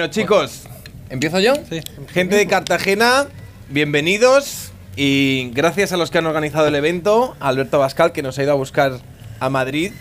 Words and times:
Bueno, 0.00 0.14
chicos, 0.14 0.62
¿Empiezo 1.10 1.40
yo? 1.40 1.52
Sí. 1.68 1.82
gente 2.10 2.34
de 2.34 2.46
Cartagena, 2.46 3.26
bienvenidos 3.68 4.72
y 4.96 5.50
gracias 5.52 5.92
a 5.92 5.98
los 5.98 6.10
que 6.10 6.16
han 6.16 6.24
organizado 6.24 6.66
el 6.68 6.74
evento, 6.74 7.36
a 7.38 7.48
Alberto 7.48 7.78
Bascal 7.78 8.10
que 8.12 8.22
nos 8.22 8.38
ha 8.38 8.42
ido 8.42 8.52
a 8.52 8.54
buscar 8.54 8.94
a 9.40 9.50
Madrid 9.50 9.92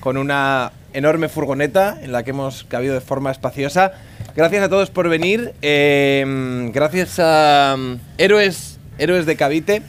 con 0.00 0.16
una 0.16 0.72
enorme 0.92 1.28
furgoneta 1.28 1.96
en 2.02 2.10
la 2.10 2.24
que 2.24 2.30
hemos 2.30 2.64
cabido 2.64 2.94
de 2.94 3.00
forma 3.00 3.30
espaciosa. 3.30 3.92
Gracias 4.34 4.64
a 4.64 4.68
todos 4.68 4.90
por 4.90 5.08
venir, 5.08 5.54
eh, 5.62 6.68
gracias 6.72 7.20
a 7.20 7.76
mm, 7.78 8.00
Héroes, 8.18 8.80
Héroes 8.98 9.24
de 9.24 9.36
Cavite 9.36 9.82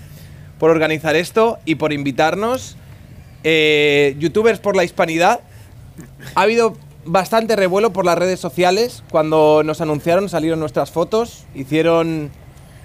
por 0.59 0.69
organizar 0.69 1.15
esto 1.15 1.57
y 1.65 1.73
por 1.73 1.91
invitarnos. 1.91 2.77
Eh, 3.43 4.15
youtubers 4.19 4.59
por 4.59 4.75
la 4.75 4.83
hispanidad, 4.83 5.39
ha 6.35 6.41
habido 6.43 6.77
bastante 7.05 7.55
revuelo 7.55 7.93
por 7.93 8.05
las 8.05 8.17
redes 8.17 8.39
sociales. 8.39 9.03
Cuando 9.09 9.63
nos 9.63 9.81
anunciaron 9.81 10.29
salieron 10.29 10.59
nuestras 10.59 10.91
fotos, 10.91 11.45
hicieron, 11.55 12.31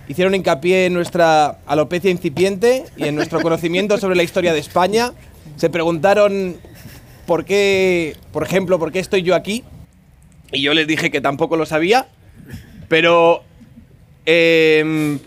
hicieron 0.09 0.34
hincapié 0.34 0.87
en 0.87 0.95
nuestra 0.95 1.59
alopecia 1.66 2.10
incipiente 2.10 2.84
y 2.96 3.05
en 3.05 3.16
nuestro 3.16 3.41
conocimiento 3.41 3.98
sobre 3.98 4.16
la 4.16 4.23
historia 4.23 4.52
de 4.52 4.60
España. 4.60 5.12
Se 5.56 5.70
preguntaron 5.70 6.56
por 7.27 7.45
qué, 7.45 8.16
por 8.33 8.43
ejemplo, 8.43 8.79
por 8.79 8.93
qué 8.93 8.98
estoy 8.98 9.23
yo 9.23 9.34
aquí. 9.34 9.65
Y 10.52 10.63
yo 10.63 10.74
les 10.74 10.87
dije 10.87 11.10
que 11.10 11.21
tampoco 11.21 11.57
lo 11.57 11.66
sabía. 11.66 12.09
Pero 12.88 13.45
em, 14.26 15.21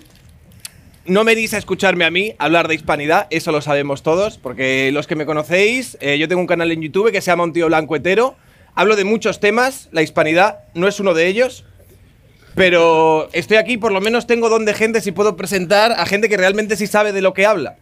no 1.05 1.23
me 1.23 1.35
dis 1.35 1.53
a 1.53 1.57
escucharme 1.57 2.05
a 2.05 2.11
mí 2.11 2.33
hablar 2.37 2.67
de 2.67 2.75
hispanidad, 2.75 3.27
eso 3.29 3.51
lo 3.51 3.61
sabemos 3.61 4.03
todos, 4.03 4.37
porque 4.37 4.91
los 4.91 5.07
que 5.07 5.15
me 5.15 5.25
conocéis, 5.25 5.97
eh, 6.01 6.17
yo 6.17 6.27
tengo 6.27 6.41
un 6.41 6.47
canal 6.47 6.71
en 6.71 6.81
YouTube 6.81 7.11
que 7.11 7.21
se 7.21 7.31
llama 7.31 7.43
Un 7.43 7.53
Tío 7.53 7.67
Blanco 7.67 7.95
Hetero. 7.95 8.35
Hablo 8.75 8.95
de 8.95 9.03
muchos 9.03 9.39
temas, 9.39 9.89
la 9.91 10.01
hispanidad 10.01 10.59
no 10.73 10.87
es 10.87 10.99
uno 10.99 11.13
de 11.13 11.27
ellos, 11.27 11.63
pero 12.55 13.29
estoy 13.33 13.57
aquí, 13.57 13.77
por 13.77 13.91
lo 13.91 14.01
menos 14.01 14.27
tengo 14.27 14.49
don 14.49 14.65
de 14.65 14.73
gente 14.73 15.01
si 15.01 15.11
puedo 15.11 15.35
presentar 15.35 15.91
a 15.91 16.05
gente 16.05 16.29
que 16.29 16.37
realmente 16.37 16.75
sí 16.75 16.87
sabe 16.87 17.11
de 17.11 17.21
lo 17.21 17.33
que 17.33 17.45
habla. 17.45 17.77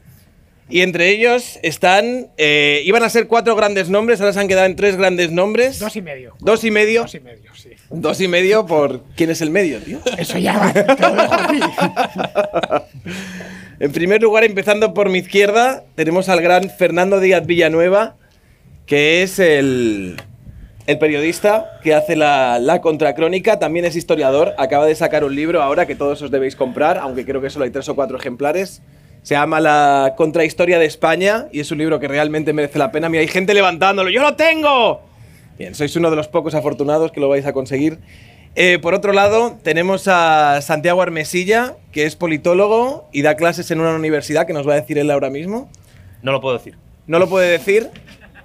Y 0.69 0.81
entre 0.81 1.09
ellos 1.09 1.59
están, 1.63 2.29
eh, 2.37 2.81
iban 2.85 3.03
a 3.03 3.09
ser 3.09 3.27
cuatro 3.27 3.55
grandes 3.57 3.89
nombres, 3.89 4.21
ahora 4.21 4.31
se 4.31 4.39
han 4.39 4.47
quedado 4.47 4.67
en 4.67 4.77
tres 4.77 4.95
grandes 4.95 5.29
nombres. 5.31 5.79
Dos 5.79 5.95
y 5.97 6.01
medio. 6.01 6.33
Dos 6.39 6.63
y 6.63 6.71
medio. 6.71 7.01
Dos 7.01 7.15
y 7.15 7.19
medio, 7.19 7.55
sí. 7.55 7.69
Dos 7.89 8.21
y 8.21 8.27
medio 8.29 8.65
por... 8.65 9.03
¿Quién 9.17 9.29
es 9.31 9.41
el 9.41 9.49
medio, 9.49 9.79
tío? 9.79 9.99
Eso 10.17 10.37
ya 10.37 10.57
va, 10.57 10.73
te 10.73 11.01
lo 11.01 11.15
dejo 11.15 11.33
a 11.33 11.47
ti. 11.47 11.59
En 13.81 13.91
primer 13.91 14.21
lugar, 14.21 14.43
empezando 14.43 14.93
por 14.93 15.09
mi 15.09 15.17
izquierda, 15.17 15.83
tenemos 15.95 16.29
al 16.29 16.39
gran 16.39 16.69
Fernando 16.69 17.19
Díaz 17.19 17.47
Villanueva, 17.47 18.15
que 18.85 19.23
es 19.23 19.39
el, 19.39 20.21
el 20.87 20.97
periodista 20.97 21.79
que 21.83 21.93
hace 21.93 22.15
la, 22.15 22.59
la 22.59 22.81
contracrónica, 22.81 23.59
también 23.59 23.85
es 23.85 23.95
historiador, 23.95 24.53
acaba 24.57 24.85
de 24.85 24.95
sacar 24.95 25.23
un 25.23 25.35
libro 25.35 25.61
ahora 25.61 25.85
que 25.85 25.95
todos 25.95 26.21
os 26.21 26.31
debéis 26.31 26.55
comprar, 26.55 26.97
aunque 26.97 27.25
creo 27.25 27.41
que 27.41 27.49
solo 27.49 27.65
hay 27.65 27.71
tres 27.71 27.87
o 27.89 27.95
cuatro 27.95 28.17
ejemplares. 28.17 28.81
Se 29.21 29.35
llama 29.35 29.59
La 29.59 30.15
Contrahistoria 30.17 30.79
de 30.79 30.85
España 30.85 31.45
y 31.51 31.59
es 31.59 31.71
un 31.71 31.77
libro 31.77 31.99
que 31.99 32.07
realmente 32.07 32.53
merece 32.53 32.79
la 32.79 32.91
pena. 32.91 33.07
Mira, 33.07 33.21
hay 33.21 33.27
gente 33.27 33.53
levantándolo. 33.53 34.09
¡Yo 34.09 34.21
lo 34.21 34.35
tengo! 34.35 35.01
Bien, 35.59 35.75
sois 35.75 35.95
uno 35.95 36.09
de 36.09 36.15
los 36.15 36.27
pocos 36.27 36.55
afortunados 36.55 37.11
que 37.11 37.19
lo 37.19 37.29
vais 37.29 37.45
a 37.45 37.53
conseguir. 37.53 37.99
Eh, 38.55 38.79
por 38.81 38.95
otro 38.95 39.13
lado, 39.13 39.57
tenemos 39.61 40.07
a 40.07 40.59
Santiago 40.61 41.03
Armesilla, 41.03 41.75
que 41.91 42.05
es 42.05 42.15
politólogo 42.15 43.07
y 43.11 43.21
da 43.21 43.35
clases 43.35 43.69
en 43.69 43.79
una 43.79 43.93
universidad 43.93 44.47
que 44.47 44.53
nos 44.53 44.67
va 44.67 44.73
a 44.73 44.81
decir 44.81 44.97
él 44.97 45.11
ahora 45.11 45.29
mismo. 45.29 45.69
No 46.23 46.31
lo 46.31 46.41
puedo 46.41 46.57
decir. 46.57 46.75
¿No 47.05 47.19
lo 47.19 47.29
puede 47.29 47.51
decir? 47.51 47.89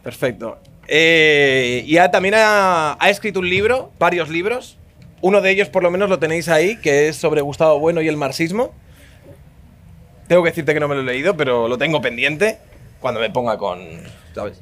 Perfecto. 0.03 0.59
Eh, 0.89 1.83
y 1.87 1.97
ha- 1.99 2.11
también 2.11 2.35
ha, 2.37 2.97
ha 3.01 3.11
escrito 3.11 3.41
un 3.41 3.49
libro, 3.51 3.91
varios 3.99 4.29
libros. 4.29 4.79
Uno 5.21 5.41
de 5.41 5.51
ellos, 5.51 5.69
por 5.69 5.83
lo 5.83 5.91
menos, 5.91 6.09
lo 6.09 6.19
tenéis 6.19 6.49
ahí, 6.49 6.77
que 6.77 7.09
es 7.09 7.17
sobre 7.17 7.41
Gustavo 7.41 7.79
Bueno 7.81 8.03
y 8.03 8.09
el 8.09 8.17
marxismo. 8.17 8.73
Tengo 10.29 10.43
que 10.43 10.51
decirte 10.51 10.75
que 10.75 10.81
no 10.81 10.89
me 10.89 10.95
lo 10.95 11.01
he 11.03 11.05
leído, 11.05 11.37
pero 11.37 11.69
lo 11.69 11.79
tengo 11.79 12.01
pendiente 12.01 12.59
cuando 13.01 13.21
me 13.21 13.31
ponga 13.31 13.57
con. 13.59 13.81
¿Sabes? 14.35 14.61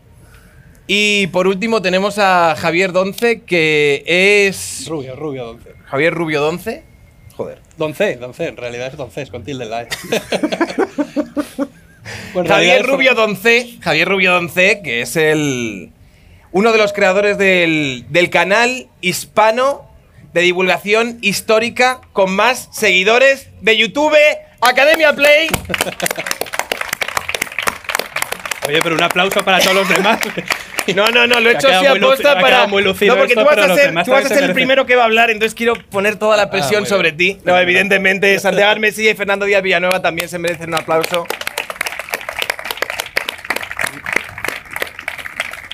Y 0.87 1.27
por 1.29 1.47
último 1.47 1.81
tenemos 1.83 2.19
a 2.19 2.55
Javier 2.57 2.93
Donce, 2.93 3.43
que 3.43 4.05
es. 4.07 4.87
Rubio, 4.89 5.17
rubio, 5.17 5.45
donce. 5.47 5.71
Javier 5.87 6.15
Rubio 6.15 6.41
Donce. 6.43 6.83
Joder. 7.37 7.59
Donce, 7.79 8.17
donce, 8.17 8.47
en 8.49 8.57
realidad 8.57 8.89
es 8.89 8.97
donce, 8.97 9.23
es 9.23 9.31
con 9.31 9.43
tilde 9.45 9.65
en 9.65 9.71
la 9.71 9.83
E. 9.83 9.89
Javier 12.47 12.85
Rubio 12.87 13.15
Donce, 13.15 13.79
Javier 13.81 14.09
Rubio 14.09 14.33
Donce, 14.33 14.81
que 14.83 15.03
es 15.03 15.17
el 15.17 15.91
uno 16.55 16.73
de 16.73 16.79
los 16.79 16.93
creadores 16.93 17.37
del, 17.37 18.07
del 18.11 18.31
canal 18.31 18.87
hispano 19.01 19.91
de 20.33 20.41
divulgación 20.43 21.19
histórica 21.21 22.01
con 22.13 22.35
más 22.35 22.69
seguidores 22.73 23.49
de 23.61 23.77
YouTube, 23.77 24.17
Academia 24.61 25.13
Play. 25.13 25.49
Oye, 28.69 28.81
pero 28.83 28.95
un 28.95 29.03
aplauso 29.03 29.45
para 29.45 29.59
todos 29.59 29.75
los 29.75 29.89
demás. 29.89 30.21
No, 30.95 31.09
no, 31.09 31.27
no, 31.27 31.41
lo 31.41 31.51
he 31.51 31.55
hecho 31.55 31.67
así 31.69 31.87
aposta 31.87 32.39
para. 32.39 32.67
muy 32.67 32.83
lucido 32.83 33.15
no, 33.15 33.19
porque 33.19 33.33
esto, 33.33 33.43
tú 33.43 33.49
vas 33.49 33.71
a 33.71 33.75
ser, 33.75 33.87
demás 33.87 34.05
tú 34.05 34.13
vas 34.13 34.27
a 34.27 34.29
también 34.29 34.29
ser 34.29 34.39
se 34.39 34.45
el 34.45 34.53
primero 34.53 34.87
que 34.87 34.97
va 34.97 35.03
a 35.03 35.07
hablar, 35.07 35.31
entonces 35.31 35.55
quiero 35.55 35.75
poner 35.91 36.17
toda 36.17 36.37
la 36.37 36.51
presión 36.51 36.83
muy 36.83 36.89
sobre 36.89 37.11
ti. 37.13 37.39
No, 37.45 37.59
evidentemente, 37.59 38.39
Santiago 38.39 38.71
Armesilla 38.71 39.11
y 39.11 39.15
Fernando 39.15 39.47
Díaz 39.47 39.63
Villanueva 39.63 40.03
también 40.03 40.29
se 40.29 40.39
merecen 40.39 40.69
un 40.69 40.75
aplauso. 40.75 41.27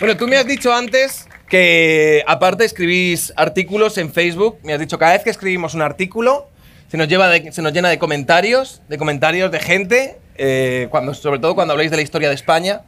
Bueno, 0.00 0.16
tú 0.16 0.26
me 0.26 0.36
has 0.36 0.46
dicho 0.46 0.72
antes 0.72 1.28
que 1.48 2.24
aparte 2.26 2.64
escribís 2.64 3.32
artículos 3.36 3.98
en 3.98 4.12
Facebook. 4.12 4.58
Me 4.62 4.72
has 4.72 4.80
dicho 4.80 4.98
cada 4.98 5.12
vez 5.12 5.22
que 5.22 5.30
escribimos 5.30 5.74
un 5.74 5.82
artículo 5.82 6.48
se 6.88 6.96
nos, 6.96 7.06
lleva 7.06 7.28
de- 7.28 7.52
se 7.52 7.62
nos 7.62 7.72
llena 7.72 7.88
de 7.88 7.98
comentarios, 8.00 8.82
de 8.88 8.98
comentarios 8.98 9.52
de 9.52 9.60
gente, 9.60 10.18
eh, 10.36 10.88
cuando, 10.90 11.14
sobre 11.14 11.38
todo 11.38 11.54
cuando 11.54 11.70
habláis 11.72 11.90
de 11.92 11.96
la 11.96 12.02
historia 12.02 12.28
de 12.28 12.34
España, 12.34 12.80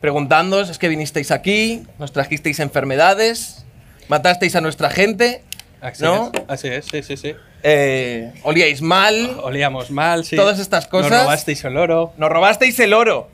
preguntándoos, 0.00 0.70
es 0.70 0.78
que 0.78 0.88
vinisteis 0.88 1.30
aquí, 1.30 1.84
nos 2.00 2.12
trajisteis 2.12 2.58
enfermedades, 2.58 3.64
matasteis 4.08 4.56
a 4.56 4.60
nuestra 4.60 4.90
gente, 4.90 5.44
Así 5.80 6.02
¿no? 6.02 6.32
es, 6.34 6.42
así 6.48 6.66
es, 6.66 6.86
sí, 6.86 7.02
sí, 7.04 7.16
sí. 7.16 7.34
Eh, 7.62 8.32
olíais 8.42 8.82
mal, 8.82 9.38
Olíamos 9.44 9.92
mal, 9.92 10.24
sí. 10.24 10.34
Todas 10.34 10.58
estas 10.58 10.88
cosas. 10.88 11.12
Nos 11.12 11.20
robasteis 11.22 11.64
el 11.64 11.76
oro. 11.76 12.12
nos 12.16 12.30
robasteis 12.30 12.80
el 12.80 12.92
oro. 12.92 13.28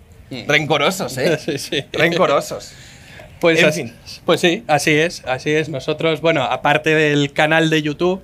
Rencorosos, 0.46 1.16
¿eh? 1.16 1.38
Sí, 1.42 1.56
sí. 1.56 1.82
Rencorosos. 1.92 2.72
Pues, 3.44 3.60
En 3.60 3.66
así- 3.66 3.82
fin. 3.82 3.92
pues 4.24 4.40
sí, 4.40 4.64
así 4.68 4.92
es, 4.92 5.22
así 5.26 5.50
es. 5.50 5.68
Nosotros, 5.68 6.22
bueno, 6.22 6.42
aparte 6.44 6.94
del 6.94 7.32
canal 7.34 7.68
de 7.68 7.82
YouTube, 7.82 8.22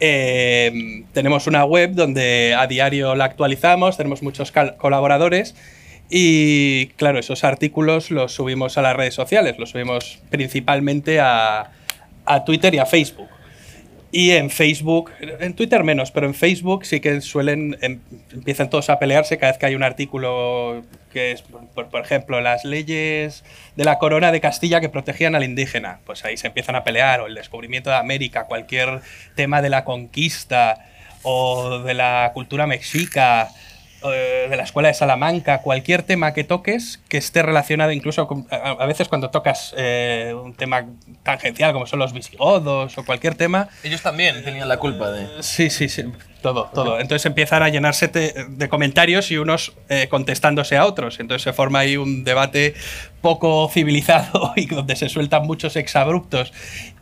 eh, 0.00 1.02
tenemos 1.12 1.46
una 1.46 1.64
web 1.66 1.92
donde 1.92 2.54
a 2.58 2.66
diario 2.66 3.14
la 3.14 3.26
actualizamos, 3.26 3.98
tenemos 3.98 4.22
muchos 4.22 4.52
colaboradores 4.78 5.54
y, 6.08 6.86
claro, 6.96 7.18
esos 7.18 7.44
artículos 7.44 8.10
los 8.10 8.32
subimos 8.32 8.78
a 8.78 8.82
las 8.82 8.96
redes 8.96 9.12
sociales, 9.14 9.58
los 9.58 9.70
subimos 9.70 10.20
principalmente 10.30 11.20
a, 11.20 11.70
a 12.24 12.44
Twitter 12.46 12.74
y 12.74 12.78
a 12.78 12.86
Facebook. 12.86 13.28
Y 14.12 14.30
en 14.30 14.50
Facebook, 14.50 15.10
en 15.20 15.54
Twitter 15.54 15.82
menos, 15.84 16.10
pero 16.10 16.26
en 16.26 16.34
Facebook 16.34 16.86
sí 16.86 17.00
que 17.00 17.20
suelen, 17.20 17.76
em- 17.82 18.00
empiezan 18.32 18.70
todos 18.70 18.88
a 18.88 18.98
pelearse 18.98 19.36
cada 19.36 19.52
vez 19.52 19.58
que 19.58 19.66
hay 19.66 19.74
un 19.74 19.82
artículo 19.82 20.84
que 21.12 21.32
es, 21.32 21.42
por, 21.42 21.88
por 21.88 22.00
ejemplo, 22.00 22.40
las 22.40 22.64
leyes 22.64 23.44
de 23.74 23.84
la 23.84 23.98
corona 23.98 24.32
de 24.32 24.40
Castilla 24.40 24.80
que 24.80 24.88
protegían 24.88 25.34
al 25.34 25.44
indígena. 25.44 25.98
Pues 26.06 26.24
ahí 26.24 26.36
se 26.36 26.46
empiezan 26.46 26.76
a 26.76 26.84
pelear, 26.84 27.20
o 27.20 27.26
el 27.26 27.34
descubrimiento 27.34 27.90
de 27.90 27.96
América, 27.96 28.44
cualquier 28.44 29.00
tema 29.34 29.60
de 29.60 29.70
la 29.70 29.84
conquista 29.84 30.86
o 31.22 31.80
de 31.80 31.94
la 31.94 32.30
cultura 32.32 32.66
mexica, 32.66 33.48
eh, 34.04 34.46
de 34.50 34.56
la 34.56 34.62
escuela 34.62 34.88
de 34.88 34.94
Salamanca, 34.94 35.58
cualquier 35.62 36.02
tema 36.02 36.32
que 36.34 36.44
toques 36.44 37.00
que 37.08 37.16
esté 37.18 37.42
relacionado 37.42 37.92
incluso 37.92 38.26
con, 38.26 38.46
a, 38.50 38.56
a 38.72 38.86
veces 38.86 39.08
cuando 39.08 39.30
tocas 39.30 39.74
eh, 39.76 40.34
un 40.40 40.54
tema 40.54 40.86
tangencial 41.22 41.72
como 41.72 41.86
son 41.86 41.98
los 41.98 42.12
visigodos 42.12 42.96
o 42.98 43.04
cualquier 43.04 43.34
tema, 43.34 43.68
Ellos 43.82 44.02
también 44.02 44.42
tenían 44.44 44.68
la 44.68 44.78
culpa 44.78 45.10
de... 45.10 45.26
Sí, 45.42 45.70
sí, 45.70 45.88
sí. 45.88 46.04
Todo, 46.42 46.70
todo. 46.72 47.00
Entonces 47.00 47.26
empiezan 47.26 47.64
a 47.64 47.68
llenarse 47.70 48.06
te- 48.06 48.44
de 48.48 48.68
comentarios 48.68 49.32
y 49.32 49.36
unos 49.38 49.72
eh, 49.88 50.06
contestándose 50.08 50.76
a 50.76 50.86
otros. 50.86 51.18
Entonces 51.18 51.42
se 51.42 51.52
forma 51.52 51.80
ahí 51.80 51.96
un 51.96 52.22
debate 52.22 52.74
poco 53.20 53.68
civilizado 53.72 54.52
y 54.56 54.66
donde 54.66 54.94
se 54.94 55.08
sueltan 55.08 55.44
muchos 55.44 55.74
exabruptos 55.74 56.52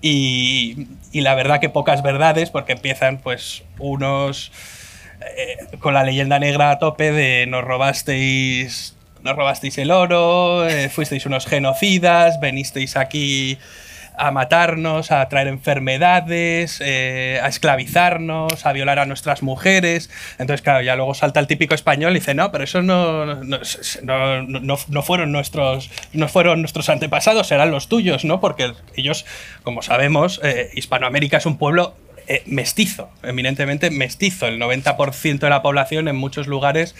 y, 0.00 0.86
y 1.12 1.20
la 1.20 1.34
verdad 1.34 1.60
que 1.60 1.68
pocas 1.68 2.02
verdades 2.02 2.48
porque 2.50 2.72
empiezan 2.72 3.18
pues 3.18 3.64
unos 3.78 4.50
eh, 5.36 5.76
con 5.78 5.94
la 5.94 6.04
leyenda 6.04 6.38
negra 6.38 6.70
a 6.70 6.78
tope 6.78 7.12
de 7.12 7.46
nos 7.46 7.64
robasteis 7.64 8.94
nos 9.22 9.36
robasteis 9.36 9.78
el 9.78 9.90
oro, 9.90 10.68
eh, 10.68 10.90
fuisteis 10.90 11.24
unos 11.24 11.46
genocidas, 11.46 12.38
venisteis 12.40 12.94
aquí 12.96 13.58
a 14.16 14.30
matarnos, 14.30 15.10
a 15.10 15.26
traer 15.28 15.48
enfermedades, 15.48 16.80
eh, 16.84 17.40
a 17.42 17.48
esclavizarnos, 17.48 18.64
a 18.64 18.72
violar 18.72 18.98
a 18.98 19.06
nuestras 19.06 19.42
mujeres. 19.42 20.10
Entonces, 20.38 20.62
claro, 20.62 20.82
ya 20.82 20.94
luego 20.94 21.14
salta 21.14 21.40
el 21.40 21.46
típico 21.46 21.74
español 21.74 22.12
y 22.12 22.20
dice, 22.20 22.34
no, 22.34 22.52
pero 22.52 22.64
eso 22.64 22.82
no, 22.82 23.24
no, 23.42 23.58
no, 24.42 24.78
no 24.88 25.02
fueron, 25.02 25.32
nuestros, 25.32 25.90
no 26.12 26.28
fueron 26.28 26.60
nuestros 26.60 26.90
antepasados, 26.90 27.48
serán 27.48 27.70
los 27.70 27.88
tuyos, 27.88 28.24
¿no? 28.24 28.40
Porque 28.40 28.72
ellos, 28.94 29.24
como 29.62 29.82
sabemos, 29.82 30.40
Hispanoamérica 30.74 31.38
es 31.38 31.46
un 31.46 31.56
pueblo 31.56 31.96
eh, 32.26 32.42
mestizo, 32.46 33.08
eminentemente 33.22 33.90
mestizo. 33.90 34.46
El 34.46 34.60
90% 34.60 35.38
de 35.38 35.50
la 35.50 35.62
población 35.62 36.08
en 36.08 36.16
muchos 36.16 36.46
lugares 36.46 36.94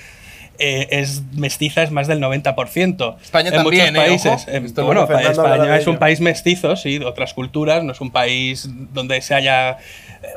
eh, 0.59 0.87
es 0.91 1.23
mestiza, 1.32 1.82
es 1.82 1.91
más 1.91 2.06
del 2.06 2.21
90%. 2.21 3.17
España 3.21 3.49
en 3.49 3.55
también, 3.55 3.94
muchos 3.94 4.06
países. 4.06 4.49
¿eh? 4.49 4.56
En, 4.56 4.75
bueno, 4.75 5.09
España 5.11 5.76
es 5.76 5.87
un 5.87 5.99
país 5.99 6.21
mestizo, 6.21 6.76
sí, 6.76 6.99
de 6.99 7.06
otras 7.06 7.35
culturas, 7.35 7.82
no 7.82 7.93
es 7.93 8.00
un 8.00 8.11
país 8.11 8.69
donde 8.93 9.21
se 9.21 9.35
haya 9.35 9.79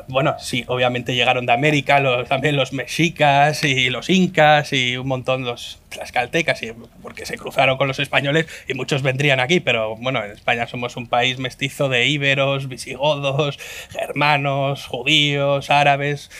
bueno, 0.08 0.36
sí, 0.38 0.64
obviamente 0.68 1.14
llegaron 1.14 1.46
de 1.46 1.52
América, 1.52 2.00
los, 2.00 2.28
también 2.28 2.56
los 2.56 2.72
mexicas 2.72 3.64
y 3.64 3.90
los 3.90 4.10
incas 4.10 4.72
y 4.72 4.96
un 4.96 5.08
montón 5.08 5.44
los 5.44 5.80
tlaxcaltecas, 5.90 6.62
y, 6.62 6.72
porque 7.02 7.26
se 7.26 7.36
cruzaron 7.36 7.76
con 7.76 7.88
los 7.88 7.98
españoles 7.98 8.46
y 8.66 8.74
muchos 8.74 9.02
vendrían 9.02 9.40
aquí, 9.40 9.60
pero 9.60 9.96
bueno, 9.96 10.24
en 10.24 10.32
España 10.32 10.66
somos 10.66 10.96
un 10.96 11.06
país 11.06 11.38
mestizo 11.38 11.88
de 11.88 12.06
íberos, 12.06 12.68
visigodos, 12.68 13.58
germanos, 13.90 14.86
judíos, 14.86 15.70
árabes, 15.70 16.30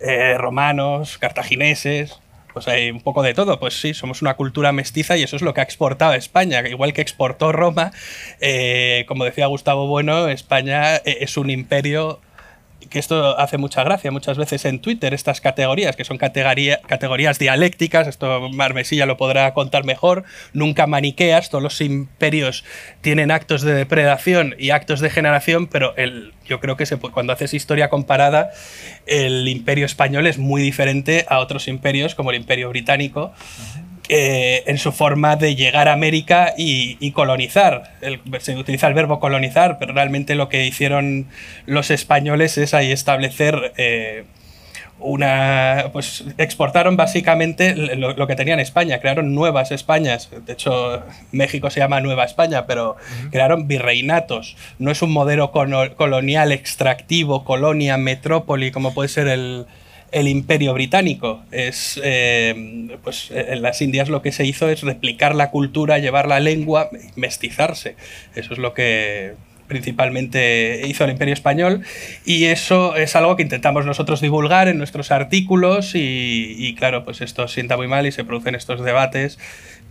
eh, 0.00 0.36
romanos, 0.38 1.18
cartagineses 1.18 2.20
pues 2.56 2.68
hay 2.68 2.90
un 2.90 3.02
poco 3.02 3.22
de 3.22 3.34
todo. 3.34 3.60
Pues 3.60 3.78
sí, 3.78 3.92
somos 3.92 4.22
una 4.22 4.32
cultura 4.32 4.72
mestiza 4.72 5.14
y 5.18 5.22
eso 5.22 5.36
es 5.36 5.42
lo 5.42 5.52
que 5.52 5.60
ha 5.60 5.62
exportado 5.62 6.14
España. 6.14 6.66
Igual 6.66 6.94
que 6.94 7.02
exportó 7.02 7.52
Roma, 7.52 7.92
eh, 8.40 9.04
como 9.08 9.26
decía 9.26 9.44
Gustavo 9.44 9.88
Bueno, 9.88 10.28
España 10.28 10.96
eh, 10.96 11.18
es 11.20 11.36
un 11.36 11.50
imperio 11.50 12.22
que 12.88 12.98
esto 12.98 13.38
hace 13.38 13.58
mucha 13.58 13.84
gracia 13.84 14.10
muchas 14.10 14.38
veces 14.38 14.64
en 14.64 14.80
Twitter, 14.80 15.14
estas 15.14 15.40
categorías, 15.40 15.96
que 15.96 16.04
son 16.04 16.18
categorías 16.18 17.38
dialécticas, 17.38 18.06
esto 18.06 18.48
Marmesilla 18.50 19.06
lo 19.06 19.16
podrá 19.16 19.52
contar 19.54 19.84
mejor, 19.84 20.24
nunca 20.52 20.86
maniqueas, 20.86 21.50
todos 21.50 21.62
los 21.62 21.80
imperios 21.80 22.64
tienen 23.00 23.30
actos 23.30 23.62
de 23.62 23.74
depredación 23.74 24.54
y 24.58 24.70
actos 24.70 25.00
de 25.00 25.10
generación, 25.10 25.66
pero 25.66 25.94
el, 25.96 26.32
yo 26.46 26.60
creo 26.60 26.76
que 26.76 26.86
se, 26.86 26.96
cuando 26.96 27.32
haces 27.32 27.54
historia 27.54 27.88
comparada, 27.88 28.50
el 29.06 29.46
imperio 29.48 29.86
español 29.86 30.26
es 30.26 30.38
muy 30.38 30.62
diferente 30.62 31.26
a 31.28 31.38
otros 31.38 31.68
imperios, 31.68 32.14
como 32.14 32.30
el 32.30 32.36
imperio 32.36 32.68
británico, 32.68 33.32
eh, 34.08 34.62
en 34.66 34.78
su 34.78 34.92
forma 34.92 35.34
de 35.34 35.56
llegar 35.56 35.88
a 35.88 35.92
América 35.92 36.54
y, 36.56 37.10
colonizar. 37.10 37.94
se 38.38 38.56
utiliza 38.56 38.86
el 38.86 38.94
verbo 38.94 39.18
colonizar, 39.18 39.78
pero 39.78 39.94
realmente 39.94 40.36
lo 40.36 40.48
que 40.48 40.64
hicieron 40.64 41.26
los 41.66 41.90
españoles 41.90 42.56
es 42.56 42.72
ahí 42.72 42.92
establecer 42.92 43.72
eh, 43.76 44.24
una. 45.00 45.90
Pues 45.92 46.24
exportaron 46.38 46.96
básicamente 46.96 47.74
lo, 47.96 48.26
que 48.28 48.36
tenían 48.36 48.60
España, 48.60 49.00
crearon 49.00 49.34
nuevas 49.34 49.72
Españas. 49.72 50.30
De 50.46 50.52
hecho, 50.52 51.02
México 51.32 51.70
se 51.70 51.80
llama 51.80 52.00
Nueva 52.00 52.24
España, 52.24 52.66
pero 52.66 52.96
crearon 53.32 53.66
virreinatos. 53.66 54.56
No 54.78 54.92
es 54.92 55.02
un 55.02 55.12
modelo 55.12 55.50
colonial 55.50 56.52
extractivo, 56.52 57.44
colonia, 57.44 57.96
metrópoli, 57.96 58.70
como 58.70 58.94
puede 58.94 59.08
ser 59.08 59.26
el 59.26 59.66
el 60.12 60.28
imperio 60.28 60.72
británico. 60.74 61.42
Es, 61.52 62.00
eh, 62.02 62.96
pues 63.02 63.30
en 63.30 63.62
las 63.62 63.82
Indias 63.82 64.08
lo 64.08 64.22
que 64.22 64.32
se 64.32 64.44
hizo 64.44 64.68
es 64.68 64.82
replicar 64.82 65.34
la 65.34 65.50
cultura, 65.50 65.98
llevar 65.98 66.28
la 66.28 66.40
lengua, 66.40 66.90
mestizarse. 67.16 67.96
Eso 68.34 68.52
es 68.52 68.58
lo 68.58 68.74
que 68.74 69.34
principalmente 69.66 70.82
hizo 70.86 71.04
el 71.04 71.10
imperio 71.10 71.34
español 71.34 71.82
y 72.24 72.44
eso 72.44 72.94
es 72.94 73.16
algo 73.16 73.34
que 73.34 73.42
intentamos 73.42 73.84
nosotros 73.84 74.20
divulgar 74.20 74.68
en 74.68 74.78
nuestros 74.78 75.10
artículos 75.10 75.94
y, 75.94 76.54
y 76.56 76.74
claro, 76.74 77.04
pues 77.04 77.20
esto 77.20 77.48
sienta 77.48 77.76
muy 77.76 77.88
mal 77.88 78.06
y 78.06 78.12
se 78.12 78.24
producen 78.24 78.54
estos 78.54 78.84
debates 78.84 79.38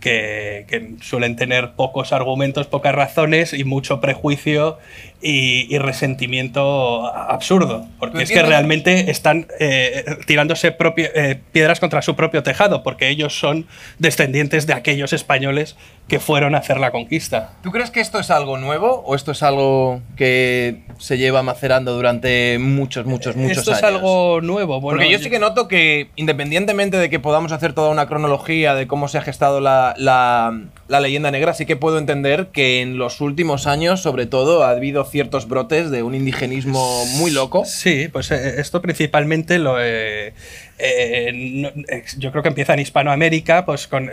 que, 0.00 0.96
suelen 1.00 1.36
tener 1.36 1.72
pocos 1.72 2.12
argumentos, 2.12 2.66
pocas 2.66 2.94
razones 2.94 3.52
y 3.52 3.64
mucho 3.64 4.00
prejuicio 4.00 4.78
y, 5.20 5.76
resentimiento 5.78 7.06
absurdo. 7.06 7.86
Porque 7.98 8.22
es 8.22 8.30
que 8.30 8.42
realmente 8.42 9.10
están 9.10 9.46
eh, 9.58 10.04
tirándose 10.26 10.76
eh, 10.78 11.40
piedras 11.52 11.80
contra 11.80 12.02
su 12.02 12.16
propio 12.16 12.42
tejado, 12.42 12.82
porque 12.82 13.08
ellos 13.08 13.38
son 13.38 13.66
descendientes 13.98 14.66
de 14.66 14.74
aquellos 14.74 15.12
españoles 15.12 15.76
que 16.08 16.20
fueron 16.20 16.54
a 16.54 16.58
hacer 16.58 16.78
la 16.78 16.92
conquista. 16.92 17.54
¿Tú 17.62 17.70
crees 17.72 17.90
que 17.90 18.00
esto 18.00 18.20
es 18.20 18.30
algo 18.30 18.58
nuevo 18.58 19.02
o 19.06 19.14
esto 19.14 19.32
es 19.32 19.42
algo 19.42 20.00
que 20.16 20.82
se 20.98 21.18
lleva 21.18 21.42
macerando 21.42 21.94
durante 21.94 22.58
muchos, 22.60 23.06
muchos, 23.06 23.34
muchos 23.36 23.50
años? 23.50 23.58
Esto 23.58 23.72
es 23.72 23.82
algo 23.82 24.40
nuevo. 24.40 24.80
Porque 24.80 25.10
yo 25.10 25.18
sí 25.18 25.30
que 25.30 25.38
noto 25.38 25.66
que, 25.66 26.10
independientemente 26.16 26.96
de 26.96 27.10
que 27.10 27.18
podamos 27.18 27.52
hacer 27.52 27.72
toda 27.72 27.90
una 27.90 28.06
cronología 28.06 28.74
de 28.74 28.86
cómo 28.86 29.08
se 29.08 29.18
ha 29.18 29.22
gestado 29.22 29.60
la, 29.60 29.85
la, 29.96 30.52
leyenda 30.88 31.30
negra, 31.30 31.54
sí 31.54 31.66
que 31.66 31.76
puedo 31.76 31.98
entender 31.98 32.48
que 32.52 32.80
en 32.80 32.98
los 32.98 33.20
últimos 33.20 33.66
años, 33.66 34.00
sobre 34.00 34.26
todo, 34.26 34.64
ha 34.64 34.70
habido 34.70 35.04
ciertos 35.04 35.48
brotes 35.48 35.90
de 35.90 36.02
un 36.02 36.14
indigenismo 36.14 37.04
muy 37.18 37.30
loco. 37.30 37.64
Sí, 37.64 38.08
pues 38.08 38.30
eh, 38.30 38.60
esto 38.60 38.82
principalmente 38.82 39.58
lo... 39.58 39.76
Eh, 39.80 40.32
eh, 40.78 42.04
yo 42.18 42.30
creo 42.30 42.42
que 42.42 42.48
empieza 42.48 42.74
en 42.74 42.80
Hispanoamérica, 42.80 43.64
pues 43.64 43.86
con 43.86 44.10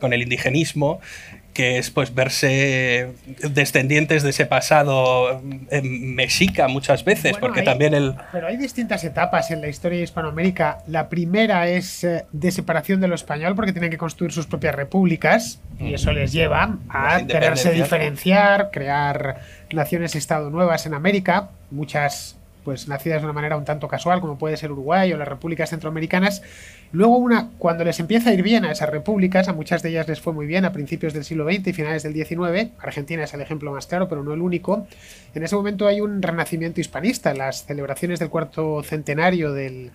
con 0.00 0.12
el 0.12 0.22
indigenismo, 0.22 1.00
que 1.52 1.78
es 1.78 1.90
pues 1.90 2.14
verse 2.14 3.12
descendientes 3.50 4.22
de 4.22 4.30
ese 4.30 4.46
pasado 4.46 5.42
eh, 5.70 5.82
mexica 5.82 6.68
muchas 6.68 7.04
veces, 7.04 7.36
porque 7.38 7.62
también 7.62 7.94
el... 7.94 8.14
Pero 8.32 8.46
hay 8.46 8.56
distintas 8.56 9.04
etapas 9.04 9.50
en 9.50 9.60
la 9.60 9.68
historia 9.68 9.98
de 9.98 10.04
Hispanoamérica. 10.04 10.78
La 10.86 11.08
primera 11.08 11.68
es 11.68 12.04
eh, 12.04 12.24
de 12.32 12.50
separación 12.50 13.00
de 13.00 13.08
lo 13.08 13.14
español, 13.14 13.54
porque 13.54 13.72
tienen 13.72 13.90
que 13.90 13.98
construir 13.98 14.32
sus 14.32 14.46
propias 14.46 14.74
repúblicas, 14.74 15.60
y 15.78 15.94
eso 15.94 16.12
les 16.12 16.32
lleva 16.32 16.78
a 16.88 17.26
quererse 17.26 17.72
diferenciar, 17.72 18.70
crear 18.70 19.40
naciones-estado 19.72 20.50
nuevas 20.50 20.86
en 20.86 20.94
América, 20.94 21.50
muchas 21.70 22.36
pues 22.64 22.88
nacidas 22.88 23.20
de 23.20 23.26
una 23.26 23.32
manera 23.32 23.56
un 23.56 23.64
tanto 23.64 23.88
casual, 23.88 24.20
como 24.20 24.38
puede 24.38 24.56
ser 24.56 24.70
Uruguay 24.70 25.12
o 25.12 25.16
las 25.16 25.28
repúblicas 25.28 25.70
centroamericanas. 25.70 26.42
Luego, 26.92 27.16
una, 27.16 27.48
cuando 27.56 27.84
les 27.84 27.98
empieza 28.00 28.28
a 28.28 28.34
ir 28.34 28.42
bien 28.42 28.66
a 28.66 28.70
esas 28.70 28.90
repúblicas, 28.90 29.48
a 29.48 29.54
muchas 29.54 29.82
de 29.82 29.88
ellas 29.88 30.06
les 30.08 30.20
fue 30.20 30.34
muy 30.34 30.44
bien 30.44 30.66
a 30.66 30.72
principios 30.72 31.14
del 31.14 31.24
siglo 31.24 31.50
XX 31.50 31.68
y 31.68 31.72
finales 31.72 32.02
del 32.02 32.12
XIX, 32.12 32.72
Argentina 32.78 33.24
es 33.24 33.32
el 33.32 33.40
ejemplo 33.40 33.72
más 33.72 33.86
claro, 33.86 34.10
pero 34.10 34.22
no 34.22 34.34
el 34.34 34.42
único, 34.42 34.86
en 35.34 35.42
ese 35.42 35.56
momento 35.56 35.86
hay 35.86 36.02
un 36.02 36.20
renacimiento 36.20 36.82
hispanista, 36.82 37.32
las 37.32 37.64
celebraciones 37.64 38.18
del 38.18 38.28
cuarto 38.28 38.82
centenario 38.82 39.52
del 39.54 39.90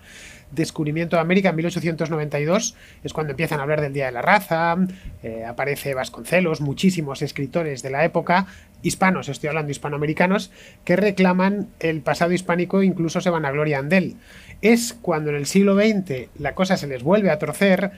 descubrimiento 0.50 1.16
de 1.16 1.22
América 1.22 1.50
en 1.50 1.56
1892 1.56 2.74
es 3.04 3.12
cuando 3.12 3.32
empiezan 3.32 3.60
a 3.60 3.62
hablar 3.62 3.80
del 3.80 3.92
Día 3.92 4.06
de 4.06 4.12
la 4.12 4.22
Raza, 4.22 4.76
eh, 5.22 5.44
aparece 5.44 5.94
Vasconcelos, 5.94 6.60
muchísimos 6.60 7.22
escritores 7.22 7.82
de 7.82 7.90
la 7.90 8.04
época, 8.04 8.46
hispanos, 8.82 9.28
estoy 9.28 9.48
hablando 9.48 9.70
hispanoamericanos, 9.70 10.50
que 10.84 10.96
reclaman 10.96 11.68
el 11.80 12.00
pasado 12.00 12.32
hispánico, 12.32 12.82
incluso 12.82 13.20
se 13.20 13.30
van 13.30 13.44
a 13.44 13.50
gloria 13.50 13.82
de 13.82 13.96
él. 13.96 14.16
Es 14.62 14.96
cuando 15.00 15.30
en 15.30 15.36
el 15.36 15.46
siglo 15.46 15.76
XX 15.76 16.28
la 16.38 16.54
cosa 16.54 16.76
se 16.76 16.86
les 16.86 17.02
vuelve 17.02 17.30
a 17.30 17.38
torcer, 17.38 17.92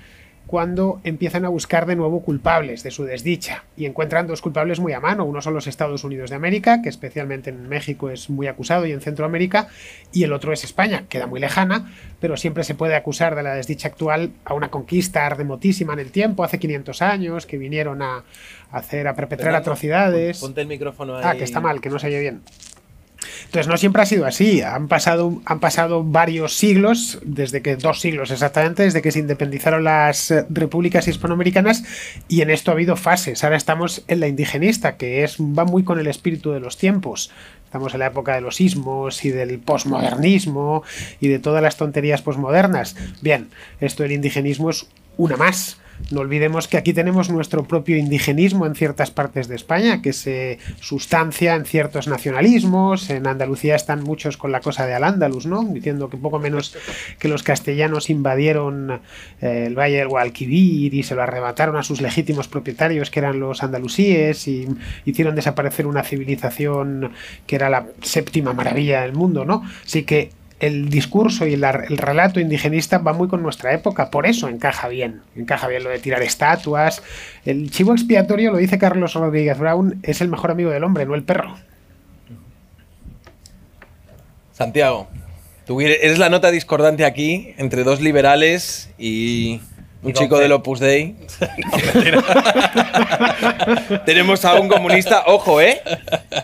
cuando 0.50 1.00
empiezan 1.04 1.44
a 1.44 1.48
buscar 1.48 1.86
de 1.86 1.94
nuevo 1.94 2.22
culpables 2.22 2.82
de 2.82 2.90
su 2.90 3.04
desdicha 3.04 3.62
y 3.76 3.86
encuentran 3.86 4.26
dos 4.26 4.42
culpables 4.42 4.80
muy 4.80 4.92
a 4.92 4.98
mano. 4.98 5.24
Uno 5.24 5.40
son 5.42 5.54
los 5.54 5.68
Estados 5.68 6.02
Unidos 6.02 6.30
de 6.30 6.34
América, 6.34 6.82
que 6.82 6.88
especialmente 6.88 7.50
en 7.50 7.68
México 7.68 8.10
es 8.10 8.28
muy 8.28 8.48
acusado 8.48 8.84
y 8.84 8.90
en 8.90 9.00
Centroamérica, 9.00 9.68
y 10.12 10.24
el 10.24 10.32
otro 10.32 10.52
es 10.52 10.64
España, 10.64 11.04
queda 11.08 11.28
muy 11.28 11.38
lejana, 11.38 11.92
pero 12.18 12.36
siempre 12.36 12.64
se 12.64 12.74
puede 12.74 12.96
acusar 12.96 13.36
de 13.36 13.44
la 13.44 13.54
desdicha 13.54 13.86
actual 13.86 14.32
a 14.44 14.54
una 14.54 14.72
conquista 14.72 15.28
remotísima 15.28 15.92
en 15.92 16.00
el 16.00 16.10
tiempo, 16.10 16.42
hace 16.42 16.58
500 16.58 17.00
años, 17.00 17.46
que 17.46 17.56
vinieron 17.56 18.02
a 18.02 18.24
hacer, 18.72 19.06
a 19.06 19.14
perpetrar 19.14 19.54
atrocidades. 19.54 20.40
Ponte 20.40 20.62
el 20.62 20.66
micrófono 20.66 21.16
ahí. 21.16 21.22
Ah, 21.24 21.36
que 21.36 21.44
está 21.44 21.60
mal, 21.60 21.80
que 21.80 21.90
no 21.90 22.00
se 22.00 22.08
oye 22.08 22.18
bien. 22.18 22.42
Entonces 23.44 23.68
no 23.68 23.76
siempre 23.76 24.02
ha 24.02 24.06
sido 24.06 24.26
así. 24.26 24.62
Han 24.62 24.88
pasado, 24.88 25.40
han 25.44 25.60
pasado 25.60 26.04
varios 26.04 26.56
siglos, 26.56 27.18
desde 27.22 27.62
que 27.62 27.76
dos 27.76 28.00
siglos 28.00 28.30
exactamente, 28.30 28.84
desde 28.84 29.02
que 29.02 29.12
se 29.12 29.18
independizaron 29.18 29.84
las 29.84 30.30
eh, 30.30 30.46
repúblicas 30.50 31.08
hispanoamericanas 31.08 31.84
y 32.28 32.42
en 32.42 32.50
esto 32.50 32.70
ha 32.70 32.74
habido 32.74 32.96
fases. 32.96 33.42
Ahora 33.44 33.56
estamos 33.56 34.02
en 34.08 34.20
la 34.20 34.28
indigenista, 34.28 34.96
que 34.96 35.24
es 35.24 35.36
va 35.38 35.64
muy 35.64 35.84
con 35.84 35.98
el 35.98 36.06
espíritu 36.06 36.52
de 36.52 36.60
los 36.60 36.76
tiempos. 36.76 37.30
Estamos 37.64 37.94
en 37.94 38.00
la 38.00 38.06
época 38.06 38.34
de 38.34 38.40
los 38.40 38.60
ismos 38.60 39.24
y 39.24 39.30
del 39.30 39.58
posmodernismo 39.60 40.82
y 41.20 41.28
de 41.28 41.38
todas 41.38 41.62
las 41.62 41.76
tonterías 41.76 42.20
posmodernas. 42.20 42.96
Bien, 43.22 43.48
esto 43.80 44.02
del 44.02 44.12
indigenismo 44.12 44.70
es 44.70 44.86
una 45.16 45.36
más 45.36 45.79
No 46.10 46.20
olvidemos 46.20 46.66
que 46.66 46.76
aquí 46.76 46.92
tenemos 46.92 47.30
nuestro 47.30 47.64
propio 47.64 47.96
indigenismo 47.96 48.66
en 48.66 48.74
ciertas 48.74 49.10
partes 49.10 49.46
de 49.46 49.56
España, 49.56 50.02
que 50.02 50.12
se 50.12 50.58
sustancia 50.80 51.54
en 51.54 51.64
ciertos 51.64 52.08
nacionalismos. 52.08 53.10
En 53.10 53.26
Andalucía 53.26 53.76
están 53.76 54.02
muchos 54.02 54.36
con 54.36 54.50
la 54.50 54.60
cosa 54.60 54.86
de 54.86 54.94
Al-Ándalus, 54.94 55.46
¿no? 55.46 55.62
Diciendo 55.64 56.10
que 56.10 56.16
poco 56.16 56.38
menos 56.38 56.76
que 57.18 57.28
los 57.28 57.42
castellanos 57.42 58.10
invadieron 58.10 59.00
eh, 59.40 59.64
el 59.66 59.78
Valle 59.78 59.98
del 59.98 60.08
Guadalquivir 60.08 60.94
y 60.94 61.02
se 61.02 61.14
lo 61.14 61.22
arrebataron 61.22 61.76
a 61.76 61.82
sus 61.82 62.00
legítimos 62.00 62.48
propietarios, 62.48 63.10
que 63.10 63.20
eran 63.20 63.38
los 63.38 63.62
andalusíes, 63.62 64.48
y 64.48 64.66
hicieron 65.04 65.36
desaparecer 65.36 65.86
una 65.86 66.02
civilización 66.02 67.12
que 67.46 67.56
era 67.56 67.70
la 67.70 67.86
séptima 68.02 68.52
maravilla 68.52 69.02
del 69.02 69.12
mundo, 69.12 69.44
¿no? 69.44 69.62
Así 69.84 70.02
que 70.02 70.30
el 70.60 70.90
discurso 70.90 71.46
y 71.46 71.54
el, 71.54 71.64
el, 71.64 71.98
relato 71.98 72.38
indigenista 72.38 72.98
va 72.98 73.14
muy 73.14 73.28
con 73.28 73.42
nuestra 73.42 73.72
época, 73.72 74.10
por 74.10 74.26
eso 74.26 74.46
encaja 74.48 74.88
bien, 74.88 75.22
encaja 75.34 75.66
bien 75.68 75.82
lo 75.82 75.90
de 75.90 75.98
tirar 75.98 76.22
estatuas. 76.22 77.02
El 77.46 77.70
chivo 77.70 77.92
expiatorio, 77.92 78.52
lo 78.52 78.58
dice 78.58 78.78
Carlos 78.78 79.14
Rodríguez 79.14 79.58
Brown, 79.58 79.98
es 80.02 80.20
el 80.20 80.28
mejor 80.28 80.50
amigo 80.50 80.70
del 80.70 80.84
hombre, 80.84 81.06
no 81.06 81.14
el 81.14 81.22
perro. 81.22 81.56
Santiago, 84.52 85.08
tú 85.66 85.80
eres 85.80 86.18
la 86.18 86.28
nota 86.28 86.50
discordante 86.50 87.06
aquí 87.06 87.54
entre 87.56 87.82
dos 87.82 88.02
liberales 88.02 88.90
y 88.98 89.62
un 90.02 90.12
chico 90.12 90.38
del 90.38 90.52
Opus 90.52 90.80
Dei. 90.80 91.16
Tenemos 94.04 94.44
a 94.44 94.60
un 94.60 94.68
comunista, 94.68 95.22
ojo, 95.26 95.62
¿eh? 95.62 95.80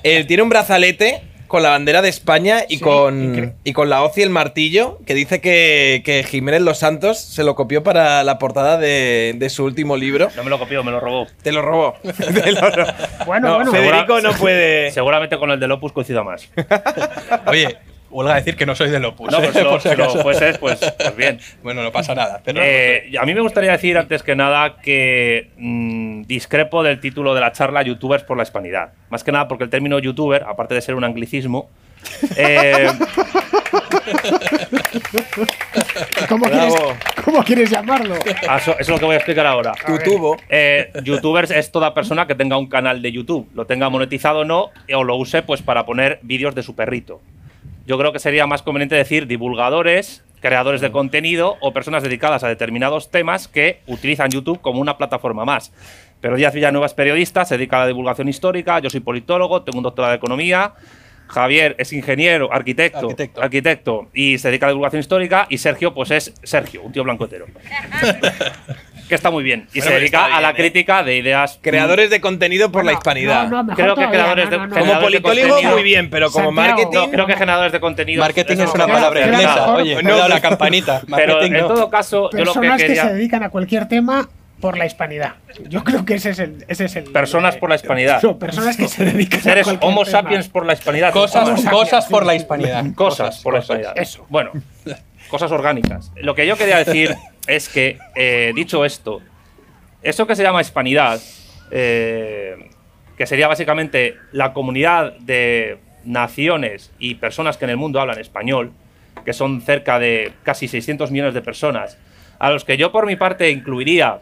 Él 0.02 0.26
tiene 0.26 0.42
un 0.42 0.48
brazalete 0.48 1.35
con 1.46 1.62
la 1.62 1.70
bandera 1.70 2.02
de 2.02 2.08
España 2.08 2.64
y, 2.68 2.76
Sí, 2.76 2.80
con, 2.82 3.54
y 3.64 3.72
con 3.72 3.88
la 3.90 4.02
hoz 4.02 4.16
y 4.18 4.22
el 4.22 4.30
martillo, 4.30 4.98
que 5.06 5.14
dice 5.14 5.40
que, 5.40 6.02
que 6.04 6.22
Jiménez 6.24 6.60
Los 6.62 6.78
Santos 6.78 7.18
se 7.20 7.44
lo 7.44 7.54
copió 7.54 7.82
para 7.82 8.22
la 8.24 8.38
portada 8.38 8.78
de, 8.78 9.34
de 9.36 9.50
su 9.50 9.64
último 9.64 9.96
libro. 9.96 10.28
No 10.36 10.44
me 10.44 10.50
lo 10.50 10.58
copió, 10.58 10.82
me 10.84 10.90
lo 10.90 11.00
robó. 11.00 11.26
Te 11.42 11.52
lo 11.52 11.62
robó. 11.62 11.94
Te 12.02 12.52
lo 12.52 12.70
robó. 12.70 12.92
Bueno, 13.26 13.48
No, 13.48 13.54
bueno. 13.56 13.72
Federico 13.72 14.20
no 14.20 14.32
puede. 14.32 14.90
Seguramente 14.90 15.38
con 15.38 15.50
el 15.50 15.60
del 15.60 15.72
Opus 15.72 15.92
coincida 15.92 16.22
más. 16.22 16.48
Oye, 17.46 17.76
huelga 18.16 18.32
a 18.34 18.36
decir 18.36 18.56
que 18.56 18.66
no 18.66 18.74
soy 18.74 18.90
del 18.90 19.04
Opus. 19.04 19.30
No, 19.30 19.38
¿eh? 19.38 19.40
pues 19.42 19.54
si 19.54 19.62
lo- 19.62 19.70
Por 19.76 19.80
si 19.82 19.94
lo 19.96 20.10
fueses, 20.22 20.58
pues, 20.58 20.78
pues 20.98 21.16
bien. 21.16 21.38
Bueno, 21.62 21.82
no 21.82 21.92
pasa 21.92 22.14
nada. 22.14 22.40
Pero 22.44 22.60
Eh, 22.62 23.12
a 23.20 23.24
mí 23.24 23.34
me 23.34 23.40
gustaría 23.40 23.72
decir 23.72 23.96
antes 23.98 24.22
que 24.22 24.34
nada 24.34 24.76
que 24.82 25.50
mm, 25.56 26.22
discrepo 26.22 26.82
del 26.82 27.00
título 27.00 27.34
de 27.34 27.40
la 27.40 27.52
charla 27.52 27.82
Youtubers 27.82 28.24
por 28.24 28.36
la 28.36 28.42
Hispanidad. 28.42 28.90
Más 29.10 29.22
que 29.24 29.32
nada 29.32 29.48
porque 29.48 29.64
el 29.64 29.70
término 29.70 29.98
youtuber, 29.98 30.44
aparte 30.48 30.74
de 30.74 30.80
ser 30.80 30.94
un 30.94 31.04
anglicismo, 31.04 31.70
eh, 32.36 32.88
¿Cómo 36.28 36.44
quieres, 36.44 36.72
Bravo. 36.74 36.96
¿Cómo 37.24 37.44
quieres 37.44 37.70
llamarlo? 37.70 38.14
ah, 38.48 38.56
eso, 38.58 38.72
eso 38.72 38.76
es 38.80 38.88
lo 38.88 38.98
que 38.98 39.04
voy 39.04 39.14
a 39.14 39.18
explicar 39.18 39.46
ahora. 39.46 39.72
Tu 39.86 39.98
tubo. 39.98 40.36
Eh, 40.48 40.90
youtubers 41.02 41.50
es 41.50 41.70
toda 41.70 41.94
persona 41.94 42.26
que 42.26 42.34
tenga 42.34 42.56
un 42.56 42.68
canal 42.68 43.02
de 43.02 43.12
YouTube, 43.12 43.48
lo 43.54 43.66
tenga 43.66 43.88
monetizado 43.88 44.40
o 44.40 44.44
no, 44.44 44.70
o 44.94 45.04
lo 45.04 45.16
use 45.16 45.42
pues 45.42 45.62
para 45.62 45.84
poner 45.86 46.18
vídeos 46.22 46.54
de 46.54 46.62
su 46.62 46.74
perrito. 46.74 47.20
Yo 47.86 47.96
creo 47.98 48.12
que 48.12 48.18
sería 48.18 48.46
más 48.46 48.62
conveniente 48.62 48.96
decir 48.96 49.26
divulgadores, 49.26 50.24
creadores 50.40 50.80
de 50.80 50.90
contenido 50.90 51.56
o 51.60 51.72
personas 51.72 52.02
dedicadas 52.02 52.42
a 52.44 52.48
determinados 52.48 53.10
temas 53.10 53.48
que 53.48 53.80
utilizan 53.86 54.30
YouTube 54.30 54.60
como 54.60 54.80
una 54.80 54.98
plataforma 54.98 55.44
más. 55.44 55.72
Pero 56.20 56.36
Díaz 56.36 56.52
Villanueva 56.54 56.86
es 56.86 56.94
periodista, 56.94 57.44
se 57.44 57.56
dedica 57.56 57.76
a 57.76 57.80
la 57.80 57.86
divulgación 57.86 58.28
histórica, 58.28 58.78
yo 58.80 58.90
soy 58.90 59.00
politólogo, 59.00 59.62
tengo 59.62 59.78
un 59.78 59.84
doctorado 59.84 60.10
de 60.12 60.16
economía. 60.16 60.74
Javier 61.28 61.74
es 61.78 61.92
ingeniero, 61.92 62.52
arquitecto, 62.52 62.98
Arquitecto. 62.98 63.42
arquitecto 63.42 64.08
y 64.14 64.38
se 64.38 64.48
dedica 64.48 64.66
a 64.66 64.68
la 64.68 64.72
divulgación 64.72 65.00
histórica. 65.00 65.46
Y 65.50 65.58
Sergio, 65.58 65.92
pues 65.94 66.10
es 66.10 66.32
Sergio, 66.42 66.82
un 66.82 66.92
tío 66.92 67.02
blancotero. 67.04 67.46
que 69.08 69.14
está 69.14 69.30
muy 69.30 69.44
bien. 69.44 69.68
Y 69.72 69.78
Bueno, 69.80 69.92
se 69.94 69.98
dedica 70.00 70.24
está 70.26 70.36
a 70.36 70.40
la 70.40 70.52
bien, 70.52 70.66
¿eh? 70.66 70.70
crítica 70.70 71.02
de 71.02 71.16
ideas. 71.16 71.58
Creadores 71.62 72.10
de 72.10 72.20
contenido 72.20 72.72
por 72.72 72.84
la 72.84 72.92
Bueno, 72.92 72.98
hispanidad. 72.98 73.44
no, 73.44 73.56
no, 73.58 73.64
mejor 73.64 73.76
Creo 73.76 73.94
que 73.94 74.00
todavía, 74.02 74.18
creadores 74.20 74.44
no, 74.46 74.50
de- 74.50 74.58
no, 74.58 74.66
no. 74.66 74.76
Como 74.80 75.00
politólogo 75.00 75.62
muy 75.62 75.82
bien, 75.82 76.10
pero 76.10 76.30
como 76.30 76.46
Santiago. 76.52 76.68
marketing. 76.68 76.98
No, 77.06 77.10
creo 77.10 77.26
que 77.26 77.32
generadores 77.36 77.72
de 77.72 77.80
contenido. 77.80 78.20
marketing 78.22 78.56
es 78.58 78.74
una 78.74 78.86
palabra 78.86 79.26
inglesa. 79.26 79.72
Oye, 79.74 80.02
No, 80.02 80.28
la 80.28 80.40
campanita. 80.40 81.02
Pero 81.14 81.42
en 81.42 81.58
todo 81.58 81.88
caso, 81.90 82.30
yo 82.32 82.38
lo 82.44 82.52
que 82.52 82.58
Personas 82.60 82.80
que, 82.80 82.86
quería. 82.88 83.02
se 83.04 83.14
dedican 83.14 83.42
a 83.42 83.50
cualquier 83.50 83.86
tema 83.88 84.28
por 84.60 84.78
la 84.78 84.86
hispanidad. 84.86 85.34
Yo 85.68 85.84
creo 85.84 86.04
que 86.04 86.14
ese 86.14 86.30
es 86.30 86.38
el. 86.38 86.64
Ese 86.66 86.86
es 86.86 86.96
el 86.96 87.04
Personas 87.04 87.56
por 87.56 87.68
la 87.68 87.76
hispanidad. 87.76 88.22
No, 88.22 88.38
personas 88.38 88.76
que 88.76 88.88
se 88.88 89.04
dedican 89.04 89.40
a 89.40 89.42
Seres 89.42 89.64
cualquier 89.64 89.90
Homo 89.90 90.04
tema. 90.04 90.22
sapiens 90.22 90.48
por 90.48 90.64
la 90.66 90.72
hispanidad. 90.72 91.12
Cosas, 91.12 91.62
cosas 91.66 92.06
por 92.06 92.24
la 92.26 92.34
hispanidad. 92.34 92.84
Cosas 92.94 93.38
por 93.42 93.52
la 93.54 93.60
hispanidad. 93.60 93.92
Eso. 93.96 94.24
Bueno, 94.30 94.50
cosas 95.26 95.50
orgánicas. 95.52 96.12
Lo 96.16 96.34
que 96.34 96.46
yo 96.46 96.56
quería 96.56 96.78
decir 96.78 97.14
es 97.46 97.68
que, 97.68 97.98
eh, 98.14 98.52
dicho 98.54 98.84
esto, 98.84 99.20
eso 100.02 100.26
que 100.26 100.36
se 100.36 100.42
llama 100.42 100.60
hispanidad, 100.60 101.20
eh, 101.70 102.70
que 103.16 103.26
sería 103.26 103.48
básicamente 103.48 104.16
la 104.32 104.52
comunidad 104.52 105.14
de 105.18 105.78
naciones 106.04 106.92
y 106.98 107.16
personas 107.16 107.56
que 107.56 107.64
en 107.64 107.72
el 107.72 107.76
mundo 107.76 108.00
hablan 108.00 108.18
español, 108.18 108.72
que 109.24 109.32
son 109.32 109.60
cerca 109.60 109.98
de 109.98 110.32
casi 110.42 110.68
600 110.68 111.10
millones 111.10 111.34
de 111.34 111.42
personas, 111.42 111.98
a 112.38 112.50
los 112.50 112.64
que 112.64 112.76
yo 112.76 112.92
por 112.92 113.06
mi 113.06 113.16
parte 113.16 113.50
incluiría, 113.50 114.20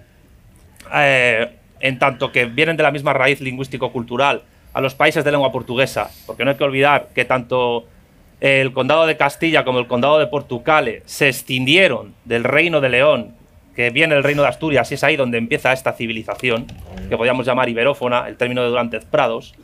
eh, 0.95 1.51
en 1.81 1.99
tanto 1.99 2.33
que 2.33 2.47
vienen 2.47 2.77
de 2.77 2.83
la 2.83 2.91
misma 2.91 3.13
raíz 3.13 3.41
lingüístico-cultural, 3.41 4.43
a 4.73 4.81
los 4.81 4.95
países 4.95 5.25
de 5.25 5.31
lengua 5.31 5.53
portuguesa, 5.53 6.11
porque 6.27 6.45
no 6.45 6.51
hay 6.51 6.57
que 6.57 6.65
olvidar 6.65 7.09
que 7.15 7.25
tanto 7.25 7.87
el 8.45 8.75
condado 8.75 9.07
de 9.07 9.17
Castilla 9.17 9.65
como 9.65 9.79
el 9.79 9.87
condado 9.87 10.19
de 10.19 10.27
Portucale 10.27 11.01
se 11.07 11.29
extendieron 11.29 12.13
del 12.27 12.45
reino 12.45 12.83
de 12.83 12.91
León, 12.91 13.35
que 13.75 13.89
viene 13.89 14.15
el 14.17 14.23
reino 14.23 14.43
de 14.43 14.49
Asturias, 14.49 14.91
y 14.91 14.97
es 14.97 15.03
ahí 15.03 15.17
donde 15.17 15.39
empieza 15.39 15.73
esta 15.73 15.95
civilización, 15.95 16.67
que 17.09 17.17
podríamos 17.17 17.47
llamar 17.47 17.71
iberófona, 17.71 18.29
el 18.29 18.37
término 18.37 18.63
de 18.63 18.69
Durantes 18.69 19.07
Prados, 19.07 19.55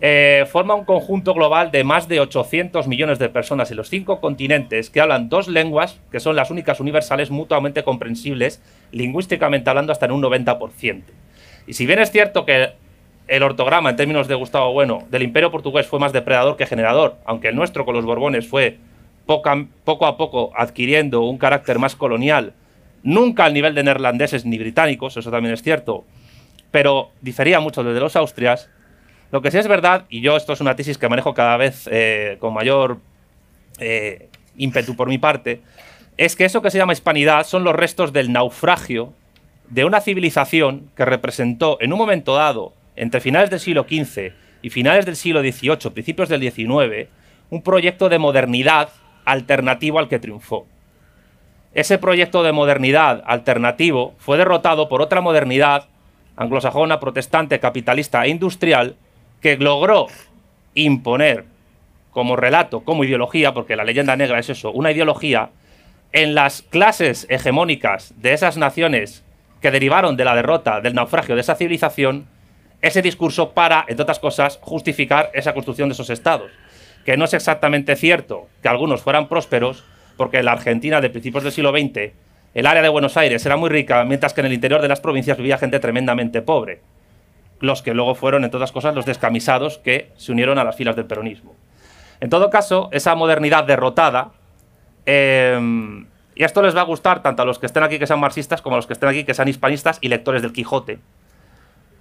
eh, 0.00 0.46
forma 0.48 0.76
un 0.76 0.84
conjunto 0.84 1.34
global 1.34 1.72
de 1.72 1.82
más 1.82 2.06
de 2.06 2.20
800 2.20 2.86
millones 2.86 3.18
de 3.18 3.28
personas 3.30 3.72
en 3.72 3.78
los 3.78 3.88
cinco 3.88 4.20
continentes 4.20 4.90
que 4.90 5.00
hablan 5.00 5.28
dos 5.28 5.48
lenguas 5.48 5.98
que 6.12 6.20
son 6.20 6.36
las 6.36 6.52
únicas 6.52 6.78
universales 6.78 7.32
mutuamente 7.32 7.82
comprensibles, 7.82 8.62
lingüísticamente 8.92 9.70
hablando 9.70 9.90
hasta 9.90 10.06
en 10.06 10.12
un 10.12 10.22
90%. 10.22 11.02
Y 11.66 11.72
si 11.72 11.84
bien 11.84 11.98
es 11.98 12.12
cierto 12.12 12.46
que 12.46 12.74
el 13.26 13.42
ortograma, 13.42 13.90
en 13.90 13.96
términos 13.96 14.28
de 14.28 14.34
Gustavo 14.34 14.72
Bueno, 14.72 15.04
del 15.10 15.22
Imperio 15.22 15.50
Portugués 15.50 15.86
fue 15.86 15.98
más 15.98 16.12
depredador 16.12 16.56
que 16.56 16.66
generador, 16.66 17.16
aunque 17.24 17.48
el 17.48 17.56
nuestro 17.56 17.84
con 17.84 17.94
los 17.94 18.04
Borbones 18.04 18.46
fue 18.46 18.78
poco 19.26 20.06
a 20.06 20.16
poco 20.16 20.52
adquiriendo 20.54 21.22
un 21.22 21.38
carácter 21.38 21.78
más 21.78 21.96
colonial, 21.96 22.52
nunca 23.02 23.44
al 23.44 23.54
nivel 23.54 23.74
de 23.74 23.82
neerlandeses 23.82 24.44
ni 24.44 24.58
británicos, 24.58 25.16
eso 25.16 25.30
también 25.30 25.54
es 25.54 25.62
cierto, 25.62 26.04
pero 26.70 27.10
difería 27.20 27.60
mucho 27.60 27.82
desde 27.82 28.00
los 28.00 28.16
Austrias. 28.16 28.68
Lo 29.30 29.40
que 29.40 29.50
sí 29.50 29.58
es 29.58 29.68
verdad, 29.68 30.04
y 30.08 30.20
yo 30.20 30.36
esto 30.36 30.52
es 30.52 30.60
una 30.60 30.76
tesis 30.76 30.98
que 30.98 31.08
manejo 31.08 31.32
cada 31.32 31.56
vez 31.56 31.88
eh, 31.90 32.36
con 32.40 32.52
mayor 32.52 32.98
eh, 33.78 34.28
ímpetu 34.56 34.94
por 34.94 35.08
mi 35.08 35.18
parte, 35.18 35.62
es 36.16 36.36
que 36.36 36.44
eso 36.44 36.62
que 36.62 36.70
se 36.70 36.78
llama 36.78 36.92
hispanidad 36.92 37.46
son 37.46 37.64
los 37.64 37.74
restos 37.74 38.12
del 38.12 38.32
naufragio 38.32 39.12
de 39.68 39.84
una 39.84 40.00
civilización 40.00 40.90
que 40.94 41.04
representó 41.04 41.78
en 41.80 41.92
un 41.92 41.98
momento 41.98 42.34
dado, 42.34 42.72
entre 42.96 43.20
finales 43.20 43.50
del 43.50 43.60
siglo 43.60 43.86
XV 43.88 44.32
y 44.62 44.70
finales 44.70 45.06
del 45.06 45.16
siglo 45.16 45.40
XVIII, 45.40 45.90
principios 45.92 46.28
del 46.28 46.40
XIX, 46.40 47.08
un 47.50 47.62
proyecto 47.62 48.08
de 48.08 48.18
modernidad 48.18 48.88
alternativo 49.24 49.98
al 49.98 50.08
que 50.08 50.18
triunfó. 50.18 50.66
Ese 51.74 51.98
proyecto 51.98 52.42
de 52.42 52.52
modernidad 52.52 53.22
alternativo 53.26 54.14
fue 54.18 54.38
derrotado 54.38 54.88
por 54.88 55.02
otra 55.02 55.20
modernidad 55.20 55.88
anglosajona, 56.36 57.00
protestante, 57.00 57.60
capitalista 57.60 58.24
e 58.24 58.28
industrial 58.28 58.96
que 59.40 59.56
logró 59.56 60.06
imponer 60.74 61.44
como 62.10 62.36
relato, 62.36 62.80
como 62.84 63.04
ideología, 63.04 63.52
porque 63.54 63.76
la 63.76 63.84
leyenda 63.84 64.16
negra 64.16 64.38
es 64.38 64.48
eso, 64.50 64.70
una 64.70 64.92
ideología 64.92 65.50
en 66.12 66.34
las 66.34 66.62
clases 66.62 67.26
hegemónicas 67.28 68.14
de 68.22 68.32
esas 68.32 68.56
naciones 68.56 69.24
que 69.60 69.72
derivaron 69.72 70.16
de 70.16 70.24
la 70.24 70.36
derrota, 70.36 70.80
del 70.80 70.94
naufragio 70.94 71.34
de 71.34 71.40
esa 71.40 71.56
civilización, 71.56 72.26
ese 72.84 73.00
discurso 73.00 73.52
para, 73.52 73.86
entre 73.88 74.02
otras 74.02 74.18
cosas, 74.18 74.58
justificar 74.60 75.30
esa 75.32 75.54
construcción 75.54 75.88
de 75.88 75.94
esos 75.94 76.10
estados. 76.10 76.52
Que 77.06 77.16
no 77.16 77.24
es 77.24 77.32
exactamente 77.32 77.96
cierto 77.96 78.48
que 78.62 78.68
algunos 78.68 79.00
fueran 79.00 79.26
prósperos, 79.26 79.84
porque 80.18 80.38
en 80.38 80.44
la 80.44 80.52
Argentina 80.52 81.00
de 81.00 81.08
principios 81.08 81.44
del 81.44 81.52
siglo 81.52 81.70
XX, 81.70 82.12
el 82.52 82.66
área 82.66 82.82
de 82.82 82.90
Buenos 82.90 83.16
Aires 83.16 83.44
era 83.46 83.56
muy 83.56 83.70
rica, 83.70 84.04
mientras 84.04 84.34
que 84.34 84.42
en 84.42 84.48
el 84.48 84.52
interior 84.52 84.82
de 84.82 84.88
las 84.88 85.00
provincias 85.00 85.38
vivía 85.38 85.56
gente 85.56 85.80
tremendamente 85.80 86.42
pobre. 86.42 86.82
Los 87.58 87.80
que 87.80 87.94
luego 87.94 88.14
fueron, 88.14 88.44
entre 88.44 88.58
otras 88.58 88.72
cosas, 88.72 88.94
los 88.94 89.06
descamisados 89.06 89.78
que 89.78 90.10
se 90.16 90.32
unieron 90.32 90.58
a 90.58 90.64
las 90.64 90.76
filas 90.76 90.94
del 90.94 91.06
peronismo. 91.06 91.54
En 92.20 92.28
todo 92.28 92.50
caso, 92.50 92.90
esa 92.92 93.14
modernidad 93.14 93.64
derrotada, 93.64 94.32
eh, 95.06 95.58
y 96.34 96.44
esto 96.44 96.60
les 96.60 96.76
va 96.76 96.82
a 96.82 96.84
gustar 96.84 97.22
tanto 97.22 97.40
a 97.40 97.46
los 97.46 97.58
que 97.58 97.64
estén 97.64 97.82
aquí 97.82 97.98
que 97.98 98.06
sean 98.06 98.20
marxistas 98.20 98.60
como 98.60 98.76
a 98.76 98.78
los 98.78 98.86
que 98.86 98.92
estén 98.92 99.08
aquí 99.08 99.24
que 99.24 99.32
sean 99.32 99.48
hispanistas 99.48 99.98
y 100.02 100.08
lectores 100.08 100.42
del 100.42 100.52
Quijote. 100.52 100.98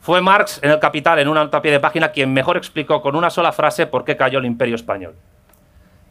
Fue 0.04 0.20
Marx 0.20 0.60
en 0.62 0.70
el 0.70 0.80
Capital, 0.80 1.18
en 1.20 1.30
una 1.30 1.46
nota 1.46 1.62
pie 1.62 1.72
de 1.72 1.80
página, 1.80 2.12
quien 2.12 2.34
mejor 2.34 2.58
explicó 2.58 3.02
con 3.02 3.16
una 3.16 3.30
sola 3.30 3.54
frase 3.54 3.88
por 3.88 4.04
qué 4.04 4.18
cayó 4.18 4.40
el 4.40 4.44
imperio 4.44 4.76
español. 4.76 5.16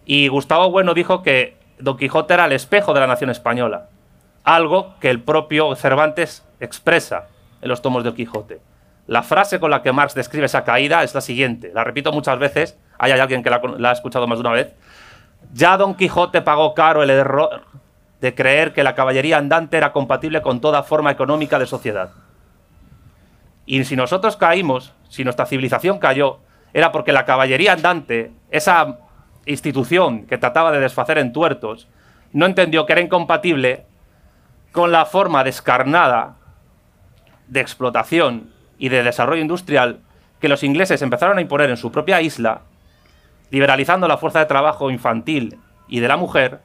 Y 0.06 0.28
Gustavo 0.28 0.70
Bueno 0.70 0.94
dijo 0.94 1.22
que 1.22 1.58
Don 1.78 1.98
Quijote 1.98 2.32
era 2.32 2.46
el 2.46 2.52
espejo 2.52 2.94
de 2.94 3.00
la 3.00 3.06
nación 3.06 3.28
española. 3.28 3.90
algo 4.44 4.94
que 4.98 5.10
el 5.10 5.20
propio 5.20 5.76
Cervantes 5.76 6.42
expresa 6.58 7.26
en 7.60 7.68
los 7.68 7.82
tomos 7.82 8.02
del 8.02 8.14
Quijote. 8.14 8.62
La 9.08 9.22
frase 9.22 9.60
con 9.60 9.70
la 9.70 9.82
que 9.82 9.92
Marx 9.92 10.14
describe 10.14 10.46
esa 10.46 10.64
caída 10.64 11.02
es 11.02 11.14
la 11.14 11.20
siguiente, 11.20 11.70
la 11.74 11.84
repito 11.84 12.12
muchas 12.12 12.38
veces, 12.38 12.78
hay 12.98 13.12
alguien 13.12 13.42
que 13.42 13.50
la, 13.50 13.60
la 13.76 13.90
ha 13.90 13.92
escuchado 13.92 14.26
más 14.26 14.38
de 14.38 14.40
una 14.40 14.52
vez. 14.52 14.74
Ya 15.52 15.76
Don 15.76 15.96
Quijote 15.96 16.40
pagó 16.40 16.72
caro 16.72 17.02
el 17.02 17.10
error 17.10 17.60
de 18.22 18.34
creer 18.34 18.72
que 18.72 18.84
la 18.84 18.94
caballería 18.94 19.36
andante 19.36 19.76
era 19.76 19.92
compatible 19.92 20.40
con 20.40 20.62
toda 20.62 20.82
forma 20.82 21.10
económica 21.10 21.58
de 21.58 21.66
sociedad. 21.66 22.12
Y 23.66 23.84
si 23.84 23.96
nosotros 23.96 24.36
caímos, 24.36 24.92
si 25.08 25.24
nuestra 25.24 25.46
civilización 25.46 25.98
cayó, 25.98 26.38
era 26.74 26.92
porque 26.92 27.12
la 27.12 27.24
caballería 27.24 27.72
andante, 27.72 28.32
esa 28.50 28.98
institución 29.46 30.26
que 30.26 30.38
trataba 30.38 30.72
de 30.72 30.80
desfacer 30.80 31.18
en 31.18 31.32
tuertos, 31.32 31.88
no 32.32 32.46
entendió 32.46 32.86
que 32.86 32.92
era 32.92 33.02
incompatible 33.02 33.86
con 34.72 34.90
la 34.90 35.04
forma 35.04 35.44
descarnada 35.44 36.36
de 37.46 37.60
explotación 37.60 38.50
y 38.78 38.88
de 38.88 39.02
desarrollo 39.02 39.42
industrial 39.42 40.00
que 40.40 40.48
los 40.48 40.62
ingleses 40.62 41.02
empezaron 41.02 41.38
a 41.38 41.40
imponer 41.42 41.70
en 41.70 41.76
su 41.76 41.92
propia 41.92 42.20
isla, 42.20 42.62
liberalizando 43.50 44.08
la 44.08 44.16
fuerza 44.16 44.40
de 44.40 44.46
trabajo 44.46 44.90
infantil 44.90 45.58
y 45.86 46.00
de 46.00 46.08
la 46.08 46.16
mujer, 46.16 46.60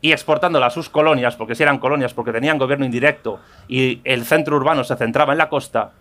y 0.00 0.12
exportándola 0.12 0.66
a 0.66 0.70
sus 0.70 0.88
colonias, 0.88 1.36
porque 1.36 1.54
si 1.54 1.62
eran 1.62 1.78
colonias, 1.78 2.14
porque 2.14 2.32
tenían 2.32 2.56
gobierno 2.56 2.86
indirecto 2.86 3.40
y 3.68 4.00
el 4.04 4.24
centro 4.24 4.56
urbano 4.56 4.84
se 4.84 4.96
centraba 4.96 5.32
en 5.32 5.38
la 5.38 5.48
costa, 5.48 5.92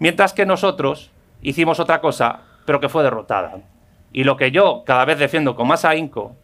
mientras 0.00 0.32
que 0.32 0.44
nosotros 0.44 1.12
hicimos 1.42 1.78
otra 1.78 2.00
cosa, 2.00 2.40
pero 2.66 2.80
que 2.80 2.88
fue 2.88 3.04
derrotada. 3.04 3.58
Y 4.12 4.24
lo 4.24 4.36
que 4.36 4.50
yo 4.50 4.82
cada 4.84 5.04
vez 5.04 5.20
defiendo 5.20 5.54
con 5.54 5.68
más 5.68 5.84
ahínco 5.84 6.34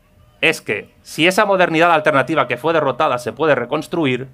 es 0.41 0.61
que 0.61 0.95
si 1.03 1.27
esa 1.27 1.45
modernidad 1.45 1.93
alternativa 1.93 2.47
que 2.47 2.57
fue 2.57 2.73
derrotada 2.73 3.19
se 3.19 3.33
puede 3.33 3.57
reconstruir, 3.57 4.29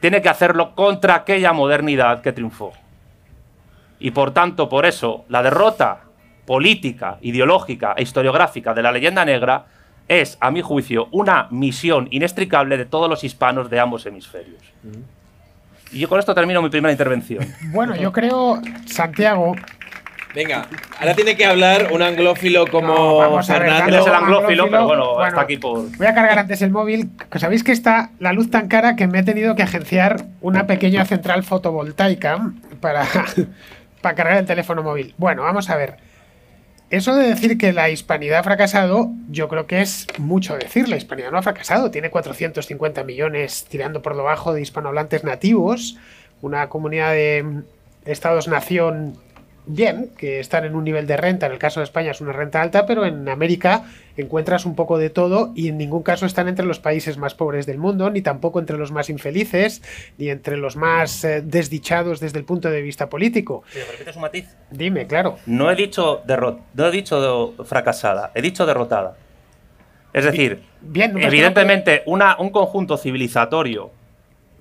tiene 0.00 0.22
que 0.22 0.28
hacerlo 0.28 0.74
contra 0.74 1.16
aquella 1.16 1.52
modernidad 1.52 2.22
que 2.22 2.32
triunfó. 2.32 2.72
Y 3.98 4.12
por 4.12 4.30
tanto, 4.30 4.68
por 4.68 4.86
eso, 4.86 5.24
la 5.28 5.42
derrota 5.42 6.04
política, 6.46 7.18
ideológica 7.20 7.94
e 7.96 8.02
historiográfica 8.02 8.72
de 8.72 8.82
la 8.82 8.92
leyenda 8.92 9.24
negra 9.24 9.66
es, 10.06 10.38
a 10.40 10.50
mi 10.50 10.62
juicio, 10.62 11.08
una 11.10 11.48
misión 11.50 12.08
inextricable 12.10 12.78
de 12.78 12.86
todos 12.86 13.10
los 13.10 13.24
hispanos 13.24 13.68
de 13.68 13.80
ambos 13.80 14.06
hemisferios. 14.06 14.62
Y 15.92 16.00
yo 16.00 16.08
con 16.08 16.18
esto 16.18 16.34
termino 16.34 16.60
mi 16.62 16.68
primera 16.68 16.92
intervención. 16.92 17.46
Bueno, 17.70 17.96
yo 17.96 18.12
creo, 18.12 18.60
Santiago. 18.86 19.54
Venga, 20.34 20.66
ahora 21.00 21.14
tiene 21.14 21.36
que 21.36 21.46
hablar 21.46 21.88
un 21.90 22.02
anglófilo 22.02 22.66
como 22.66 22.94
No, 22.94 23.16
vamos 23.16 23.48
a 23.48 23.54
ver, 23.54 23.62
Fernando. 23.62 23.96
Él 23.96 24.02
es 24.02 24.06
el 24.06 24.14
Anglófilo, 24.14 24.70
pero 24.70 24.86
bueno, 24.86 25.14
bueno. 25.14 25.24
hasta 25.24 25.40
aquí 25.40 25.56
por... 25.56 25.96
Voy 25.96 26.06
a 26.06 26.14
cargar 26.14 26.38
antes 26.38 26.60
el 26.60 26.70
móvil. 26.70 27.10
Sabéis 27.36 27.64
que 27.64 27.72
está 27.72 28.10
la 28.18 28.32
luz 28.32 28.50
tan 28.50 28.68
cara 28.68 28.94
que 28.94 29.06
me 29.06 29.20
he 29.20 29.22
tenido 29.22 29.56
que 29.56 29.62
agenciar 29.62 30.26
una 30.40 30.66
pequeña 30.66 31.04
central 31.06 31.44
fotovoltaica 31.44 32.52
para, 32.80 33.06
para 34.02 34.14
cargar 34.14 34.36
el 34.36 34.46
teléfono 34.46 34.82
móvil. 34.82 35.14
Bueno, 35.16 35.42
vamos 35.42 35.70
a 35.70 35.76
ver. 35.76 35.96
Eso 36.90 37.14
de 37.14 37.28
decir 37.28 37.58
que 37.58 37.74
la 37.74 37.90
hispanidad 37.90 38.38
ha 38.38 38.42
fracasado, 38.42 39.10
yo 39.30 39.48
creo 39.48 39.66
que 39.66 39.82
es 39.82 40.06
mucho 40.16 40.56
decir. 40.56 40.88
La 40.88 40.96
hispanidad 40.96 41.30
no 41.30 41.38
ha 41.38 41.42
fracasado. 41.42 41.90
Tiene 41.90 42.08
450 42.10 43.04
millones 43.04 43.66
tirando 43.68 44.00
por 44.00 44.16
lo 44.16 44.24
bajo 44.24 44.54
de 44.54 44.62
hispanohablantes 44.62 45.22
nativos. 45.22 45.98
Una 46.40 46.70
comunidad 46.70 47.12
de 47.12 47.62
estados-nación 48.06 49.18
bien, 49.68 50.10
que 50.16 50.40
están 50.40 50.64
en 50.64 50.74
un 50.74 50.84
nivel 50.84 51.06
de 51.06 51.16
renta. 51.16 51.46
En 51.46 51.52
el 51.52 51.58
caso 51.58 51.80
de 51.80 51.84
España 51.84 52.10
es 52.10 52.20
una 52.20 52.32
renta 52.32 52.60
alta, 52.60 52.86
pero 52.86 53.06
en 53.06 53.28
América 53.28 53.84
encuentras 54.16 54.66
un 54.66 54.74
poco 54.74 54.98
de 54.98 55.10
todo 55.10 55.52
y 55.54 55.68
en 55.68 55.78
ningún 55.78 56.02
caso 56.02 56.26
están 56.26 56.48
entre 56.48 56.66
los 56.66 56.80
países 56.80 57.18
más 57.18 57.34
pobres 57.34 57.66
del 57.66 57.78
mundo, 57.78 58.10
ni 58.10 58.22
tampoco 58.22 58.58
entre 58.58 58.76
los 58.76 58.90
más 58.90 59.10
infelices, 59.10 59.82
ni 60.16 60.30
entre 60.30 60.56
los 60.56 60.76
más 60.76 61.22
eh, 61.24 61.42
desdichados 61.42 62.18
desde 62.18 62.38
el 62.38 62.44
punto 62.44 62.70
de 62.70 62.82
vista 62.82 63.08
político. 63.08 63.62
¿Me 63.74 63.82
permites 63.82 64.16
un 64.16 64.22
matiz? 64.22 64.46
Dime, 64.70 65.06
claro. 65.06 65.38
No 65.46 65.70
he 65.70 65.76
dicho, 65.76 66.22
derrot 66.26 66.60
no 66.74 66.86
he 66.88 66.90
dicho 66.90 67.54
fracasada, 67.64 68.32
he 68.34 68.42
dicho 68.42 68.66
derrotada. 68.66 69.16
Es 70.12 70.24
decir, 70.24 70.62
Bien, 70.80 71.12
no, 71.12 71.20
evidentemente 71.20 72.02
una, 72.06 72.36
un 72.38 72.50
conjunto 72.50 72.96
civilizatorio 72.96 73.90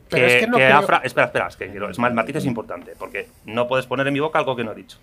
Pero 0.10 0.26
que, 0.28 0.34
es 0.38 0.40
que 0.42 0.48
no 0.48 0.58
que 0.58 0.64
creo- 0.68 0.80
Espera, 1.04 1.26
espera, 1.26 1.48
es 1.48 1.56
que 1.58 1.70
quiero- 1.70 1.90
es 1.90 2.00
más, 2.00 2.10
el 2.10 2.16
matiz 2.16 2.36
es 2.38 2.46
importante, 2.46 2.94
porque 2.98 3.28
no 3.46 3.68
puedes 3.68 3.86
poner 3.86 4.08
en 4.08 4.14
mi 4.14 4.20
boca 4.20 4.40
algo 4.40 4.56
que 4.56 4.64
no 4.64 4.72
he 4.72 4.76
dicho. 4.76 4.98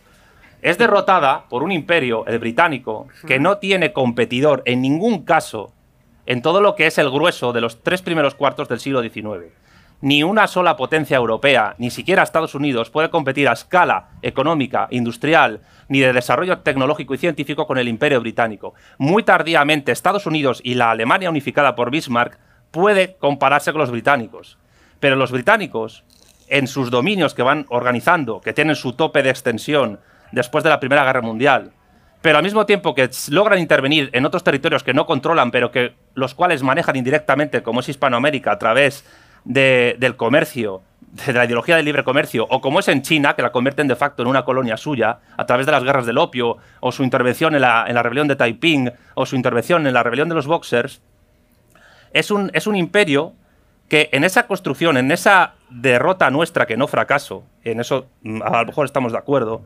Es 0.62 0.78
derrotada 0.78 1.44
por 1.48 1.62
un 1.62 1.72
imperio, 1.72 2.24
el 2.26 2.38
británico, 2.38 3.06
que 3.26 3.38
no 3.38 3.58
tiene 3.58 3.92
competidor 3.92 4.62
en 4.64 4.80
ningún 4.80 5.24
caso 5.24 5.72
en 6.26 6.40
todo 6.40 6.62
lo 6.62 6.74
que 6.74 6.86
es 6.86 6.96
el 6.96 7.10
grueso 7.10 7.52
de 7.52 7.60
los 7.60 7.82
tres 7.82 8.00
primeros 8.00 8.34
cuartos 8.34 8.66
del 8.68 8.80
siglo 8.80 9.02
XIX. 9.02 9.52
Ni 10.00 10.22
una 10.22 10.46
sola 10.46 10.76
potencia 10.76 11.16
europea, 11.18 11.74
ni 11.78 11.90
siquiera 11.90 12.22
Estados 12.22 12.54
Unidos, 12.54 12.88
puede 12.90 13.10
competir 13.10 13.48
a 13.48 13.52
escala 13.52 14.08
económica, 14.22 14.86
industrial, 14.90 15.60
ni 15.88 16.00
de 16.00 16.12
desarrollo 16.14 16.58
tecnológico 16.60 17.14
y 17.14 17.18
científico 17.18 17.66
con 17.66 17.76
el 17.78 17.88
imperio 17.88 18.20
británico. 18.20 18.74
Muy 18.98 19.22
tardíamente, 19.22 19.92
Estados 19.92 20.26
Unidos 20.26 20.60
y 20.64 20.74
la 20.74 20.90
Alemania 20.90 21.28
unificada 21.30 21.74
por 21.76 21.90
Bismarck 21.90 22.38
puede 22.70 23.16
compararse 23.16 23.72
con 23.72 23.80
los 23.80 23.90
británicos. 23.90 24.58
Pero 25.04 25.16
los 25.16 25.32
británicos, 25.32 26.02
en 26.48 26.66
sus 26.66 26.90
dominios 26.90 27.34
que 27.34 27.42
van 27.42 27.66
organizando, 27.68 28.40
que 28.40 28.54
tienen 28.54 28.74
su 28.74 28.94
tope 28.94 29.22
de 29.22 29.28
extensión 29.28 30.00
después 30.32 30.64
de 30.64 30.70
la 30.70 30.80
Primera 30.80 31.04
Guerra 31.04 31.20
Mundial, 31.20 31.72
pero 32.22 32.38
al 32.38 32.42
mismo 32.42 32.64
tiempo 32.64 32.94
que 32.94 33.10
logran 33.28 33.58
intervenir 33.58 34.08
en 34.14 34.24
otros 34.24 34.42
territorios 34.42 34.82
que 34.82 34.94
no 34.94 35.04
controlan, 35.04 35.50
pero 35.50 35.70
que 35.70 35.92
los 36.14 36.34
cuales 36.34 36.62
manejan 36.62 36.96
indirectamente, 36.96 37.62
como 37.62 37.80
es 37.80 37.88
Hispanoamérica, 37.90 38.52
a 38.52 38.58
través 38.58 39.04
de- 39.44 39.94
del 39.98 40.16
comercio, 40.16 40.80
de 41.26 41.34
la 41.34 41.44
ideología 41.44 41.76
del 41.76 41.84
libre 41.84 42.02
comercio, 42.02 42.46
o 42.48 42.62
como 42.62 42.80
es 42.80 42.88
en 42.88 43.02
China, 43.02 43.36
que 43.36 43.42
la 43.42 43.52
convierten 43.52 43.86
de 43.88 43.96
facto 43.96 44.22
en 44.22 44.28
una 44.28 44.46
colonia 44.46 44.78
suya, 44.78 45.18
a 45.36 45.44
través 45.44 45.66
de 45.66 45.72
las 45.72 45.84
guerras 45.84 46.06
del 46.06 46.16
opio, 46.16 46.56
o 46.80 46.92
su 46.92 47.04
intervención 47.04 47.54
en 47.54 47.60
la, 47.60 47.84
en 47.86 47.94
la 47.94 48.02
rebelión 48.02 48.26
de 48.26 48.36
Taiping, 48.36 48.90
o 49.16 49.26
su 49.26 49.36
intervención 49.36 49.86
en 49.86 49.92
la 49.92 50.02
rebelión 50.02 50.30
de 50.30 50.34
los 50.34 50.46
Boxers, 50.46 51.02
es 52.14 52.30
un, 52.30 52.50
es 52.54 52.66
un 52.66 52.76
imperio 52.76 53.34
que 53.88 54.08
en 54.12 54.24
esa 54.24 54.46
construcción, 54.46 54.96
en 54.96 55.10
esa 55.10 55.54
derrota 55.70 56.30
nuestra, 56.30 56.66
que 56.66 56.76
no 56.76 56.86
fracaso, 56.86 57.44
en 57.64 57.80
eso 57.80 58.06
mm, 58.22 58.42
a 58.42 58.60
lo 58.60 58.66
mejor 58.66 58.86
estamos 58.86 59.12
de 59.12 59.18
acuerdo, 59.18 59.62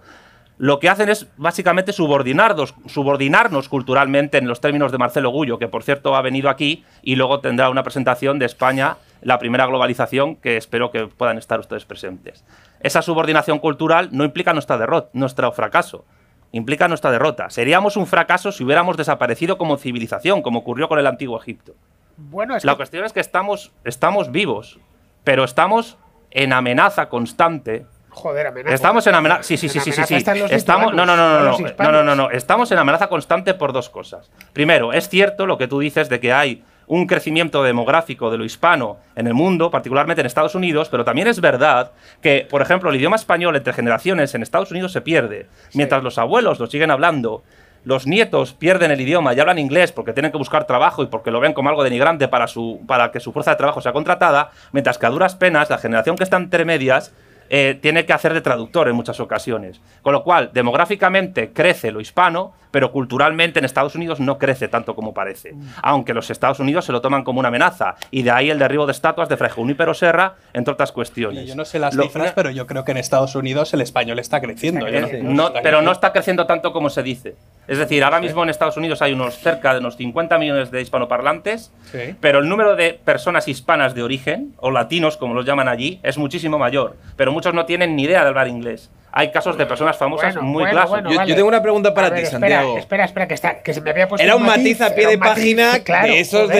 lo 0.59 0.81
que 0.81 0.89
hacen 0.89 1.09
es 1.09 1.29
básicamente 1.37 1.93
subordinarnos, 1.93 2.75
subordinarnos 2.87 3.69
culturalmente 3.69 4.39
en 4.39 4.49
los 4.49 4.61
términos 4.61 4.91
de 4.91 4.99
Marcelo 4.99 5.31
Gullo, 5.31 5.59
que 5.59 5.69
por 5.69 5.85
cierto 5.85 6.17
ha 6.17 6.23
venido 6.23 6.51
aquí 6.51 6.85
y 7.01 7.15
luego 7.15 7.39
tendrá 7.39 7.71
una 7.71 7.85
presentación 7.85 8.41
de 8.41 8.47
España, 8.47 8.97
la 9.23 9.39
primera 9.39 9.67
globalización, 9.67 10.35
que 10.35 10.57
espero 10.57 10.91
que 10.91 11.07
puedan 11.07 11.39
estar 11.39 11.61
ustedes 11.61 11.85
presentes. 11.85 12.45
Esa 12.81 13.03
subordinación 13.03 13.61
cultural 13.61 14.09
no 14.11 14.25
implica 14.25 14.53
nuestra 14.53 14.79
derrota, 14.79 15.11
nuestro 15.13 15.53
fracaso, 15.53 16.05
implica 16.51 16.89
nuestra 16.89 17.13
derrota. 17.13 17.51
Seríamos 17.51 17.97
un 17.97 18.09
fracaso 18.09 18.51
si 18.51 18.65
hubiéramos 18.65 18.97
desaparecido 18.97 19.59
como 19.59 19.77
civilización, 19.77 20.43
como 20.43 20.59
ocurrió 20.59 20.89
con 20.89 20.99
el 20.99 21.07
antiguo 21.07 21.41
Egipto. 21.41 21.75
Bueno, 22.19 22.57
es 22.57 22.65
La 22.65 22.73
que- 22.73 22.77
cuestión 22.79 23.05
es 23.05 23.13
que 23.13 23.21
estamos, 23.21 23.73
estamos 23.85 24.31
vivos, 24.33 24.79
pero 25.25 25.45
estamos 25.45 25.97
en 26.31 26.53
amenaza 26.53 27.09
constante. 27.09 27.87
Joder, 28.11 28.49
amenaza. 28.49 28.75
Estamos 28.75 29.07
en 29.07 29.15
amenaza. 29.15 29.43
Sí, 29.45 29.57
sí, 29.57 29.69
sí, 29.69 29.79
En 29.79 29.85
sí, 29.85 29.93
sí. 29.93 30.05
sí. 30.05 30.15
Estamos. 30.51 30.93
No, 30.95 31.07
no, 31.07 31.17
no, 31.17 31.29
no, 31.29 31.39
no, 31.51 31.59
no, 31.79 31.93
no, 31.93 32.03
no, 32.05 32.15
no. 32.17 32.31
Estamos 32.31 32.71
en 32.73 32.79
amenaza 32.79 33.09
constante 33.09 33.55
por 33.55 33.73
dos 33.73 33.89
cosas. 33.89 34.31
Primero, 34.53 34.93
es 34.93 35.09
cierto 35.09 35.47
lo 35.47 35.57
que 35.59 35.69
tú 35.69 35.79
dices 35.79 36.09
de 36.09 36.19
que 36.19 36.33
hay 36.33 36.65
un 36.89 37.07
crecimiento 37.07 37.63
demográfico 37.63 38.31
de 38.31 38.39
lo 38.39 38.45
hispano 38.45 38.97
en 39.15 39.27
el 39.27 39.35
mundo, 39.35 39.71
particularmente 39.71 40.23
en 40.23 40.27
Estados 40.27 40.55
Unidos, 40.55 40.89
pero 40.89 41.05
también 41.05 41.29
es 41.29 41.41
verdad 41.41 41.93
que, 42.23 42.47
por 42.51 42.63
ejemplo, 42.63 42.89
el 42.91 42.97
idioma 42.97 43.17
español 43.17 43.55
entre 43.55 43.75
generaciones 43.75 44.35
en 44.35 44.43
Estados 44.43 44.71
Unidos 44.71 44.93
se 44.93 45.03
pierde, 45.03 45.49
mientras 45.75 46.03
los 46.03 46.17
abuelos 46.19 46.59
lo 46.59 46.67
siguen 46.67 46.91
hablando. 46.91 47.45
Los 47.85 48.07
nietos 48.07 48.53
pierden 48.55 48.91
el 48.91 49.01
idioma 49.01 49.35
y 49.35 49.41
hablan 49.41 49.59
inglés 49.59 49.93
porque 49.93 50.13
tienen 50.13 50.33
que 50.33 50.39
buscar 50.39 50.67
trabajo 50.67 51.03
y 51.03 51.07
porque 51.07 51.31
lo 51.31 51.41
ven 51.41 51.53
como 51.53 51.69
algo 51.69 51.85
denigrante 51.85 52.29
para, 52.29 52.47
su, 52.47 52.81
para 52.87 53.11
que 53.11 53.21
su 53.21 53.33
fuerza 53.33 53.53
de 53.53 53.57
trabajo 53.57 53.81
sea 53.81 53.93
contratada, 53.93 54.51
mientras 54.73 54.99
que 54.99 55.07
a 55.07 55.11
duras 55.11 55.37
penas 55.37 55.71
la 55.71 55.79
generación 55.79 56.17
que 56.17 56.25
está 56.25 56.37
entre 56.37 56.65
medias 56.65 57.13
eh, 57.51 57.79
tiene 57.81 58.05
que 58.05 58.13
hacer 58.13 58.35
de 58.35 58.43
traductor 58.43 58.89
en 58.89 58.97
muchas 58.97 59.21
ocasiones. 59.21 59.81
Con 60.03 60.13
lo 60.13 60.23
cual, 60.23 60.51
demográficamente 60.53 61.53
crece 61.53 61.91
lo 61.91 62.01
hispano, 62.01 62.53
pero 62.71 62.93
culturalmente 62.93 63.59
en 63.59 63.65
Estados 63.65 63.95
Unidos 63.95 64.21
no 64.21 64.39
crece 64.39 64.69
tanto 64.69 64.95
como 64.95 65.15
parece. 65.15 65.55
Aunque 65.83 66.15
los 66.15 66.31
Estados 66.31 66.61
Unidos 66.61 66.85
se 66.85 66.93
lo 66.93 67.01
toman 67.01 67.25
como 67.25 67.41
una 67.41 67.49
amenaza. 67.49 67.95
Y 68.11 68.23
de 68.23 68.31
ahí 68.31 68.51
el 68.51 68.59
derribo 68.59 68.87
de 68.87 68.93
estatuas 68.93 69.29
de 69.29 69.37
Fray 69.37 69.51
Junípero 69.51 69.95
Serra, 69.95 70.35
entre 70.53 70.73
otras 70.75 70.93
cuestiones. 70.93 71.47
Yo 71.49 71.55
no 71.55 71.65
sé 71.65 71.79
las 71.79 71.95
Lo- 71.95 72.03
cifras, 72.05 72.33
pero 72.33 72.51
yo 72.51 72.67
creo 72.67 72.85
que 72.85 72.93
en 72.93 72.99
Estados 72.99 73.35
Unidos 73.35 73.73
el 73.75 73.81
español 73.81 74.19
está 74.19 74.41
creciendo. 74.41 74.87
Eh, 74.87 75.21
no- 75.23 75.49
no, 75.51 75.53
pero 75.63 75.83
no 75.83 75.93
está 75.93 76.13
creciendo 76.13 76.47
tanto 76.47 76.73
como 76.73 76.91
se 76.91 77.03
dice. 77.03 77.37
Es 77.67 77.79
decir, 77.79 78.03
ahora 78.05 78.21
mismo 78.21 78.43
en 78.43 78.49
Estados 78.51 78.77
Unidos 78.77 79.03
hay 79.03 79.13
unos 79.13 79.35
cerca 79.39 79.73
de 79.75 79.81
unos 79.81 79.97
50 79.97 80.39
millones 80.39 80.71
de 80.71 80.81
hispanoparlantes, 80.81 81.73
Sí. 81.91 82.15
pero 82.21 82.39
el 82.39 82.49
número 82.49 82.77
de 82.77 82.95
personas 82.95 83.49
hispanas 83.49 83.95
de 83.95 84.03
origen, 84.03 84.55
o 84.59 84.71
latinos 84.71 85.17
como 85.17 85.35
los 85.35 85.45
llaman 85.45 85.69
allí, 85.69 86.01
es 86.03 86.19
muchísimo 86.19 86.59
mayor. 86.59 86.97
Pero 87.17 87.33
muchos 87.33 87.55
no 87.55 87.65
tienen 87.67 87.97
ni 87.97 88.05
idea 88.05 88.23
de 88.23 88.29
hablar 88.29 88.49
inglés. 88.49 88.91
Hay 89.19 89.33
casos 89.33 89.59
de 89.59 89.67
personas 89.67 89.97
famosas 89.97 90.33
Bueno, 90.35 90.49
muy 90.49 90.63
bueno, 90.63 90.71
clásicos. 90.71 91.03
bueno, 91.03 91.25
Yo- 91.27 91.35
tengo 91.35 91.49
una 91.49 91.61
pregunta 91.61 91.93
para 91.93 92.09
ver, 92.11 92.21
ti, 92.21 92.25
espera, 92.27 92.39
Santiago. 92.41 92.79
Espera, 92.79 93.05
espera, 93.05 93.27
que, 93.27 93.35
está, 93.35 93.63
que 93.63 93.75
se 93.75 93.81
me 93.81 93.91
había 93.91 94.07
puesto 94.07 94.23
Era 94.25 94.37
un 94.37 94.47
matiz 94.47 94.81
a 94.81 94.95
pie 94.95 95.09
de 95.09 95.17
matiz, 95.17 95.35
página 95.35 95.79
claro, 95.81 96.13
de 96.13 96.21
esos 96.21 96.43
joder. 96.49 96.57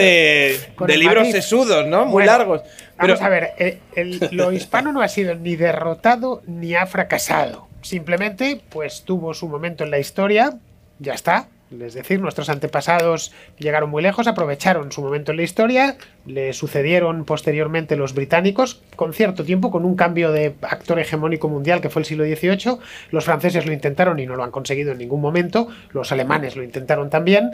de, 0.89 0.97
libros 0.97 1.19
matiz. 1.29 1.35
sesudos, 1.37 1.87
¿no? 1.87 2.05
Muy 2.07 2.13
Bueno, 2.15 2.33
largos. 2.33 2.63
Pero, 2.99 3.15
Vamos 3.15 3.23
a 3.23 3.29
ver, 3.29 3.51
eh, 3.59 3.79
el- 3.95 4.29
lo 4.33 4.51
hispano 4.51 4.91
no 4.93 5.03
ha 5.03 5.09
sido 5.09 5.37
ni 5.37 5.55
derrotado 5.55 6.43
ni 6.49 6.75
ha 6.75 6.85
fracasado. 6.87 7.69
Simplemente, 7.81 8.61
pues 8.71 9.03
tuvo 9.05 9.35
su 9.35 9.47
momento 9.49 9.85
en 9.85 9.93
la 9.93 10.01
historia, 10.01 10.55
ya 10.99 11.15
está. 11.15 11.47
Es 11.71 11.95
decir, 11.95 12.21
nuestros 12.21 12.49
antepasados 12.49 13.33
llegaron 13.59 13.91
muy 13.91 14.03
lejos, 14.03 14.27
aprovecharon 14.27 14.91
su 14.91 15.03
momento 15.03 15.33
en 15.33 15.37
la 15.37 15.43
historia, 15.43 15.97
le 16.25 16.55
sucedieron 16.55 17.25
posteriormente 17.27 17.97
los 17.97 18.15
británicos, 18.15 18.83
con 18.97 19.13
cierto 19.13 19.45
tiempo, 19.45 19.71
con 19.71 19.85
un 19.85 19.95
cambio 19.95 20.33
de 20.33 20.55
actor 20.63 20.99
hegemónico 20.99 21.49
mundial 21.49 21.83
que 21.83 21.91
fue 21.91 22.01
el 22.01 22.07
siglo 22.07 22.25
XVIII. 22.25 22.79
Los 23.11 23.25
franceses 23.27 23.67
lo 23.67 23.73
intentaron 23.73 24.19
y 24.19 24.27
no 24.27 24.35
lo 24.37 24.45
han 24.45 24.51
conseguido 24.51 24.93
en 24.93 24.99
ningún 24.99 25.21
momento, 25.21 25.69
los 25.93 26.11
alemanes 26.11 26.57
lo 26.57 26.63
intentaron 26.63 27.11
también, 27.11 27.51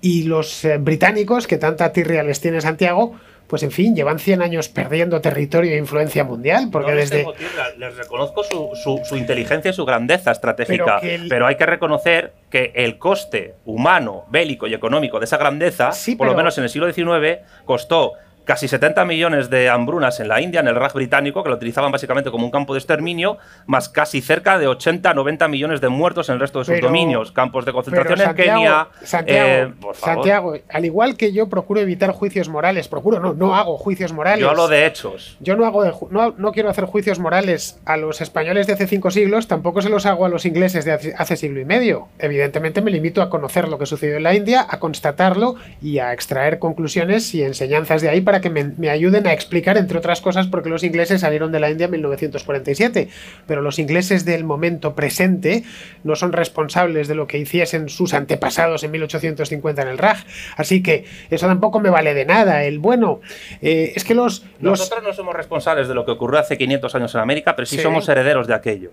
y 0.00 0.22
los 0.22 0.64
eh, 0.64 0.78
británicos, 0.78 1.46
que 1.46 1.58
tanta 1.58 1.92
tirria 1.92 2.22
les 2.22 2.40
tiene 2.40 2.60
Santiago, 2.60 3.16
pues 3.50 3.62
en 3.64 3.70
fin, 3.72 3.94
llevan 3.96 4.18
100 4.20 4.40
años 4.42 4.68
perdiendo 4.68 5.20
territorio 5.20 5.72
e 5.72 5.76
influencia 5.76 6.22
mundial, 6.24 6.68
porque 6.70 6.92
No 6.92 6.96
les 6.96 7.10
desde... 7.10 7.24
tierra, 7.32 7.66
les 7.76 7.96
reconozco 7.96 8.44
su, 8.44 8.70
su- 8.82 9.00
su 9.04 9.16
inteligencia 9.16 9.72
y 9.72 9.74
su 9.74 9.84
grandeza 9.84 10.30
estratégica, 10.30 11.00
Pero 11.28 11.46
hay 11.48 11.56
que 11.56 11.66
reconocer 11.66 12.32
que 12.48 12.72
el 12.76 12.96
coste 12.98 13.56
humano, 13.64 14.24
bélico 14.30 14.66
y 14.68 14.74
económico 14.74 15.18
de 15.18 15.24
esa 15.24 15.36
grandeza, 15.36 15.90
Sí, 15.92 16.14
por 16.16 16.28
lo 16.28 16.34
menos 16.34 16.56
en 16.58 16.64
el 16.64 16.70
siglo 16.70 16.90
XIX, 16.92 17.40
costó 17.64 18.12
casi 18.44 18.66
70 18.68 19.04
millones 19.04 19.48
de 19.50 19.68
hambrunas 19.68 20.18
en 20.20 20.28
la 20.28 20.40
India, 20.40 20.60
en 20.60 20.68
el 20.68 20.74
Raj 20.74 20.94
británico, 20.94 21.42
que 21.42 21.50
lo 21.50 21.56
utilizaban 21.56 21.92
básicamente 21.92 22.30
como 22.30 22.44
un 22.44 22.50
campo 22.50 22.74
de 22.74 22.78
exterminio, 22.78 23.38
más 23.66 23.88
casi 23.88 24.20
cerca 24.20 24.58
de 24.58 24.66
80-90 24.68 25.48
millones 25.48 25.80
de 25.80 25.88
muertos 25.88 26.28
en 26.28 26.34
el 26.34 26.40
resto 26.40 26.58
de 26.60 26.64
sus 26.64 26.74
Pero- 26.74 26.88
dominios, 26.88 27.32
campos 27.32 27.64
de 27.64 27.72
Pero 27.72 27.82
concentración 27.84 28.28
en 28.30 28.34
Kenia. 28.34 28.88
Santiago, 29.02 29.48
eh, 29.48 29.72
por 29.80 29.94
favor. 29.94 30.14
Santiago, 30.16 30.54
al 30.68 30.84
igual 30.84 31.16
que 31.16 31.32
yo 31.32 31.48
procuro 31.48 31.80
evitar 31.80 32.10
juicios 32.12 32.48
morales, 32.48 32.88
procuro, 32.88 33.20
no, 33.20 33.34
no 33.34 33.54
hago 33.54 33.76
juicios 33.78 34.12
morales. 34.12 34.40
Yo 34.40 34.50
hablo 34.50 34.68
de 34.68 34.86
hechos. 34.86 35.36
Yo 35.40 35.56
no, 35.56 35.64
hago 35.66 35.84
de 35.84 35.92
ju- 35.92 36.08
no, 36.10 36.34
no 36.36 36.52
quiero 36.52 36.70
hacer 36.70 36.86
juicios 36.86 37.18
morales 37.18 37.78
a 37.84 37.96
los 37.96 38.20
españoles 38.20 38.66
de 38.66 38.72
hace 38.72 38.86
cinco 38.86 39.10
siglos, 39.10 39.46
tampoco 39.46 39.82
se 39.82 39.88
los 39.90 40.06
hago 40.06 40.24
a 40.26 40.28
los 40.28 40.44
ingleses 40.46 40.84
de 40.84 40.92
hace, 40.92 41.14
hace 41.16 41.36
siglo 41.36 41.60
y 41.60 41.64
medio. 41.64 42.08
Evidentemente 42.18 42.80
me 42.80 42.90
limito 42.90 43.22
a 43.22 43.30
conocer 43.30 43.68
lo 43.68 43.78
que 43.78 43.86
sucedió 43.86 44.16
en 44.16 44.22
la 44.24 44.34
India, 44.34 44.66
a 44.68 44.78
constatarlo 44.78 45.56
y 45.82 45.98
a 45.98 46.12
extraer 46.12 46.58
conclusiones 46.58 47.34
y 47.34 47.42
enseñanzas 47.42 48.02
de 48.02 48.08
ahí 48.08 48.20
para 48.20 48.29
que 48.40 48.50
me, 48.50 48.64
me 48.76 48.90
ayuden 48.90 49.26
a 49.26 49.32
explicar, 49.32 49.76
entre 49.76 49.98
otras 49.98 50.20
cosas, 50.20 50.46
por 50.46 50.62
qué 50.62 50.68
los 50.68 50.84
ingleses 50.84 51.22
salieron 51.22 51.50
de 51.50 51.58
la 51.58 51.70
India 51.70 51.86
en 51.86 51.90
1947. 51.90 53.08
Pero 53.46 53.62
los 53.62 53.78
ingleses 53.80 54.24
del 54.24 54.44
momento 54.44 54.94
presente 54.94 55.64
no 56.04 56.14
son 56.14 56.32
responsables 56.32 57.08
de 57.08 57.14
lo 57.16 57.26
que 57.26 57.38
hiciesen 57.38 57.88
sus 57.88 58.14
antepasados 58.14 58.84
en 58.84 58.92
1850 58.92 59.82
en 59.82 59.88
el 59.88 59.98
Raj. 59.98 60.24
Así 60.56 60.82
que 60.82 61.04
eso 61.30 61.46
tampoco 61.48 61.80
me 61.80 61.90
vale 61.90 62.14
de 62.14 62.24
nada. 62.26 62.62
El 62.62 62.78
bueno, 62.78 63.20
eh, 63.62 63.92
es 63.96 64.04
que 64.04 64.14
los... 64.14 64.44
los 64.60 64.78
Nosotros 64.78 65.02
no 65.02 65.12
somos 65.12 65.34
responsables 65.34 65.88
de 65.88 65.94
lo 65.94 66.04
que 66.04 66.12
ocurrió 66.12 66.38
hace 66.38 66.56
500 66.56 66.94
años 66.94 67.14
en 67.14 67.20
América, 67.22 67.56
pero 67.56 67.66
sí, 67.66 67.76
Sí. 67.76 67.82
somos 67.82 68.08
herederos 68.08 68.46
de 68.46 68.54
aquello. 68.54 68.90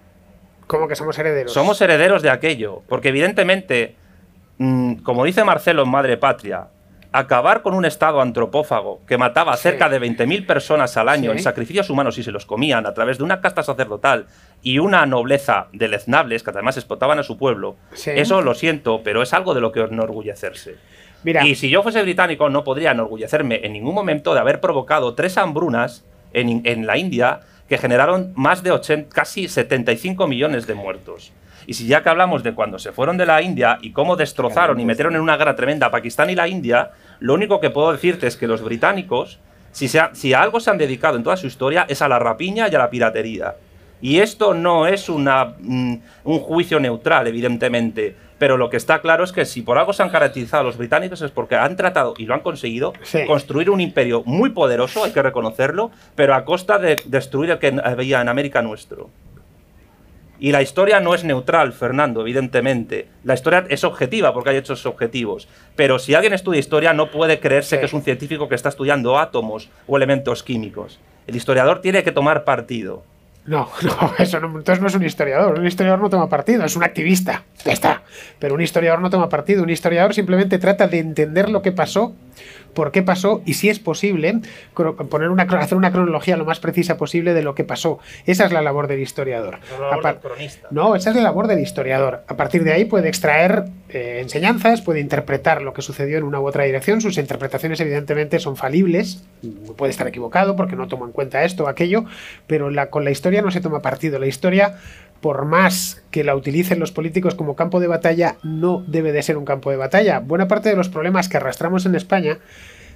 ¿Cómo 0.67 0.87
que 0.87 0.95
somos 0.95 1.17
herederos? 1.19 1.51
Somos 1.53 1.79
herederos 1.81 2.21
de 2.21 2.29
aquello, 2.29 2.81
porque 2.87 3.09
evidentemente, 3.09 3.95
mm, 4.57 4.95
como 4.95 5.23
dice 5.25 5.43
Marcelo 5.43 5.83
en 5.83 5.89
Madre 5.89 6.17
Patria, 6.17 6.67
acabar 7.11 7.61
con 7.61 7.73
un 7.73 7.85
Estado 7.85 8.21
antropófago 8.21 9.01
que 9.07 9.17
mataba 9.17 9.53
a 9.53 9.57
Sí. 9.57 9.63
cerca 9.63 9.89
de 9.89 9.99
20.000 9.99 10.45
personas 10.45 10.95
al 10.97 11.09
año 11.09 11.31
Sí. 11.31 11.37
en 11.37 11.43
sacrificios 11.43 11.89
humanos 11.89 12.17
y 12.17 12.23
se 12.23 12.31
los 12.31 12.45
comían 12.45 12.85
a 12.85 12.93
través 12.93 13.17
de 13.17 13.23
una 13.23 13.41
casta 13.41 13.63
sacerdotal 13.63 14.27
y 14.61 14.79
una 14.79 15.05
nobleza 15.05 15.67
deleznables 15.73 16.43
que 16.43 16.49
además 16.51 16.77
explotaban 16.77 17.19
a 17.19 17.23
su 17.23 17.37
pueblo, 17.37 17.75
Sí. 17.93 18.11
eso 18.15 18.41
lo 18.41 18.53
siento, 18.55 19.01
pero 19.03 19.21
es 19.21 19.33
algo 19.33 19.53
de 19.53 19.61
lo 19.61 19.71
que 19.71 19.81
enorgullecerse. 19.81 20.75
Mira, 21.23 21.45
Y 21.45 21.55
si 21.55 21.69
yo 21.69 21.81
fuese 21.83 22.01
británico, 22.03 22.49
no 22.49 22.63
podría 22.63 22.91
enorgullecerme 22.91 23.61
en 23.63 23.73
ningún 23.73 23.95
momento 23.95 24.33
de 24.33 24.39
haber 24.39 24.59
provocado 24.61 25.13
tres 25.15 25.37
hambrunas 25.37 26.05
en, 26.33 26.61
en 26.65 26.85
la 26.85 26.97
India 26.97 27.39
que 27.67 27.77
generaron 27.77 28.31
más 28.35 28.63
de 28.63 28.71
80, 28.71 29.09
casi 29.13 29.47
75 29.47 30.27
millones 30.27 30.67
de 30.67 30.73
muertos. 30.75 31.31
Y 31.67 31.73
si 31.73 31.85
ya 31.85 32.01
que 32.01 32.09
hablamos 32.09 32.41
de 32.43 32.53
cuando 32.55 32.79
se 32.79 32.91
fueron 32.93 33.17
de 33.17 33.25
la 33.27 33.41
India 33.41 33.77
y 33.81 33.91
cómo 33.91 34.15
destrozaron 34.15 34.79
y 34.79 34.85
metieron 34.85 35.13
en 35.15 35.21
una 35.21 35.37
guerra 35.37 35.55
tremenda 35.55 35.87
a 35.87 35.91
Pakistán 35.91 36.29
y 36.29 36.35
la 36.35 36.47
India, 36.47 36.91
lo 37.19 37.33
único 37.35 37.59
que 37.59 37.69
puedo 37.69 37.91
decirte 37.91 38.25
es 38.25 38.37
que 38.37 38.47
los 38.47 38.61
británicos, 38.63 39.39
si, 39.71 39.87
se 39.89 39.99
ha- 39.99 40.11
si 40.15 40.33
a 40.33 40.41
algo 40.41 40.59
se 40.61 40.69
han 40.71 40.77
dedicado 40.79 41.17
en 41.17 41.23
toda 41.23 41.35
su 41.37 41.45
historia, 41.45 41.85
es 41.89 42.01
a 42.01 42.07
la 42.07 42.17
rapiña 42.19 42.69
y 42.71 42.73
a 42.75 42.79
la 42.79 42.89
piratería. 42.89 43.55
Y 44.01 44.19
esto 44.19 44.53
no 44.53 44.87
es 44.87 45.09
una, 45.09 45.55
mm, 45.59 45.95
un 46.23 46.39
juicio 46.39 46.79
neutral, 46.79 47.27
evidentemente. 47.27 48.15
Pero 48.37 48.55
lo 48.55 48.69
que 48.69 48.77
está 48.77 49.01
claro 49.01 49.23
es 49.23 49.31
que 49.31 49.43
si 49.45 49.61
por 49.63 49.77
algo 49.79 49.91
se 49.91 50.03
han 50.03 50.09
caracterizado 50.09 50.63
los 50.63 50.77
británicos 50.77 51.21
es 51.23 51.31
porque 51.31 51.55
han 51.55 51.75
tratado, 51.75 52.13
y 52.17 52.27
lo 52.27 52.35
han 52.35 52.41
conseguido, 52.41 52.93
Sí. 53.01 53.25
construir 53.25 53.71
un 53.71 53.81
imperio 53.81 54.21
muy 54.25 54.51
poderoso, 54.51 55.03
hay 55.03 55.11
que 55.11 55.21
reconocerlo, 55.23 55.89
pero 56.15 56.35
a 56.35 56.45
costa 56.45 56.77
de 56.77 56.95
destruir 57.05 57.49
el 57.49 57.57
que 57.59 57.75
había 57.83 58.21
en 58.21 58.29
América 58.29 58.61
nuestro. 58.61 59.09
Y 60.39 60.51
la 60.51 60.61
historia 60.61 60.99
no 60.99 61.15
es 61.15 61.23
neutral, 61.23 61.73
Fernando, 61.73 62.21
evidentemente. 62.21 63.07
La 63.23 63.33
historia 63.33 63.65
es 63.69 63.83
objetiva 63.83 64.33
porque 64.33 64.51
hay 64.51 64.57
hechos 64.57 64.85
objetivos. 64.85 65.47
Pero 65.75 65.97
si 65.97 66.13
alguien 66.13 66.33
estudia 66.33 66.59
historia 66.59 66.93
no 66.93 67.09
puede 67.09 67.39
creerse 67.39 67.75
Sí. 67.75 67.79
que 67.79 67.85
es 67.87 67.93
un 67.93 68.03
científico 68.03 68.47
que 68.47 68.55
está 68.55 68.69
estudiando 68.69 69.17
átomos 69.17 69.69
o 69.87 69.97
elementos 69.97 70.43
químicos. 70.43 70.99
El 71.25 71.35
historiador 71.35 71.81
tiene 71.81 72.03
que 72.03 72.11
tomar 72.11 72.43
partido. 72.43 73.03
No, 73.47 73.69
no, 73.81 74.13
eso 74.19 74.39
no, 74.41 74.47
entonces 74.47 74.81
no 74.81 74.87
es 74.87 74.95
un 74.95 75.03
historiador. 75.03 75.57
Un 75.57 75.65
historiador 75.65 75.99
no 75.99 76.09
toma 76.09 76.29
partido, 76.29 76.65
es 76.65 76.75
un 76.75 76.83
activista. 76.83 77.43
Ya 77.63 77.71
está. 77.71 78.03
Pero 78.39 78.53
un 78.53 78.61
historiador 78.61 79.01
no 79.01 79.09
toma 79.09 79.29
partido. 79.29 79.63
Un 79.63 79.69
historiador 79.69 80.13
simplemente 80.13 80.59
trata 80.59 80.87
de 80.87 80.99
entender 80.99 81.49
lo 81.49 81.61
que 81.61 81.71
pasó, 81.71 82.13
por 82.73 82.91
qué 82.91 83.01
pasó 83.03 83.41
y 83.45 83.53
si 83.53 83.69
es 83.69 83.79
posible 83.79 84.41
poner 85.09 85.29
una, 85.29 85.43
hacer 85.43 85.77
una 85.77 85.91
cronología 85.91 86.35
lo 86.37 86.45
más 86.45 86.59
precisa 86.59 86.97
posible 86.97 87.33
de 87.33 87.41
lo 87.41 87.55
que 87.55 87.63
pasó. 87.63 87.99
Esa 88.25 88.45
es 88.45 88.51
la 88.51 88.61
labor 88.61 88.87
del 88.87 88.99
historiador. 88.99 89.59
No, 90.69 90.95
esa 90.95 91.11
es 91.11 91.15
la 91.15 91.21
labor 91.23 91.47
del 91.47 91.61
historiador. 91.61 92.23
A 92.27 92.35
partir 92.35 92.65
de 92.65 92.73
ahí 92.73 92.85
puede 92.85 93.07
extraer 93.07 93.65
eh, 93.89 94.19
enseñanzas, 94.21 94.81
puede 94.81 94.99
interpretar 94.99 95.61
lo 95.61 95.73
que 95.73 95.81
sucedió 95.81 96.17
en 96.17 96.23
una 96.23 96.39
u 96.39 96.47
otra 96.47 96.63
dirección. 96.65 96.99
Sus 97.01 97.17
interpretaciones, 97.17 97.79
evidentemente, 97.79 98.39
son 98.39 98.57
falibles. 98.57 99.23
Puede 99.77 99.91
estar 99.91 100.07
equivocado 100.07 100.55
porque 100.55 100.75
no 100.75 100.87
toma 100.87 101.05
en 101.05 101.11
cuenta 101.13 101.43
esto 101.45 101.63
o 101.63 101.67
aquello, 101.67 102.03
pero 102.47 102.69
la, 102.69 102.89
con 102.89 103.03
la 103.05 103.11
historia 103.11 103.41
no 103.41 103.51
se 103.51 103.61
toma 103.61 103.81
partido. 103.81 104.19
La 104.19 104.27
historia, 104.27 104.77
por 105.21 105.45
más 105.45 106.03
que 106.11 106.23
la 106.23 106.35
utilicen 106.35 106.79
los 106.79 106.91
políticos 106.91 107.33
como 107.35 107.55
campo 107.55 107.79
de 107.79 107.87
batalla, 107.87 108.35
no 108.43 108.83
debe 108.87 109.11
de 109.13 109.23
ser 109.23 109.37
un 109.37 109.45
campo 109.45 109.71
de 109.71 109.77
batalla. 109.77 110.19
Buena 110.19 110.47
parte 110.47 110.69
de 110.69 110.75
los 110.75 110.89
problemas 110.89 111.29
que 111.29 111.37
arrastramos 111.37 111.85
en 111.85 111.95
España, 111.95 112.39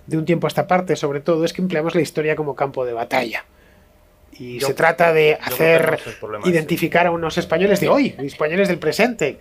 de 0.07 0.17
un 0.17 0.25
tiempo 0.25 0.47
a 0.47 0.49
esta 0.49 0.67
parte, 0.67 0.95
sobre 0.97 1.21
todo, 1.21 1.45
es 1.45 1.53
que 1.53 1.61
empleamos 1.61 1.95
la 1.95 2.01
historia 2.01 2.35
como 2.35 2.55
campo 2.55 2.85
de 2.85 2.93
batalla. 2.93 3.45
Y 4.37 4.59
Yo- 4.59 4.67
se 4.67 4.73
trata 4.73 5.13
de 5.13 5.37
hacer 5.41 5.99
no 6.21 6.47
identificar 6.49 7.05
a 7.05 7.11
unos 7.11 7.37
españoles 7.37 7.79
de 7.79 7.89
hoy, 7.89 8.15
españoles 8.17 8.67
del 8.69 8.79
presente, 8.79 9.37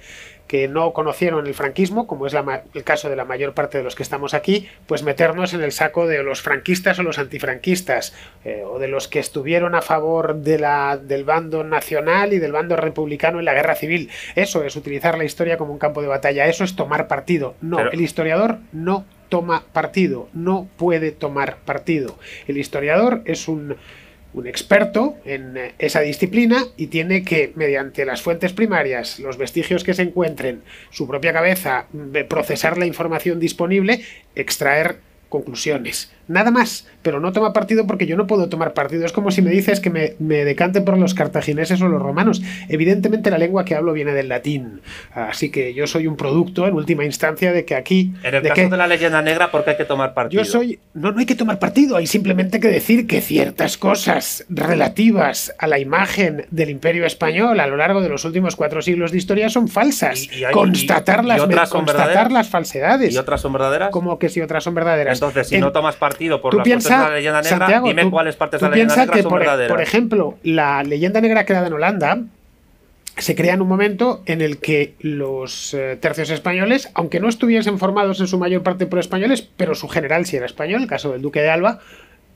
que 0.50 0.66
no 0.66 0.92
conocieron 0.92 1.46
el 1.46 1.54
franquismo, 1.54 2.08
como 2.08 2.26
es 2.26 2.32
la 2.32 2.64
el 2.74 2.82
caso 2.82 3.08
de 3.08 3.14
la 3.14 3.24
mayor 3.24 3.54
parte 3.54 3.78
de 3.78 3.84
los 3.84 3.94
que 3.94 4.02
estamos 4.02 4.34
aquí, 4.34 4.66
pues 4.88 5.04
meternos 5.04 5.54
en 5.54 5.62
el 5.62 5.70
saco 5.70 6.08
de 6.08 6.24
los 6.24 6.42
franquistas 6.42 6.98
o 6.98 7.04
los 7.04 7.20
antifranquistas, 7.20 8.12
eh, 8.44 8.64
o 8.66 8.80
de 8.80 8.88
los 8.88 9.06
que 9.06 9.20
estuvieron 9.20 9.76
a 9.76 9.80
favor 9.80 10.34
de 10.34 10.58
la, 10.58 10.96
del 11.00 11.22
bando 11.22 11.62
nacional 11.62 12.32
y 12.32 12.40
del 12.40 12.50
bando 12.50 12.74
republicano 12.76 13.38
en 13.38 13.44
la 13.44 13.54
guerra 13.54 13.76
civil. 13.76 14.10
Eso 14.34 14.64
es 14.64 14.74
utilizar 14.74 15.16
la 15.16 15.22
historia 15.24 15.56
como 15.56 15.72
un 15.72 15.78
campo 15.78 16.02
de 16.02 16.08
batalla, 16.08 16.48
eso 16.48 16.64
es 16.64 16.74
tomar 16.74 17.06
partido. 17.06 17.54
No, 17.60 17.76
Pero- 17.76 17.92
el 17.92 18.00
historiador 18.00 18.58
no 18.72 19.04
toma 19.28 19.62
partido, 19.72 20.28
no 20.32 20.66
puede 20.76 21.12
tomar 21.12 21.58
partido. 21.58 22.18
El 22.48 22.58
historiador 22.58 23.22
es 23.24 23.46
un 23.46 23.76
un 24.32 24.46
experto 24.46 25.16
en 25.24 25.56
eh, 25.56 25.74
esa 25.78 26.00
disciplina 26.00 26.64
y 26.76 26.88
tiene 26.88 27.24
que, 27.24 27.52
mediante 27.54 28.04
las 28.04 28.22
fuentes 28.22 28.52
primarias, 28.52 29.18
los 29.18 29.36
vestigios 29.36 29.84
que 29.84 29.94
se 29.94 30.02
encuentren, 30.02 30.62
su 30.90 31.06
propia 31.06 31.32
cabeza, 31.32 31.86
de 31.92 32.24
procesar 32.24 32.78
la 32.78 32.86
información 32.86 33.40
disponible, 33.40 34.04
extraer 34.34 34.98
conclusiones. 35.28 36.12
Nada 36.30 36.50
más, 36.52 36.86
pero 37.02 37.18
no 37.18 37.32
toma 37.32 37.52
partido 37.52 37.86
porque 37.86 38.06
yo 38.06 38.16
no 38.16 38.26
puedo 38.28 38.48
tomar 38.48 38.72
partido. 38.72 39.04
Es 39.04 39.12
como 39.12 39.30
si 39.32 39.42
me 39.42 39.50
dices 39.50 39.80
que 39.80 39.90
me, 39.90 40.14
me 40.20 40.44
decante 40.44 40.80
por 40.80 40.96
los 40.96 41.12
cartagineses 41.14 41.82
o 41.82 41.88
los 41.88 42.00
romanos. 42.00 42.40
Evidentemente 42.68 43.30
la 43.30 43.38
lengua 43.38 43.64
que 43.64 43.74
hablo 43.74 43.92
viene 43.92 44.12
del 44.12 44.28
latín, 44.28 44.80
así 45.12 45.50
que 45.50 45.74
yo 45.74 45.86
soy 45.88 46.06
un 46.06 46.16
producto, 46.16 46.68
en 46.68 46.74
última 46.74 47.04
instancia, 47.04 47.52
de 47.52 47.64
que 47.64 47.74
aquí... 47.74 48.12
En 48.22 48.34
el 48.36 48.42
de 48.44 48.48
caso 48.50 48.62
que- 48.62 48.68
de 48.68 48.76
la 48.76 48.86
leyenda 48.86 49.20
negra, 49.22 49.50
¿por 49.50 49.64
qué 49.64 49.70
hay 49.70 49.76
que 49.76 49.84
tomar 49.84 50.14
partido? 50.14 50.42
yo 50.42 50.48
soy. 50.48 50.78
No, 50.94 51.10
no 51.10 51.18
hay 51.18 51.26
que 51.26 51.34
tomar 51.34 51.58
partido, 51.58 51.96
hay 51.96 52.06
simplemente 52.06 52.60
que 52.60 52.68
decir 52.68 53.06
que 53.08 53.20
ciertas 53.20 53.76
cosas 53.76 54.44
relativas 54.48 55.52
a 55.58 55.66
la 55.66 55.78
imagen 55.78 56.46
del 56.50 56.70
Imperio 56.70 57.04
Español 57.06 57.58
a 57.60 57.66
lo 57.66 57.76
largo 57.76 58.00
de 58.00 58.08
los 58.08 58.24
últimos 58.24 58.54
cuatro 58.56 58.82
siglos 58.82 59.10
de 59.12 59.18
historia 59.18 59.48
son 59.50 59.66
falsas. 59.68 60.24
Y- 60.32 60.40
y 60.40 60.44
hay- 60.44 60.52
constatar 60.54 61.20
y- 61.22 61.24
y 61.24 61.28
las, 61.54 61.70
constatar 61.70 62.30
las 62.30 62.48
falsedades. 62.48 63.12
¿Y 63.12 63.18
otras 63.18 63.40
son 63.40 63.52
verdaderas? 63.52 63.90
Como 63.90 64.18
que 64.18 64.28
si 64.28 64.40
otras 64.40 64.62
son 64.62 64.74
verdaderas. 64.74 65.18
Entonces, 65.18 65.48
si 65.48 65.56
En- 65.56 65.62
no 65.62 65.72
tomas 65.72 65.96
partido 65.96 66.19
por 66.40 66.50
Tú 66.52 66.58
las 66.58 66.66
partes 66.66 66.84
de 66.84 66.88
piensas, 66.90 67.08
la 67.08 67.14
leyenda 67.16 67.42
negra, 67.42 67.58
Santiago, 67.58 67.88
dime 67.88 68.02
tú, 68.02 68.10
cuáles 68.10 68.36
partes 68.36 68.60
de 68.60 68.66
la 68.66 68.70
leyenda 68.74 68.96
negra 68.96 69.14
que, 69.14 69.22
son 69.22 69.30
por, 69.30 69.40
e- 69.40 69.44
verdaderas. 69.44 69.72
por 69.72 69.80
ejemplo, 69.80 70.38
la 70.42 70.82
leyenda 70.82 71.20
negra 71.20 71.46
creada 71.46 71.66
en 71.66 71.72
Holanda 71.72 72.18
se 73.16 73.34
crea 73.34 73.54
en 73.54 73.62
un 73.62 73.68
momento 73.68 74.22
en 74.26 74.40
el 74.40 74.58
que 74.58 74.94
los 75.00 75.74
eh, 75.74 75.98
tercios 76.00 76.30
españoles, 76.30 76.90
aunque 76.94 77.20
no 77.20 77.28
estuviesen 77.28 77.78
formados 77.78 78.20
en 78.20 78.26
su 78.26 78.38
mayor 78.38 78.62
parte 78.62 78.86
por 78.86 78.98
españoles, 78.98 79.46
pero 79.56 79.74
su 79.74 79.88
general 79.88 80.26
sí 80.26 80.36
era 80.36 80.46
español, 80.46 80.82
el 80.82 80.88
caso 80.88 81.12
del 81.12 81.20
duque 81.20 81.40
de 81.40 81.50
Alba, 81.50 81.80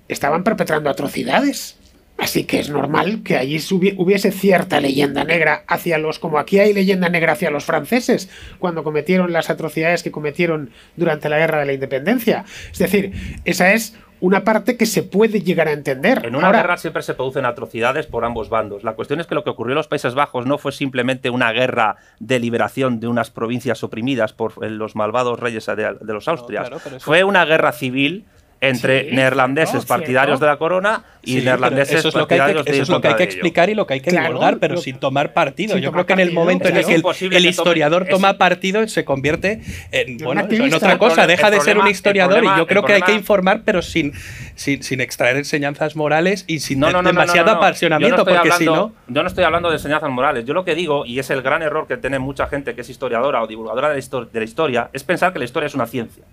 estaban 0.08 0.44
perpetrando 0.44 0.90
atrocidades. 0.90 1.78
Así 2.16 2.44
que 2.44 2.60
es 2.60 2.70
normal 2.70 3.22
que 3.24 3.36
allí 3.36 3.58
hubiese 3.96 4.30
cierta 4.30 4.80
leyenda 4.80 5.24
negra 5.24 5.64
hacia 5.66 5.98
los, 5.98 6.18
como 6.20 6.38
aquí 6.38 6.58
hay 6.60 6.72
leyenda 6.72 7.08
negra 7.08 7.32
hacia 7.32 7.50
los 7.50 7.64
franceses, 7.64 8.30
cuando 8.60 8.84
cometieron 8.84 9.32
las 9.32 9.50
atrocidades 9.50 10.02
que 10.04 10.12
cometieron 10.12 10.70
durante 10.96 11.28
la 11.28 11.38
guerra 11.38 11.58
de 11.60 11.66
la 11.66 11.72
independencia. 11.72 12.44
Es 12.72 12.78
decir, 12.78 13.12
esa 13.44 13.72
es 13.72 13.96
una 14.20 14.44
parte 14.44 14.76
que 14.76 14.86
se 14.86 15.02
puede 15.02 15.40
llegar 15.42 15.66
a 15.68 15.72
entender. 15.72 16.24
En 16.24 16.36
una 16.36 16.46
Ahora, 16.46 16.60
guerra 16.60 16.76
siempre 16.78 17.02
se 17.02 17.14
producen 17.14 17.44
atrocidades 17.44 18.06
por 18.06 18.24
ambos 18.24 18.48
bandos. 18.48 18.84
La 18.84 18.92
cuestión 18.94 19.20
es 19.20 19.26
que 19.26 19.34
lo 19.34 19.42
que 19.44 19.50
ocurrió 19.50 19.72
en 19.72 19.78
los 19.78 19.88
Países 19.88 20.14
Bajos 20.14 20.46
no 20.46 20.56
fue 20.56 20.70
simplemente 20.72 21.30
una 21.30 21.52
guerra 21.52 21.96
de 22.20 22.38
liberación 22.38 23.00
de 23.00 23.08
unas 23.08 23.30
provincias 23.30 23.82
oprimidas 23.82 24.32
por 24.32 24.52
eh, 24.62 24.70
los 24.70 24.94
malvados 24.96 25.40
reyes 25.40 25.66
de, 25.66 25.96
de 26.00 26.12
los 26.14 26.28
Austrias. 26.28 26.68
claro, 26.68 26.80
pero 26.82 26.96
eso- 26.96 27.04
Fue 27.04 27.24
una 27.24 27.44
guerra 27.44 27.72
civil 27.72 28.24
entre 28.60 29.10
Sí, 29.10 29.14
neerlandeses 29.16 29.70
cierto, 29.72 29.88
partidarios 29.88 30.38
cierto. 30.38 30.44
de 30.46 30.50
la 30.52 30.56
corona 30.56 31.04
y 31.22 31.38
Sí, 31.40 31.44
neerlandeses 31.44 31.96
eso 31.98 32.08
es 32.08 32.14
lo 32.14 32.26
que 32.26 32.34
hay 32.34 32.40
partidarios 32.40 32.64
que, 32.64 32.70
de 32.72 32.76
eso 32.78 32.82
es 32.84 32.88
lo 32.88 33.00
que 33.00 33.08
hay 33.08 33.14
que 33.14 33.22
explicar 33.24 33.68
y 33.68 33.74
lo 33.74 33.86
que 33.86 33.94
hay 33.94 34.00
que 34.00 34.10
Claro, 34.10 34.26
divulgar, 34.28 34.58
pero 34.58 34.74
lo- 34.76 34.80
sin 34.80 34.96
tomar 34.98 35.32
partido. 35.34 35.74
sin 35.74 35.82
Yo 35.82 35.90
tomar 35.90 36.06
creo 36.06 36.06
que 36.06 36.12
en 36.14 36.18
el 36.20 36.34
partido, 36.34 36.40
momento 36.40 36.68
en 36.68 36.76
el 36.78 36.86
que 36.86 36.94
el, 36.94 37.32
el 37.34 37.46
historiador 37.46 38.02
es- 38.04 38.08
toma 38.08 38.38
partido, 38.38 38.86
se 38.88 39.04
convierte 39.04 39.60
en, 39.92 40.16
bueno, 40.18 40.46
en 40.48 40.72
otra 40.74 40.96
cosa. 40.98 41.26
Deja 41.26 41.50
de 41.50 41.60
ser 41.60 41.78
un 41.78 41.88
historiador 41.88 42.36
problema- 42.38 42.54
y 42.56 42.58
yo 42.58 42.66
creo 42.66 42.84
que 42.84 42.94
hay 42.94 43.02
que 43.02 43.12
informar, 43.12 43.62
pero 43.64 43.82
sin, 43.82 44.12
sin, 44.54 44.82
sin 44.82 45.00
extraer 45.00 45.36
enseñanzas 45.36 45.94
morales 45.96 46.44
y 46.46 46.60
sin 46.60 46.80
No, 46.80 46.90
no, 46.90 47.02
demasiado 47.02 47.46
no, 47.48 47.52
no. 47.54 47.58
apasionamiento, 47.58 48.16
Yo 48.18 48.24
no 48.24 48.30
estoy 48.30 48.34
porque 48.48 48.56
si 48.56 48.64
hablando- 48.68 48.94
no. 49.08 49.14
Yo 49.14 49.22
no 49.22 49.28
estoy 49.28 49.44
hablando 49.44 49.68
de 49.70 49.76
enseñanzas 49.76 50.10
morales. 50.10 50.44
Yo 50.46 50.54
lo 50.54 50.64
que 50.64 50.74
digo, 50.74 51.04
y 51.04 51.18
es 51.18 51.28
el 51.30 51.42
gran 51.42 51.62
error 51.62 51.86
que 51.86 51.96
tiene 51.98 52.18
mucha 52.18 52.46
gente 52.46 52.74
que 52.74 52.80
es 52.80 52.88
historiadora 52.88 53.42
o 53.42 53.46
divulgadora 53.46 53.90
de 53.90 54.02
la 54.32 54.44
historia, 54.44 54.88
es 54.92 55.04
pensar 55.04 55.32
que 55.34 55.38
la 55.38 55.44
historia 55.44 55.66
es 55.66 55.74
una 55.74 55.86
ciencia. 55.86 56.24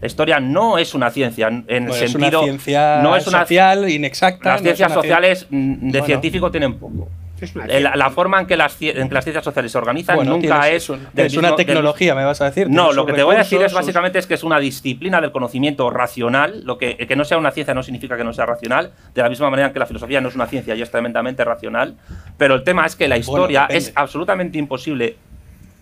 La 0.00 0.06
historia 0.06 0.40
no 0.40 0.78
es 0.78 0.94
una 0.94 1.10
ciencia 1.10 1.48
en 1.48 1.64
el 1.68 1.86
Bueno, 1.86 1.94
es 1.94 2.10
sentido. 2.10 2.40
una 2.40 2.46
ciencia 2.48 3.00
no 3.02 3.16
es 3.16 3.26
una 3.26 3.40
social 3.40 3.90
inexacta. 3.90 4.50
Las 4.52 4.62
ciencias 4.62 4.92
sociales 4.92 5.46
mm, 5.50 5.74
de 5.74 5.90
Bueno. 5.90 6.06
científico 6.06 6.50
tienen 6.50 6.78
poco. 6.78 7.08
La, 7.54 7.96
la 7.96 8.10
forma 8.10 8.38
en 8.38 8.46
que, 8.46 8.54
las, 8.54 8.78
cie- 8.78 8.94
en 8.94 9.08
que 9.08 9.14
las 9.14 9.24
ciencias 9.24 9.42
sociales 9.42 9.72
se 9.72 9.78
organizan 9.78 10.14
Bueno, 10.16 10.32
nunca 10.32 10.60
tienes- 10.60 10.90
es. 10.90 11.14
del 11.14 11.26
es 11.26 11.32
una 11.38 11.48
mismo- 11.48 11.56
del- 11.56 11.66
tecnología, 11.66 12.14
me 12.14 12.22
vas 12.22 12.38
a 12.42 12.44
decir. 12.46 12.68
no, 12.68 12.92
lo 12.92 13.06
que 13.06 13.14
te 13.14 13.22
voy 13.22 13.34
a 13.34 13.38
decir 13.38 13.62
es 13.62 13.72
sus- 13.72 13.80
básicamente 13.80 14.18
es 14.18 14.26
que 14.26 14.34
es 14.34 14.44
una 14.44 14.58
disciplina 14.60 15.22
del 15.22 15.32
conocimiento 15.32 15.88
racional. 15.88 16.62
Lo 16.66 16.76
que, 16.76 16.98
que 16.98 17.16
no 17.16 17.24
sea 17.24 17.38
una 17.38 17.50
ciencia 17.50 17.72
no 17.72 17.82
significa 17.82 18.18
que 18.18 18.24
no 18.24 18.34
sea 18.34 18.44
racional. 18.44 18.92
De 19.14 19.22
la 19.22 19.30
misma 19.30 19.48
manera 19.48 19.72
que 19.72 19.78
la 19.78 19.86
filosofía 19.86 20.20
no 20.20 20.28
es 20.28 20.34
una 20.34 20.48
ciencia 20.48 20.74
y 20.74 20.82
es 20.82 20.90
tremendamente 20.90 21.42
racional. 21.42 21.96
Pero 22.36 22.54
el 22.56 22.62
tema 22.62 22.84
es 22.84 22.94
que 22.94 23.08
la 23.08 23.16
historia 23.16 23.66
es 23.70 23.90
absolutamente 23.94 24.58
imposible 24.58 25.16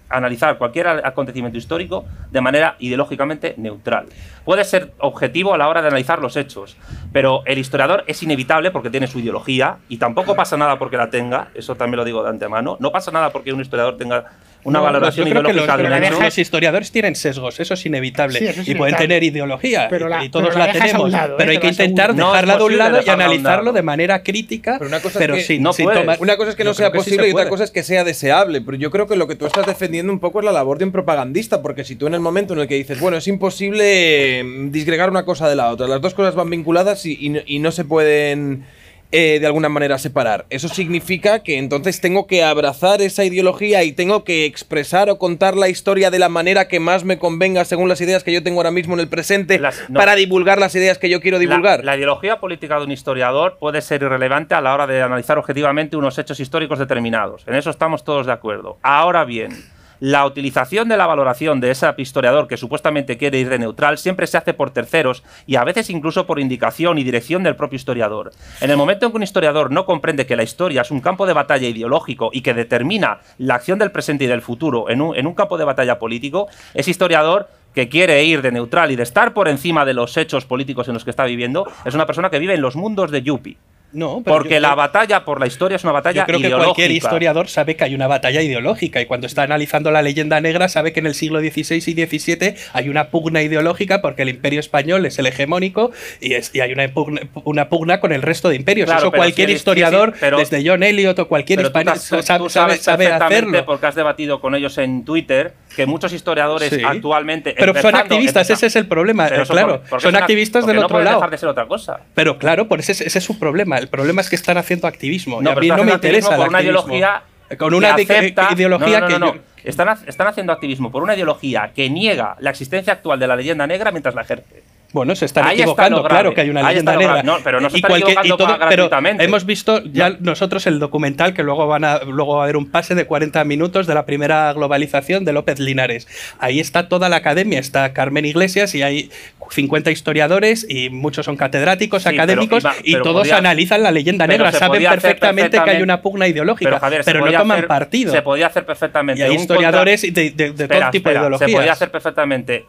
analizar 0.09 0.59
cualquier 0.59 0.88
acontecimiento 0.88 1.59
histórico 1.59 2.05
de 2.31 2.40
manera 2.40 2.77
ideológicamente 2.79 3.55
neutral. 3.57 4.07
Puede 4.44 4.64
ser 4.64 4.92
objetivo 4.99 5.55
a 5.55 5.59
la 5.59 5.68
hora 5.68 5.83
de 5.83 5.88
analizar 5.88 6.21
los 6.21 6.37
hechos, 6.37 6.77
pero 7.12 7.42
el 7.47 7.59
historiador 7.59 8.05
es 8.07 8.23
inevitable 8.23 8.71
porque 8.71 8.90
tiene 8.90 9.07
su 9.07 9.18
ideología 9.18 9.79
y 9.88 9.99
tampoco 9.99 10.35
pasa 10.35 10.57
nada 10.57 10.79
porque 10.79 10.97
la 10.97 11.11
tenga, 11.11 11.49
eso 11.55 11.75
también 11.75 11.99
lo 11.99 12.05
digo 12.05 12.23
de 12.23 12.31
antemano, 12.31 12.77
no 12.81 12.90
pasa 12.90 13.11
nada 13.11 13.31
porque 13.31 13.53
un 13.53 13.61
historiador 13.61 13.97
tenga 13.97 14.27
una 14.68 14.78
No, 14.78 14.85
valoración 14.85 15.26
yo 15.26 15.31
creo 15.33 15.42
que 15.42 15.50
ideológica 15.50 15.76
los, 15.76 16.00
de 16.00 16.24
los- 16.26 16.38
historiadores 16.38 16.90
tienen 16.92 17.14
sesgos, 17.16 17.59
eso 17.61 17.74
es 17.74 17.87
inevitable. 17.87 18.38
Sí, 18.38 18.44
eso 18.46 18.61
es 18.61 18.68
y 18.68 18.74
pueden 18.74 18.96
tener 18.96 19.22
ideología, 19.24 19.88
Pero 19.90 20.09
la- 20.09 20.24
y 20.24 20.28
todos 20.28 20.48
pero 20.48 20.59
la, 20.59 20.72
tenemos. 20.72 21.11
lado, 21.11 21.37
pero 21.37 21.50
¿eh? 21.50 21.54
hay 21.54 21.61
que 21.61 21.68
intentar 21.68 22.14
No 22.14 22.26
es 22.26 22.33
dejarla 22.33 22.57
de 22.59 22.62
un 22.64 22.78
lado 22.78 23.00
y 23.04 23.09
analizarlo 23.11 23.64
lado. 23.64 23.72
de 23.72 23.83
manera 23.83 24.22
crítica, 24.22 24.76
Pero 24.78 24.88
una 24.88 25.00
cosa 25.00 25.18
es 25.18 25.22
pero 25.24 25.35
que 25.35 25.42
sin, 25.42 25.62
no 25.62 25.72
sin 25.72 25.90
tomar. 25.90 26.18
Una 26.20 26.37
cosa 26.37 26.50
es 26.50 26.57
que 26.57 26.64
no 26.64 26.70
Yo 26.70 26.74
sea 26.74 26.90
sí 26.90 26.96
posible 26.96 27.22
se 27.24 27.28
y 27.28 27.33
otra 27.33 27.48
cosa 27.48 27.64
es 27.64 27.70
que 27.70 27.83
sea 27.83 28.04
deseable. 28.04 28.61
Pero 28.61 28.76
yo 28.76 28.90
creo 28.90 29.07
que 29.07 29.16
lo 29.16 29.26
que 29.26 29.35
tú 29.37 29.46
estás 29.46 29.66
defendiendo 29.66 30.12
un 30.12 30.20
poco 30.20 30.40
es 30.40 30.44
la 30.44 30.52
labor 30.52 30.78
de 30.78 30.85
un 30.85 30.92
propagandista. 30.92 31.62
Porque 31.62 31.85
si 31.85 31.96
tú 31.96 32.07
en 32.07 32.14
el 32.14 32.20
momento 32.20 32.54
en 32.54 32.61
el 32.61 32.68
que 32.68 32.74
dices, 32.76 33.00
bueno, 33.00 33.16
es 33.16 33.26
imposible 33.28 34.42
mm, 34.44 34.70
disgregar 34.70 35.11
una 35.11 35.24
cosa 35.24 35.48
de 35.48 35.57
la 35.57 35.70
otra, 35.70 35.87
las 35.87 36.00
dos 36.00 36.14
cosas 36.14 36.35
van 36.35 36.50
vinculadas 36.50 37.04
y, 37.07 37.16
y 37.20 37.28
no- 37.31 37.40
y 37.46 37.59
no 37.59 37.70
se 37.72 37.85
pueden 37.85 38.64
eh, 39.11 39.38
de 39.40 39.47
alguna 39.47 39.68
manera 39.68 39.97
separar. 39.99 40.44
Eso 40.51 40.68
significa 40.68 41.42
que 41.42 41.57
entonces 41.59 42.01
tengo 42.01 42.27
que 42.27 42.44
abrazar 42.44 43.01
esa 43.01 43.25
ideología 43.25 43.83
y 43.85 43.92
tengo 43.92 44.23
que 44.25 44.44
expresar 44.44 45.09
o 45.09 45.18
contar 45.18 45.57
la 45.57 45.68
historia 45.68 46.11
de 46.11 46.18
la 46.18 46.29
manera 46.29 46.68
que 46.68 46.79
más 46.81 47.05
me 47.05 47.18
convenga 47.18 47.64
según 47.64 47.88
las 47.88 48.01
ideas 48.03 48.23
que 48.23 48.33
yo 48.33 48.42
tengo 48.42 48.59
ahora 48.61 48.71
mismo 48.71 48.94
en 48.94 49.01
el 49.01 49.09
presente 49.09 49.59
Las- 49.59 49.88
no. 49.88 49.99
para 49.99 50.14
divulgar 50.14 50.59
las 50.59 50.75
ideas 50.75 50.99
que 50.99 51.09
yo 51.09 51.21
quiero 51.21 51.38
La- 51.38 51.40
divulgar. 51.40 51.85
La, 51.85 51.97
ideología 51.97 52.38
política 52.38 52.79
de 52.79 52.85
un 52.85 52.92
historiador 52.92 53.57
puede 53.59 53.81
ser 53.81 54.03
irrelevante 54.03 54.55
a 54.55 54.61
la 54.61 54.75
hora 54.75 54.87
de 54.87 55.01
analizar 55.01 55.38
objetivamente 55.38 55.97
unos 55.97 56.18
hechos 56.18 56.38
históricos 56.40 56.79
determinados. 56.79 57.44
En 57.47 57.55
eso 57.55 57.71
estamos 57.71 58.05
todos 58.05 58.27
de 58.27 58.33
acuerdo. 58.33 58.79
Ahora 58.83 59.25
bien, 59.25 59.51
la 60.00 60.26
utilización 60.26 60.88
de 60.88 60.96
la 60.96 61.06
valoración 61.06 61.61
de 61.61 61.70
ese 61.70 61.87
historiador 61.96 62.48
que 62.48 62.56
supuestamente 62.56 63.16
quiere 63.16 63.38
ir 63.38 63.48
de 63.48 63.58
neutral 63.58 63.98
siempre 63.98 64.26
se 64.26 64.37
hace 64.37 64.54
por 64.54 64.70
terceros 64.70 65.22
y 65.46 65.56
a 65.56 65.64
veces 65.64 65.90
incluso 65.90 66.26
por 66.26 66.38
indicación 66.38 66.98
y 66.98 67.04
dirección 67.04 67.42
del 67.42 67.56
propio 67.56 67.76
historiador. 67.76 68.32
En 68.61 68.70
el 68.70 68.76
momento 68.76 69.06
en 69.06 69.12
que 69.12 69.16
un 69.16 69.22
historiador 69.22 69.70
no 69.70 69.84
comprende 69.84 70.26
que 70.26 70.37
la 70.37 70.42
historia 70.42 70.82
es 70.82 70.90
un 70.90 71.00
campo 71.00 71.26
de 71.26 71.32
batalla 71.32 71.68
ideológico 71.68 72.30
y 72.32 72.42
que 72.42 72.54
determina 72.54 73.20
la 73.38 73.54
acción 73.54 73.78
del 73.78 73.90
presente 73.90 74.24
y 74.24 74.28
del 74.28 74.42
futuro 74.42 74.88
en 74.88 75.00
un, 75.00 75.34
campo 75.34 75.58
de 75.58 75.64
batalla 75.64 75.98
político, 75.98 76.48
ese 76.74 76.90
historiador 76.90 77.48
que 77.74 77.88
quiere 77.88 78.24
ir 78.24 78.42
de 78.42 78.50
neutral 78.50 78.90
y 78.90 78.96
de 78.96 79.02
estar 79.02 79.32
por 79.34 79.46
encima 79.46 79.84
de 79.84 79.94
los 79.94 80.16
hechos 80.16 80.46
políticos 80.46 80.88
en 80.88 80.94
los 80.94 81.04
que 81.04 81.11
está 81.11 81.24
viviendo, 81.24 81.70
es 81.84 81.94
una 81.94 82.06
persona 82.06 82.30
que 82.30 82.38
vive 82.38 82.54
en 82.54 82.62
los 82.62 82.76
mundos 82.76 83.11
de 83.11 83.22
Yuppie. 83.22 83.56
No, 83.90 84.20
pero 84.22 84.37
Porque 84.37 84.55
yo 84.55 84.61
la 84.61 84.74
batalla 84.74 85.24
por 85.24 85.40
la 85.40 85.46
historia 85.46 85.77
es 85.77 85.83
una 85.85 85.92
batalla 85.94 86.20
Yo 86.22 86.27
creo 86.27 86.40
que 86.40 86.51
cualquier 86.51 86.90
historiador 86.90 87.48
sabe 87.48 87.74
que 87.74 87.85
hay 87.85 87.94
una 87.94 88.07
batalla 88.07 88.42
ideológica 88.42 89.01
y 89.01 89.07
cuando 89.07 89.27
está 89.27 89.44
analizando 89.44 89.90
la 89.90 90.03
leyenda 90.03 90.40
negra 90.42 90.68
sabe 90.68 90.92
que 90.92 91.01
en 91.01 91.07
el 91.07 91.14
siglo 91.14 91.40
XVI 91.40 91.77
y 91.77 92.07
XVII 92.07 92.55
hay 92.74 92.88
una 92.90 93.09
pugna 93.09 93.40
ideológica 93.42 94.03
porque 94.03 94.22
el 94.22 94.29
imperio 94.29 94.61
español 94.61 95.07
es 95.07 95.18
el 95.18 95.27
hegemónico 95.27 95.90
y, 96.20 96.35
es- 96.35 96.55
y 96.55 96.61
hay 96.61 96.72
una 96.72 96.87
pugna, 96.88 97.22
una 97.44 97.70
pugna 97.70 97.98
con 98.01 98.12
el 98.12 98.20
resto 98.20 98.51
de 98.51 98.57
imperios. 98.57 98.85
Claro, 98.87 99.01
Eso 99.05 99.11
cualquier 99.12 99.48
si 99.48 99.53
eres- 99.53 99.57
historiador, 99.61 100.11
sí, 100.11 100.14
sí, 100.14 100.20
pero- 100.20 100.38
desde 100.38 100.62
John 100.68 100.83
Eliot 100.83 101.18
o 101.20 101.27
cualquier 101.29 101.61
español, 101.61 101.98
sabe, 101.98 102.22
sabes 102.51 102.83
sabe 102.83 103.07
hacerlo. 103.07 103.64
porque 103.64 103.87
has 103.87 103.94
debatido 103.94 104.40
con 104.42 104.55
ellos 104.55 104.77
en 104.77 105.05
Twitter, 105.07 105.55
que 105.74 105.87
muchos 105.87 106.12
historiadores 106.12 106.68
Sí. 106.70 106.83
actualmente... 106.85 107.55
Pero 107.59 107.74
son 107.81 107.94
activistas, 107.94 108.51
ese 108.51 108.66
es 108.66 108.77
el 108.77 108.87
problema. 108.87 109.29
Pero 109.29 109.46
claro, 109.46 109.83
son 109.98 110.14
activistas 110.14 110.66
del 110.66 110.77
no 110.77 110.83
otro 110.85 111.01
lado. 111.03 111.16
dejar 111.16 111.31
de 111.31 111.38
ser 111.38 111.48
otra 111.48 111.66
cosa. 111.66 112.01
Pero 112.14 112.37
claro, 112.38 112.68
por 112.68 112.81
ese, 112.81 112.92
ese 112.92 113.18
es 113.18 113.24
su 113.24 113.38
problema. 113.38 113.78
El 113.79 113.88
problema 113.88 114.21
es 114.21 114.29
que 114.31 114.37
están 114.37 114.57
haciendo 114.59 114.87
activismo. 114.87 115.41
y 115.41 115.45
No, 115.45 115.51
a 115.51 115.55
pero 115.55 115.62
mí 115.62 115.69
no 115.81 115.85
me 115.85 115.93
interesa 115.93 116.31
el 116.31 116.37
por 116.37 116.49
una 116.49 116.59
activismo. 116.59 116.88
ideología 116.95 117.23
Con 117.57 117.71
que 117.71 117.75
una 117.77 117.97
di- 117.97 118.03
acepta- 118.03 118.49
ideología 118.53 119.01
no, 119.01 119.09
no, 119.09 119.19
no, 119.19 119.33
que 119.33 119.38
yo- 119.38 119.45
Están, 119.64 119.99
están 120.07 120.27
haciendo 120.29 120.53
activismo 120.53 120.91
por 120.93 121.03
una 121.03 121.14
ideología 121.14 121.73
que 121.75 121.88
niega 121.91 122.37
la 122.41 122.51
existencia 122.51 122.93
actual 122.93 123.19
de 123.19 123.27
la 123.27 123.37
leyenda 123.37 123.67
negra 123.67 123.91
mientras 123.91 124.14
la 124.14 124.23
ejerce. 124.23 124.62
Bueno, 124.92 125.14
se 125.14 125.27
están 125.27 125.46
Ahí 125.46 125.59
equivocando, 125.61 126.03
claro 126.03 126.33
que 126.33 126.40
hay 126.40 126.48
una 126.48 126.62
leyenda 126.62 126.96
negra. 126.96 127.22
No, 127.22 127.37
pero 127.44 127.61
no 127.61 127.68
se 127.68 127.77
Y 127.77 127.81
están 127.81 127.90
cualquier- 127.90 128.18
y 128.24 128.29
todo- 128.31 128.59
pero 128.70 128.88
hemos 129.18 129.44
visto 129.44 129.83
ya 129.85 130.16
nosotros 130.20 130.66
el 130.66 130.79
documental 130.79 131.35
que 131.35 131.42
luego 131.42 131.66
van 131.66 131.85
a 131.85 131.98
luego 132.05 132.37
va 132.37 132.40
a 132.40 132.44
haber 132.44 132.57
un 132.57 132.70
pase 132.70 132.94
de 132.94 133.05
40 133.05 133.44
minutos 133.44 133.87
de 133.87 133.94
la 133.94 134.07
primera 134.07 134.51
globalización 134.55 135.27
de 135.27 135.35
López 135.35 135.59
Linares. 135.61 136.09
Ahí 136.38 136.59
está 136.59 136.88
toda 136.88 137.11
la 137.11 137.16
academia, 137.16 137.59
está 137.59 137.92
Carmen 137.92 138.24
Iglesias 138.24 138.74
y 138.74 138.83
hay 138.83 139.11
50 139.51 139.90
historiadores 139.90 140.66
y 140.68 140.88
muchos 140.88 141.27
son 141.27 141.37
catedráticos, 141.37 142.03
Sí, 142.05 142.09
académicos 142.09 142.64
y 142.83 142.92
pero 142.92 143.05
todos 143.05 143.22
podía- 143.22 143.37
analizan 143.37 143.83
la 143.83 143.90
leyenda 143.90 144.27
negra, 144.27 144.53
saben 144.53 144.83
perfectamente 144.85 145.62
que 145.62 145.70
hay 145.70 145.83
una 145.83 146.01
pugna 146.01 146.29
ideológica, 146.29 146.70
Pero, 146.70 146.81
Javier, 146.81 147.05
se 147.05 147.12
pero 147.12 147.24
no 147.27 147.33
toman 147.33 147.59
hacer- 147.59 147.66
partido. 147.68 148.12
Se 148.12 148.22
podía 148.22 148.46
hacer 148.46 148.64
perfectamente. 148.64 149.20
y 149.20 149.24
hay 149.24 149.35
historiadores 149.35 150.01
contra- 150.03 150.22
de, 150.22 150.31
de- 150.31 150.51
de 150.53 150.62
Espera, 150.64 150.81
todo 150.87 150.90
tipo 150.92 151.09
espera, 151.11 151.12
de 151.20 151.27
ideologías. 151.27 151.51
Se 151.51 151.57
podía 151.57 151.72
hacer 151.72 151.90
perfectamente. 151.90 152.64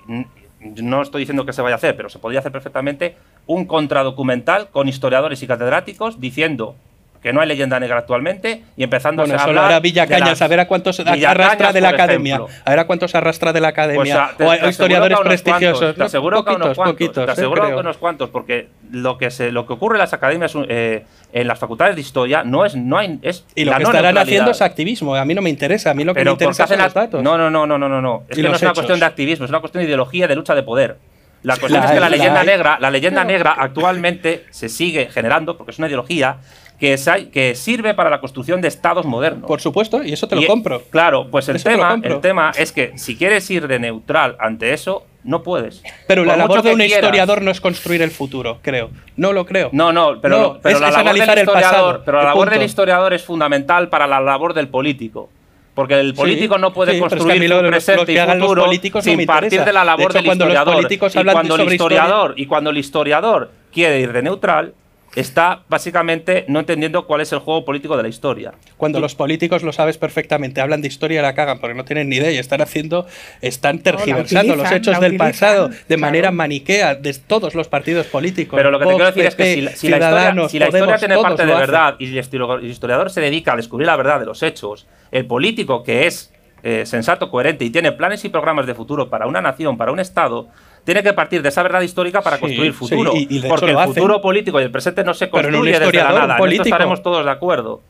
No 0.59 1.01
estoy 1.01 1.21
diciendo 1.21 1.45
que 1.45 1.53
se 1.53 1.61
vaya 1.61 1.75
a 1.75 1.77
hacer, 1.77 1.95
pero 1.95 2.09
se 2.09 2.19
podía 2.19 2.39
hacer 2.39 2.51
perfectamente 2.51 3.15
un 3.47 3.65
contradocumental 3.65 4.69
con 4.69 4.89
historiadores 4.89 5.41
y 5.41 5.47
catedráticos 5.47 6.19
diciendo 6.19 6.75
que 7.21 7.33
no 7.33 7.41
hay 7.41 7.47
leyenda 7.47 7.79
negra 7.79 7.97
actualmente 7.97 8.63
y 8.77 8.83
empezando 8.83 9.23
Bueno, 9.23 9.37
a 9.37 9.43
hablar 9.43 9.73
de 9.73 9.79
Villacañas, 9.81 10.29
las- 10.29 10.41
a 10.41 10.47
ver 10.47 10.61
a 10.61 10.67
cuántos 10.67 10.99
arrastra 11.01 11.73
de 11.73 11.81
la 11.81 11.89
academia. 11.89 12.35
ejemplo. 12.35 12.55
A 12.63 12.69
ver 12.69 12.79
a 12.79 12.87
cuántos 12.87 13.13
arrastra 13.15 13.51
de 13.51 13.59
la 13.61 13.67
academia. 13.69 14.29
Pues, 14.37 14.37
te- 14.37 14.45
o 14.45 14.63
te 14.63 14.69
historiadores 14.69 15.19
prestigiosos. 15.19 15.79
cuantos, 15.79 15.95
te 15.95 15.99
¿no? 15.99 16.05
aseguro 16.05 16.45
que 16.45 16.51
unos 16.55 16.75
cuantos, 16.75 16.93
poquitos, 16.93 17.25
te 17.25 17.29
eh, 17.29 17.33
aseguro 17.33 17.67
que 17.67 17.73
unos 17.75 17.97
cuantos, 17.97 18.29
porque 18.29 18.69
lo 18.91 19.17
que 19.17 19.31
se, 19.31 19.51
lo 19.51 19.67
que 19.67 19.73
ocurre 19.73 19.95
en 19.95 19.99
las 19.99 20.13
academias 20.13 20.53
eh, 20.69 21.05
en 21.33 21.47
las 21.47 21.59
facultades 21.59 21.95
de 21.95 22.01
historia 22.01 22.43
no 22.43 22.65
es 22.65 22.75
no 22.75 22.97
hay 22.97 23.19
es 23.21 23.45
Y 23.53 23.65
lo 23.65 23.71
la 23.71 23.77
que 23.77 23.83
no 23.83 23.89
estarán 23.89 24.17
haciendo 24.17 24.51
es 24.51 24.61
activismo. 24.61 25.13
A 25.15 25.25
mí 25.25 25.33
no 25.33 25.41
me 25.41 25.49
interesa. 25.49 25.91
A 25.91 25.93
mí 25.93 26.03
lo 26.05 26.13
que 26.13 26.21
Pero 26.21 26.31
me 26.31 26.33
interesa 26.35 26.67
son 26.67 26.77
los 26.79 26.93
datos. 26.93 27.21
No, 27.21 27.37
no, 27.37 27.49
no, 27.49 27.67
no, 27.67 27.77
no, 27.77 27.89
no, 27.89 28.01
no. 28.01 28.23
Es 28.29 28.35
que 28.37 28.43
no 28.43 28.55
es 28.55 28.61
una 28.61 28.73
cuestión 28.73 28.99
de 28.99 29.05
activismo, 29.05 29.43
es 29.45 29.49
una 29.51 29.59
cuestión 29.59 29.81
de 29.81 29.87
ideología 29.87 30.27
de 30.27 30.35
lucha 30.35 30.55
de 30.55 30.63
poder. 30.63 30.97
La 31.41 31.55
cuestión 31.55 31.81
La 31.81 31.87
es 31.87 31.93
que 31.93 31.99
la 32.01 32.09
leyenda 32.09 32.43
negra, 32.43 32.77
la 32.81 32.91
leyenda 32.91 33.23
negra 33.23 33.55
actualmente 33.57 34.45
se 34.49 34.67
sigue 34.67 35.07
generando 35.09 35.55
porque 35.57 35.71
es 35.71 35.77
una 35.79 35.87
ideología 35.87 36.37
que, 36.79 36.93
es- 36.93 37.09
que 37.31 37.55
sirve 37.55 37.93
para 37.93 38.09
la 38.09 38.19
construcción 38.21 38.61
de 38.61 38.67
estados 38.67 39.05
modernos. 39.05 39.47
Por 39.47 39.59
supuesto, 39.61 40.03
y 40.03 40.13
eso 40.13 40.27
te 40.27 40.35
lo 40.35 40.41
Y, 40.41 40.47
compro. 40.47 40.81
Claro, 40.89 41.27
pues 41.29 41.49
el 41.49 41.57
Eso 41.57 41.69
tema, 41.69 41.99
el 42.01 42.19
tema 42.21 42.51
es 42.57 42.71
que 42.71 42.97
si 42.97 43.15
quieres 43.17 43.49
ir 43.51 43.67
de 43.67 43.79
neutral 43.79 44.35
ante 44.39 44.73
eso, 44.73 45.05
No 45.21 45.43
puedes. 45.43 45.83
Pero 46.07 46.23
la 46.23 46.37
labor 46.37 46.61
de 46.61 46.71
un 46.71 46.77
quieras. 46.77 46.95
historiador 47.03 47.41
no 47.41 47.51
es 47.51 47.59
construir 47.59 48.01
el 48.01 48.09
futuro, 48.09 48.59
creo. 48.61 48.89
No 49.17 49.33
lo 49.33 49.45
creo. 49.45 49.69
No, 49.73 49.91
no, 49.91 50.21
pero, 50.21 50.37
No, 50.37 50.41
lo- 50.53 50.61
pero 50.61 50.75
es- 50.75 50.81
la 50.81 50.87
es 50.87 50.93
labor 50.93 51.11
del 51.13 51.21
analizar 51.21 51.37
el 51.37 51.43
historiador, 51.43 51.77
pasado, 51.81 52.01
pero 52.05 52.17
la 52.19 52.23
labor 52.23 52.49
del 52.49 52.63
historiador 52.63 53.13
es 53.13 53.23
fundamental 53.25 53.89
para 53.89 54.07
la 54.07 54.21
labor 54.21 54.53
del 54.53 54.69
político. 54.69 55.29
Porque 55.75 55.99
el 55.99 56.13
político 56.13 56.57
no 56.57 56.71
puede 56.73 56.91
sí, 56.93 56.97
es 56.97 57.03
que 57.03 57.09
construir 57.09 57.43
su 57.49 57.49
lo 57.61 57.67
presente 57.67 58.05
que 58.05 58.11
y 58.13 58.15
los 58.15 58.33
futuro 58.39 58.65
no 58.65 59.01
sin 59.01 59.25
partir 59.25 59.63
de 59.65 59.73
la 59.73 59.83
labor 59.83 60.13
De 60.13 60.19
hecho, 60.19 60.19
del 60.19 60.25
cuando 60.25 60.45
los 60.45 60.53
historiador. 60.53 60.85
y 60.89 61.25
cuando 61.33 61.55
el 61.55 61.61
sobre 61.61 61.75
historiador 61.75 62.33
y 62.37 62.45
cuando 62.45 62.69
el 62.69 62.77
historiador 62.77 63.51
quiere 63.73 63.99
ir 63.99 64.13
de 64.13 64.21
neutral, 64.23 64.73
está 65.19 65.63
básicamente 65.69 66.45
no 66.47 66.59
entendiendo 66.59 67.05
cuál 67.05 67.21
es 67.21 67.31
el 67.33 67.39
juego 67.39 67.65
político 67.65 67.97
de 67.97 68.03
la 68.03 68.09
historia. 68.09 68.53
Cuando 68.77 68.99
los 68.99 69.15
políticos 69.15 69.63
lo 69.63 69.71
sabes 69.73 69.97
perfectamente, 69.97 70.61
hablan 70.61 70.81
de 70.81 70.87
historia 70.87 71.19
y 71.19 71.21
la 71.21 71.33
cagan 71.35 71.59
porque 71.59 71.75
no 71.75 71.85
tienen 71.85 72.09
ni 72.09 72.17
idea 72.17 72.31
y 72.31 72.37
están 72.37 72.61
haciendo, 72.61 73.05
están 73.41 73.79
tergiversando 73.79 74.55
los 74.55 74.65
utilizan, 74.65 74.77
hechos 74.77 74.93
la 74.93 74.99
del 74.99 75.17
pasado 75.17 75.67
de 75.69 75.75
claro. 75.87 75.99
manera 76.01 76.31
maniquea 76.31 76.95
de 76.95 77.13
todos 77.13 77.55
los 77.55 77.67
partidos 77.67 78.07
políticos. 78.07 78.57
Pero 78.57 78.71
lo 78.71 78.79
que 78.79 78.85
te 78.85 78.91
quiero 78.91 79.05
decir 79.05 79.25
es 79.25 79.35
que 79.35 79.53
si, 79.55 79.61
la- 79.61 79.71
si 79.71 79.89
la 79.89 79.97
historia, 79.97 80.31
si 80.49 80.59
la 80.59 80.65
historia 80.65 80.69
Podemos, 80.85 80.99
tiene 80.99 81.17
parte 81.21 81.45
de 81.45 81.53
verdad 81.53 81.95
y 81.99 82.17
el 82.17 82.65
historiador 82.69 83.09
se 83.09 83.21
dedica 83.21 83.53
a 83.53 83.55
descubrir 83.55 83.87
la 83.87 83.95
verdad 83.95 84.19
de 84.19 84.25
los 84.25 84.41
hechos, 84.43 84.87
el 85.11 85.25
político 85.25 85.83
que 85.83 86.07
es 86.07 86.31
eh, 86.61 86.85
sensato, 86.85 87.31
coherente 87.31 87.63
y 87.65 87.69
tiene 87.69 87.91
planes 87.93 88.23
y 88.25 88.29
programas 88.29 88.67
de 88.67 88.75
futuro 88.75 89.09
para 89.09 89.27
una 89.27 89.41
nación, 89.41 89.77
para 89.77 89.91
un 89.91 89.99
Estado, 89.99 90.49
tiene 90.89 91.03
que 91.03 91.13
partir 91.13 91.41
de 91.43 91.49
esa 91.49 91.61
verdad 91.61 91.81
histórica 91.81 92.21
para 92.21 92.37
Sí, 92.37 92.41
construir 92.41 92.71
sí, 92.73 92.77
futuro. 92.77 93.11
y- 93.15 93.41
porque 93.47 93.71
el 93.71 93.77
hacen. 93.77 93.93
futuro 93.93 94.21
político 94.21 94.59
y 94.59 94.63
el 94.63 94.71
presente 94.71 95.03
no 95.03 95.13
se 95.13 95.29
construye 95.29 95.79
desde 95.79 95.93
la 95.97 96.11
nada. 96.11 96.37
En 96.39 96.51
esto 96.51 96.63
estaremos 96.63 97.03
todos 97.03 97.23
de 97.23 97.31
acuerdo. 97.31 97.81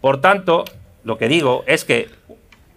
Por 0.00 0.20
tanto, 0.20 0.64
lo 1.02 1.18
que 1.18 1.26
digo 1.28 1.64
es 1.66 1.84
que 1.84 2.08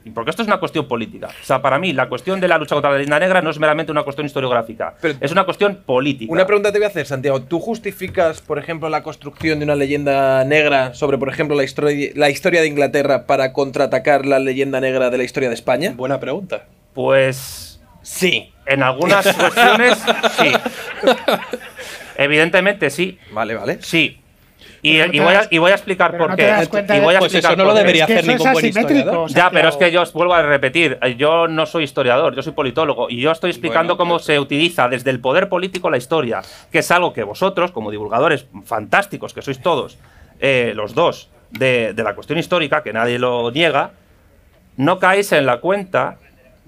y 0.05 0.11
porque 0.11 0.29
esto 0.31 0.41
es 0.41 0.47
una 0.47 0.59
cuestión 0.59 0.87
política. 0.87 1.27
O 1.27 1.45
sea, 1.45 1.61
para 1.61 1.77
mí, 1.77 1.91
la 1.91 2.07
cuestión 2.07 2.39
de 2.39 2.47
la 2.47 2.57
lucha 2.57 2.73
contra 2.73 2.89
la 2.89 2.97
leyenda 2.97 3.19
negra 3.19 3.41
no 3.41 3.49
es 3.49 3.59
meramente 3.59 3.91
una 3.91 4.03
cuestión 4.03 4.25
historiográfica. 4.25 4.95
Pero- 5.01 5.15
es 5.19 5.31
una 5.31 5.43
cuestión 5.43 5.83
política. 5.85 6.31
Una 6.31 6.45
pregunta 6.47 6.71
te 6.71 6.79
voy 6.79 6.85
a 6.85 6.87
hacer, 6.87 7.05
Santiago. 7.05 7.41
¿Tú 7.41 7.59
justificas, 7.59 8.41
por 8.41 8.57
ejemplo, 8.57 8.87
la 8.89 9.03
construcción 9.03 9.59
de 9.59 9.65
una 9.65 9.75
leyenda 9.75 10.45
negra 10.45 10.93
sobre, 10.93 11.17
por 11.17 11.27
ejemplo, 11.29 11.55
la, 11.55 11.63
historia 11.65 12.11
la 12.15 12.29
historia 12.29 12.61
de 12.61 12.67
Inglaterra 12.67 13.27
para 13.27 13.51
contraatacar 13.51 14.25
la 14.25 14.39
leyenda 14.39 14.79
negra 14.79 15.09
de 15.09 15.17
la 15.17 15.23
historia 15.25 15.49
de 15.49 15.55
España? 15.55 15.93
Buena 15.95 16.19
pregunta. 16.19 16.65
Pues 16.93 17.81
Sí. 18.01 18.51
En 18.69 18.83
algunas 18.83 19.25
cuestiones, 19.35 19.97
sí. 20.37 20.51
Evidentemente, 22.17 22.89
sí. 22.89 23.17
Vale, 23.31 23.55
vale. 23.55 23.79
Sí. 23.81 24.15
Y, 24.81 24.97
no 24.97 25.07
voy 25.25 25.33
a, 25.33 25.39
das- 25.39 25.47
y 25.51 25.57
voy 25.57 25.71
a 25.71 25.75
explicar 25.75 26.11
pero 26.11 26.23
por 26.23 26.29
no 26.31 26.35
qué. 26.37 26.43
te 26.43 26.49
das 26.49 26.67
cuenta 26.69 26.95
y 26.95 26.99
de- 26.99 27.05
voy 27.05 27.15
a 27.15 27.19
Pues 27.19 27.33
explicar 27.33 27.51
eso 27.53 27.57
no 27.61 27.65
lo 27.69 27.73
debería 27.73 28.05
hacer 28.05 28.25
ningún 28.25 28.53
buen 28.53 28.65
historiador. 28.65 29.29
Ya, 29.29 29.49
pero 29.51 29.67
es 29.69 29.75
que 29.75 29.91
yo 29.91 30.01
os 30.01 30.13
vuelvo 30.13 30.33
a 30.33 30.41
repetir, 30.41 30.97
eh, 31.01 31.15
yo 31.15 31.49
no 31.49 31.65
soy 31.65 31.83
historiador, 31.83 32.33
yo 32.33 32.41
soy 32.41 32.53
politólogo 32.53 33.09
y 33.09 33.19
yo 33.19 33.31
estoy 33.31 33.49
explicando 33.49 33.95
Bueno, 33.95 33.97
cómo 33.97 34.13
pues- 34.15 34.25
se 34.25 34.39
utiliza 34.39 34.87
desde 34.87 35.09
el 35.09 35.19
poder 35.19 35.49
político 35.49 35.89
la 35.89 35.97
historia, 35.97 36.41
que 36.71 36.79
es 36.79 36.91
algo 36.91 37.11
que 37.11 37.23
vosotros, 37.23 37.71
como 37.71 37.91
divulgadores 37.91 38.45
fantásticos 38.65 39.33
que 39.33 39.41
sois 39.41 39.61
todos, 39.61 39.97
eh, 40.39 40.71
los 40.75 40.93
dos, 40.95 41.29
de, 41.51 41.91
de 41.93 42.03
la 42.03 42.15
cuestión 42.15 42.39
histórica, 42.39 42.81
que 42.81 42.93
nadie 42.93 43.19
lo 43.19 43.51
niega, 43.51 43.91
no 44.77 44.97
caéis 44.99 45.33
en 45.33 45.45
la 45.45 45.57
cuenta 45.57 46.19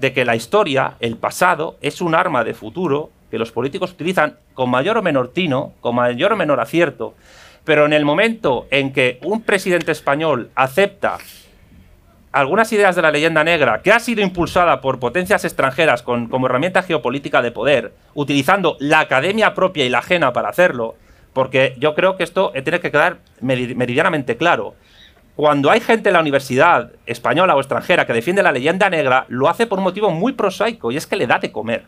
de 0.01 0.11
que 0.13 0.25
la 0.25 0.35
historia, 0.35 0.95
el 0.99 1.15
pasado, 1.15 1.77
es 1.81 2.01
un 2.01 2.15
arma 2.15 2.43
de 2.43 2.53
futuro 2.53 3.11
que 3.29 3.39
los 3.39 3.51
políticos 3.51 3.91
utilizan 3.91 4.35
con 4.53 4.69
mayor 4.69 4.97
o 4.97 5.01
menor 5.01 5.29
tino, 5.29 5.73
con 5.79 5.95
mayor 5.95 6.33
o 6.33 6.35
menor 6.35 6.59
acierto. 6.59 7.13
Pero 7.63 7.85
en 7.85 7.93
el 7.93 8.03
momento 8.03 8.65
en 8.71 8.91
que 8.91 9.19
un 9.23 9.43
presidente 9.43 9.91
español 9.91 10.49
acepta 10.55 11.19
algunas 12.31 12.71
ideas 12.73 12.95
de 12.95 13.01
la 13.03 13.11
leyenda 13.11 13.43
negra 13.43 13.81
que 13.81 13.91
ha 13.91 13.99
sido 13.99 14.21
impulsada 14.21 14.81
por 14.81 14.99
potencias 14.99 15.45
extranjeras 15.45 16.01
con, 16.01 16.27
como 16.27 16.47
herramienta 16.47 16.81
geopolítica 16.81 17.41
de 17.41 17.51
poder, 17.51 17.93
utilizando 18.13 18.77
la 18.79 19.01
academia 19.01 19.53
propia 19.53 19.85
y 19.85 19.89
la 19.89 19.99
ajena 19.99 20.33
para 20.33 20.49
hacerlo, 20.49 20.95
porque 21.33 21.75
yo 21.77 21.93
creo 21.93 22.17
que 22.17 22.23
esto 22.23 22.51
tiene 22.63 22.79
que 22.79 22.89
quedar 22.91 23.17
meri- 23.41 23.75
meridianamente 23.75 24.35
claro. 24.37 24.73
Cuando 25.35 25.71
hay 25.71 25.79
gente 25.79 26.09
en 26.09 26.13
la 26.13 26.19
universidad 26.19 26.91
española 27.05 27.55
o 27.55 27.59
extranjera 27.59 28.05
que 28.05 28.13
defiende 28.13 28.43
la 28.43 28.51
leyenda 28.51 28.89
negra, 28.89 29.25
lo 29.29 29.47
hace 29.49 29.65
por 29.65 29.77
un 29.79 29.85
motivo 29.85 30.11
muy 30.11 30.33
prosaico 30.33 30.91
y 30.91 30.97
es 30.97 31.07
que 31.07 31.15
le 31.15 31.25
da 31.27 31.39
de 31.39 31.51
comer. 31.51 31.83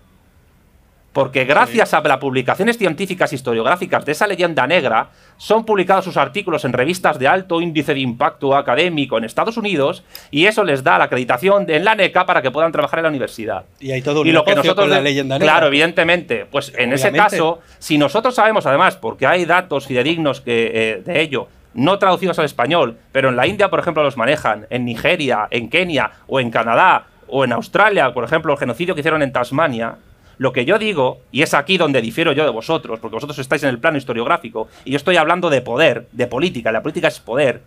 Porque 1.11 1.45
gracias 1.45 1.93
a 1.93 2.01
las 2.01 2.17
publicaciones 2.17 2.75
científicas 2.79 3.31
historiográficas 3.33 4.03
de 4.03 4.13
esa 4.13 4.25
leyenda 4.25 4.65
negra, 4.65 5.09
son 5.37 5.63
publicados 5.63 6.05
sus 6.05 6.17
artículos 6.17 6.65
en 6.65 6.73
revistas 6.73 7.19
de 7.19 7.27
alto 7.27 7.61
índice 7.61 7.93
de 7.93 7.99
impacto 7.99 8.55
académico 8.55 9.19
en 9.19 9.23
Estados 9.23 9.55
Unidos 9.57 10.03
y 10.31 10.45
eso 10.47 10.63
les 10.63 10.83
da 10.83 10.97
la 10.97 11.03
acreditación 11.03 11.67
de- 11.67 11.75
en 11.75 11.85
la 11.85 11.93
NECA 11.93 12.25
para 12.25 12.41
que 12.41 12.49
puedan 12.49 12.71
trabajar 12.71 12.97
en 12.99 13.03
la 13.03 13.09
universidad. 13.09 13.63
Y 13.79 13.91
hay 13.91 14.01
todo 14.01 14.21
un 14.21 14.27
y 14.27 14.31
lo 14.31 14.43
que 14.43 14.55
nosotros 14.55 14.85
con 14.85 14.89
la 14.89 15.01
leyenda 15.01 15.37
negra. 15.37 15.53
Claro, 15.53 15.67
evidentemente. 15.67 16.47
Pues 16.49 16.73
en 16.75 16.93
ese 16.93 17.09
caso, 17.11 17.59
si 17.77 17.99
nosotros 17.99 18.33
sabemos 18.33 18.65
además, 18.65 18.95
porque 18.95 19.27
hay 19.27 19.45
datos 19.45 19.85
fidedignos 19.85 20.41
que, 20.41 20.71
eh, 20.73 21.01
de 21.05 21.21
ello, 21.21 21.47
no 21.73 21.99
traducidos 21.99 22.39
al 22.39 22.45
español, 22.45 22.97
pero 23.11 23.29
en 23.29 23.35
la 23.35 23.47
India, 23.47 23.69
por 23.69 23.79
ejemplo, 23.79 24.03
los 24.03 24.17
manejan, 24.17 24.67
en 24.69 24.85
Nigeria, 24.85 25.47
en 25.49 25.69
Kenia 25.69 26.11
o 26.27 26.39
en 26.39 26.51
Canadá 26.51 27.07
o 27.27 27.43
en 27.43 27.51
Australia, 27.53 28.13
por 28.13 28.23
ejemplo, 28.23 28.53
el 28.53 28.59
genocidio 28.59 28.93
que 28.93 29.01
hicieron 29.01 29.23
en 29.23 29.31
Tasmania, 29.31 29.95
lo 30.37 30.51
que 30.51 30.65
yo 30.65 30.79
digo, 30.79 31.21
y 31.31 31.41
es 31.41 31.53
aquí 31.53 31.77
donde 31.77 32.01
difiero 32.01 32.31
yo 32.31 32.43
de 32.43 32.49
vosotros, 32.49 32.99
porque 32.99 33.15
vosotros 33.15 33.39
estáis 33.39 33.63
en 33.63 33.69
el 33.69 33.79
plano 33.79 33.97
historiográfico, 33.97 34.67
y 34.83 34.91
yo 34.91 34.97
estoy 34.97 35.17
hablando 35.17 35.49
de 35.49 35.61
poder, 35.61 36.07
de 36.11 36.27
política, 36.27 36.71
la 36.71 36.81
política 36.81 37.07
es 37.07 37.19
poder, 37.19 37.61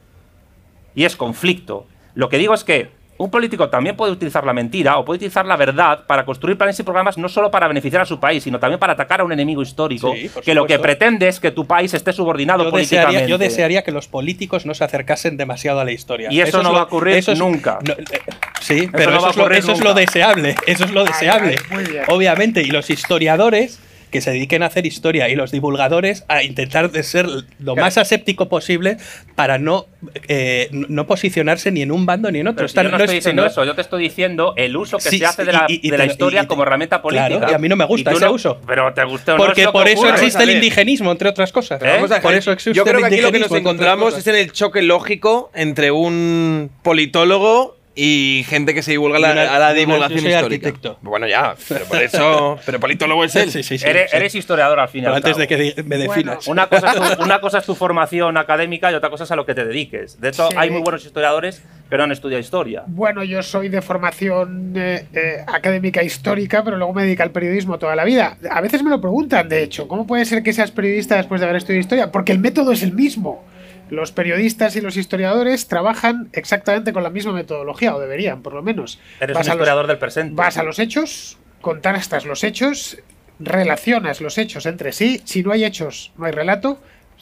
y 0.95 1.05
es 1.05 1.17
conflicto. 1.17 1.87
Lo 2.15 2.29
que 2.29 2.39
digo 2.39 2.55
es 2.55 2.65
que 2.65 2.91
un 3.19 3.31
político 3.31 3.69
también 3.69 3.97
puede 3.97 4.13
utilizar 4.13 4.45
la 4.45 4.53
mentira 4.53 4.99
o 4.99 5.05
puede 5.05 5.17
utilizar 5.17 5.47
la 5.47 5.57
verdad 5.57 6.05
para 6.07 6.25
construir 6.25 6.57
planes 6.59 6.79
y 6.79 6.83
programas 6.83 7.17
no 7.19 7.29
solo 7.29 7.51
para 7.51 7.67
beneficiar 7.69 8.03
a 8.03 8.05
su 8.07 8.21
país, 8.21 8.43
sino 8.43 8.59
también 8.59 8.79
para 8.79 8.93
atacar 8.93 9.21
a 9.21 9.25
un 9.25 9.33
enemigo 9.33 9.63
histórico 9.63 10.13
Sí, 10.15 10.31
que 10.45 10.55
lo 10.55 10.67
que 10.67 10.79
pretende 10.79 11.29
es 11.29 11.41
que 11.41 11.51
tu 11.51 11.67
país 11.67 11.93
esté 11.95 12.13
subordinado 12.13 12.65
Yo 12.65 12.71
políticamente. 12.71 13.13
desearía, 13.15 13.29
yo 13.29 13.39
desearía 13.39 13.83
que 13.85 13.93
los 13.93 14.09
políticos 14.09 14.67
no 14.67 14.75
se 14.75 14.85
acercasen 14.85 15.37
demasiado 15.37 15.81
a 15.81 15.85
la 15.85 15.93
historia. 15.93 16.29
Y 16.31 16.41
eso 16.41 16.59
es 16.59 16.63
no 16.65 16.71
lo- 16.71 16.75
va 16.77 16.81
a 16.83 16.85
ocurrir 16.85 17.17
eso 17.17 17.33
es- 17.33 17.39
nunca. 17.39 17.79
no, 17.87 17.93
eh, 17.95 18.05
sí, 18.61 18.89
pero 18.93 19.11
no 19.13 19.19
eso, 19.19 19.31
es 19.31 19.37
lo, 19.37 19.43
ocurrir 19.45 19.59
eso 19.59 19.73
es 19.73 19.79
nunca. 19.79 19.89
lo 19.91 19.95
deseable. 19.95 20.55
Eso 20.67 20.85
es 20.85 20.91
lo 20.93 21.01
Ay, 21.01 21.07
deseable. 21.07 21.57
ay, 21.71 21.75
muy 21.77 21.85
bien. 21.85 22.05
Obviamente. 22.09 22.63
Y 22.63 22.67
los 22.71 22.91
historiadores 22.91 23.81
que 24.11 24.21
se 24.21 24.31
dediquen 24.31 24.63
a 24.63 24.67
hacer 24.67 24.87
historia 24.87 25.29
y 25.29 25.35
los 25.35 25.51
divulgadores 25.51 26.25
a 26.29 26.43
intentar 26.43 26.91
de 26.91 27.03
ser 27.03 27.27
lo 27.59 27.77
más 27.77 27.99
aséptico 27.99 28.49
posible 28.49 28.97
para 29.35 29.59
no, 29.59 29.87
eh, 30.29 30.69
no 30.73 31.07
posicionarse 31.07 31.71
ni 31.73 31.83
en 31.83 31.91
un 31.93 32.07
bando 32.07 32.31
ni 32.31 32.39
en 32.41 32.49
otro. 32.49 32.65
Estar- 32.67 32.85
yo 32.85 32.91
no 32.93 32.99
no 32.99 33.05
estoy 33.05 33.19
es- 33.19 33.25
diciendo 33.25 33.43
no- 33.43 33.49
eso, 33.49 33.65
yo 33.65 33.75
te 33.75 33.81
estoy 33.81 34.03
diciendo 34.03 34.55
el 34.57 34.77
uso 34.77 34.99
que 34.99 35.11
Sí, 35.11 35.19
se 35.19 35.27
hace 35.27 35.45
de 35.45 35.53
la, 35.53 35.67
y- 35.69 35.81
y 35.83 35.91
de 35.91 35.97
te 35.97 35.99
la 35.99 36.07
historia 36.11 36.43
y 36.43 36.47
como 36.47 36.63
herramienta 36.63 37.03
claro, 37.03 37.29
política. 37.35 37.51
y 37.51 37.55
a 37.55 37.59
mí 37.59 37.69
no 37.69 37.77
me 37.77 37.85
gusta 37.85 38.13
ese 38.13 38.29
uso. 38.29 38.61
Pero 38.67 38.93
te 38.95 39.05
gusta 39.05 39.35
o 39.35 39.37
Porque 39.37 39.63
es 39.63 39.69
por 39.69 39.87
eso 39.89 40.01
ocurre. 40.03 40.15
existe 40.17 40.43
el 40.45 40.51
indigenismo, 40.51 41.11
entre 41.13 41.29
otras 41.29 41.53
cosas. 41.53 41.83
¿Eh? 41.83 41.87
Vamos 41.87 42.11
a 42.13 42.21
Por 42.21 42.31
ver, 42.33 42.39
eso 42.39 42.53
existe 42.53 42.77
yo 42.77 42.85
creo 42.85 42.97
el 42.99 43.01
que 43.09 43.15
aquí 43.15 43.21
lo 43.23 43.33
que 43.33 43.39
nos 43.41 43.53
encontramos 43.53 44.17
es 44.17 44.27
en 44.27 44.37
el 44.37 44.53
choque 44.53 44.83
lógico 44.83 45.51
entre 45.55 45.91
un 45.91 46.71
politólogo 46.83 47.76
y 47.99 48.45
gente 48.47 48.75
que 48.75 48.83
se 48.83 48.91
divulga 48.91 49.19
la- 49.19 49.31
a 49.31 49.59
la 49.59 49.73
yo 49.73 49.79
divulgación 49.81 50.21
soy 50.21 50.33
histórica. 50.33 50.69
arquitecto. 50.69 50.99
Bueno, 51.03 51.27
ya, 51.27 51.55
pero 51.67 51.87
por 51.87 52.03
eso. 52.03 52.59
pero 52.67 52.79
politólogo 52.79 53.25
es 53.25 53.35
él. 53.37 53.51
Sí, 53.51 53.63
sí, 53.63 53.79
sí, 53.79 53.87
eres, 53.89 54.11
sí. 54.11 54.17
eres 54.17 54.35
historiador 54.35 54.79
al 54.79 54.89
fin 54.89 55.01
y 55.01 55.03
Pero 55.05 55.15
al 55.15 55.25
antes 55.25 55.37
de 55.39 55.47
que 55.49 55.83
me 55.85 55.97
definas. 55.97 56.47
Una 56.47 56.67
cosa, 56.69 56.93
es 56.93 57.17
tu, 57.17 57.23
una 57.25 57.41
cosa 57.41 57.59
es 57.59 57.65
tu 57.67 57.75
formación 57.75 58.37
académica 58.37 58.93
y 58.93 58.95
otra 58.95 59.09
cosa 59.11 59.25
es 59.25 59.31
a 59.31 59.37
lo 59.37 59.47
que 59.47 59.55
te 59.55 59.65
dediques. 59.65 60.21
De 60.21 60.29
hecho, 60.29 60.49
Sí. 60.51 60.55
hay 60.59 60.71
muy 60.71 60.83
buenos 60.83 61.05
historiadores 61.07 61.63
que 61.89 61.97
no 61.97 62.03
han 62.05 62.13
estudiado 62.13 62.41
historia. 62.41 62.83
Bueno, 62.87 63.25
yo 63.25 63.43
soy 63.43 63.69
de 63.71 63.81
formación 63.81 64.75
eh, 64.77 65.07
eh, 65.15 65.45
académica 65.47 66.03
histórica, 66.03 66.63
pero 66.63 66.77
luego 66.77 66.93
me 66.93 67.03
dedico 67.05 67.23
al 67.23 67.31
periodismo 67.31 67.79
toda 67.79 67.97
la 67.97 68.05
vida. 68.05 68.37
A 68.51 68.61
veces 68.61 68.83
me 68.83 68.91
lo 68.91 69.01
preguntan, 69.01 69.49
de 69.49 69.63
hecho, 69.63 69.89
¿cómo 69.89 70.07
puede 70.07 70.25
ser 70.27 70.43
que 70.43 70.53
seas 70.53 70.71
periodista 70.71 71.17
después 71.17 71.41
de 71.41 71.47
haber 71.47 71.57
estudiado 71.57 71.81
historia? 71.81 72.13
Porque 72.13 72.33
el 72.33 72.39
método 72.41 72.73
es 72.73 72.83
el 72.83 72.93
mismo. 72.93 73.43
Los 73.91 74.11
periodistas 74.13 74.75
y 74.77 74.81
los 74.81 74.97
historiadores 74.97 75.69
trabajan 75.69 76.29
exactamente 76.33 76.93
con 76.93 77.03
la 77.03 77.11
misma 77.11 77.33
metodología, 77.33 77.95
o 77.95 78.01
deberían, 78.01 78.43
por 78.43 78.53
lo 78.55 78.63
menos. 78.63 78.99
Eres 79.21 79.35
Vas 79.37 79.47
un 79.47 79.53
a 79.53 79.55
los- 79.55 79.61
historiador 79.63 79.87
del 79.87 79.99
presente. 79.99 80.35
Vas 80.35 80.57
a 80.59 80.63
los 80.65 80.79
hechos, 80.79 81.39
contrastas 81.61 82.25
los 82.25 82.43
hechos, 82.45 82.99
relacionas 83.39 84.21
los 84.21 84.39
hechos 84.39 84.67
entre 84.67 84.93
sí. 84.93 85.21
Si 85.25 85.43
no 85.43 85.53
hay 85.53 85.65
hechos, 85.65 86.13
no 86.17 86.25
hay 86.27 86.33
relato. 86.33 86.81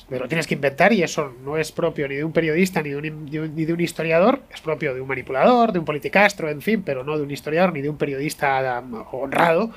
Pero 0.08 0.26
tienes 0.26 0.46
que 0.48 0.54
inventar 0.54 0.92
y 0.92 1.02
eso 1.04 1.32
no 1.44 1.56
es 1.56 1.70
propio 1.70 2.08
ni 2.08 2.16
de 2.16 2.24
un 2.24 2.32
periodista 2.32 2.82
ni 2.82 2.90
de 2.90 2.96
un, 2.96 3.02
ni 3.24 3.30
de 3.30 3.40
un- 3.40 3.54
ni 3.54 3.64
de 3.64 3.72
un 3.72 3.80
historiador, 3.80 4.40
es 4.52 4.60
propio 4.60 4.92
de 4.92 5.00
un 5.00 5.06
manipulador, 5.06 5.72
de 5.72 5.78
un 5.78 5.84
politicastro, 5.84 6.50
en 6.50 6.60
fin, 6.62 6.82
pero 6.82 7.04
no 7.04 7.16
de 7.16 7.22
un 7.22 7.30
historiador 7.30 7.72
ni 7.72 7.80
de 7.80 7.88
un 7.88 7.96
periodista 7.96 8.80
um, 8.84 9.04
honrado. 9.12 9.70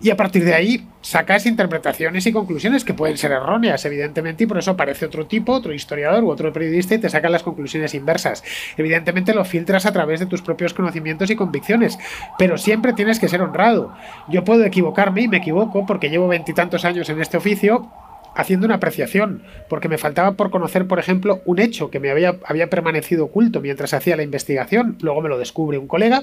Y 0.00 0.10
a 0.10 0.16
partir 0.16 0.44
de 0.44 0.54
ahí 0.54 0.86
sacas 1.00 1.46
interpretaciones 1.46 2.26
y 2.26 2.32
conclusiones 2.32 2.84
que 2.84 2.94
pueden 2.94 3.18
ser 3.18 3.32
erróneas, 3.32 3.84
evidentemente, 3.84 4.44
y 4.44 4.46
por 4.46 4.58
eso 4.58 4.72
aparece 4.72 5.06
otro 5.06 5.26
tipo, 5.26 5.52
otro 5.52 5.74
historiador 5.74 6.22
u 6.22 6.30
otro 6.30 6.52
periodista 6.52 6.94
y 6.94 6.98
te 6.98 7.08
sacan 7.08 7.32
las 7.32 7.42
conclusiones 7.42 7.94
inversas. 7.94 8.44
Evidentemente 8.76 9.34
lo 9.34 9.44
filtras 9.44 9.86
a 9.86 9.92
través 9.92 10.20
de 10.20 10.26
tus 10.26 10.42
propios 10.42 10.74
conocimientos 10.74 11.30
y 11.30 11.36
convicciones, 11.36 11.98
pero 12.38 12.58
siempre 12.58 12.92
tienes 12.92 13.18
que 13.18 13.28
ser 13.28 13.42
honrado. 13.42 13.92
Yo 14.28 14.44
puedo 14.44 14.64
equivocarme 14.64 15.22
y 15.22 15.28
me 15.28 15.38
equivoco 15.38 15.84
porque 15.86 16.10
llevo 16.10 16.28
veintitantos 16.28 16.84
años 16.84 17.08
en 17.08 17.20
este 17.20 17.36
oficio 17.36 17.90
haciendo 18.36 18.66
una 18.66 18.76
apreciación, 18.76 19.42
porque 19.68 19.88
me 19.88 19.98
faltaba 19.98 20.32
por 20.32 20.50
conocer, 20.50 20.86
por 20.86 21.00
ejemplo, 21.00 21.40
un 21.44 21.58
hecho 21.58 21.90
que 21.90 21.98
me 21.98 22.10
había, 22.10 22.36
había 22.46 22.70
permanecido 22.70 23.24
oculto 23.24 23.60
mientras 23.60 23.94
hacía 23.94 24.16
la 24.16 24.22
investigación, 24.22 24.96
luego 25.00 25.22
me 25.22 25.28
lo 25.28 25.38
descubre 25.38 25.76
un 25.76 25.88
colega, 25.88 26.22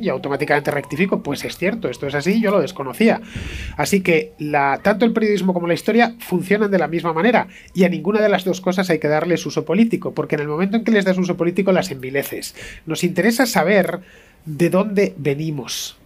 y 0.00 0.08
automáticamente 0.08 0.70
rectifico, 0.70 1.22
pues 1.22 1.44
es 1.44 1.56
cierto, 1.56 1.88
esto 1.88 2.06
es 2.06 2.14
así, 2.14 2.40
yo 2.40 2.50
lo 2.50 2.60
desconocía. 2.60 3.20
Así 3.76 4.00
que 4.00 4.32
tanto 4.82 5.04
el 5.04 5.12
periodismo 5.12 5.52
como 5.54 5.66
la 5.66 5.74
historia 5.74 6.14
funcionan 6.18 6.70
de 6.70 6.78
la 6.78 6.88
misma 6.88 7.12
manera 7.12 7.48
y 7.74 7.84
a 7.84 7.88
ninguna 7.88 8.20
de 8.20 8.28
las 8.28 8.44
dos 8.44 8.60
cosas 8.60 8.90
hay 8.90 8.98
que 8.98 9.08
darles 9.08 9.44
uso 9.44 9.64
político, 9.64 10.14
porque 10.14 10.36
en 10.36 10.42
el 10.42 10.48
momento 10.48 10.76
en 10.76 10.84
que 10.84 10.92
les 10.92 11.04
das 11.04 11.18
uso 11.18 11.36
político 11.36 11.72
las 11.72 11.90
envileces. 11.90 12.54
Nos 12.86 13.04
interesa 13.04 13.46
saber 13.46 14.00
de 14.44 14.70
dónde 14.70 15.14
venimos, 15.16 15.96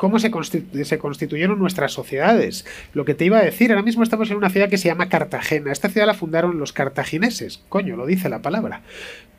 cómo 0.00 0.18
se, 0.18 0.30
constituyeron 0.30 1.58
nuestras 1.58 1.92
sociedades. 1.92 2.64
Lo 2.94 3.04
que 3.04 3.14
te 3.14 3.26
iba 3.26 3.36
a 3.36 3.42
decir, 3.42 3.70
ahora 3.70 3.82
mismo 3.82 4.02
estamos 4.02 4.30
en 4.30 4.38
una 4.38 4.48
ciudad 4.48 4.70
que 4.70 4.78
se 4.78 4.88
llama 4.88 5.10
Cartagena. 5.10 5.70
Esta 5.70 5.90
ciudad 5.90 6.06
la 6.06 6.14
fundaron 6.14 6.58
los 6.58 6.72
cartagineses, 6.72 7.62
coño, 7.68 7.96
lo 7.96 8.06
dice 8.06 8.30
la 8.30 8.40
palabra 8.40 8.80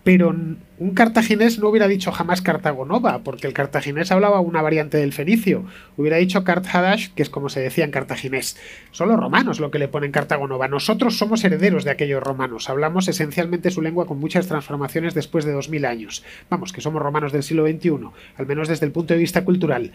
pero 0.04 0.30
un 0.30 0.94
cartaginés 0.96 1.60
no 1.60 1.70
hubiera 1.70 1.88
dicho 1.88 2.12
jamás 2.12 2.42
Cartagonova, 2.42 3.20
porque 3.20 3.46
el 3.46 3.54
cartaginés 3.54 4.12
hablaba 4.12 4.40
una 4.40 4.64
variante 4.64 4.98
del 4.98 5.14
fenicio. 5.14 5.66
Hubiera 5.96 6.18
dicho 6.18 6.44
Carthadash, 6.44 7.10
que 7.14 7.22
es 7.22 7.30
como 7.30 7.50
se 7.50 7.60
decía 7.60 7.86
en 7.86 7.92
cartaginés. 7.92 8.58
Son 8.90 9.10
los 9.10 9.20
romanos 9.20 9.60
lo 9.60 9.70
que 9.70 9.78
le 9.78 9.88
ponen 9.88 10.12
Cartagonova. 10.12 10.68
Nosotros 10.68 11.18
somos 11.18 11.44
herederos 11.44 11.84
de 11.84 11.92
aquellos 11.92 12.24
romanos. 12.24 12.68
Hablamos 12.68 13.08
esencialmente 13.08 13.70
su 13.70 13.84
lengua 13.84 14.08
con 14.08 14.20
muchas 14.20 14.48
transformaciones 14.48 15.14
después 15.14 15.46
de 15.46 15.52
2000 15.52 15.86
años. 15.86 16.24
Vamos, 16.50 16.74
que 16.74 16.82
somos 16.82 17.02
romanos 17.02 17.32
del 17.32 17.44
siglo 17.44 17.68
XXI, 17.68 18.10
al 18.38 18.48
menos 18.48 18.68
desde 18.68 18.88
el 18.88 18.92
punto 18.92 19.14
de 19.14 19.20
vista 19.20 19.46
cultural. 19.46 19.92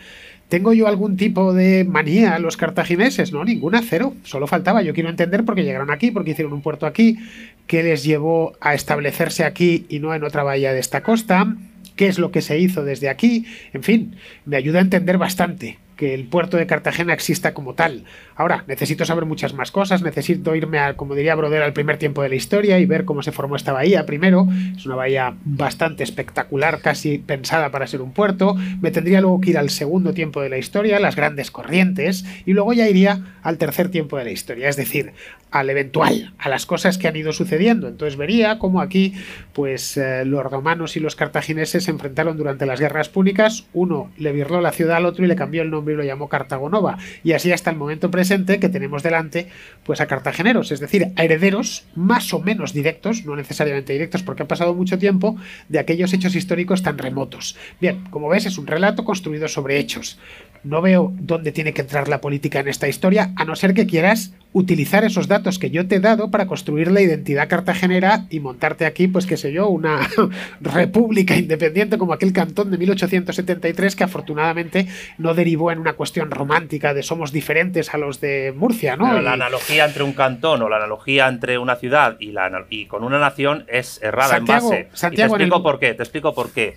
¿Tengo 0.57 0.73
yo 0.73 0.87
algún 0.87 1.19
tipo 1.19 1.53
de 1.53 1.85
manía 1.85 2.39
los 2.39 2.57
cartagineses? 2.57 3.31
No, 3.31 3.45
ninguna, 3.45 3.83
cero. 3.87 4.15
Solo 4.25 4.47
faltaba. 4.47 4.81
Yo 4.81 4.95
quiero 4.95 5.11
entender 5.11 5.45
por 5.45 5.55
qué 5.55 5.65
llegaron 5.65 5.91
aquí, 5.91 6.11
porque 6.11 6.31
hicieron 6.31 6.55
un 6.55 6.63
puerto 6.63 6.87
aquí, 6.87 7.19
qué 7.67 7.83
les 7.83 8.05
llevó 8.05 8.55
a 8.63 8.73
establecerse 8.73 9.45
aquí 9.45 9.85
y 9.91 9.99
no 9.99 10.15
en 10.15 10.25
otra 10.25 10.45
bahía 10.45 10.73
de 10.73 10.81
esta 10.81 11.03
costa, 11.03 11.55
qué 11.95 12.07
es 12.07 12.19
lo 12.19 12.31
que 12.31 12.41
se 12.41 12.59
hizo 12.59 12.85
desde 12.85 13.11
aquí, 13.11 13.45
en 13.75 13.83
fin, 13.83 14.17
me 14.47 14.57
ayuda 14.57 14.79
a 14.79 14.83
entender 14.83 15.19
bastante 15.19 15.77
que 15.97 16.15
el 16.15 16.27
puerto 16.27 16.57
de 16.57 16.67
Cartagena 16.67 17.15
exista 17.15 17.55
como 17.55 17.75
tal. 17.75 18.05
Ahora, 18.35 18.65
necesito 18.67 19.05
saber 19.05 19.25
muchas 19.25 19.55
más 19.55 19.71
cosas, 19.71 20.03
necesito 20.03 20.55
irme, 20.55 20.79
a, 20.79 20.95
como 20.95 21.15
diría 21.15 21.35
Broder, 21.35 21.63
al 21.63 21.73
primer 21.73 21.97
tiempo 21.97 22.23
de 22.23 22.29
la 22.29 22.35
historia 22.35 22.79
y 22.79 22.87
ver 22.87 23.05
cómo 23.05 23.23
se 23.23 23.33
formó 23.33 23.57
esta 23.57 23.73
bahía 23.73 24.05
primero. 24.07 24.47
Es 24.77 24.85
una 24.87 24.97
bahía 24.97 25.35
bastante 25.45 26.05
espectacular, 26.05 26.81
casi 26.81 27.19
pensada 27.19 27.71
para 27.71 27.87
ser 27.87 28.03
un 28.03 28.13
puerto. 28.13 28.57
Me 28.81 28.91
tendría 28.91 29.21
luego 29.21 29.41
que 29.41 29.51
ir 29.51 29.59
al 29.59 29.71
segundo 29.71 30.13
tiempo 30.13 30.43
de 30.43 30.51
la 30.51 30.59
historia, 30.59 31.01
las 31.01 31.17
grandes 31.17 31.51
corrientes, 31.51 32.25
y 32.45 32.53
luego 32.53 32.73
ya 32.75 32.89
iría 32.89 33.39
al 33.43 33.59
tercer 33.59 33.89
tiempo 33.89 34.19
de 34.19 34.25
la 34.25 34.31
historia, 34.31 34.69
es 34.69 34.77
decir, 34.77 35.13
al 35.51 35.71
eventual, 35.71 36.33
a 36.39 36.49
las 36.49 36.67
cosas 36.67 36.99
que 36.99 37.09
han 37.09 37.17
ido 37.17 37.33
sucediendo. 37.33 37.89
Entonces 37.89 38.17
vería 38.17 38.59
cómo 38.59 38.81
aquí, 38.81 39.15
pues 39.53 39.97
eh, 39.97 40.25
los 40.25 40.45
romanos 40.45 40.97
y 40.97 41.01
los 41.01 41.17
cartagineses 41.17 41.85
se 41.85 41.91
enfrentaron 41.91 42.37
durante 42.37 42.67
las 42.67 42.81
guerras 42.81 43.09
púnicas. 43.09 43.67
Uno 43.73 44.11
le 44.19 44.33
virló 44.33 44.61
la 44.61 44.73
ciudad 44.73 44.97
al 44.97 45.07
otro 45.07 45.25
y 45.25 45.29
le 45.29 45.37
cambió 45.37 45.63
el 45.63 45.71
nombre 45.71 45.95
y 45.95 45.97
lo 45.97 46.05
llamó 46.05 46.29
Cartagonova. 46.29 46.99
Y 47.25 47.33
así 47.33 47.53
hasta 47.53 47.71
el 47.71 47.77
momento 47.77 48.11
presente 48.11 48.59
que 48.59 48.69
tenemos 48.69 49.03
delante 49.03 49.49
pues 49.85 50.01
a 50.01 50.07
cartageneros, 50.07 50.73
es 50.73 50.81
decir, 50.81 51.13
a 51.17 51.25
herederos 51.25 51.85
más 51.95 52.35
o 52.35 52.41
menos 52.41 52.73
directos, 52.73 53.25
no 53.25 53.37
necesariamente 53.37 53.93
directos 53.93 54.23
porque 54.23 54.43
ha 54.43 54.49
pasado 54.49 54.75
mucho 54.75 54.99
tiempo, 54.99 55.37
de 55.69 55.79
aquellos 55.79 56.13
hechos 56.13 56.35
históricos 56.35 56.83
tan 56.83 56.99
remotos. 56.99 57.57
Bien, 57.81 58.05
como 58.11 58.29
ves, 58.29 58.47
es 58.47 58.59
un 58.59 58.67
relato 58.67 59.05
construido 59.05 59.49
sobre 59.49 59.79
hechos. 59.79 60.19
No 60.67 60.83
veo 60.83 61.13
dónde 61.21 61.53
tiene 61.53 61.73
que 61.73 61.83
entrar 61.83 62.09
la 62.09 62.21
política 62.21 62.59
en 62.59 62.67
esta 62.67 62.89
historia, 62.89 63.33
a 63.37 63.45
no 63.45 63.55
ser 63.55 63.73
que 63.73 63.87
quieras 63.87 64.33
utilizar 64.53 65.05
esos 65.05 65.29
datos 65.29 65.61
que 65.61 65.71
yo 65.71 65.87
te 65.87 65.97
he 65.97 66.01
dado 66.01 66.31
para 66.31 66.47
construir 66.47 66.91
la 66.91 67.01
identidad 67.03 67.47
cartagenera 67.47 68.25
y 68.31 68.41
montarte 68.41 68.85
aquí, 68.85 69.07
pues 69.07 69.27
qué 69.27 69.37
sé 69.37 69.53
yo, 69.53 69.69
una 69.69 70.01
república 70.61 71.37
independiente 71.37 71.99
como 71.99 72.15
aquel 72.15 72.33
cantón 72.33 72.73
de 72.73 72.79
1873 72.79 73.95
que 73.95 74.05
afortunadamente 74.05 74.89
no 75.19 75.35
derivó 75.35 75.71
en 75.71 75.79
una 75.79 75.93
cuestión 75.93 76.33
romántica 76.33 76.95
de 76.95 77.05
somos 77.05 77.31
diferentes 77.31 77.95
a 77.95 77.99
los 77.99 78.21
de 78.21 78.53
Murcia, 78.57 78.97
¿no? 78.97 79.21
la 79.21 79.35
analogía 79.35 79.85
entre 79.85 80.03
un 80.03 80.15
cantón 80.15 80.63
o 80.63 80.69
la 80.69 80.79
analogía 80.79 81.29
entre 81.29 81.59
una 81.59 81.77
ciudad 81.77 82.17
y, 82.19 82.33
la, 82.33 82.51
y 82.71 82.87
con 82.87 83.05
una 83.05 83.21
nación 83.21 83.67
es 83.69 84.03
errada 84.03 84.39
en 84.39 84.47
base. 84.47 84.89
Santiago, 84.95 85.37
te 85.37 85.45
explico 85.45 85.63
por 85.63 85.79
qué, 85.79 85.95
te 85.95 86.03
explico 86.03 86.35
por 86.35 86.51
qué. 86.51 86.77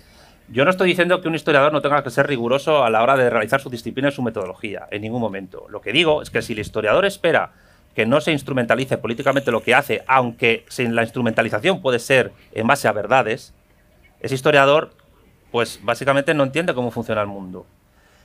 Yo 0.52 0.64
no 0.64 0.70
estoy 0.72 0.88
diciendo 0.88 1.20
que 1.20 1.28
un 1.28 1.36
historiador 1.36 1.72
no 1.72 1.80
tenga 1.80 2.02
que 2.02 2.10
ser 2.10 2.26
riguroso 2.26 2.82
a 2.82 2.90
la 2.90 3.04
hora 3.04 3.16
de 3.16 3.30
realizar 3.30 3.60
su 3.60 3.70
disciplina 3.70 4.08
y 4.08 4.12
su 4.12 4.20
metodología, 4.20 4.88
en 4.90 5.02
ningún 5.02 5.20
momento. 5.20 5.66
Lo 5.68 5.80
que 5.80 5.92
digo 5.92 6.22
es 6.22 6.30
que 6.30 6.42
si 6.42 6.54
el 6.54 6.58
historiador 6.58 7.04
espera 7.04 7.52
que 7.94 8.04
no 8.04 8.20
se 8.20 8.32
instrumentalice 8.32 8.98
políticamente 8.98 9.52
lo 9.52 9.62
que 9.62 9.76
hace, 9.76 10.02
aunque 10.08 10.64
sin 10.68 10.96
la 10.96 11.02
instrumentalización 11.02 11.80
puede 11.80 12.00
ser 12.00 12.32
en 12.50 12.66
base 12.66 12.88
a 12.88 12.92
verdades, 12.92 13.54
ese 14.18 14.34
historiador, 14.34 14.90
pues 15.52 15.78
básicamente 15.84 16.34
no 16.34 16.42
entiende 16.42 16.74
cómo 16.74 16.90
funciona 16.90 17.20
el 17.20 17.28
mundo. 17.28 17.64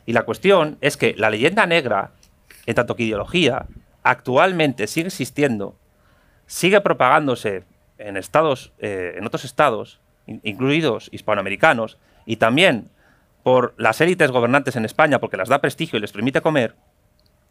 Y 0.08 0.14
la 0.14 0.24
cuestión 0.24 0.80
es 0.82 0.98
que 0.98 1.14
la 1.16 1.30
leyenda 1.30 1.68
negra, 1.68 2.10
en 2.66 2.74
tanto 2.74 2.96
que 2.96 3.04
ideología, 3.04 3.68
actualmente 4.02 4.88
sigue 4.88 5.08
existiendo, 5.08 5.76
sigue 6.48 6.82
propagándose 6.82 7.66
en 8.00 8.18
estados, 8.18 8.74
eh, 8.80 9.14
en 9.16 9.28
otros 9.28 9.46
estados, 9.46 10.00
incluidos 10.26 11.10
hispanoamericanos, 11.12 12.00
y 12.26 12.38
también 12.38 12.90
por 13.44 13.74
las 13.78 14.02
élites 14.02 14.32
gobernantes 14.32 14.76
en 14.76 14.86
España, 14.86 15.20
porque 15.20 15.38
las 15.38 15.50
da 15.50 15.62
prestigio 15.62 15.98
y 15.98 16.02
les 16.02 16.12
permite 16.12 16.42
comer, 16.42 16.76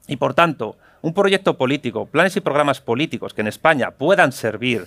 y 0.06 0.16
por 0.16 0.34
tanto, 0.34 0.76
un 1.02 1.14
proyecto 1.14 1.56
político, 1.56 2.06
planes 2.06 2.36
y 2.36 2.40
programas 2.40 2.80
políticos 2.80 3.34
que 3.34 3.40
en 3.40 3.46
España 3.46 3.92
puedan 3.92 4.32
servir 4.32 4.86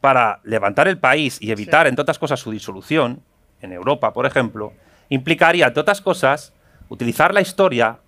para 0.00 0.40
levantar 0.44 0.86
el 0.86 0.98
país 0.98 1.38
y 1.40 1.50
evitar, 1.50 1.86
entre 1.86 2.02
otras 2.02 2.18
cosas, 2.18 2.40
su 2.40 2.50
disolución, 2.50 3.22
en 3.60 3.72
Europa, 3.72 4.12
por 4.12 4.26
ejemplo, 4.26 4.72
implicaría, 5.08 5.66
entre 5.66 5.80
otras 5.80 6.00
cosas, 6.00 6.52
utilizar 6.88 7.32
la 7.32 7.40
historia, 7.40 7.98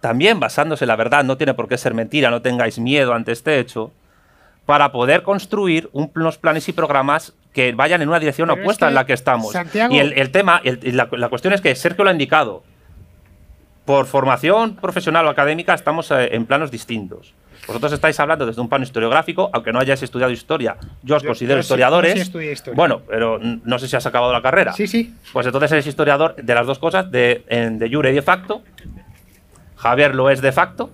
también 0.00 0.40
basándose 0.40 0.84
en 0.84 0.88
la 0.88 0.96
verdad, 0.96 1.24
no 1.24 1.36
tiene 1.36 1.54
por 1.54 1.68
qué 1.68 1.76
ser 1.78 1.94
mentira, 1.94 2.30
no 2.30 2.42
tengáis 2.42 2.78
miedo 2.78 3.12
ante 3.12 3.32
este 3.32 3.58
hecho, 3.58 3.92
para 4.66 4.92
poder 4.92 5.22
construir 5.22 5.90
unos 5.92 6.38
planes 6.38 6.68
y 6.68 6.72
programas 6.72 7.34
que 7.52 7.72
vayan 7.72 8.02
en 8.02 8.08
una 8.08 8.18
dirección 8.18 8.50
opuesta 8.50 8.88
en 8.88 8.94
la 8.94 9.06
que 9.06 9.12
estamos. 9.12 9.54
Y 9.90 9.98
el, 9.98 10.30
tema, 10.30 10.62
la, 10.64 11.08
la, 11.10 11.28
cuestión 11.28 11.52
es 11.52 11.60
que 11.60 11.74
Sergio 11.74 12.04
lo 12.04 12.10
ha 12.10 12.12
indicado, 12.12 12.62
por 13.84 14.06
formación 14.06 14.76
profesional 14.76 15.26
o 15.26 15.30
académica 15.30 15.74
estamos 15.74 16.10
eh, 16.10 16.30
en 16.32 16.46
planos 16.46 16.70
distintos. 16.70 17.34
Vosotros 17.66 17.92
estáis 17.92 18.18
hablando 18.18 18.44
desde 18.44 18.60
un 18.60 18.68
plano 18.68 18.84
historiográfico, 18.84 19.48
aunque 19.52 19.72
no 19.72 19.78
hayáis 19.78 20.02
estudiado 20.02 20.32
historia. 20.32 20.76
Yo 21.02 21.16
os 21.16 21.22
considero 21.22 21.60
historiadores. 21.60 22.32
Bueno, 22.74 23.02
pero 23.08 23.38
no 23.38 23.78
sé 23.78 23.86
si 23.86 23.94
has 23.94 24.04
acabado 24.04 24.32
la 24.32 24.42
carrera. 24.42 24.72
Sí, 24.72 24.88
sí. 24.88 25.14
Pues 25.32 25.46
entonces 25.46 25.70
eres 25.70 25.86
historiador 25.86 26.34
de 26.34 26.54
las 26.54 26.66
dos 26.66 26.80
cosas, 26.80 27.08
de, 27.12 27.44
de 27.48 27.88
jure 27.88 28.10
y 28.10 28.14
de 28.14 28.22
facto. 28.22 28.62
Javier 29.76 30.14
lo 30.14 30.28
es 30.28 30.42
de 30.42 30.50
facto. 30.50 30.90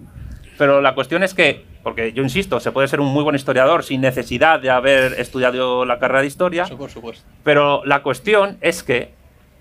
Pero 0.59 0.83
la 0.83 0.95
cuestión 0.95 1.23
es 1.23 1.33
que, 1.33 1.65
porque 1.89 2.12
yo 2.12 2.22
insisto, 2.22 2.61
se 2.61 2.70
puede 2.70 2.86
ser 2.86 3.01
un 3.01 3.11
muy 3.11 3.22
buen 3.22 3.34
historiador 3.34 3.82
sin 3.82 4.03
necesidad 4.03 4.61
de 4.61 4.68
haber 4.68 5.14
estudiado 5.14 5.86
la 5.86 5.99
carrera 5.99 6.20
de 6.20 6.26
historia. 6.26 6.64
Eso 6.64 6.76
por 6.76 6.91
supuesto. 6.91 7.24
Pero 7.45 7.82
la 7.86 8.03
cuestión 8.03 8.59
es 8.61 8.82
que 8.82 9.12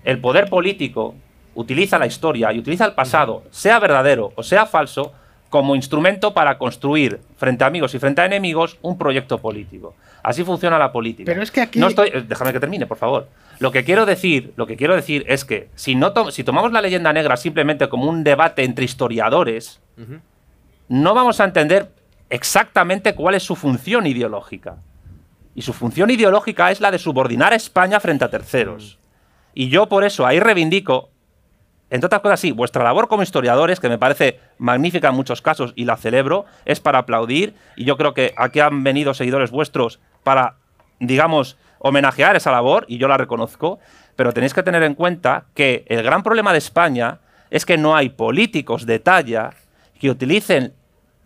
el 0.04 0.20
poder 0.20 0.50
político 0.50 1.14
utiliza 1.54 1.98
la 1.98 2.04
historia 2.04 2.52
y 2.52 2.58
utiliza 2.58 2.84
el 2.84 2.92
pasado, 2.92 3.44
sea 3.50 3.78
verdadero 3.78 4.34
o 4.34 4.42
sea 4.42 4.66
falso, 4.66 5.14
como 5.48 5.74
instrumento 5.74 6.34
para 6.34 6.58
construir 6.58 7.18
frente 7.38 7.64
a 7.64 7.68
amigos 7.68 7.94
y 7.94 7.98
frente 7.98 8.20
a 8.20 8.26
enemigos 8.26 8.76
un 8.82 8.98
proyecto 8.98 9.38
político. 9.38 9.94
Así 10.22 10.44
funciona 10.44 10.78
la 10.78 10.92
política. 10.92 11.32
Pero 11.32 11.42
es 11.42 11.50
que 11.50 11.62
aquí 11.62 11.78
no 11.78 11.86
estoy, 11.86 12.10
eh, 12.12 12.24
déjame 12.28 12.52
que 12.52 12.60
termine, 12.60 12.84
por 12.84 12.98
favor. 12.98 13.28
Lo 13.58 13.72
que 13.72 13.84
quiero 13.84 14.04
decir, 14.04 14.52
lo 14.56 14.66
que 14.66 14.76
quiero 14.76 14.94
decir 14.94 15.24
es 15.28 15.46
que 15.46 15.70
si 15.76 15.94
no 15.94 16.12
si 16.30 16.44
tomamos 16.44 16.72
la 16.72 16.82
leyenda 16.82 17.10
negra 17.14 17.38
simplemente 17.38 17.88
como 17.88 18.10
un 18.10 18.22
debate 18.22 18.64
entre 18.64 18.84
historiadores, 18.84 19.80
no 20.88 21.14
vamos 21.14 21.40
a 21.40 21.44
entender 21.44 21.90
exactamente 22.30 23.14
cuál 23.14 23.34
es 23.34 23.42
su 23.42 23.56
función 23.56 24.06
ideológica. 24.06 24.76
Y 25.54 25.62
su 25.62 25.72
función 25.72 26.10
ideológica 26.10 26.70
es 26.70 26.80
la 26.80 26.90
de 26.90 26.98
subordinar 26.98 27.52
a 27.52 27.56
España 27.56 28.00
frente 28.00 28.24
a 28.24 28.30
terceros. 28.30 28.98
Y 29.54 29.68
yo 29.68 29.88
por 29.88 30.04
eso 30.04 30.26
ahí 30.26 30.38
reivindico 30.38 31.10
entre 31.90 32.06
otras 32.06 32.20
cosas, 32.20 32.40
sí, 32.40 32.52
vuestra 32.52 32.84
labor 32.84 33.08
como 33.08 33.22
historiadores, 33.22 33.80
que 33.80 33.88
me 33.88 33.98
parece 33.98 34.40
magnífica 34.58 35.08
en 35.08 35.14
muchos 35.14 35.40
casos 35.40 35.72
y 35.74 35.86
la 35.86 35.96
celebro, 35.96 36.44
es 36.66 36.80
para 36.80 36.98
aplaudir. 36.98 37.54
Y 37.76 37.84
yo 37.84 37.96
creo 37.96 38.12
que 38.12 38.34
aquí 38.36 38.60
han 38.60 38.84
venido 38.84 39.14
seguidores 39.14 39.50
vuestros 39.50 39.98
para, 40.22 40.56
digamos, 41.00 41.56
homenajear 41.78 42.36
esa 42.36 42.52
labor, 42.52 42.84
y 42.88 42.98
yo 42.98 43.08
la 43.08 43.16
reconozco. 43.16 43.78
Pero 44.16 44.32
tenéis 44.32 44.52
que 44.52 44.62
tener 44.62 44.82
en 44.82 44.94
cuenta 44.94 45.46
que 45.54 45.84
el 45.88 46.02
gran 46.02 46.22
problema 46.22 46.52
de 46.52 46.58
España 46.58 47.20
es 47.50 47.64
que 47.64 47.78
no 47.78 47.96
hay 47.96 48.10
políticos 48.10 48.84
de 48.84 48.98
talla 48.98 49.54
que 49.98 50.10
utilicen 50.10 50.74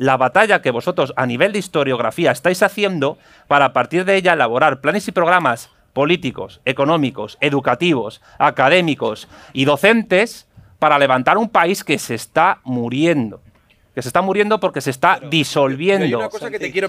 la 0.02 0.16
batalla 0.16 0.62
que 0.62 0.72
vosotros 0.72 1.12
a 1.16 1.26
nivel 1.26 1.52
de 1.52 1.60
historiografía 1.60 2.32
estáis 2.32 2.60
haciendo 2.64 3.18
para 3.46 3.66
a 3.66 3.72
partir 3.72 4.04
de 4.04 4.16
ella 4.16 4.32
elaborar 4.32 4.80
planes 4.80 5.06
y 5.06 5.12
programas 5.12 5.70
políticos, 5.92 6.60
económicos, 6.64 7.38
educativos, 7.40 8.20
académicos 8.38 9.28
y 9.52 9.64
docentes 9.64 10.48
para 10.80 10.98
levantar 10.98 11.38
un 11.38 11.48
país 11.48 11.84
que 11.84 12.00
se 12.00 12.16
está 12.16 12.58
muriendo. 12.64 13.40
Que 13.94 14.02
se 14.02 14.08
está 14.08 14.22
muriendo 14.22 14.58
porque 14.58 14.80
se 14.80 14.90
está 14.90 15.20
disolviendo. 15.30 16.28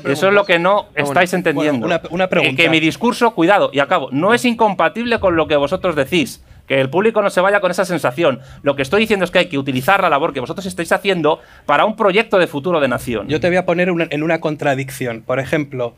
Eso 0.06 0.28
es 0.30 0.34
lo 0.34 0.46
que 0.46 0.58
no 0.58 0.88
estáis 0.96 1.34
entendiendo. 1.34 1.86
una, 2.10 2.28
pregunta. 2.28 2.56
Que, 2.56 2.70
mi 2.70 2.80
discurso, 2.80 3.36
cuidado, 3.36 3.70
y 3.72 3.80
acabo, 3.80 4.10
no 4.12 4.34
es 4.34 4.44
incompatible 4.44 5.20
con 5.20 5.36
lo 5.36 5.48
que 5.48 5.56
vosotros 5.56 5.96
decís. 5.96 6.44
Que 6.68 6.80
el 6.80 6.90
público 6.90 7.22
no 7.22 7.30
se 7.30 7.42
vaya 7.42 7.60
con 7.60 7.72
esa 7.72 7.86
sensación. 7.86 8.40
Lo 8.62 8.76
que 8.76 8.82
estoy 8.82 9.02
diciendo 9.02 9.26
es 9.26 9.32
que 9.32 9.40
hay 9.40 9.48
que 9.48 9.58
utilizar 9.58 10.02
la 10.02 10.10
labor 10.10 10.34
que 10.34 10.40
vosotros 10.40 10.66
estáis 10.66 10.92
haciendo 10.92 11.40
para 11.66 11.86
un 11.86 11.96
proyecto 11.96 12.38
de 12.38 12.48
futuro 12.48 12.80
de 12.80 12.88
nación. 12.88 13.28
Yo 13.28 13.40
te 13.40 13.48
voy 13.48 13.58
a 13.58 13.66
poner 13.66 13.90
en 13.90 14.24
una 14.24 14.40
contradicción. 14.40 15.22
Por 15.22 15.40
ejemplo, 15.40 15.96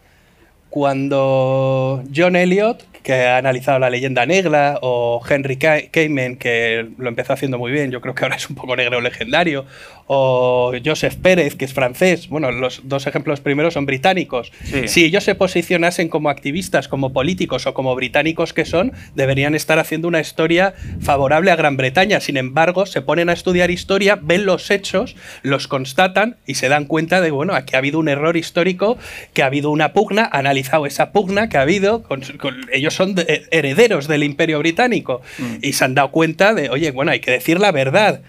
cuando 0.70 2.04
John 2.14 2.36
Elliot, 2.36 2.84
que 3.06 3.14
ha 3.14 3.38
analizado 3.38 3.78
la 3.80 3.90
leyenda 3.92 4.26
negra, 4.26 4.80
o 4.82 5.22
Henry 5.30 5.58
Ka- 5.58 5.84
Kamen, 5.92 6.38
que 6.38 6.88
lo 6.98 7.08
empezó 7.08 7.34
haciendo 7.34 7.60
muy 7.60 7.72
bien, 7.72 7.92
yo 7.92 8.02
creo 8.02 8.16
que 8.16 8.24
ahora 8.26 8.36
es 8.36 8.50
un 8.50 8.56
poco 8.56 8.76
negro 8.76 9.00
legendario, 9.00 9.66
o 10.08 10.74
Joseph 10.84 11.16
Pérez, 11.16 11.56
que 11.56 11.66
es 11.66 11.74
francés, 11.74 12.30
bueno, 12.30 12.52
los 12.52 12.82
dos 12.84 13.06
ejemplos 13.08 13.42
primeros 13.42 13.76
son 13.76 13.86
británicos. 13.86 14.52
Sí. 14.64 14.88
Si 14.88 15.06
ellos 15.06 15.24
se 15.24 15.36
posicionasen 15.36 16.10
como 16.10 16.30
activistas, 16.30 16.88
como 16.88 17.14
políticos 17.14 17.66
o 17.68 17.74
como 17.74 17.94
británicos 17.96 18.54
que 18.54 18.66
son, 18.66 18.92
deberían 19.16 19.56
estar 19.56 19.78
haciendo 19.80 20.08
una 20.08 20.20
historia 20.20 20.74
favorable 21.02 21.52
a 21.52 21.56
Gran 21.56 21.78
Bretaña. 21.78 22.20
Sin 22.20 22.38
embargo, 22.38 22.86
se 22.88 23.02
ponen 23.02 23.30
a 23.30 23.34
estudiar 23.34 23.70
historia, 23.72 24.18
ven 24.22 24.46
los 24.46 24.70
hechos, 24.72 25.16
los 25.44 25.68
constatan 25.68 26.38
y 26.48 26.56
se 26.56 26.70
dan 26.70 26.86
cuenta 26.86 27.22
de, 27.22 27.30
bueno, 27.32 27.54
aquí 27.54 27.76
ha 27.76 27.80
habido 27.80 28.00
un 28.00 28.10
error 28.10 28.36
histórico, 28.38 28.98
que 29.34 29.44
ha 29.44 29.48
habido 29.48 29.70
una 29.70 29.94
pugna, 29.94 30.28
ha 30.32 30.40
analizado 30.40 30.86
esa 30.88 31.12
pugna 31.12 31.50
que 31.50 31.58
ha 31.58 31.62
habido, 31.62 32.04
con- 32.04 32.22
con- 32.40 32.66
ellos 32.72 32.95
son 32.96 33.14
de- 33.16 33.44
herederos 33.52 34.08
del 34.08 34.24
imperio 34.24 34.60
británico 34.60 35.22
y 35.62 35.74
se 35.74 35.86
han 35.86 35.94
dado 35.96 36.12
cuenta 36.12 36.54
de, 36.54 36.70
oye, 36.70 36.92
bueno, 36.92 37.12
hay 37.12 37.20
que 37.20 37.32
decir 37.32 37.60
la 37.60 37.72
verdad. 37.72 38.22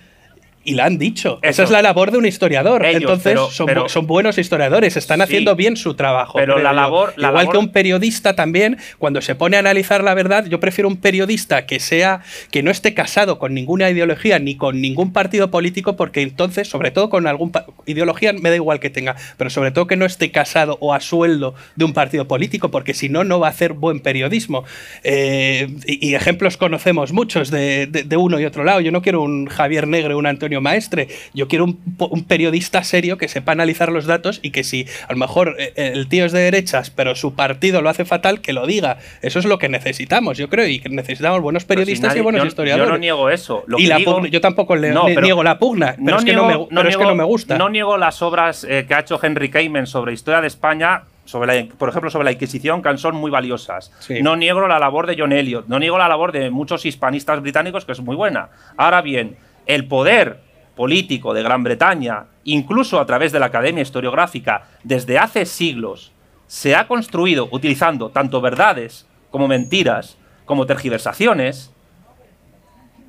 Y 0.66 0.74
la 0.74 0.84
han 0.86 0.98
dicho. 0.98 1.38
Esa 1.42 1.62
es 1.62 1.70
la 1.70 1.80
labor 1.80 2.10
de 2.10 2.18
un 2.18 2.26
historiador. 2.26 2.84
Ellos, 2.84 3.02
Entonces, 3.02 3.22
pero- 3.32 3.50
son, 3.50 3.66
pero- 3.66 3.84
bu- 3.86 3.88
son 3.88 4.06
buenos 4.06 4.36
historiadores, 4.36 4.96
están 4.96 5.18
Sí. 5.20 5.22
haciendo 5.22 5.54
bien 5.56 5.76
su 5.76 5.94
trabajo. 5.94 6.36
Pero 6.38 6.58
la 6.58 6.72
labor- 6.72 7.14
la 7.16 7.28
Igual 7.28 7.44
labor- 7.44 7.52
que 7.52 7.58
un 7.58 7.68
periodista 7.70 8.34
también, 8.34 8.76
cuando 8.98 9.22
se 9.22 9.34
pone 9.36 9.56
a 9.56 9.60
analizar 9.60 10.02
la 10.02 10.12
verdad, 10.12 10.44
yo 10.46 10.58
prefiero 10.60 10.88
un 10.88 10.96
periodista 10.96 11.66
que 11.66 11.78
sea, 11.80 12.20
que 12.50 12.62
no 12.64 12.70
esté 12.72 12.94
casado 12.94 13.38
con 13.38 13.54
ninguna 13.54 13.88
ideología 13.88 14.38
ni 14.40 14.56
con 14.56 14.80
ningún 14.82 15.12
partido 15.12 15.50
político, 15.52 15.94
porque 15.96 16.22
entonces, 16.22 16.68
sobre 16.68 16.90
todo 16.90 17.10
con 17.10 17.28
algún 17.28 17.52
pa- 17.52 17.66
ideología, 17.86 18.32
me 18.32 18.50
da 18.50 18.56
igual 18.56 18.80
que 18.80 18.90
tenga, 18.90 19.14
pero 19.36 19.50
sobre 19.50 19.70
todo 19.70 19.86
que 19.86 19.96
no 19.96 20.04
esté 20.04 20.32
casado 20.32 20.78
o 20.80 20.92
a 20.94 21.00
sueldo 21.00 21.54
de 21.76 21.84
un 21.84 21.92
partido 21.92 22.26
político, 22.26 22.72
porque 22.72 22.92
si 22.92 23.08
no, 23.08 23.22
no 23.22 23.38
va 23.38 23.46
a 23.46 23.50
hacer 23.50 23.72
buen 23.72 24.00
periodismo. 24.00 24.64
Eh, 25.04 25.68
y, 25.86 26.08
y 26.10 26.14
ejemplos 26.16 26.56
conocemos 26.56 27.12
muchos 27.12 27.50
de, 27.52 27.86
de- 27.86 28.02
de 28.02 28.16
uno 28.16 28.40
y 28.40 28.44
otro 28.44 28.64
lado. 28.64 28.80
Yo 28.80 28.90
no 28.90 29.00
quiero 29.02 29.22
un 29.22 29.46
Javier 29.46 29.86
Negre, 29.86 30.14
un 30.16 30.26
Antonio 30.26 30.55
Maestre, 30.60 31.08
yo 31.34 31.48
quiero 31.48 31.64
un, 31.64 32.24
periodista 32.26 32.82
serio 32.84 33.18
que 33.18 33.28
sepa 33.28 33.52
analizar 33.52 33.90
los 33.92 34.06
datos 34.06 34.40
y 34.42 34.50
que 34.50 34.64
si 34.64 34.86
a 35.08 35.12
lo 35.12 35.18
mejor 35.18 35.56
eh, 35.58 35.72
el 35.76 36.08
tío 36.08 36.24
es 36.24 36.32
de 36.32 36.40
derechas, 36.40 36.90
pero 36.90 37.14
su 37.14 37.34
partido 37.34 37.82
lo 37.82 37.88
hace 37.88 38.04
fatal, 38.04 38.40
que 38.40 38.52
lo 38.52 38.66
diga. 38.66 38.98
Eso 39.22 39.38
es 39.38 39.44
lo 39.44 39.58
que 39.58 39.68
necesitamos, 39.68 40.38
yo 40.38 40.48
creo, 40.48 40.66
y 40.66 40.80
que 40.80 40.88
necesitamos 40.88 41.40
buenos 41.40 41.62
si 41.62 41.68
periodistas 41.68 42.10
nadie- 42.10 42.20
y 42.20 42.22
buenos 42.22 42.42
yo- 42.42 42.48
historiadores. 42.48 42.88
Yo 42.88 42.92
no 42.92 42.98
niego 42.98 43.30
eso. 43.30 43.64
Lo 43.66 43.78
y 43.78 43.82
que 43.84 43.88
la 43.88 43.96
digo- 43.98 44.16
pugna- 44.16 44.28
yo 44.28 44.40
tampoco 44.40 44.76
le, 44.76 44.90
No, 44.90 45.04
pero- 45.06 45.20
niego 45.22 45.42
la 45.42 45.58
pugna, 45.58 45.96
pero, 46.04 46.18
es, 46.18 46.24
que 46.24 46.32
no 46.32 46.42
me, 46.44 46.48
niego- 46.54 46.68
pero 46.68 46.88
es 46.88 46.96
que 46.96 47.04
no 47.04 47.14
me 47.14 47.24
gusta. 47.24 47.58
No 47.58 47.68
niego 47.68 47.96
las 47.96 48.22
obras 48.22 48.64
eh, 48.68 48.84
que 48.88 48.94
ha 48.94 49.00
hecho 49.00 49.18
Henry 49.22 49.48
Kamen 49.50 49.86
sobre 49.86 50.12
historia 50.12 50.40
de 50.40 50.46
España, 50.46 51.02
sobre 51.24 51.62
la- 51.62 51.68
por 51.76 51.88
ejemplo, 51.88 52.08
sobre 52.10 52.24
la 52.24 52.32
Inquisición, 52.32 52.82
que 52.82 52.96
son 52.98 53.16
muy 53.16 53.30
valiosas. 53.30 53.92
Sí. 53.98 54.22
No 54.22 54.36
niego 54.36 54.66
la 54.68 54.78
labor 54.78 55.06
de 55.06 55.16
John 55.18 55.32
Elliot, 55.32 55.66
no 55.66 55.78
niego 55.78 55.98
la 55.98 56.06
labor 56.08 56.30
de 56.32 56.50
muchos 56.50 56.86
hispanistas 56.86 57.40
británicos, 57.42 57.84
que 57.84 57.92
es 57.92 58.00
muy 58.00 58.14
buena. 58.14 58.48
Ahora 58.76 59.02
bien, 59.02 59.36
el 59.66 59.86
poder 59.86 60.38
político 60.76 61.34
de 61.34 61.42
Gran 61.42 61.64
Bretaña, 61.64 62.26
incluso 62.44 63.00
a 63.00 63.06
través 63.06 63.32
de 63.32 63.40
la 63.40 63.46
Academia 63.46 63.82
Historiográfica, 63.82 64.68
desde 64.84 65.18
hace 65.18 65.46
siglos, 65.46 66.12
se 66.46 66.76
ha 66.76 66.86
construido 66.86 67.48
utilizando 67.50 68.10
tanto 68.10 68.40
verdades 68.40 69.06
como 69.30 69.48
mentiras, 69.48 70.16
como 70.44 70.66
tergiversaciones, 70.66 71.72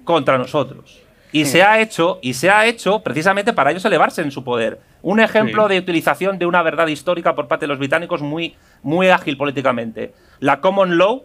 contra 0.04 0.38
nosotros. 0.38 1.02
Y 1.34 1.46
se 1.46 1.62
ha 1.62 1.82
hecho, 1.82 2.20
y 2.22 2.34
se 2.34 2.50
ha 2.50 2.66
hecho 2.66 3.00
precisamente 3.02 3.52
para 3.54 3.72
ellos 3.72 3.84
elevarse 3.86 4.22
en 4.22 4.32
su 4.32 4.44
poder. 4.44 4.80
Un 5.02 5.20
ejemplo 5.20 5.68
Sí. 5.68 5.74
de 5.74 5.80
utilización 5.80 6.40
de 6.40 6.46
una 6.46 6.64
verdad 6.64 6.88
histórica 6.88 7.36
por 7.36 7.48
parte 7.48 7.66
de 7.66 7.68
los 7.68 7.78
británicos 7.78 8.22
muy, 8.22 8.56
muy 8.82 9.10
ágil 9.10 9.38
políticamente. 9.38 10.14
La 10.40 10.62
common 10.62 10.98
law 10.98 11.24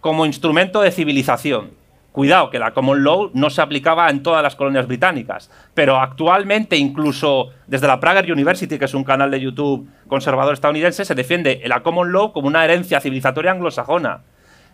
como 0.00 0.24
instrumento 0.24 0.80
de 0.80 0.92
civilización. 0.92 1.72
Cuidado, 2.12 2.50
que 2.50 2.58
la 2.58 2.72
common 2.72 3.04
law 3.04 3.30
no 3.34 3.50
se 3.50 3.62
aplicaba 3.62 4.10
en 4.10 4.22
todas 4.22 4.42
las 4.42 4.56
colonias 4.56 4.88
británicas, 4.88 5.48
pero 5.74 5.98
actualmente 5.98 6.76
incluso 6.76 7.50
desde 7.68 7.86
la 7.86 8.00
Prager 8.00 8.32
University, 8.32 8.78
que 8.78 8.86
es 8.86 8.94
un 8.94 9.04
canal 9.04 9.30
de 9.30 9.40
YouTube 9.40 9.88
conservador 10.08 10.54
estadounidense, 10.54 11.04
se 11.04 11.14
defiende 11.14 11.62
la 11.66 11.84
common 11.84 12.10
law 12.10 12.32
como 12.32 12.48
una 12.48 12.64
herencia 12.64 13.00
civilizatoria 13.00 13.52
anglosajona. 13.52 14.22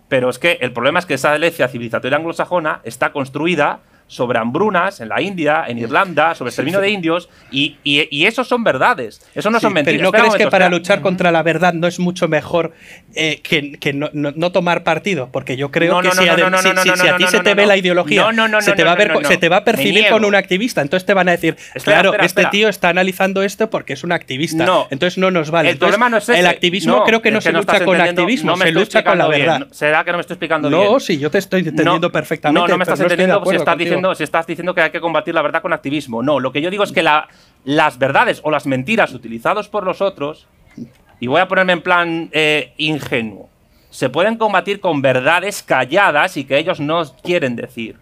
Pero 0.09 0.31
es 0.31 0.39
que 0.39 0.59
el 0.63 0.73
problema 0.73 0.99
es 0.99 1.05
que 1.05 1.15
esa 1.15 1.35
herencia 1.35 1.69
civilizatoria 1.69 2.17
anglosajona 2.17 2.81
está 2.85 3.13
construida 3.13 3.81
sobre 4.09 4.39
hambrunas 4.39 5.01
en 5.01 5.09
la 5.09 5.21
India, 5.21 5.65
en 5.67 5.79
Irlanda, 5.79 6.35
sobre 6.35 6.49
el 6.49 6.53
exterminio 6.53 6.81
de 6.81 6.91
indios, 6.91 7.29
y, 7.51 7.77
y, 7.83 8.07
y 8.11 8.27
eso 8.27 8.45
son 8.45 8.63
verdades. 8.65 9.21
Eso 9.35 9.51
no 9.51 9.59
son 9.59 9.73
mentiras. 9.73 9.99
Pero 9.99 10.05
¿no 10.13 10.13
crees 10.13 10.35
que 10.45 10.49
para 10.51 10.69
luchar 10.69 11.01
contra 11.01 11.31
la 11.33 11.43
verdad 11.43 11.73
no 11.75 11.87
es 11.87 11.99
mucho 11.99 12.29
mejor 12.29 12.73
eh, 13.15 13.41
que, 13.43 13.73
que 13.79 13.93
no, 13.93 14.09
no- 14.13 14.33
no 14.35 14.53
tomar 14.53 14.85
partido? 14.85 15.29
Porque 15.33 15.57
yo 15.57 15.71
creo 15.71 16.01
que 16.01 16.11
si, 16.13 16.29
a, 16.29 17.17
ti 17.17 17.27
se 17.27 17.41
te 17.41 17.55
ve 17.55 17.67
la 17.67 17.77
ideología, 17.77 18.29
se, 18.61 18.73
te 18.73 18.85
va 18.85 18.93
a 18.93 18.97
ver 18.97 19.13
se 19.27 19.37
te 19.39 19.49
va 19.49 19.57
a 19.59 19.65
percibir 19.65 20.07
con 20.09 20.25
un 20.25 20.35
activista. 20.35 20.83
Entonces 20.83 21.05
te 21.07 21.15
van 21.15 21.29
a 21.29 21.33
decir, 21.33 21.57
Espera, 21.75 21.97
claro, 21.97 22.09
espera, 22.11 22.25
este 22.27 22.41
espera. 22.43 22.51
tío 22.51 22.69
está 22.69 22.89
analizando 22.91 23.43
esto 23.43 23.71
porque 23.71 23.95
es 23.95 24.05
un 24.05 24.13
activista. 24.13 24.65
Entonces 24.91 25.19
no 25.19 25.31
nos 25.31 25.51
vale. 25.51 25.71
El 25.71 25.75
Entonces, 25.75 25.95
problema 25.97 26.11
no 26.11 26.19
es 26.19 26.29
ese. 26.29 26.39
El 26.39 26.47
activismo 26.47 27.03
creo 27.05 27.21
que 27.23 27.31
no 27.31 27.41
se 27.41 27.53
lucha 27.53 27.85
con 27.85 28.01
activismo, 28.01 28.57
se 28.57 28.71
lucha 28.73 29.03
con 29.03 29.19
la 29.19 29.27
verdad. 29.29 29.67
¿Será 29.73 30.05
que 30.05 30.13
no 30.13 30.19
me 30.19 30.21
estoy 30.21 30.35
explicando 30.35 30.69
bien? 30.69 30.85
No, 30.85 31.01
sí, 31.01 31.19
yo 31.19 31.31
te 31.31 31.39
estoy 31.39 31.61
entendiendo 31.67 32.13
perfectamente. 32.13 32.61
No, 32.61 32.69
no 32.69 32.79
me 32.79 32.85
estás 32.85 33.01
entendiendo 33.01 33.43
si 33.47 33.57
estás, 33.57 33.75
contigo. 33.75 33.96
Diciendo, 33.97 34.15
si 34.15 34.23
estás 34.25 34.47
diciendo 34.47 34.75
que 34.75 34.81
hay 34.83 34.91
que 34.91 35.01
combatir 35.01 35.35
la 35.35 35.43
verdad 35.43 35.63
con 35.63 35.73
activismo. 35.73 36.23
No, 36.23 36.41
lo 36.41 36.53
que 36.53 36.61
yo 36.63 36.71
digo 36.71 36.85
es 36.85 36.93
que 36.93 37.03
la- 37.03 37.29
las 37.65 37.99
verdades 37.99 38.41
o 38.45 38.51
las 38.51 38.67
mentiras 38.67 39.13
utilizadas 39.13 39.69
por 39.69 39.85
los 39.85 40.01
otros, 40.01 40.47
y 41.21 41.27
voy 41.27 41.41
a 41.41 41.49
ponerme 41.49 41.73
en 41.73 41.83
plan 41.83 42.29
eh, 42.33 42.73
ingenuo, 42.77 43.49
se 43.91 44.11
pueden 44.11 44.37
combatir 44.37 44.81
con 44.81 45.01
verdades 45.03 45.63
calladas 45.63 46.37
y 46.37 46.45
que 46.45 46.59
ellos 46.59 46.81
no 46.81 47.03
quieren 47.23 47.57
decir. 47.57 47.97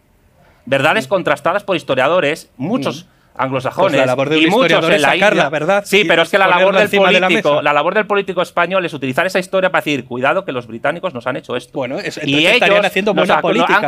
Verdades 0.67 1.07
contrastadas 1.07 1.63
por 1.63 1.77
historiadores, 1.77 2.51
muchos 2.57 3.07
anglosajones 3.37 3.91
Pues 3.93 4.01
la 4.01 4.07
labor 4.07 4.29
de 4.29 4.39
y 4.39 4.47
muchos 4.47 4.85
en 4.91 5.03
la 5.03 5.09
sacar 5.09 5.33
India. 5.33 5.45
la 5.45 5.51
verdad 5.51 5.83
Sí, 5.85 6.05
pero 6.05 6.23
es 6.23 6.29
que 6.31 6.39
la 6.39 6.47
labor 6.47 6.75
del 6.75 6.85
encima 6.85 7.11
de 7.11 7.21
la 7.21 7.27
político, 7.27 7.63
la 7.63 7.73
labor 7.73 7.95
del 7.95 8.07
político 8.07 8.43
español 8.43 8.85
es 8.87 8.95
utilizar 8.95 9.27
esa 9.27 9.39
historia 9.41 9.71
para 9.71 9.83
decir, 9.83 10.05
cuidado 10.05 10.45
que 10.45 10.53
los 10.53 10.67
británicos 10.67 11.13
nos 11.15 11.27
han 11.27 11.37
hecho 11.37 11.57
esto. 11.57 11.73
Bueno, 11.75 11.99
es- 11.99 12.21
y 12.25 12.47
ellos 12.47 12.85
haciendo 12.87 13.13
buena 13.13 13.41
política. 13.41 13.77
han 13.79 13.85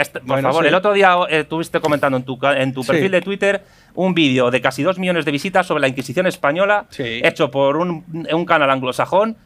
este- 0.00 0.20
por 0.20 0.28
Bueno, 0.28 0.48
favor, 0.48 0.64
sí. 0.64 0.68
el 0.68 0.74
otro 0.74 0.92
día 0.94 1.14
eh, 1.28 1.40
estuviste 1.40 1.80
comentando 1.80 2.16
en 2.16 2.24
tu, 2.24 2.38
en 2.42 2.72
tu 2.72 2.82
Sí. 2.82 2.88
perfil 2.92 3.10
de 3.12 3.20
Twitter 3.20 3.62
un 3.94 4.14
vídeo 4.14 4.50
de 4.50 4.60
casi 4.60 4.82
dos 4.82 4.98
millones 4.98 5.24
de 5.24 5.30
visitas 5.32 5.66
sobre 5.66 5.80
la 5.82 5.88
Inquisición 5.88 6.26
española, 6.26 6.86
Sí. 6.90 7.20
hecho 7.22 7.50
por 7.50 7.76
un, 7.76 8.04
un 8.32 8.44
canal 8.46 8.70
anglosajón, 8.70 9.36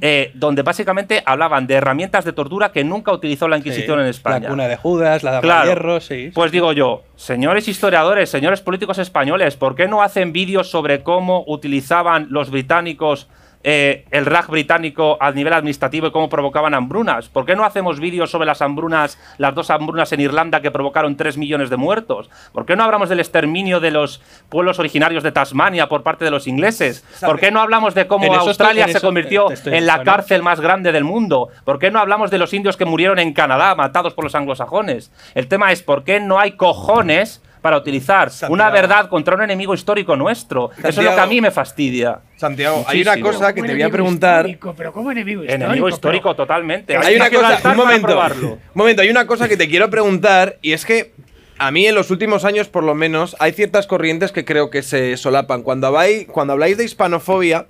eh, 0.00 0.30
donde 0.34 0.62
básicamente 0.62 1.22
hablaban 1.26 1.66
de 1.66 1.74
herramientas 1.74 2.24
de 2.24 2.32
tortura 2.32 2.72
que 2.72 2.84
nunca 2.84 3.12
utilizó 3.12 3.48
la 3.48 3.56
Inquisición 3.58 3.98
Sí, 3.98 4.02
en 4.02 4.08
España. 4.08 4.40
La 4.40 4.48
cuna 4.48 4.68
de 4.68 4.76
Judas, 4.76 5.22
la 5.22 5.30
dama 5.32 5.42
Claro. 5.42 5.62
de 5.62 5.68
hierro, 5.74 6.00
sí. 6.00 6.30
Pues 6.34 6.52
digo 6.52 6.72
yo, 6.72 7.02
señores 7.16 7.68
historiadores, 7.68 8.30
señores 8.30 8.60
políticos 8.60 8.98
españoles, 8.98 9.56
¿por 9.56 9.74
qué 9.74 9.88
no 9.88 10.02
hacen 10.02 10.32
vídeos 10.32 10.70
sobre 10.70 11.02
cómo 11.02 11.44
utilizaban 11.46 12.26
los 12.30 12.50
británicos 12.50 13.28
eh, 13.64 14.04
el 14.10 14.26
RAG 14.26 14.48
británico 14.48 15.16
a 15.20 15.30
nivel 15.32 15.52
administrativo 15.54 16.06
y 16.06 16.10
cómo 16.12 16.28
provocaban 16.28 16.74
hambrunas? 16.74 17.28
¿Por 17.28 17.46
qué 17.46 17.56
no 17.56 17.64
hacemos 17.64 17.98
vídeos 17.98 18.30
sobre 18.30 18.46
las 18.46 18.60
hambrunas, 18.62 19.18
las 19.38 19.54
dos 19.54 19.70
hambrunas 19.70 20.12
en 20.12 20.20
Irlanda 20.20 20.60
que 20.60 20.70
provocaron 20.70 21.16
3 21.16 21.38
millones 21.38 21.70
de 21.70 21.76
muertos? 21.76 22.30
¿Por 22.52 22.66
qué 22.66 22.76
no 22.76 22.84
hablamos 22.84 23.08
del 23.08 23.20
exterminio 23.20 23.80
de 23.80 23.90
los 23.90 24.20
pueblos 24.50 24.78
originarios 24.78 25.22
de 25.22 25.32
Tasmania 25.32 25.88
por 25.88 26.02
parte 26.02 26.24
de 26.24 26.30
los 26.30 26.46
ingleses? 26.46 27.04
¿Por 27.26 27.40
qué 27.40 27.50
no 27.50 27.60
hablamos 27.60 27.94
de 27.94 28.06
cómo 28.06 28.24
estoy- 28.34 28.48
Australia 28.48 28.84
se 28.86 28.92
convirtió 29.06 29.48
en 29.78 29.86
la 29.86 29.94
cárcel 30.04 30.42
más 30.42 30.60
grande 30.60 30.92
del 30.92 31.04
mundo? 31.04 31.48
¿Por 31.64 31.78
qué 31.78 31.90
no 31.90 31.98
hablamos 31.98 32.30
de 32.30 32.38
los 32.38 32.52
indios 32.52 32.76
que 32.76 32.84
murieron 32.84 33.18
en 33.18 33.32
Canadá 33.32 33.74
matados 33.74 34.12
por 34.14 34.24
los 34.24 34.34
anglosajones? 34.34 35.10
El 35.34 35.48
tema 35.48 35.72
es 35.72 35.82
por 35.82 36.04
qué 36.04 36.20
no 36.20 36.38
hay 36.38 36.52
cojones 36.52 37.42
para 37.64 37.78
utilizar 37.78 38.28
Santiago. 38.28 38.52
una 38.52 38.68
verdad 38.68 39.08
contra 39.08 39.34
un 39.36 39.40
enemigo 39.42 39.72
histórico 39.72 40.14
nuestro. 40.16 40.70
Eso 40.76 40.88
es 40.88 40.96
lo 40.96 41.02
que 41.04 41.08
a 41.08 41.10
Santiago. 41.12 41.30
mí 41.30 41.40
me 41.40 41.50
fastidia. 41.50 42.18
Santiago, 42.36 42.84
hay 42.86 43.00
una 43.00 43.12
Muchísimo. 43.12 43.32
cosa 43.32 43.54
que 43.54 43.62
te 43.62 43.72
voy 43.72 43.80
a 43.82 43.88
preguntar. 43.88 44.40
histórico, 44.46 44.74
pero 44.76 44.92
como 44.92 45.10
enemigo 45.10 45.42
histórico. 45.44 45.64
Enemigo 45.64 45.86
pero- 45.86 45.94
histórico 45.96 46.36
totalmente. 46.36 46.94
Hay 46.94 47.16
una 47.16 47.30
cosa, 47.30 47.70
un 47.70 47.76
momento, 47.78 48.20
un 48.42 48.58
momento, 48.74 49.00
hay 49.00 49.08
una 49.08 49.26
cosa 49.26 49.48
que 49.48 49.56
te 49.56 49.66
quiero 49.66 49.88
preguntar 49.88 50.58
y 50.60 50.74
es 50.74 50.84
que 50.84 51.14
a 51.56 51.70
mí 51.70 51.86
en 51.86 51.94
los 51.94 52.10
últimos 52.10 52.44
años 52.44 52.68
por 52.68 52.84
lo 52.84 52.94
menos 52.94 53.34
hay 53.38 53.52
ciertas 53.52 53.86
corrientes 53.86 54.30
que 54.30 54.44
creo 54.44 54.68
que 54.68 54.82
se 54.82 55.16
solapan. 55.16 55.62
Cuando 55.62 55.86
habláis, 55.86 56.26
cuando 56.26 56.52
habláis 56.52 56.76
de 56.76 56.84
hispanofobia, 56.84 57.64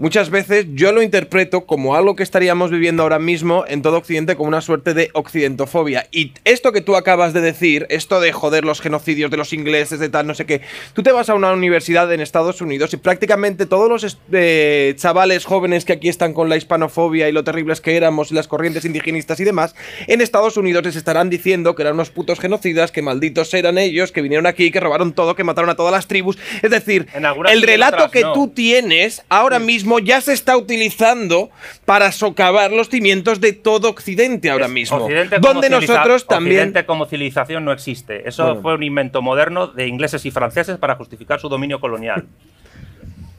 muchas 0.00 0.30
veces 0.30 0.66
yo 0.72 0.92
lo 0.92 1.02
interpreto 1.02 1.66
como 1.66 1.94
algo 1.94 2.16
que 2.16 2.22
estaríamos 2.22 2.70
viviendo 2.70 3.02
ahora 3.02 3.18
mismo 3.18 3.64
en 3.68 3.82
todo 3.82 3.98
Occidente 3.98 4.34
como 4.34 4.48
una 4.48 4.62
suerte 4.62 4.94
de 4.94 5.10
occidentofobia. 5.12 6.08
Y 6.10 6.32
esto 6.44 6.72
que 6.72 6.80
tú 6.80 6.96
acabas 6.96 7.34
de 7.34 7.42
decir, 7.42 7.86
esto 7.90 8.18
de 8.18 8.32
joder 8.32 8.64
los 8.64 8.80
genocidios 8.80 9.30
de 9.30 9.36
los 9.36 9.52
ingleses, 9.52 10.00
de 10.00 10.08
tal, 10.08 10.26
no 10.26 10.34
sé 10.34 10.46
qué, 10.46 10.62
tú 10.94 11.02
te 11.02 11.12
vas 11.12 11.28
a 11.28 11.34
una 11.34 11.52
universidad 11.52 12.12
en 12.12 12.20
Estados 12.20 12.62
Unidos 12.62 12.92
y 12.94 12.96
prácticamente 12.96 13.66
todos 13.66 13.88
los 13.88 14.18
eh, 14.32 14.94
chavales 14.96 15.44
jóvenes 15.44 15.84
que 15.84 15.92
aquí 15.92 16.08
están 16.08 16.32
con 16.32 16.48
la 16.48 16.56
hispanofobia 16.56 17.28
y 17.28 17.32
lo 17.32 17.44
terribles 17.44 17.82
que 17.82 17.96
éramos 17.96 18.32
y 18.32 18.34
las 18.34 18.48
corrientes 18.48 18.86
indigenistas 18.86 19.38
y 19.40 19.44
demás, 19.44 19.74
en 20.06 20.22
Estados 20.22 20.56
Unidos 20.56 20.82
les 20.82 20.96
estarán 20.96 21.28
diciendo 21.28 21.74
que 21.74 21.82
eran 21.82 21.94
unos 21.94 22.10
putos 22.10 22.40
genocidas, 22.40 22.90
que 22.90 23.02
malditos 23.02 23.52
eran 23.52 23.76
ellos, 23.76 24.12
que 24.12 24.22
vinieron 24.22 24.46
aquí, 24.46 24.70
que 24.70 24.80
robaron 24.80 25.12
todo, 25.12 25.34
que 25.34 25.44
mataron 25.44 25.68
a 25.68 25.76
todas 25.76 25.92
las 25.92 26.06
tribus. 26.06 26.38
Es 26.62 26.70
decir, 26.70 27.06
el 27.48 27.62
relato 27.62 28.10
que 28.10 28.22
tú 28.32 28.48
tienes 28.48 29.22
ahora 29.28 29.58
mismo 29.58 29.89
ya 29.98 30.20
se 30.20 30.32
está 30.32 30.56
utilizando 30.56 31.50
para 31.84 32.12
socavar 32.12 32.70
los 32.70 32.88
cimientos 32.88 33.40
de 33.40 33.52
todo 33.52 33.90
Occidente 33.90 34.50
ahora 34.50 34.68
mismo. 34.68 35.08
donde 35.40 35.68
nosotros 35.70 36.26
también. 36.26 36.60
Occidente 36.60 36.86
como 36.86 37.06
civilización 37.06 37.64
no 37.64 37.72
existe. 37.72 38.28
Eso 38.28 38.60
fue 38.62 38.74
un 38.74 38.82
invento 38.82 39.22
moderno 39.22 39.66
de 39.66 39.86
ingleses 39.86 40.24
y 40.24 40.30
franceses 40.30 40.78
para 40.78 40.96
justificar 40.96 41.40
su 41.40 41.48
dominio 41.48 41.80
colonial. 41.80 42.26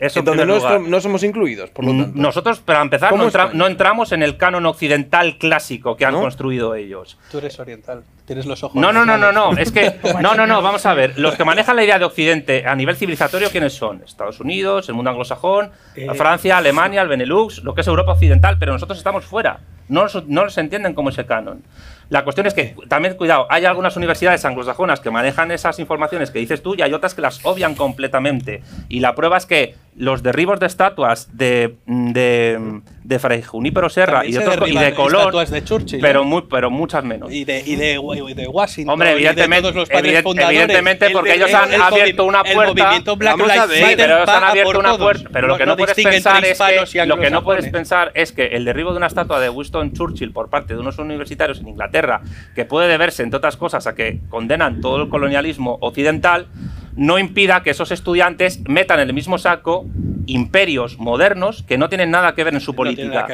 Eso 0.01 0.23
donde 0.23 0.47
no, 0.47 0.99
somos 0.99 1.23
incluidos, 1.23 1.69
por 1.69 1.85
lo 1.85 1.91
tanto. 1.91 2.19
Nosotros, 2.19 2.59
para 2.59 2.81
empezar, 2.81 3.13
no, 3.53 3.67
entramos 3.67 4.11
en 4.11 4.23
el 4.23 4.35
canon 4.35 4.65
occidental 4.65 5.37
clásico 5.37 5.95
que 5.95 6.05
han 6.05 6.15
construido 6.15 6.73
ellos. 6.73 7.19
Tú 7.29 7.37
eres 7.37 7.59
oriental, 7.59 8.03
tienes 8.25 8.47
los 8.47 8.63
ojos. 8.63 8.81
No, 8.81 8.91
no, 8.91 9.05
no, 9.05 9.19
no, 9.19 9.31
no. 9.31 9.51
Es 9.57 9.71
que. 9.71 9.91
No, 10.21 10.35
no, 10.35 10.45
no, 10.45 10.61
vamos 10.61 10.85
a 10.85 10.93
ver. 10.93 11.17
Los 11.17 11.35
que 11.35 11.45
manejan 11.45 11.75
la 11.75 11.83
idea 11.83 11.99
de 11.99 12.05
Occidente 12.05 12.65
a 12.65 12.75
nivel 12.75 12.95
civilizatorio, 12.95 13.49
¿quiénes 13.49 13.73
son? 13.73 14.01
Estados 14.03 14.39
Unidos, 14.39 14.89
el 14.89 14.95
mundo 14.95 15.09
anglosajón, 15.11 15.71
eh, 15.95 16.07
Francia, 16.15 16.57
Alemania, 16.57 17.01
el 17.01 17.07
Benelux, 17.07 17.63
lo 17.63 17.73
que 17.73 17.81
es 17.81 17.87
Europa 17.87 18.13
Occidental, 18.13 18.57
pero 18.59 18.73
nosotros 18.73 18.97
estamos 18.97 19.25
fuera. 19.25 19.61
No, 19.87 20.05
no 20.27 20.45
los 20.45 20.57
entienden 20.57 20.93
como 20.93 21.09
ese 21.09 21.25
canon. 21.25 21.63
La 22.11 22.25
cuestión 22.25 22.45
es 22.45 22.53
que, 22.53 22.75
también 22.89 23.15
cuidado, 23.15 23.47
hay 23.49 23.63
algunas 23.63 23.95
universidades 23.95 24.43
anglosajonas 24.43 24.99
que 24.99 25.09
manejan 25.11 25.49
esas 25.49 25.79
informaciones 25.79 26.29
que 26.29 26.39
dices 26.39 26.61
tú 26.61 26.75
y 26.77 26.81
hay 26.81 26.91
otras 26.91 27.13
que 27.13 27.21
las 27.21 27.39
obvian 27.45 27.73
completamente. 27.73 28.63
Y 28.89 28.99
la 28.99 29.15
prueba 29.15 29.37
es 29.37 29.45
que 29.45 29.75
los 29.95 30.23
derribos 30.23 30.59
de 30.59 30.67
estatuas 30.67 31.35
de, 31.37 31.75
de, 31.85 32.81
de 33.03 33.19
Fray 33.19 33.41
Junípero 33.41 33.89
Serra 33.89 34.25
y 34.25 34.31
de, 34.31 34.39
otros, 34.39 34.69
y 34.69 34.77
de 34.77 34.93
Colón, 34.93 35.33
de 35.49 35.63
Churchill, 35.63 35.99
pero, 36.01 36.23
muy, 36.23 36.43
pero 36.49 36.71
muchas 36.71 37.03
menos. 37.03 37.31
Y 37.31 37.43
de, 37.43 37.59
y 37.65 37.75
de, 37.75 37.99
de 38.35 38.47
Washington. 38.47 38.93
Hombre, 38.93 39.11
evidentemente, 39.11 39.71
los 39.71 39.89
evidentemente 39.89 41.09
porque 41.09 41.33
ellos 41.35 41.53
han 41.53 41.73
abierto 41.73 42.25
una 42.25 42.43
puerta. 42.43 42.95
El 42.95 43.15
Black 43.17 43.37
Lives 43.37 43.89
sí, 43.89 43.93
pero 43.97 44.17
ellos 44.17 44.29
han 44.29 44.43
abierto 44.43 44.79
una 44.79 44.97
puerta. 44.97 45.29
Pero 45.31 45.47
lo 45.47 45.57
que 45.57 45.65
no 45.65 45.75
puedes 45.75 45.95
pensar 45.95 46.45
es 46.45 46.59
que, 46.91 47.05
lo 47.05 47.17
que 47.17 47.29
no 47.29 47.43
puedes 47.43 47.69
pensar 47.69 48.11
es 48.15 48.31
que 48.31 48.47
el 48.47 48.65
derribo 48.65 48.91
de 48.91 48.97
una 48.97 49.07
estatua 49.07 49.39
de 49.39 49.49
Winston 49.49 49.91
Churchill 49.93 50.31
por 50.31 50.49
parte 50.49 50.73
de 50.73 50.79
unos 50.79 50.97
universitarios 50.99 51.59
en 51.59 51.67
Inglaterra, 51.67 52.21
que 52.55 52.65
puede 52.65 52.87
deberse, 52.87 53.23
entre 53.23 53.37
otras 53.37 53.57
cosas, 53.57 53.87
a 53.87 53.95
que 53.95 54.21
condenan 54.29 54.81
todo 54.81 55.01
el 55.01 55.09
colonialismo 55.09 55.77
occidental, 55.81 56.47
no 56.95 57.19
impida 57.19 57.63
que 57.63 57.69
esos 57.71 57.91
estudiantes 57.91 58.59
metan 58.67 58.99
en 58.99 59.07
el 59.07 59.13
mismo 59.13 59.37
saco 59.37 59.85
imperios 60.27 60.97
modernos 60.97 61.63
que 61.63 61.77
no 61.77 61.89
tienen 61.89 62.11
nada 62.11 62.33
que 62.35 62.43
ver 62.43 62.53
en 62.53 62.61
su 62.61 62.75
política. 62.75 63.27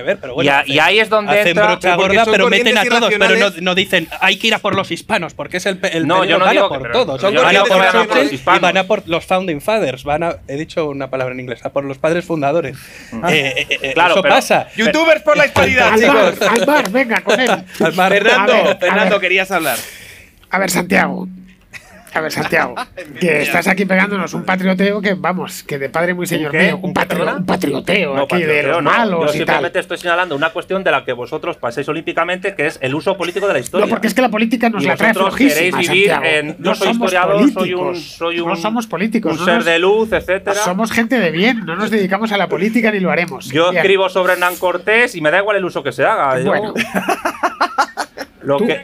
y, 0.66 0.80
ahí 0.80 1.00
es 1.00 1.10
donde 1.10 1.40
hacen 1.40 1.56
brocha 1.56 1.96
gorda, 1.96 2.26
pero 2.26 2.50
meten 2.50 2.78
a 2.78 2.86
todos, 2.86 3.14
pero 3.18 3.52
no, 3.62 3.76
dicen 3.76 4.08
hay 4.22 4.38
que 4.38 4.48
ir 4.48 4.54
a 4.56 4.60
por 4.60 4.76
los 4.76 4.92
hispanos, 4.92 5.34
porque 5.34 5.58
es 5.58 5.66
el, 5.66 5.80
el 5.92 6.08
no, 6.08 6.24
yo 6.26 6.38
no 6.40 6.50
digo 6.50 6.70
por 6.70 6.92
todos. 6.92 7.22
Son 7.22 7.34
van 7.36 7.56
a 7.56 7.64
por, 7.64 7.78
los 7.78 8.34
y 8.34 8.38
van 8.46 8.78
a 8.78 8.84
por 8.86 9.08
los 9.08 9.26
founding 9.26 9.62
fathers, 9.62 10.04
van 10.04 10.24
a, 10.24 10.38
he 10.48 10.56
dicho 10.56 10.90
una 10.90 11.10
palabra 11.10 11.34
en 11.34 11.40
inglés, 11.40 11.66
a 11.66 11.70
por 11.70 11.84
los 11.84 11.98
padres 11.98 12.26
fundadores. 12.26 12.78
Mm. 13.12 13.26
Eh, 13.26 13.54
eh, 13.58 13.78
eh, 13.82 13.94
claro, 13.94 14.14
eso 14.14 14.24
pasa. 14.24 14.68
Youtubers 14.76 15.22
por 15.22 15.38
la 15.38 15.46
hispanidad, 15.46 15.94
Al 15.94 16.66
mar, 16.66 16.90
venga 16.90 17.22
con 17.22 17.40
él. 17.40 17.50
Fernando, 17.78 18.78
Fernando, 18.80 19.20
querías 19.20 19.52
hablar. 19.52 19.78
A 20.50 20.60
ver, 20.60 20.70
Santiago, 20.70 21.28
a 22.18 22.22
ver, 22.22 22.32
Santiago, 22.32 22.76
que 23.20 23.44
estás 23.44 23.68
aquí 23.68 23.86
pegándonos 23.86 24.34
un 24.34 24.44
patrioteo 24.44 25.02
que, 25.02 25.14
vamos, 25.14 25.64
que 25.64 25.78
de 25.78 25.90
padre 25.90 26.14
muy 26.14 26.26
señor 26.28 26.54
mío. 26.54 26.78
Un, 26.82 26.90
un 26.90 27.46
patrioteo 27.46 28.18
aquí 28.18 28.44
de 28.44 28.64
los 28.64 28.84
malos. 28.84 29.28
Yo 29.28 29.34
simplemente 29.34 29.80
estoy 29.80 29.98
señalando 29.98 30.36
una 30.36 30.50
cuestión 30.52 30.84
de 30.84 30.92
la 30.92 31.04
que 31.06 31.14
vosotros 31.14 31.58
paséis 31.58 31.88
olímpicamente, 31.90 32.56
que 32.56 32.68
es 32.68 32.80
el 32.82 32.96
uso 32.96 33.16
político 33.18 33.48
de 33.48 33.54
la 33.54 33.60
historia. 33.60 33.86
No, 33.86 33.90
porque 33.90 34.08
es 34.08 34.14
que 34.14 34.22
la 34.22 34.30
política 34.30 34.70
nos 34.70 34.84
la 34.84 34.96
trae 34.96 35.14
flojísima, 35.14 35.80
vivir 35.80 36.12
en. 36.24 36.56
No, 36.60 36.76
soy 36.76 36.90
historiador, 36.90 37.52
soy 37.52 37.74
un, 37.74 37.96
soy 37.96 38.40
un. 38.40 38.50
No 38.50 38.56
somos 38.56 38.88
políticos. 38.88 39.40
Un 39.40 39.46
ser 39.46 39.64
de 39.64 39.80
luz, 39.80 40.12
etcétera. 40.12 40.56
Somos 40.56 40.92
gente 40.92 41.20
de 41.20 41.32
bien, 41.32 41.66
no 41.66 41.76
nos 41.76 41.92
dedicamos 41.92 42.32
a 42.32 42.38
la 42.38 42.48
política 42.48 42.92
ni 42.92 43.00
lo 43.00 43.12
haremos. 43.12 43.50
Yo 43.50 43.72
escribo 43.72 44.10
sobre 44.10 44.34
Hernán 44.34 44.56
Cortés 44.56 45.16
y 45.16 45.22
me 45.22 45.32
da 45.32 45.40
igual 45.40 45.58
el 45.58 45.66
uso 45.66 45.84
que 45.84 45.92
se 45.92 46.04
haga. 46.04 46.40
Bueno. 46.44 46.74
Lo 48.48 48.58
que, 48.60 48.82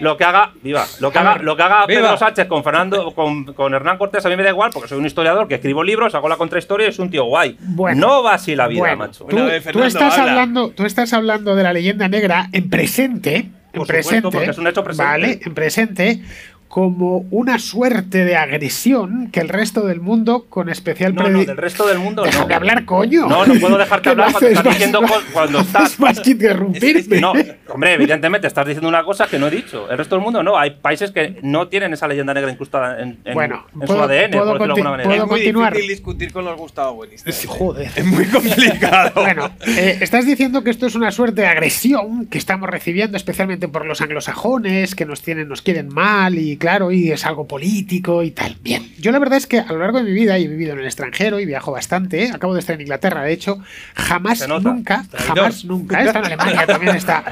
lo 0.00 0.16
que 0.16 0.24
haga, 0.24 0.52
viva, 0.62 0.84
lo 1.00 1.10
que 1.10 1.18
haga, 1.18 1.38
lo 1.38 1.56
que 1.56 1.62
haga 1.62 1.86
Pedro 1.86 2.16
Sánchez 2.18 2.46
con 2.46 2.62
Fernando, 2.62 3.14
con, 3.14 3.44
con, 3.54 3.72
Hernán 3.72 3.96
Cortés, 3.96 4.24
a 4.26 4.28
mí 4.28 4.36
me 4.36 4.42
da 4.42 4.50
igual, 4.50 4.70
porque 4.72 4.88
soy 4.88 4.98
un 4.98 5.06
historiador 5.06 5.48
que 5.48 5.54
escribo 5.54 5.82
libros, 5.82 6.14
hago 6.14 6.28
la 6.28 6.36
contrahistoria 6.36 6.86
y 6.86 6.90
es 6.90 6.98
un 6.98 7.10
tío 7.10 7.24
guay. 7.24 7.56
no 7.96 8.22
va 8.22 8.34
así 8.34 8.54
la 8.54 8.68
vida, 8.68 8.94
macho. 8.94 9.24
Tú, 9.24 9.82
estás 9.82 10.18
hablando, 10.18 10.70
tú 10.70 10.84
estás 10.84 11.14
hablando 11.14 11.56
de 11.56 11.62
la 11.62 11.72
leyenda 11.72 12.08
negra 12.08 12.48
en 12.52 12.68
presente. 12.68 13.48
En 13.72 13.84
presente, 13.84 14.22
porque 14.22 14.50
es 14.50 14.58
un 14.58 14.66
hecho 14.66 14.84
presente. 14.84 15.10
Vale, 15.10 15.40
en 15.44 15.54
presente 15.54 16.22
como 16.68 17.26
una 17.30 17.58
suerte 17.58 18.24
de 18.24 18.36
agresión 18.36 19.30
que 19.30 19.40
el 19.40 19.48
resto 19.48 19.86
del 19.86 20.00
mundo, 20.00 20.46
con 20.48 20.68
especial 20.68 21.14
No, 21.14 21.28
no, 21.28 21.44
del 21.44 21.56
resto 21.56 21.86
del 21.86 21.98
mundo 21.98 22.22
Déjame 22.22 22.54
hablar, 22.54 22.84
coño. 22.84 23.26
No, 23.26 23.46
no 23.46 23.54
puedo 23.54 23.78
dejarte 23.78 24.08
hablar 24.10 24.32
cuando 24.32 24.48
estás 24.48 24.64
diciendo 24.64 25.00
cuando 25.32 25.60
estás. 25.60 25.98
más 26.00 26.20
que 26.20 26.30
interrumpirme. 26.30 27.20
no, 27.20 27.32
hombre, 27.68 27.94
evidentemente 27.94 28.46
estás 28.46 28.66
diciendo 28.66 28.88
una 28.88 29.04
cosa 29.04 29.26
que 29.26 29.38
no 29.38 29.46
he 29.46 29.50
dicho. 29.50 29.90
El 29.90 29.98
resto 29.98 30.16
del 30.16 30.24
mundo 30.24 30.42
no. 30.42 30.58
Hay 30.58 30.70
países 30.70 31.10
que 31.10 31.38
no 31.42 31.68
tienen 31.68 31.92
esa 31.92 32.08
leyenda 32.08 32.34
negra 32.34 32.50
incrustada 32.50 33.00
en, 33.00 33.18
en, 33.24 33.34
bueno, 33.34 33.66
en 33.80 33.86
su 33.86 33.92
ADN, 33.94 34.06
por 34.06 34.18
decirlo 34.18 34.58
de 34.58 34.64
alguna 34.64 34.90
manera. 34.90 35.14
Es 35.14 35.20
muy 35.20 35.28
continuar? 35.28 35.72
difícil 35.72 35.90
discutir 35.90 36.32
con 36.32 36.44
los 36.44 36.56
Gustavo 36.56 36.94
Buenistas. 36.94 37.44
¿eh? 37.44 37.48
Joder. 37.48 37.90
Es 37.94 38.04
muy 38.04 38.24
complicado. 38.26 39.12
bueno, 39.14 39.50
eh, 39.66 39.98
estás 40.00 40.26
diciendo 40.26 40.62
que 40.64 40.70
esto 40.70 40.86
es 40.86 40.94
una 40.94 41.10
suerte 41.10 41.42
de 41.42 41.46
agresión 41.46 42.26
que 42.26 42.38
estamos 42.38 42.68
recibiendo, 42.68 43.16
especialmente 43.16 43.68
por 43.68 43.86
los 43.86 44.00
anglosajones, 44.00 44.94
que 44.94 45.04
nos 45.04 45.22
tienen, 45.22 45.48
nos 45.48 45.62
quieren 45.62 45.88
mal 45.88 46.38
y 46.38 46.55
claro, 46.56 46.90
y 46.92 47.10
es 47.10 47.24
algo 47.26 47.46
político 47.46 48.22
y 48.22 48.30
tal. 48.30 48.56
Bien, 48.62 48.92
yo 48.98 49.12
la 49.12 49.18
verdad 49.18 49.38
es 49.38 49.46
que 49.46 49.60
a 49.60 49.72
lo 49.72 49.78
largo 49.78 49.98
de 49.98 50.04
mi 50.04 50.12
vida, 50.12 50.38
y 50.38 50.44
he 50.44 50.48
vivido 50.48 50.72
en 50.72 50.80
el 50.80 50.86
extranjero 50.86 51.40
y 51.40 51.46
viajo 51.46 51.72
bastante, 51.72 52.24
¿eh? 52.24 52.30
acabo 52.32 52.54
de 52.54 52.60
estar 52.60 52.74
en 52.74 52.82
Inglaterra, 52.82 53.22
de 53.22 53.32
hecho, 53.32 53.62
jamás, 53.94 54.46
nunca, 54.48 55.04
jamás, 55.12 55.64
nunca, 55.64 56.02
está 56.02 56.18
en 56.20 56.24
Alemania 56.26 56.66
también 56.66 56.96
está, 56.96 57.24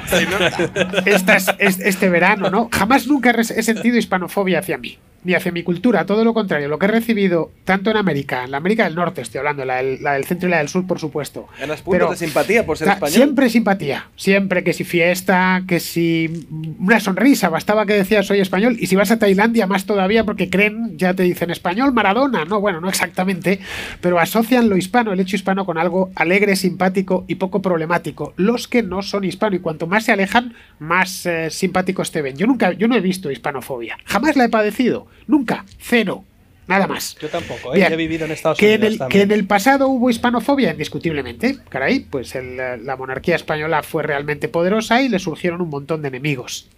este 1.59 2.09
verano, 2.09 2.51
¿no? 2.51 2.69
Jamás 2.73 3.07
nunca 3.07 3.31
he 3.31 3.63
sentido 3.63 3.97
hispanofobia 3.97 4.61
hacia 4.61 4.79
mí 4.79 4.99
ni 5.25 5.35
hacia 5.35 5.51
mi 5.53 5.63
cultura, 5.63 6.07
todo 6.07 6.25
lo 6.25 6.35
contrario, 6.35 6.69
lo 6.69 6.79
que 6.79 6.87
he 6.87 6.89
recibido 6.89 7.51
tanto 7.65 7.91
en 7.91 7.97
América, 7.97 8.45
en 8.45 8.51
la 8.51 8.59
América 8.59 8.85
del 8.85 8.95
Norte 8.95 9.23
estoy 9.23 9.39
hablando, 9.39 9.65
la 9.65 9.77
del, 9.83 10.25
centro 10.25 10.49
y 10.49 10.51
la 10.51 10.59
del 10.59 10.69
sur, 10.69 10.87
por 10.87 10.99
supuesto. 10.99 11.49
¿Ganas 11.59 11.83
puntos 11.83 12.11
de 12.11 12.27
simpatía 12.27 12.67
por 12.67 12.77
ser 12.77 12.89
español? 12.89 13.15
Siempre 13.15 13.49
simpatía, 13.49 14.09
siempre 14.17 14.63
que 14.63 14.73
si 14.73 14.85
fiesta, 14.85 15.63
que 15.67 15.81
si 15.81 16.47
una 16.79 17.01
sonrisa, 17.01 17.49
bastaba 17.49 17.87
que 17.87 17.95
decías 17.95 18.27
soy 18.27 18.41
español, 18.41 18.77
y 18.79 18.87
si 18.87 18.97
vas 18.97 19.11
a 19.11 19.19
Tailandia 19.19 19.67
más 19.67 19.87
todavía 19.87 20.25
porque 20.25 20.51
creen, 20.51 20.97
ya 20.99 21.15
te 21.15 21.23
dicen 21.23 21.51
español 21.51 21.93
Maradona, 21.93 22.45
no, 22.45 22.61
bueno, 22.61 22.81
no 22.81 22.89
exactamente, 22.89 23.61
pero 24.01 24.19
asocian 24.19 24.69
lo 24.69 24.77
hispano, 24.77 25.13
el 25.13 25.21
hecho 25.21 25.37
hispano 25.37 25.65
con 25.65 25.79
algo 25.79 26.11
alegre, 26.15 26.57
simpático 26.57 27.25
y 27.29 27.37
poco 27.37 27.63
problemático. 27.63 28.35
Los 28.37 28.69
que 28.69 28.83
no 28.83 29.03
son 29.03 29.25
hispano 29.25 29.57
y 29.57 29.61
cuanto 29.61 29.87
más 29.87 30.05
se 30.05 30.13
alejan, 30.13 30.55
más 30.79 31.25
eh, 31.27 31.51
simpáticos 31.51 32.11
te 32.11 32.23
ven. 32.23 32.37
Yo 32.37 32.47
nunca, 32.47 32.73
yo 32.73 32.89
no 32.89 32.97
he 32.97 33.01
visto 33.01 33.31
hispanofobia, 33.31 33.97
jamás 34.05 34.37
la 34.37 34.45
he 34.45 34.49
padecido. 34.49 35.07
Nunca, 35.27 35.65
cero. 35.79 36.25
Nada 36.67 36.87
más. 36.87 37.17
Yo 37.21 37.29
tampoco, 37.29 37.75
¿eh? 37.75 37.87
he 37.87 37.97
vivido 37.97 38.25
en 38.25 38.33
Estados 38.33 38.59
que 38.59 38.77
Unidos. 38.77 38.95
En 38.95 39.03
el, 39.03 39.09
que 39.09 39.21
en 39.23 39.33
el 39.33 39.47
pasado 39.47 39.89
hubo 39.89 40.09
hispanofobia, 40.09 40.71
indiscutiblemente. 40.71 41.59
Caray, 41.69 42.01
pues 42.01 42.35
la 42.35 42.97
monarquía 42.97 43.37
española 43.37 43.83
fue 43.83 44.03
realmente 44.03 44.49
poderosa 44.49 45.03
y 45.03 45.11
le 45.11 45.19
surgieron 45.19 45.61
un 45.61 45.69
montón 45.69 46.01
de 46.01 46.09
enemigos 46.09 46.69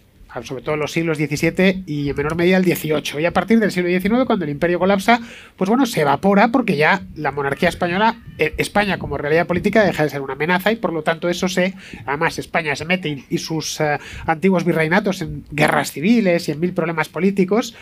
sobre 0.45 0.62
todo 0.62 0.74
en 0.74 0.80
los 0.80 0.93
siglos 0.93 1.18
XVII 1.18 1.84
y 1.87 2.11
en 2.11 2.16
menor 2.16 2.37
medida 2.37 2.57
el 2.57 2.64
XVIII. 2.64 3.20
Y 3.20 3.24
a 3.24 3.32
partir 3.32 3.61
del 3.61 3.72
siglo 3.72 3.89
XIX, 3.89 4.24
cuando 4.26 4.45
el 4.45 4.51
imperio 4.51 4.78
colapsa, 4.78 5.20
pues 5.57 5.68
bueno, 5.68 5.87
se 5.87 6.03
evapora 6.03 6.49
porque 6.49 6.76
ya 6.76 7.03
la 7.14 7.32
monarquía 7.32 7.68
española, 7.68 8.16
eh, 8.39 8.55
España 8.59 8.99
como 8.99 9.18
realidad 9.18 9.47
política 9.47 9.84
deja 9.84 10.05
de 10.05 10.11
ser 10.11 10.20
una 10.20 10.34
amenaza 10.34 10.72
y 10.72 10.76
por 10.76 10.93
lo 10.93 11.03
tanto 11.03 11.28
eso 11.28 11.49
se, 11.49 11.74
además 12.05 12.39
España 12.39 12.76
se 12.76 12.84
mete 12.84 13.24
y, 13.28 13.39
sus 13.39 13.80
eh, 13.80 13.99
antiguos 14.26 14.64
virreinatos 14.64 15.22
en 15.22 15.45
guerras 15.51 15.93
civiles 15.93 16.49
y 16.49 16.53
en 16.53 16.61
mil 16.61 16.72
problemas 16.72 17.09
políticos 17.09 17.74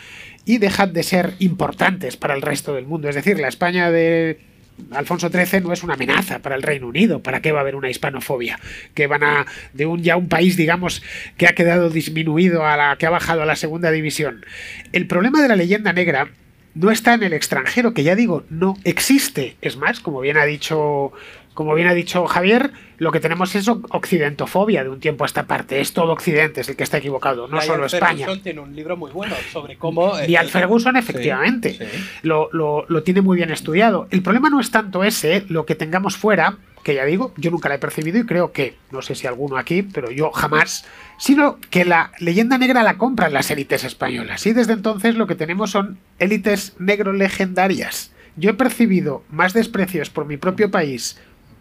y 0.45 0.59
dejan 0.59 0.93
de 0.93 1.03
ser 1.03 1.35
importantes 1.39 2.17
para 2.17 2.35
el 2.35 2.43
resto 2.43 2.75
del 2.75 2.87
mundo. 2.87 3.09
Es 3.09 3.15
decir, 3.15 3.39
la 3.39 3.49
España 3.49 3.91
de 3.91 4.54
Alfonso 4.91 5.29
XIII 5.29 5.61
no 5.61 5.73
es 5.73 5.83
una 5.83 5.95
amenaza 5.95 6.41
para 6.41 6.57
el 6.57 6.63
Reino 6.63 6.89
Unido. 6.89 7.21
¿Para 7.21 7.41
qué 7.41 7.53
va 7.53 7.59
a 7.59 7.63
haber 7.63 7.77
una 7.77 7.91
hispanofobia? 7.91 8.59
Que 8.95 9.07
van 9.07 9.23
a. 9.23 9.47
de 9.73 9.87
un 9.87 10.03
ya 10.03 10.17
un 10.17 10.29
país, 10.29 10.57
digamos, 10.57 11.03
que 11.37 11.47
ha 11.47 11.55
quedado 11.55 11.91
disminuido 11.91 12.67
a 12.67 12.77
la. 12.77 12.97
que 12.97 13.07
ha 13.07 13.11
bajado 13.11 13.43
a 13.43 13.47
la 13.47 13.57
segunda 13.57 13.91
división. 13.91 14.45
El 14.93 15.07
problema 15.07 15.41
de 15.43 15.49
la 15.49 15.57
leyenda 15.57 15.93
negra 15.93 16.31
no 16.75 16.91
está 16.91 17.15
en 17.15 17.23
el 17.23 17.33
extranjero, 17.33 17.95
que 17.95 18.03
ya 18.03 18.17
digo, 18.17 18.45
no 18.51 18.77
existe. 18.85 19.57
Es 19.63 19.77
más, 19.77 20.01
como 20.01 20.21
bien 20.21 20.37
ha 20.37 20.45
dicho 20.45 21.13
como 21.55 21.75
bien 21.75 21.89
ha 21.89 21.95
dicho 21.95 22.27
Javier, 22.27 22.73
lo 22.99 23.13
que 23.13 23.21
tenemos 23.21 23.55
es 23.55 23.69
occidentofobia 23.69 24.83
de 24.83 24.91
un 24.91 25.01
tiempo 25.01 25.25
a 25.25 25.27
esta 25.27 25.47
parte. 25.47 25.81
Es 25.81 25.93
todo 25.93 26.13
Occidente, 26.13 26.61
es 26.61 26.69
el 26.69 26.77
que 26.77 26.83
está 26.83 26.99
equivocado, 26.99 27.49
no 27.49 27.61
solo 27.61 27.87
España. 27.87 28.27
Ferguson 28.27 28.43
tiene 28.43 28.61
un 28.61 28.75
libro 28.75 28.97
muy 28.97 29.13
bueno 29.13 29.35
sobre 29.53 29.77
cómo. 29.77 30.13
Y 30.27 30.37
al 30.37 30.49
Ferguson, 30.49 30.97
efectivamente, 30.97 31.79
Lo, 32.23 32.51
lo 32.53 33.03
tiene 33.03 33.23
muy 33.23 33.37
bien 33.37 33.51
estudiado. 33.51 34.09
El 34.11 34.23
problema 34.23 34.51
no 34.51 34.61
es 34.61 34.71
tanto 34.71 35.05
ese, 35.05 35.45
lo 35.49 35.65
que 35.65 35.75
tengamos 35.75 36.17
fuera, 36.17 36.59
que 36.85 36.95
ya 36.95 37.05
digo, 37.05 37.33
yo 37.37 37.51
nunca 37.51 37.69
la 37.69 37.77
he 37.77 37.79
percibido 37.79 38.19
y 38.19 38.27
creo 38.27 38.53
que, 38.53 38.77
no 38.93 39.03
sé 39.03 39.15
si 39.15 39.27
alguno 39.27 39.57
aquí, 39.57 39.83
pero 39.83 40.11
yo 40.11 40.31
jamás, 40.31 40.85
sino 41.19 41.59
que 41.71 41.85
la 41.85 42.13
leyenda 42.21 42.59
negra 42.59 42.83
la 42.83 42.99
compran 42.99 43.33
las 43.33 43.51
élites 43.51 43.85
españolas. 43.85 44.47
Y 44.47 44.53
desde 44.53 44.75
entonces 44.75 45.17
lo 45.17 45.27
que 45.27 45.35
tenemos 45.35 45.71
son 45.71 45.99
élites 46.19 46.75
negro 46.79 47.13
legendarias. 47.13 48.13
Yo 48.37 48.51
he 48.51 48.55
percibido 48.55 49.23
más 49.31 49.53
desprecios 49.53 50.11
por 50.11 50.27
mi 50.27 50.37
propio 50.37 50.71
país 50.71 51.17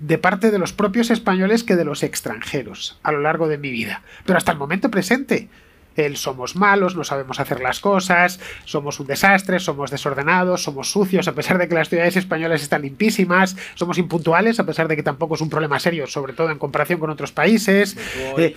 de 0.05 0.17
parte 0.17 0.51
de 0.51 0.59
los 0.59 0.73
propios 0.73 1.09
españoles 1.09 1.63
que 1.63 1.77
de 1.77 1.85
los 1.85 2.03
extranjeros 2.03 2.99
a 3.03 3.11
lo 3.13 3.21
largo 3.21 3.47
de 3.47 3.57
mi 3.57 3.71
vida. 3.71 4.01
Pero 4.25 4.37
hasta 4.37 4.51
el 4.51 4.57
momento 4.57 4.91
presente, 4.91 5.47
el 5.95 6.17
somos 6.17 6.57
malos, 6.57 6.95
no 6.97 7.05
sabemos 7.05 7.39
hacer 7.39 7.61
las 7.61 7.79
cosas, 7.79 8.41
somos 8.65 8.99
un 8.99 9.07
desastre, 9.07 9.61
somos 9.61 9.91
desordenados, 9.91 10.63
somos 10.63 10.91
sucios, 10.91 11.29
a 11.29 11.33
pesar 11.33 11.57
de 11.57 11.69
que 11.69 11.75
las 11.75 11.87
ciudades 11.87 12.17
españolas 12.17 12.61
están 12.61 12.81
limpísimas, 12.81 13.55
somos 13.75 13.97
impuntuales, 13.97 14.59
a 14.59 14.65
pesar 14.65 14.89
de 14.89 14.97
que 14.97 15.03
tampoco 15.03 15.35
es 15.35 15.41
un 15.41 15.49
problema 15.49 15.79
serio, 15.79 16.05
sobre 16.05 16.33
todo 16.33 16.51
en 16.51 16.59
comparación 16.59 16.99
con 16.99 17.09
otros 17.09 17.31
países. 17.31 17.95
Eh, 18.37 18.55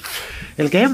¿El 0.56 0.68
qué? 0.68 0.88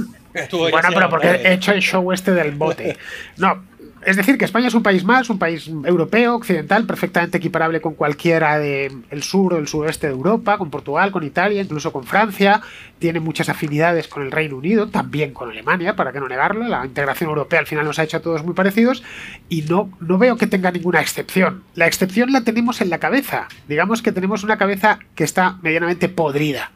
Bueno, 0.51 0.89
pero 0.93 1.09
porque 1.09 1.29
he 1.29 1.55
hecho 1.55 1.73
el 1.73 1.81
show 1.81 2.13
este 2.13 2.33
del 2.33 2.53
bote. 2.53 2.99
No, 3.39 3.63
es 4.05 4.17
decir, 4.17 4.37
que 4.39 4.45
España 4.45 4.69
es 4.69 4.75
un 4.75 4.83
país 4.83 5.05
más, 5.05 5.31
un 5.31 5.39
país 5.39 5.69
europeo, 5.69 6.35
occidental, 6.35 6.87
perfectamente 6.87 7.39
equiparable 7.39 7.81
con 7.81 7.95
cualquiera 7.95 8.59
del 8.59 9.23
sur 9.23 9.55
o 9.55 9.59
el 9.59 9.69
suroeste 9.69 10.09
de 10.09 10.13
Europa, 10.13 10.59
con 10.59 10.71
Portugal, 10.71 11.13
con 11.13 11.23
Italia, 11.23 11.63
incluso 11.63 11.93
con 11.93 12.05
Francia. 12.05 12.63
Tiene 12.99 13.21
muchas 13.21 13.49
afinidades 13.49 14.09
con 14.09 14.23
el 14.23 14.33
Reino 14.33 14.57
Unido, 14.57 14.89
también 14.89 15.33
con 15.33 15.51
Alemania, 15.51 15.95
para 15.95 16.13
qué 16.13 16.21
no 16.21 16.29
negarlo. 16.29 16.67
La 16.67 16.85
integración 16.85 17.31
europea 17.31 17.61
al 17.61 17.67
final 17.67 17.85
nos 17.85 17.99
ha 17.99 18.05
hecho 18.05 18.17
a 18.17 18.23
todos 18.23 18.45
muy 18.45 18.55
parecidos 18.55 19.03
y 19.49 19.63
no, 19.63 19.91
no 20.01 20.19
veo 20.19 20.37
que 20.37 20.47
tenga 20.47 20.71
ninguna 20.71 21.01
excepción. 21.01 21.63
La 21.75 21.87
excepción 21.87 22.33
la 22.33 22.43
tenemos 22.43 22.81
en 22.81 22.91
la 22.91 22.99
cabeza. 22.99 23.49
Digamos 23.69 24.03
que 24.03 24.13
tenemos 24.13 24.43
una 24.43 24.59
cabeza 24.59 24.99
que 25.15 25.25
está 25.25 25.59
medianamente 25.63 26.09
podrida. 26.09 26.73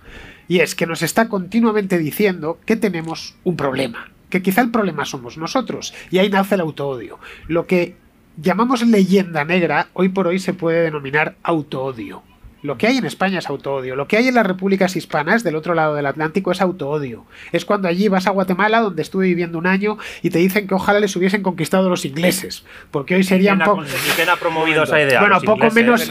Y 0.49 0.61
es 0.61 0.75
que 0.75 0.87
nos 0.87 1.03
está 1.03 1.29
continuamente 1.29 1.99
diciendo 1.99 2.59
que 2.65 2.77
tenemos 2.77 3.35
un 3.43 3.57
problema 3.57 4.16
que 4.37 4.43
quizá 4.43 4.61
el 4.61 4.71
problema 4.71 5.05
somos 5.05 5.39
nosotros, 5.39 5.95
y 6.11 6.19
ahí 6.19 6.29
nace 6.29 6.57
el 6.57 6.61
autoodio. 6.61 7.19
Lo 7.49 7.67
que 7.67 7.97
llamamos 8.37 8.87
leyenda 8.87 9.45
negra, 9.45 9.89
hoy 9.95 10.11
por 10.11 10.27
hoy 10.27 10.39
se 10.39 10.53
puede 10.53 10.83
denominar 10.83 11.37
autoodio. 11.43 12.23
Lo 12.63 12.79
que 12.79 12.87
hay 12.87 12.97
en 12.97 13.05
España 13.05 13.39
es 13.39 13.49
autoodio. 13.49 13.97
Lo 13.97 14.09
que 14.09 14.17
hay 14.17 14.29
en 14.29 14.35
las 14.35 14.47
repúblicas 14.47 14.97
hispanas 14.97 15.45
del 15.45 15.57
otro 15.57 15.75
lado 15.75 15.95
del 15.95 16.07
Atlántico 16.07 16.53
es 16.53 16.61
autoodio. 16.61 17.25
Es 17.53 17.65
cuando 17.65 17.89
allí 17.89 18.09
vas 18.09 18.27
a 18.27 18.31
Guatemala, 18.31 18.81
donde 18.81 19.03
estuve 19.03 19.27
viviendo 19.27 19.59
un 19.59 19.67
año, 19.67 19.99
y 20.23 20.31
te 20.31 20.39
dicen 20.39 20.67
que 20.67 20.75
ojalá 20.75 20.99
les 20.99 21.15
hubiesen 21.17 21.43
conquistado 21.43 21.89
los 21.89 22.05
ingleses. 22.05 22.65
Porque 22.91 23.15
hoy 23.15 23.25
serían 23.25 23.59
poco. 23.61 23.85
¿Quién 24.17 24.29
ha 24.29 24.37
promovido 24.37 24.85
esa 24.85 25.01
idea? 25.01 25.21
Bueno, 25.21 25.41
poco 25.41 25.71
menos. 25.71 26.09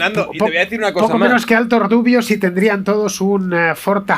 poco 0.94 1.18
menos 1.18 1.46
que 1.46 1.54
Alto 1.54 1.78
Rubio 1.80 2.22
si 2.22 2.38
tendrían 2.38 2.84
todos 2.84 3.20
un 3.20 3.52
uh, 3.52 3.74
Fort 3.74 4.08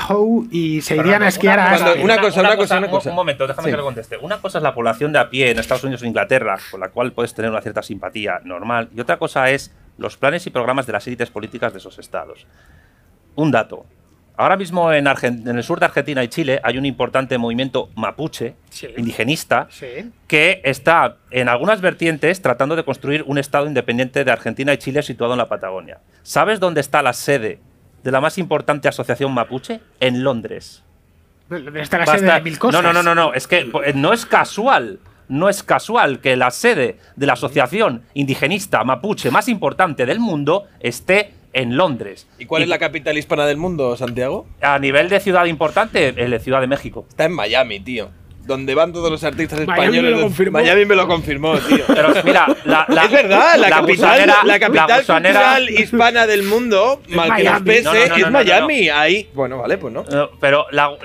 y 0.51 0.81
se 0.83 0.97
irían 0.97 1.23
a 1.23 1.29
esquiar 1.29 1.59
a. 1.59 1.95
Una, 2.03 2.21
cosa, 2.21 2.41
una 2.41 2.57
cosa, 2.57 2.79
una 2.79 2.89
cosa. 2.89 3.11
Un 3.11 3.17
momento, 3.17 3.47
déjame 3.47 3.71
que 3.71 3.77
le 3.77 3.83
conteste. 3.83 4.17
Una 4.19 4.39
cosa 4.39 4.59
es 4.59 4.65
la 4.65 4.75
población 4.75 5.13
de 5.13 5.19
a 5.19 5.31
pie 5.31 5.51
en 5.51 5.59
Estados 5.59 5.85
Unidos 5.85 6.03
o 6.03 6.07
Inglaterra, 6.07 6.59
con 6.71 6.81
la 6.81 6.91
cual 6.91 7.13
puedes 7.13 7.35
tener 7.35 7.51
una 7.51 7.61
cierta 7.63 7.83
simpatía 7.83 8.41
normal, 8.45 8.91
y 8.95 9.01
otra 9.01 9.19
cosa 9.19 9.51
es 9.51 9.73
los 9.99 10.17
planes 10.17 10.47
y 10.47 10.51
programas 10.51 10.87
de 10.87 10.95
las 10.95 11.07
élites 11.07 11.31
políticas 11.31 11.73
de 11.73 11.79
esos 11.79 11.99
estados. 11.99 12.47
Un 13.35 13.51
dato. 13.51 13.85
Ahora 14.37 14.57
mismo 14.57 14.93
en, 14.93 15.09
el 15.09 15.65
sur 15.65 15.81
de 15.81 15.87
Argentina 15.87 16.23
y 16.23 16.29
Chile 16.29 16.61
hay 16.63 16.79
un 16.79 16.87
importante 16.87 17.37
movimiento 17.39 17.91
mapuche, 17.97 18.55
indigenista, 18.97 19.67
que 20.29 20.61
está 20.63 21.17
en 21.33 21.49
algunas 21.49 21.81
vertientes 21.81 22.41
tratando 22.41 22.77
de 22.77 22.85
construir 22.85 23.25
un 23.27 23.39
estado 23.39 23.67
independiente 23.67 24.25
de 24.25 24.31
Argentina 24.31 24.73
y 24.73 24.79
Chile 24.79 25.03
situado 25.03 25.33
en 25.33 25.39
la 25.39 25.49
Patagonia. 25.49 25.99
¿Sabes 26.23 26.61
dónde 26.61 26.81
está 26.81 27.03
la 27.03 27.15
sede 27.15 27.59
de 28.05 28.13
la 28.13 28.21
más 28.21 28.39
importante 28.39 28.87
asociación 28.87 29.35
mapuche? 29.35 29.81
En 29.99 30.23
Londres. 30.23 30.85
Está 31.75 31.99
la 31.99 32.07
sede 32.07 32.33
de 32.33 32.41
mil 32.41 32.61
cosas. 32.61 32.81
No, 32.81 32.93
no, 32.93 33.03
no, 33.03 33.15
no, 33.17 33.35
es 33.35 33.49
que 33.49 33.69
eh, 33.85 33.93
no 33.93 34.13
es 34.13 34.25
casual 34.25 35.01
no 35.29 35.49
es 35.49 35.63
casual 35.63 36.21
que 36.21 36.37
la 36.37 36.51
sede 36.51 36.97
de 37.17 37.27
la 37.27 37.35
asociación 37.35 38.03
indigenista 38.15 38.85
mapuche 38.85 39.31
más 39.31 39.49
importante 39.49 40.07
del 40.07 40.21
mundo 40.21 40.65
esté 40.81 41.33
en 41.53 41.77
Londres. 41.77 42.27
¿Y 42.39 42.47
cuál 42.47 42.63
es 42.63 42.69
la 42.69 42.79
capital 42.79 43.17
hispana 43.17 43.47
del 43.47 43.57
mundo, 43.57 43.97
Santiago? 43.97 44.47
A 44.61 44.79
nivel 44.79 45.09
de 45.09 45.21
ciudad 45.21 45.47
importante, 45.47 46.13
la 46.13 46.39
Ciudad 46.39 46.61
de 46.61 46.67
México. 46.67 47.07
Está 47.09 47.25
en 47.25 47.33
Miami, 47.33 47.81
tío 47.81 48.11
donde 48.49 48.75
van 48.75 48.93
todos 48.93 49.11
los 49.11 49.23
artistas 49.23 49.61
españoles. 49.61 49.91
Miami 49.91 50.09
me 50.09 50.11
lo 50.11 50.23
confirmó, 50.23 50.59
Miami 50.59 50.85
me 50.87 50.97
lo 50.97 51.07
confirmó 51.07 51.59
tío. 51.59 51.85
Pero 51.87 52.15
mira, 52.25 52.47
la, 52.65 52.87
es 53.05 53.11
verdad, 53.13 53.57
la, 53.59 53.69
capital, 53.69 54.33
la 54.45 54.59
capital 54.59 55.05
cultural 55.05 55.71
hispana 55.71 56.27
del 56.27 56.43
mundo, 56.43 57.03
mal 57.11 57.37
que 57.37 57.45
nos 57.45 57.63
pese, 57.63 58.05
es 58.05 58.31
Miami. 58.31 58.89
Ahí, 58.89 59.29
bueno, 59.35 59.59
vale, 59.59 59.79
pues 59.79 59.93
no. 59.93 60.05
Pero 60.41 60.67
la, 60.73 60.97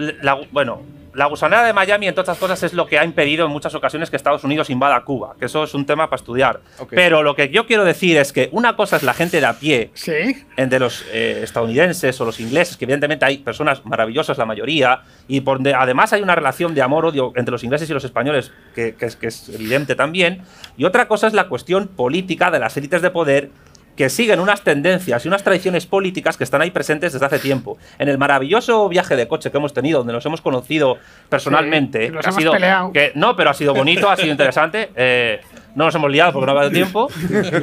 bueno, 0.51 0.81
la 1.13 1.27
gusanera 1.27 1.63
de 1.63 1.73
Miami, 1.73 2.07
entre 2.07 2.21
otras 2.21 2.37
cosas, 2.37 2.61
es 2.63 2.73
lo 2.73 2.87
que 2.87 2.99
ha 2.99 3.05
impedido 3.05 3.45
en 3.45 3.51
muchas 3.51 3.75
ocasiones 3.75 4.09
que 4.09 4.15
Estados 4.15 4.43
Unidos 4.43 4.69
invada 4.69 5.03
Cuba, 5.03 5.35
que 5.39 5.45
eso 5.45 5.63
es 5.63 5.73
un 5.73 5.85
tema 5.85 6.09
para 6.09 6.19
estudiar. 6.19 6.61
Pero 6.89 7.23
lo 7.23 7.35
que 7.35 7.49
yo 7.49 7.65
quiero 7.65 7.85
decir 7.85 8.17
es 8.17 8.33
que 8.33 8.49
una 8.51 8.75
cosa 8.75 8.97
es 8.97 9.03
la 9.03 9.13
gente 9.13 9.39
de 9.39 9.45
a 9.45 9.53
pie, 9.53 9.91
¿Sí? 9.93 10.45
de 10.57 10.79
los 10.79 11.05
eh, 11.11 11.41
estadounidenses 11.43 12.19
o 12.19 12.25
los 12.25 12.39
ingleses, 12.39 12.77
que 12.77 12.85
evidentemente 12.85 13.25
hay 13.25 13.37
personas 13.39 13.85
maravillosas, 13.85 14.37
la 14.37 14.45
mayoría, 14.45 15.01
y 15.27 15.41
por 15.41 15.59
además 15.75 16.13
hay 16.13 16.21
una 16.21 16.35
relación 16.35 16.73
de 16.73 16.81
amor-odio 16.81 17.31
entre 17.35 17.51
los 17.51 17.63
ingleses 17.63 17.89
y 17.89 17.93
los 17.93 18.03
españoles 18.03 18.51
que, 18.73 18.95
que 18.95 19.05
es 19.05 19.49
evidente 19.49 19.95
también. 19.95 20.41
Y 20.77 20.85
otra 20.85 21.07
cosa 21.07 21.27
es 21.27 21.33
la 21.33 21.47
cuestión 21.47 21.87
política 21.87 22.49
de 22.51 22.59
las 22.59 22.75
élites 22.77 23.01
de 23.01 23.09
poder 23.11 23.51
que 23.95 24.09
siguen 24.09 24.39
unas 24.39 24.61
tendencias 24.61 25.23
y 25.25 25.27
unas 25.27 25.43
tradiciones 25.43 25.85
políticas 25.85 26.37
que 26.37 26.43
están 26.43 26.61
ahí 26.61 26.71
presentes 26.71 27.13
desde 27.13 27.25
hace 27.25 27.39
tiempo. 27.39 27.77
En 27.99 28.09
el 28.09 28.17
maravilloso 28.17 28.89
viaje 28.89 29.15
de 29.15 29.27
coche 29.27 29.51
que 29.51 29.57
hemos 29.57 29.73
tenido, 29.73 29.99
donde 29.99 30.13
nos 30.13 30.25
hemos 30.25 30.41
conocido 30.41 30.97
personalmente, 31.29 32.11
ha 32.23 32.31
sido 32.31 32.53
que 32.93 33.11
no, 33.15 33.35
pero 33.35 33.49
ha 33.49 33.53
sido 33.53 33.73
bonito, 33.73 34.09
ha 34.09 34.15
sido 34.15 34.31
interesante. 34.31 34.91
Eh, 34.95 35.41
no 35.75 35.85
nos 35.85 35.95
hemos 35.95 36.11
liado 36.11 36.33
porque 36.33 36.45
no 36.45 36.57
ha 36.57 36.61
habido 36.61 36.71
tiempo, 36.71 37.07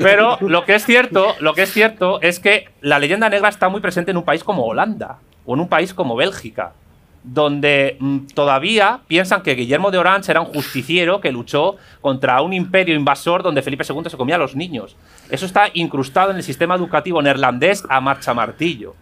pero 0.00 0.38
lo 0.40 0.64
que 0.64 0.74
es 0.74 0.84
cierto, 0.84 1.34
lo 1.40 1.54
que 1.54 1.62
es 1.62 1.72
cierto 1.72 2.20
es 2.20 2.40
que 2.40 2.68
la 2.80 2.98
leyenda 2.98 3.28
negra 3.28 3.48
está 3.48 3.68
muy 3.68 3.80
presente 3.80 4.10
en 4.10 4.16
un 4.16 4.24
país 4.24 4.44
como 4.44 4.64
Holanda 4.64 5.18
o 5.46 5.54
en 5.54 5.60
un 5.60 5.68
país 5.68 5.94
como 5.94 6.16
Bélgica 6.16 6.72
donde 7.22 7.96
mm, 8.00 8.26
todavía 8.34 9.00
piensan 9.06 9.42
que 9.42 9.54
Guillermo 9.54 9.90
de 9.90 9.98
Orange 9.98 10.30
era 10.30 10.40
un 10.40 10.52
justiciero 10.52 11.20
que 11.20 11.32
luchó 11.32 11.76
contra 12.00 12.40
un 12.42 12.52
imperio 12.52 12.94
invasor 12.94 13.42
donde 13.42 13.62
Felipe 13.62 13.84
II 13.88 14.08
se 14.08 14.16
comía 14.16 14.36
a 14.36 14.38
los 14.38 14.56
niños. 14.56 14.96
Eso 15.28 15.46
está 15.46 15.68
incrustado 15.74 16.30
en 16.30 16.38
el 16.38 16.42
sistema 16.42 16.74
educativo 16.74 17.20
neerlandés 17.20 17.84
a 17.88 18.00
marcha 18.00 18.34
martillo. 18.34 18.94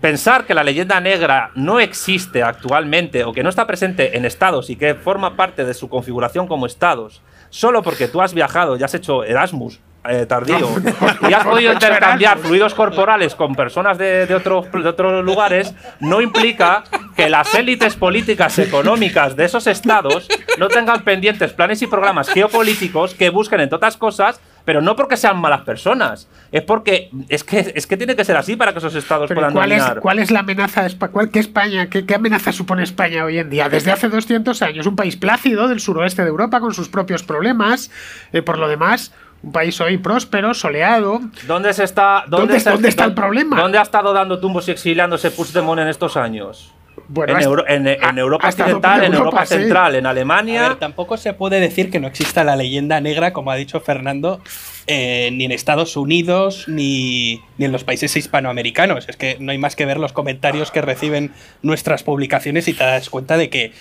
Pensar 0.00 0.46
que 0.46 0.54
la 0.54 0.64
leyenda 0.64 0.98
negra 0.98 1.50
no 1.54 1.78
existe 1.78 2.42
actualmente 2.42 3.24
o 3.24 3.32
que 3.32 3.42
no 3.42 3.50
está 3.50 3.66
presente 3.66 4.16
en 4.16 4.24
estados 4.24 4.70
y 4.70 4.76
que 4.76 4.94
forma 4.94 5.36
parte 5.36 5.64
de 5.64 5.74
su 5.74 5.88
configuración 5.90 6.48
como 6.48 6.64
estados, 6.66 7.20
solo 7.50 7.82
porque 7.82 8.08
tú 8.08 8.22
has 8.22 8.32
viajado 8.32 8.76
y 8.76 8.82
has 8.82 8.94
hecho 8.94 9.24
Erasmus 9.24 9.78
eh, 10.08 10.26
tardío 10.26 10.68
y 11.28 11.32
has 11.32 11.44
podido 11.44 11.72
intercambiar 11.72 12.38
fluidos 12.38 12.74
corporales 12.74 13.34
con 13.34 13.54
personas 13.54 13.98
de, 13.98 14.26
de, 14.26 14.38
de 14.38 14.88
otros 14.88 15.24
lugares, 15.24 15.74
no 16.00 16.20
implica 16.20 16.84
que 17.16 17.28
las 17.28 17.54
élites 17.54 17.96
políticas 17.96 18.58
económicas 18.58 19.36
de 19.36 19.44
esos 19.44 19.66
estados 19.66 20.26
no 20.58 20.68
tengan 20.68 21.04
pendientes 21.04 21.52
planes 21.52 21.82
y 21.82 21.86
programas 21.86 22.30
geopolíticos 22.30 23.14
que 23.14 23.30
busquen, 23.30 23.60
entre 23.60 23.76
otras 23.76 23.96
cosas, 23.96 24.40
pero 24.64 24.80
no 24.80 24.96
porque 24.96 25.16
sean 25.16 25.38
malas 25.38 25.62
personas, 25.62 26.28
es 26.52 26.62
porque 26.62 27.10
es 27.28 27.44
que, 27.44 27.72
es 27.74 27.86
que 27.86 27.96
tiene 27.96 28.16
que 28.16 28.24
ser 28.24 28.36
así 28.36 28.56
para 28.56 28.72
que 28.72 28.78
esos 28.78 28.94
estados 28.94 29.30
puedan 29.32 29.52
¿cuál 29.52 29.72
Es, 29.72 29.84
¿Cuál 30.00 30.18
es 30.18 30.30
la 30.30 30.40
amenaza? 30.40 30.86
¿Cuál, 31.10 31.30
qué, 31.30 31.40
España, 31.40 31.88
qué, 31.88 32.06
qué, 32.06 32.14
amenaza 32.14 32.52
supone 32.52 32.82
España 32.82 33.24
hoy 33.24 33.38
en 33.38 33.50
día? 33.50 33.68
Desde 33.68 33.92
hace 33.92 34.08
200 34.08 34.62
años, 34.62 34.86
un 34.86 34.96
país 34.96 35.16
plácido 35.16 35.68
del 35.68 35.80
suroeste 35.80 36.22
de 36.22 36.28
Europa 36.28 36.60
con 36.60 36.74
sus 36.74 36.88
propios 36.88 37.22
problemas, 37.22 37.90
eh, 38.32 38.42
por 38.42 38.58
lo 38.58 38.68
demás, 38.68 39.12
un 39.42 39.52
país 39.52 39.80
hoy 39.80 39.98
próspero, 39.98 40.54
soleado. 40.54 41.20
¿Dónde 41.46 41.72
se 41.72 41.84
está? 41.84 42.24
¿Dónde, 42.28 42.56
está, 42.56 43.04
el 43.04 43.14
problema? 43.14 43.60
¿Dónde 43.60 43.78
ha 43.78 43.82
estado 43.82 44.12
dando 44.12 44.38
tumbos 44.38 44.68
y 44.68 44.72
exiliándose 44.72 45.30
Puigdemont 45.30 45.80
en 45.80 45.88
estos 45.88 46.16
años? 46.16 46.72
Bueno, 47.08 47.64
en, 47.66 47.88
en, 47.88 48.18
Europa 48.18 48.48
Occidental, 48.48 49.02
en 49.02 49.14
Europa 49.14 49.44
Central, 49.44 49.96
en 49.96 50.06
Alemania. 50.06 50.76
tampoco 50.78 51.16
se 51.16 51.32
puede 51.32 51.58
decir 51.58 51.90
que 51.90 51.98
no 51.98 52.06
exista 52.06 52.44
la 52.44 52.54
leyenda 52.54 53.00
negra, 53.00 53.32
como 53.32 53.50
ha 53.50 53.56
dicho 53.56 53.80
Fernando, 53.80 54.40
eh, 54.86 55.30
ni 55.32 55.44
en 55.44 55.50
Estados 55.50 55.96
Unidos 55.96 56.66
ni, 56.68 57.40
ni, 57.58 57.64
en 57.64 57.72
los 57.72 57.82
países 57.82 58.16
hispanoamericanos. 58.16 59.08
Es 59.08 59.16
que 59.16 59.36
no 59.40 59.50
hay 59.50 59.58
más 59.58 59.74
que 59.74 59.86
ver 59.86 59.98
los 59.98 60.12
comentarios 60.12 60.70
que 60.70 60.82
reciben 60.82 61.32
nuestras 61.62 62.04
publicaciones 62.04 62.68
y 62.68 62.74
te 62.74 62.84
das 62.84 63.10
cuenta 63.10 63.36
de 63.36 63.50
que 63.50 63.72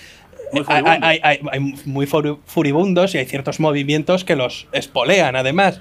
hay, 0.68 1.39
muy 1.86 2.06
furibundos 2.06 3.16
y 3.16 3.18
hay 3.18 3.26
ciertos 3.26 3.60
movimientos 3.60 4.24
que 4.24 4.36
los 4.36 4.68
espolean, 4.72 5.36
además. 5.36 5.80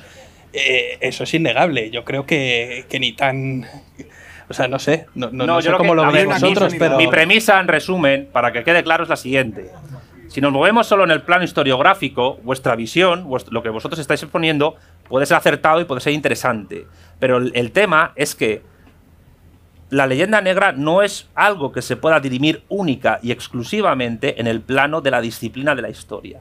Eh, 0.53 0.99
eso 1.01 1.25
es 1.25 1.35
innegable. 1.35 1.91
Yo 1.91 2.05
creo 2.05 2.27
que, 2.27 2.87
ni 2.99 3.13
tan. 3.13 3.67
O 4.49 4.55
sea, 4.55 4.67
no 4.67 4.79
sé, 4.79 5.07
no, 5.15 5.27
no, 5.27 5.33
No, 5.33 5.47
no 5.47 5.55
yo 5.57 5.63
sé 5.63 5.69
creo 5.69 5.79
cómo 5.79 5.93
que 5.93 5.97
lo 5.97 6.13
veis 6.13 6.27
vosotros, 6.27 6.75
pero... 6.79 6.97
Mi 6.97 7.07
premisa, 7.07 7.61
en 7.61 7.69
resumen, 7.69 8.29
para 8.33 8.51
que 8.51 8.65
quede 8.65 8.83
claro, 8.83 9.03
es 9.03 9.11
la 9.11 9.17
siguiente. 9.17 9.71
Si 10.29 10.41
nos 10.41 10.53
movemos 10.53 10.87
solo 10.87 11.05
en 11.05 11.11
el 11.11 11.23
plano 11.23 11.45
historiográfico, 11.45 12.39
vuestra 12.43 12.75
visión, 12.75 13.29
lo 13.51 13.63
que 13.63 13.69
vosotros 13.69 13.99
estáis 13.99 14.23
exponiendo, 14.23 14.77
puede 15.09 15.27
ser 15.27 15.37
acertado 15.37 15.83
y 15.83 15.85
puede 15.85 16.01
ser 16.01 16.15
interesante. 16.15 16.87
Pero 17.19 17.37
el, 17.37 17.53
el 17.55 17.73
tema 17.73 18.13
es 18.17 18.35
que 18.35 18.63
la 19.91 20.07
leyenda 20.07 20.41
negra 20.41 20.73
no 20.73 21.03
es 21.03 21.29
algo 21.35 21.73
que 21.73 21.83
se 21.83 21.97
pueda 21.97 22.21
dirimir 22.21 22.63
única 22.69 23.21
y 23.23 23.33
exclusivamente 23.33 24.41
en 24.41 24.47
el 24.47 24.61
plano 24.61 25.01
de 25.01 25.11
la 25.11 25.21
disciplina 25.21 25.75
de 25.75 25.83
la 25.83 25.89
historia, 25.89 26.41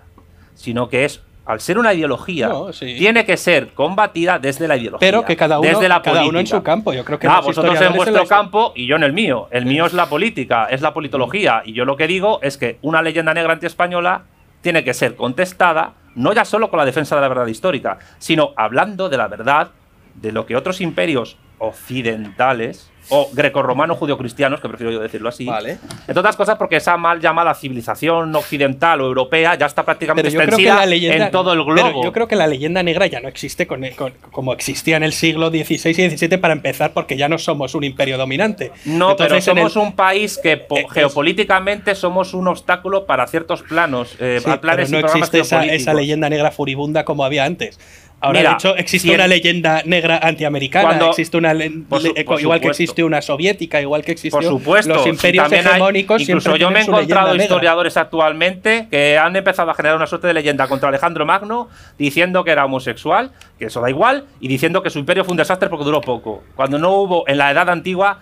sino 0.53 0.89
que 0.89 1.05
es, 1.05 1.21
al 1.45 1.61
ser 1.61 1.77
una 1.77 1.93
ideología, 1.93 2.49
No, 2.49 2.73
sí. 2.73 2.95
tiene 2.97 3.25
que 3.25 3.37
ser 3.37 3.69
combatida 3.69 4.37
desde 4.37 4.67
la 4.67 4.75
ideología. 4.75 4.99
Pero 5.07 5.23
que 5.23 5.37
cada 5.37 5.59
uno, 5.59 5.69
desde 5.69 5.87
la 5.87 6.01
cada 6.01 6.25
uno 6.25 6.39
en 6.39 6.47
su 6.47 6.61
campo. 6.61 6.91
Yo 6.91 7.05
creo 7.05 7.19
que 7.19 7.27
Ah, 7.27 7.39
vosotros 7.39 7.79
en 7.79 7.93
vuestro 7.93 8.25
campo 8.27 8.73
y 8.75 8.85
yo 8.85 8.97
en 8.97 9.03
el 9.03 9.13
mío. 9.13 9.47
El 9.51 9.65
mío 9.65 9.85
es 9.85 9.93
la 9.93 10.07
política, 10.07 10.65
es 10.69 10.81
la 10.81 10.93
politología. 10.93 11.61
Y 11.63 11.71
yo 11.71 11.85
lo 11.85 11.95
que 11.95 12.07
digo 12.07 12.39
es 12.41 12.57
que 12.57 12.79
una 12.81 13.01
leyenda 13.01 13.33
negra 13.33 13.53
antiespañola 13.53 14.23
tiene 14.61 14.83
que 14.83 14.93
ser 14.93 15.15
contestada 15.15 15.93
no 16.15 16.33
ya 16.33 16.43
solo 16.43 16.69
con 16.69 16.79
la 16.79 16.85
defensa 16.85 17.15
de 17.15 17.21
la 17.21 17.27
verdad 17.27 17.45
histórica, 17.47 17.99
sino 18.17 18.51
hablando 18.57 19.07
de 19.07 19.17
la 19.17 19.27
verdad 19.27 19.69
de 20.15 20.31
lo 20.31 20.47
que 20.47 20.55
otros 20.55 20.81
imperios 20.81 21.37
occidentales 21.59 22.91
o 23.09 23.29
grecorromanos 23.33 23.97
judio-cristianos, 23.97 24.59
que 24.59 24.67
prefiero 24.67 24.91
yo 24.91 24.99
decirlo 24.99 25.29
así. 25.29 25.45
Vale. 25.45 25.77
Entre 26.07 26.19
otras 26.19 26.35
cosas 26.35 26.57
porque 26.57 26.77
esa 26.77 26.97
mal 26.97 27.19
llamada 27.21 27.53
civilización 27.53 28.35
occidental 28.35 29.01
o 29.01 29.05
europea 29.05 29.55
ya 29.55 29.65
está 29.65 29.83
prácticamente 29.83 30.29
Pero 30.29 30.43
extendida 30.43 30.85
leyenda, 30.85 31.25
en 31.25 31.31
todo 31.31 31.53
el 31.53 31.59
pero 31.63 31.73
globo. 31.73 32.03
yo 32.03 32.11
creo 32.11 32.27
que 32.27 32.35
la 32.35 32.47
leyenda 32.47 32.83
negra 32.83 33.07
ya 33.07 33.19
no 33.19 33.27
existe 33.27 33.65
con, 33.67 33.83
con- 33.95 34.13
como 34.31 34.53
existía 34.53 34.97
en 34.97 35.03
el 35.03 35.13
siglo 35.13 35.49
XVI 35.49 35.89
y 35.91 36.09
XVII 36.17 36.37
para 36.37 36.53
empezar, 36.53 36.91
porque 36.93 37.17
ya 37.17 37.29
no 37.29 37.37
somos 37.37 37.75
un 37.75 37.83
imperio 37.83 38.17
dominante. 38.17 38.71
No, 38.85 39.15
pero 39.15 39.35
Entonces, 39.35 39.47
en 39.47 39.57
el- 39.57 39.69
somos 39.69 39.75
un 39.87 39.95
país 39.95 40.39
que 40.41 40.65
Eh, 40.69 40.85
geopolíticamente 40.91 41.95
somos 41.95 42.33
un 42.33 42.47
obstáculo 42.47 43.05
para 43.05 43.27
ciertos 43.27 43.63
planos, 43.63 44.15
eh, 44.19 44.39
Sí, 44.43 44.49
planes 44.61 44.89
pero 44.91 45.01
no 45.01 45.07
existe 45.07 45.39
esa 45.39 45.93
leyenda 45.93 46.29
negra 46.29 46.51
furibunda 46.51 47.03
como 47.05 47.23
había 47.25 47.45
antes. 47.45 47.79
Ahora, 48.19 48.39
Mira, 48.39 48.49
de 48.49 48.55
hecho, 48.55 48.75
existe 48.77 49.09
si 49.09 49.13
una 49.13 49.25
el- 49.25 49.29
leyenda 49.29 49.83
negra 49.85 50.17
antiamericana, 50.17 50.87
Cuando- 50.87 51.09
existe 51.09 51.37
una 51.37 51.53
le- 51.53 51.69
Por 51.69 52.01
su- 52.01 52.13
le- 52.13 52.25
por 52.25 52.41
igual 52.41 52.59
que 52.59 52.69
existe 52.69 53.03
una 53.03 53.21
soviética, 53.21 53.79
igual 53.79 54.03
que 54.03 54.17
supuesto, 54.17 54.95
los 54.95 55.05
imperios 55.05 55.51
hay- 55.51 55.59
hegemónicos. 55.59 56.21
incluso 56.23 56.55
yo 56.55 56.71
me 56.71 56.79
he 56.79 56.81
encontrado 56.83 57.29
negra. 57.33 57.43
historiadores 57.43 57.95
actualmente 57.95 58.87
que 58.89 59.19
han 59.19 59.35
empezado 59.35 59.69
a 59.69 59.75
generar 59.75 59.97
una 59.97 60.07
suerte 60.07 60.25
de 60.25 60.33
leyenda 60.33 60.67
contra 60.67 60.89
Alejandro 60.89 61.27
Magno 61.27 61.69
diciendo 61.99 62.43
que 62.43 62.49
era 62.51 62.65
homosexual, 62.65 63.31
que 63.59 63.65
eso 63.65 63.81
da 63.81 63.89
igual, 63.91 64.25
y 64.39 64.47
diciendo 64.47 64.81
que 64.81 64.89
su 64.89 64.97
imperio 64.97 65.23
fue 65.23 65.33
un 65.33 65.37
desastre 65.37 65.69
porque 65.69 65.85
duró 65.85 66.01
poco. 66.01 66.43
Cuando 66.55 66.79
no 66.79 66.93
hubo 66.93 67.23
en 67.27 67.37
la 67.37 67.51
Edad 67.51 67.69
Antigua, 67.69 68.19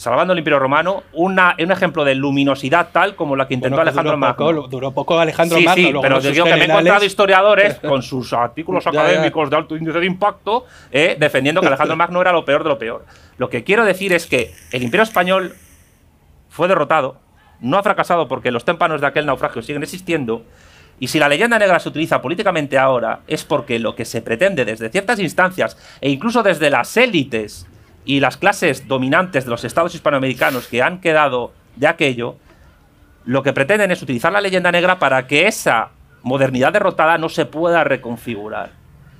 salvando 0.00 0.32
el 0.32 0.38
imperio 0.38 0.58
romano, 0.58 1.02
una, 1.12 1.54
un 1.62 1.70
ejemplo 1.70 2.04
de 2.06 2.14
luminosidad 2.14 2.88
tal 2.90 3.14
como 3.16 3.36
la 3.36 3.46
que 3.46 3.52
intentó 3.52 3.76
Bueno, 3.76 3.82
Alejandro 3.90 4.12
duró 4.12 4.18
Magno. 4.18 4.36
poco, 4.62 4.68
duró 4.68 4.92
poco 4.92 5.20
Alejandro 5.20 5.58
sí, 5.58 5.64
Magno. 5.64 5.74
sí, 5.86 5.92
luego 5.92 6.00
pero 6.00 6.20
digo 6.22 6.44
que 6.46 6.54
me 6.54 6.60
he 6.62 6.64
encontrado 6.64 7.04
historiadores 7.04 7.74
con 7.86 8.02
sus 8.02 8.32
artículos 8.32 8.82
Ya, 8.84 8.92
ya. 8.92 9.00
académicos 9.02 9.50
de 9.50 9.56
alto 9.56 9.76
índice 9.76 10.00
de 10.00 10.06
impacto 10.06 10.64
eh, 10.90 11.16
defendiendo 11.20 11.60
que 11.60 11.66
Alejandro 11.66 11.96
Magno 11.96 12.18
era 12.22 12.32
lo 12.32 12.46
peor 12.46 12.62
de 12.62 12.70
lo 12.70 12.78
peor. 12.78 13.04
Lo 13.36 13.50
que 13.50 13.62
quiero 13.62 13.84
decir 13.84 14.14
es 14.14 14.26
que 14.26 14.54
el 14.72 14.82
imperio 14.82 15.02
español 15.04 15.54
fue 16.48 16.66
derrotado, 16.66 17.18
no 17.60 17.76
ha 17.76 17.82
fracasado 17.82 18.26
porque 18.26 18.50
los 18.50 18.64
témpanos 18.64 19.02
de 19.02 19.06
aquel 19.06 19.26
naufragio 19.26 19.60
siguen 19.60 19.82
existiendo. 19.82 20.44
Y 20.98 21.08
si 21.08 21.18
la 21.18 21.28
leyenda 21.28 21.58
negra 21.58 21.78
se 21.78 21.90
utiliza 21.90 22.22
políticamente 22.22 22.78
ahora, 22.78 23.20
es 23.26 23.44
porque 23.44 23.78
lo 23.78 23.94
que 23.94 24.06
se 24.06 24.22
pretende 24.22 24.64
desde 24.64 24.88
ciertas 24.88 25.18
instancias 25.18 25.76
e 26.00 26.08
incluso 26.08 26.42
desde 26.42 26.70
las 26.70 26.96
élites 26.96 27.66
y 28.04 28.20
las 28.20 28.36
clases 28.36 28.88
dominantes 28.88 29.44
de 29.44 29.50
los 29.50 29.64
estados 29.64 29.94
hispanoamericanos 29.94 30.66
que 30.66 30.82
han 30.82 31.00
quedado 31.00 31.52
de 31.76 31.86
aquello, 31.86 32.36
lo 33.24 33.42
que 33.42 33.52
pretenden 33.52 33.90
es 33.90 34.02
utilizar 34.02 34.32
la 34.32 34.40
leyenda 34.40 34.72
negra 34.72 34.98
para 34.98 35.26
que 35.26 35.46
esa 35.46 35.90
modernidad 36.22 36.72
derrotada 36.72 37.18
no 37.18 37.28
se 37.28 37.46
pueda 37.46 37.84
reconfigurar. 37.84 38.70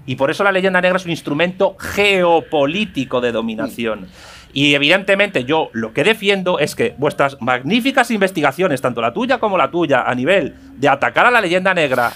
Y 0.06 0.16
por 0.16 0.30
eso 0.30 0.44
la 0.44 0.52
leyenda 0.52 0.80
negra 0.80 0.96
es 0.96 1.04
un 1.04 1.10
instrumento 1.10 1.76
geopolítico 1.78 3.20
de 3.20 3.32
dominación. 3.32 4.08
Y 4.52 4.74
evidentemente 4.74 5.44
yo 5.44 5.70
lo 5.72 5.92
que 5.92 6.02
defiendo 6.02 6.58
es 6.58 6.74
que 6.74 6.94
vuestras 6.98 7.40
magníficas 7.40 8.10
investigaciones, 8.10 8.80
tanto 8.80 9.00
la 9.00 9.12
tuya 9.12 9.38
como 9.38 9.56
la 9.56 9.70
tuya, 9.70 10.02
a 10.02 10.14
nivel 10.14 10.56
de 10.76 10.88
atacar 10.88 11.26
a 11.26 11.30
la 11.30 11.40
leyenda 11.40 11.74
negra, 11.74 12.12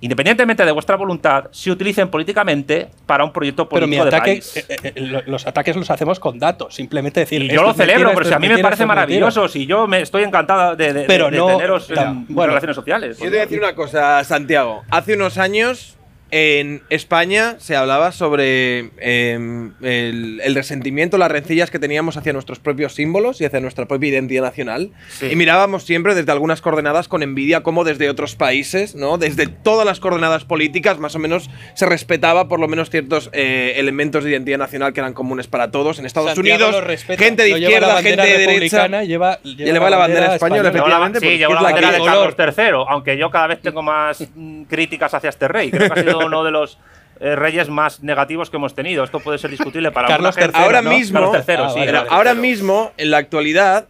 independientemente 0.00 0.64
de 0.64 0.72
vuestra 0.72 0.96
voluntad, 0.96 1.44
se 1.50 1.70
utilicen 1.70 2.08
políticamente 2.08 2.88
para 3.06 3.24
un 3.24 3.32
proyecto 3.32 3.68
Pero 3.68 3.82
político 3.86 4.04
mi 4.04 4.10
de 4.10 4.18
país. 4.18 4.56
eh, 4.56 4.64
eh, 4.82 4.92
lo- 5.00 5.22
los 5.26 5.46
ataques 5.46 5.76
los 5.76 5.90
hacemos 5.90 6.18
con 6.20 6.38
datos. 6.38 6.74
Simplemente 6.74 7.20
decir. 7.20 7.42
Y 7.42 7.48
yo 7.48 7.62
lo 7.62 7.68
mentira, 7.68 7.86
celebro, 7.86 8.08
esto 8.10 8.18
pero 8.18 8.28
si 8.28 8.34
a 8.34 8.38
mí 8.38 8.42
me 8.42 8.48
mentira, 8.54 8.66
parece 8.66 8.82
mentira. 8.84 8.94
maravilloso, 8.94 9.48
si 9.48 9.66
yo 9.66 9.86
me 9.86 10.00
estoy 10.00 10.22
encantada 10.24 10.74
de, 10.74 10.92
de- 10.92 11.04
Pero 11.04 11.30
de 11.30 11.36
no- 11.38 11.46
teneros 11.48 11.90
en 11.90 12.26
bueno. 12.28 12.48
relaciones 12.48 12.76
sociales. 12.76 13.18
Yo 13.18 13.24
te 13.24 13.30
voy 13.30 13.38
a 13.38 13.42
decir 13.42 13.58
una 13.58 13.74
cosa, 13.74 14.24
Santiago. 14.24 14.82
Hace 14.90 15.14
unos 15.14 15.36
años 15.38 15.96
en 16.30 16.82
España 16.90 17.56
se 17.58 17.76
hablaba 17.76 18.12
sobre 18.12 18.90
em, 18.98 19.72
el, 19.82 20.40
el 20.42 20.54
resentimiento, 20.54 21.18
las 21.18 21.30
rencillas 21.30 21.70
que 21.70 21.78
teníamos 21.78 22.16
hacia 22.16 22.32
nuestros 22.32 22.58
propios 22.58 22.94
símbolos 22.94 23.40
y 23.40 23.44
hacia 23.44 23.60
nuestra 23.60 23.86
propia 23.86 24.10
identidad 24.10 24.42
nacional. 24.42 24.90
Sí. 25.08 25.26
Y 25.30 25.36
mirábamos 25.36 25.84
siempre 25.84 26.14
desde 26.14 26.30
algunas 26.32 26.60
coordenadas 26.60 27.08
con 27.08 27.22
envidia 27.22 27.62
cómo 27.62 27.84
desde 27.84 28.08
otros 28.08 28.36
países, 28.36 28.94
¿no? 28.94 29.18
Desde 29.18 29.46
todas 29.46 29.86
las 29.86 30.00
coordenadas 30.00 30.44
políticas, 30.44 30.98
más 30.98 31.14
o 31.14 31.18
menos 31.18 31.50
se 31.74 31.86
respetaba 31.86 32.48
por 32.48 32.60
lo 32.60 32.68
menos 32.68 32.90
ciertos 32.90 33.30
eh, 33.32 33.74
elementos 33.76 34.24
de 34.24 34.30
identidad 34.30 34.58
nacional 34.58 34.92
que 34.92 35.00
eran 35.00 35.14
comunes 35.14 35.46
para 35.46 35.70
todos. 35.70 35.98
En 35.98 36.06
Estados 36.06 36.34
Santiago 36.34 36.66
Unidos, 36.66 36.84
respeta. 36.84 37.22
gente 37.22 37.42
de 37.42 37.48
lleva 37.48 37.60
izquierda, 37.60 38.02
gente 38.02 38.22
de 38.22 38.38
derecha. 38.38 38.46
republicana, 38.86 39.04
Lleva, 39.04 39.40
lleva 39.42 39.90
la 39.90 39.96
bandera 39.96 40.34
española, 40.34 40.68
efectivamente, 40.68 41.20
sí, 41.20 41.26
es 41.26 41.40
la 41.40 41.62
bandera 41.62 41.92
de. 41.92 42.00
Carlos 42.00 42.34
III, 42.38 42.64
aunque 42.88 43.16
yo 43.16 43.30
cada 43.30 43.48
vez 43.48 43.60
tengo 43.60 43.82
más 43.82 44.24
mm, 44.34 44.62
críticas 44.64 45.12
hacia 45.14 45.30
este 45.30 45.48
rey. 45.48 45.70
Creo 45.70 45.92
que 45.92 46.00
ha 46.00 46.02
sido 46.02 46.19
uno 46.24 46.44
de 46.44 46.50
los 46.50 46.78
eh, 47.20 47.36
reyes 47.36 47.68
más 47.68 48.02
negativos 48.02 48.48
que 48.50 48.56
hemos 48.56 48.74
tenido. 48.74 49.04
Esto 49.04 49.20
puede 49.20 49.38
ser 49.38 49.50
discutible 49.50 49.92
para 49.92 50.08
Carlos 50.08 50.36
alguna 50.36 50.46
gente. 50.46 50.58
III, 50.58 50.64
Ahora 50.64 50.82
¿no? 50.82 50.90
mismo, 50.90 51.20
Carlos 51.32 51.44
III, 51.48 51.54
Ah, 51.58 51.68
sí, 51.68 51.74
vale, 51.80 51.86
Pero 51.86 51.98
vale. 51.98 52.10
ahora 52.10 52.34
mismo, 52.34 52.92
en 52.96 53.10
la 53.10 53.18
actualidad, 53.18 53.88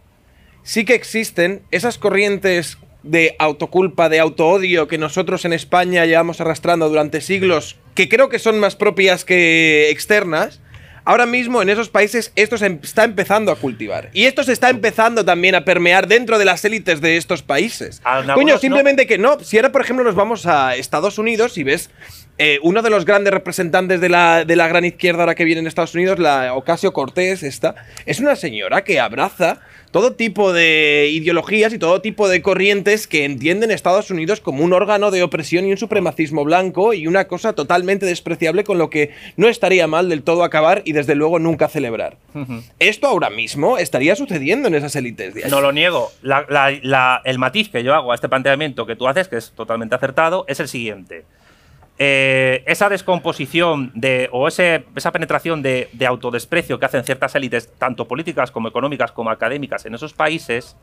sí 0.63 0.83
que 0.85 0.95
existen 0.95 1.63
esas 1.71 1.97
corrientes 1.97 2.77
de 3.03 3.35
autoculpa, 3.39 4.09
de 4.09 4.19
autoodio 4.19 4.87
que 4.87 4.97
nosotros 4.97 5.45
en 5.45 5.53
España 5.53 6.05
llevamos 6.05 6.39
arrastrando 6.41 6.87
durante 6.89 7.21
siglos, 7.21 7.77
que 7.95 8.09
creo 8.09 8.29
que 8.29 8.37
son 8.37 8.59
más 8.59 8.75
propias 8.75 9.25
que 9.25 9.89
externas. 9.89 10.61
Ahora 11.03 11.25
mismo 11.25 11.61
en 11.61 11.69
esos 11.69 11.89
países 11.89 12.31
esto 12.35 12.57
se 12.57 12.67
em- 12.67 12.79
está 12.83 13.03
empezando 13.03 13.51
a 13.51 13.55
cultivar. 13.55 14.09
Y 14.13 14.25
esto 14.25 14.43
se 14.43 14.53
está 14.53 14.69
empezando 14.69 15.25
también 15.25 15.55
a 15.55 15.65
permear 15.65 16.07
dentro 16.07 16.37
de 16.37 16.45
las 16.45 16.63
élites 16.65 17.01
de 17.01 17.17
estos 17.17 17.41
países. 17.41 18.01
Ah, 18.03 18.21
Coño, 18.33 18.53
no. 18.55 18.59
simplemente 18.59 19.07
que 19.07 19.17
no. 19.17 19.39
Si 19.39 19.57
ahora, 19.57 19.71
por 19.71 19.81
ejemplo, 19.81 20.05
nos 20.05 20.15
vamos 20.15 20.45
a 20.45 20.75
Estados 20.75 21.17
Unidos 21.17 21.57
y 21.57 21.63
ves 21.63 21.89
eh, 22.37 22.59
uno 22.63 22.81
de 22.81 22.89
los 22.89 23.05
grandes 23.05 23.33
representantes 23.33 23.99
de 24.01 24.09
la, 24.09 24.45
de 24.45 24.55
la 24.55 24.67
gran 24.67 24.85
izquierda 24.85 25.21
ahora 25.21 25.35
que 25.35 25.43
viene 25.45 25.61
en 25.61 25.67
Estados 25.67 25.93
Unidos, 25.95 26.17
la 26.19 26.53
Ocasio 26.53 26.93
Cortés, 26.93 27.43
esta, 27.43 27.75
es 28.05 28.19
una 28.19 28.35
señora 28.35 28.83
que 28.83 28.99
abraza 28.99 29.59
todo 29.91 30.13
tipo 30.13 30.53
de 30.53 31.09
ideologías 31.11 31.73
y 31.73 31.79
todo 31.79 32.01
tipo 32.01 32.27
de 32.29 32.41
corrientes 32.41 33.07
que 33.07 33.25
entienden 33.25 33.71
Estados 33.71 34.09
Unidos 34.09 34.39
como 34.41 34.63
un 34.63 34.73
órgano 34.73 35.11
de 35.11 35.21
opresión 35.23 35.65
y 35.65 35.71
un 35.71 35.77
supremacismo 35.77 36.43
blanco 36.43 36.93
y 36.93 37.07
una 37.07 37.27
cosa 37.27 37.53
totalmente 37.53 38.05
despreciable 38.05 38.63
con 38.63 38.77
lo 38.77 38.89
que 38.89 39.11
no 39.37 39.47
estaría 39.47 39.87
mal 39.87 40.07
del 40.09 40.23
todo 40.23 40.43
acabar 40.43 40.81
y 40.85 40.93
desde 40.93 41.15
luego 41.15 41.39
nunca 41.39 41.67
celebrar. 41.67 42.17
Esto 42.79 43.07
ahora 43.07 43.29
mismo 43.29 43.77
estaría 43.77 44.15
sucediendo 44.15 44.67
en 44.67 44.75
esas 44.75 44.95
élites 44.95 45.33
de. 45.33 45.49
No 45.49 45.59
lo 45.61 45.71
niego. 45.71 46.11
La- 46.21 46.45
la- 46.49 46.71
la- 46.81 47.21
el 47.25 47.37
matiz 47.37 47.69
que 47.69 47.83
yo 47.83 47.93
hago 47.93 48.11
a 48.11 48.15
este 48.15 48.29
planteamiento 48.29 48.85
que 48.85 48.95
tú 48.95 49.07
haces, 49.07 49.27
que 49.27 49.37
es 49.37 49.51
totalmente 49.51 49.95
acertado, 49.95 50.45
es 50.47 50.59
el 50.59 50.67
siguiente. 50.67 51.25
Eh, 52.03 52.63
esa 52.65 52.89
descomposición 52.89 53.91
de, 53.93 54.27
o 54.31 54.47
ese- 54.47 54.85
esa 54.95 55.11
penetración 55.11 55.61
de, 55.61 55.87
de 55.93 56.07
autodesprecio 56.07 56.79
que 56.79 56.85
hacen 56.87 57.03
ciertas 57.03 57.35
élites, 57.35 57.71
tanto 57.77 58.07
políticas 58.07 58.49
como 58.49 58.67
económicas 58.69 59.11
como 59.11 59.29
académicas 59.29 59.85
en 59.85 59.93
esos 59.93 60.11
países, 60.13 60.75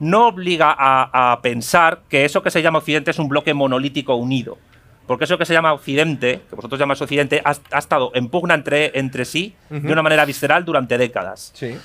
no 0.00 0.26
obliga 0.26 0.74
a, 0.76 1.30
a 1.32 1.40
pensar 1.42 2.00
que 2.08 2.24
eso 2.24 2.42
que 2.42 2.50
se 2.50 2.60
llama 2.60 2.80
Occidente 2.80 3.12
es 3.12 3.20
un 3.20 3.28
bloque 3.28 3.54
monolítico 3.54 4.16
unido. 4.16 4.58
Porque 5.06 5.24
eso 5.26 5.38
que 5.38 5.44
se 5.44 5.52
llama 5.52 5.72
Occidente, 5.74 6.40
que 6.50 6.56
vosotros 6.56 6.80
llamáis 6.80 7.00
Occidente, 7.02 7.40
ha, 7.44 7.54
ha 7.70 7.78
estado 7.78 8.10
en 8.14 8.28
pugna 8.28 8.54
entre, 8.54 8.98
entre 8.98 9.26
sí 9.26 9.54
de 9.70 9.92
una 9.92 10.02
manera 10.02 10.24
visceral 10.24 10.64
durante 10.64 10.98
décadas. 10.98 11.52
Sí. 11.54 11.76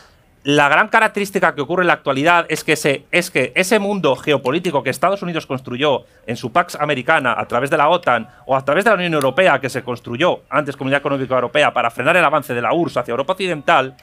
La 0.52 0.68
gran 0.68 0.88
característica 0.88 1.54
que 1.54 1.62
ocurre 1.62 1.84
en 1.84 1.88
la 1.90 1.94
actualidad 1.94 2.48
es 2.50 2.64
que, 2.64 2.74
ese, 2.74 3.06
es 3.12 3.30
que 3.30 3.52
ese 3.54 3.78
mundo 3.78 4.16
geopolítico 4.16 4.82
que 4.82 4.90
Estados 4.90 5.22
Unidos 5.22 5.46
construyó 5.46 6.06
en 6.26 6.38
su 6.38 6.52
Pax 6.52 6.74
Americana 6.74 7.36
a 7.38 7.48
través 7.48 7.70
de 7.70 7.78
la 7.78 7.88
OTAN 7.88 8.28
o 8.48 8.56
a 8.56 8.66
través 8.66 8.84
de 8.84 8.90
la 8.90 8.96
Unión 8.96 9.14
Europea, 9.14 9.62
que 9.62 9.70
se 9.70 9.84
construyó 9.84 10.40
antes 10.50 10.76
Comunidad 10.76 11.02
Económica 11.02 11.36
Europea 11.36 11.72
para 11.72 11.92
frenar 11.92 12.18
el 12.18 12.26
avance 12.26 12.56
de 12.56 12.64
la 12.64 12.74
URSS 12.74 12.98
hacia 12.98 13.12
Europa 13.12 13.34
Occidental, 13.34 13.96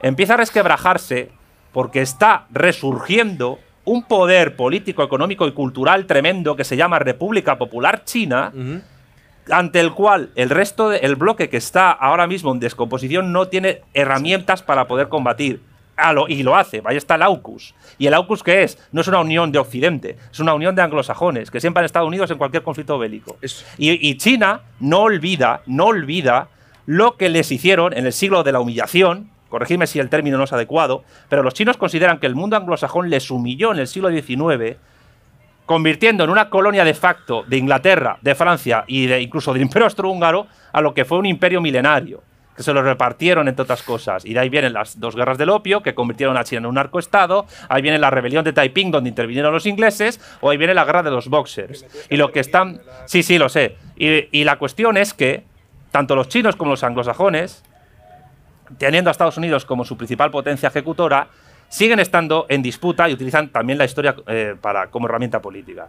empieza 0.00 0.34
a 0.34 0.38
resquebrajarse 0.38 1.30
porque 1.70 2.02
está 2.02 2.46
resurgiendo 2.50 3.60
un 3.84 4.02
poder 4.02 4.56
político, 4.56 5.04
económico 5.04 5.46
y 5.46 5.52
cultural 5.52 6.06
tremendo 6.06 6.56
que 6.56 6.64
se 6.64 6.76
llama 6.76 6.98
República 6.98 7.58
Popular 7.58 8.02
China, 8.02 8.52
ante 9.48 9.78
el 9.78 9.92
cual 9.92 10.30
el 10.34 10.50
resto 10.50 10.88
del 10.88 11.14
bloque 11.14 11.48
que 11.48 11.58
está 11.58 11.92
ahora 11.92 12.26
mismo 12.26 12.50
en 12.50 12.58
descomposición 12.58 13.30
no 13.30 13.46
tiene 13.46 13.82
herramientas 13.94 14.62
para 14.62 14.88
poder 14.88 15.08
combatir. 15.08 15.70
Ah, 15.96 16.12
lo- 16.12 16.26
y 16.28 16.42
lo 16.42 16.56
hace, 16.56 16.80
ahí 16.84 16.96
está 16.96 17.16
el 17.16 17.22
AUKUS. 17.22 17.74
¿Y 17.98 18.06
el 18.06 18.14
AUKUS 18.14 18.42
qué 18.42 18.62
es? 18.62 18.78
No 18.92 19.02
es 19.02 19.08
una 19.08 19.20
unión 19.20 19.52
de 19.52 19.58
Occidente, 19.58 20.16
es 20.32 20.40
una 20.40 20.54
unión 20.54 20.74
de 20.74 20.82
anglosajones, 20.82 21.50
que 21.50 21.60
siempre 21.60 21.80
han 21.80 21.84
estado 21.84 22.06
unidos 22.06 22.30
en 22.30 22.38
cualquier 22.38 22.62
conflicto 22.62 22.98
bélico. 22.98 23.36
Es- 23.42 23.64
Y, 23.78 24.08
y 24.08 24.16
China 24.16 24.62
no 24.80 25.00
olvida, 25.02 25.60
no 25.66 25.86
olvida 25.86 26.48
lo 26.86 27.16
que 27.16 27.28
les 27.28 27.52
hicieron 27.52 27.92
en 27.96 28.06
el 28.06 28.12
siglo 28.12 28.42
de 28.42 28.52
la 28.52 28.60
humillación, 28.60 29.30
corregidme 29.50 29.86
si 29.86 29.98
el 30.00 30.08
término 30.08 30.38
no 30.38 30.44
es 30.44 30.52
adecuado, 30.54 31.04
pero 31.28 31.42
los 31.42 31.52
chinos 31.54 31.76
consideran 31.76 32.18
que 32.18 32.26
el 32.26 32.34
mundo 32.34 32.56
anglosajón 32.56 33.10
les 33.10 33.30
humilló 33.30 33.70
en 33.72 33.78
el 33.78 33.86
siglo 33.86 34.08
XIX, 34.10 34.76
convirtiendo 35.66 36.24
en 36.24 36.30
una 36.30 36.48
colonia 36.50 36.84
de 36.84 36.94
facto 36.94 37.44
de 37.46 37.56
Inglaterra, 37.58 38.18
de 38.20 38.34
Francia 38.34 38.84
y 38.86 39.06
de 39.06 39.20
incluso 39.20 39.52
del 39.52 39.62
Imperio 39.62 39.84
Austrohúngaro 39.84 40.46
a 40.72 40.80
lo 40.80 40.92
que 40.94 41.04
fue 41.04 41.18
un 41.18 41.26
imperio 41.26 41.60
milenario, 41.60 42.22
que 42.56 42.62
se 42.62 42.72
lo 42.72 42.82
repartieron 42.82 43.48
entre 43.48 43.62
otras 43.62 43.82
cosas. 43.82 44.24
Y 44.24 44.34
de 44.34 44.40
ahí 44.40 44.48
vienen 44.48 44.72
las 44.74 45.00
dos 45.00 45.16
guerras 45.16 45.38
del 45.38 45.50
opio, 45.50 45.82
que 45.82 45.94
convirtieron 45.94 46.36
a 46.36 46.44
China 46.44 46.60
en 46.60 46.66
un 46.66 46.74
narcoestado, 46.74 47.46
ahí 47.68 47.80
viene 47.82 47.98
la 47.98 48.10
rebelión 48.10 48.44
de 48.44 48.52
Taiping, 48.52 48.90
donde 48.90 49.08
intervinieron 49.08 49.52
los 49.52 49.66
ingleses, 49.66 50.20
o 50.40 50.50
ahí 50.50 50.56
viene 50.56 50.74
la 50.74 50.84
guerra 50.84 51.02
de 51.02 51.10
los 51.10 51.28
boxers. 51.28 51.86
Y 52.10 52.16
lo 52.16 52.30
que 52.30 52.40
están... 52.40 52.80
Sí, 53.06 53.22
sí, 53.22 53.38
lo 53.38 53.48
sé. 53.48 53.76
Y, 53.96 54.28
y 54.38 54.44
la 54.44 54.56
cuestión 54.58 54.96
es 54.96 55.14
que 55.14 55.44
tanto 55.90 56.14
los 56.14 56.28
chinos 56.28 56.56
como 56.56 56.70
los 56.72 56.82
anglosajones, 56.84 57.64
teniendo 58.78 59.10
a 59.10 59.12
Estados 59.12 59.36
Unidos 59.36 59.64
como 59.64 59.84
su 59.84 59.96
principal 59.96 60.30
potencia 60.30 60.68
ejecutora, 60.68 61.28
siguen 61.68 62.00
estando 62.00 62.46
en 62.48 62.62
disputa 62.62 63.08
y 63.08 63.14
utilizan 63.14 63.48
también 63.48 63.78
la 63.78 63.84
historia 63.86 64.14
eh, 64.26 64.56
para, 64.60 64.88
como 64.88 65.06
herramienta 65.06 65.40
política. 65.40 65.88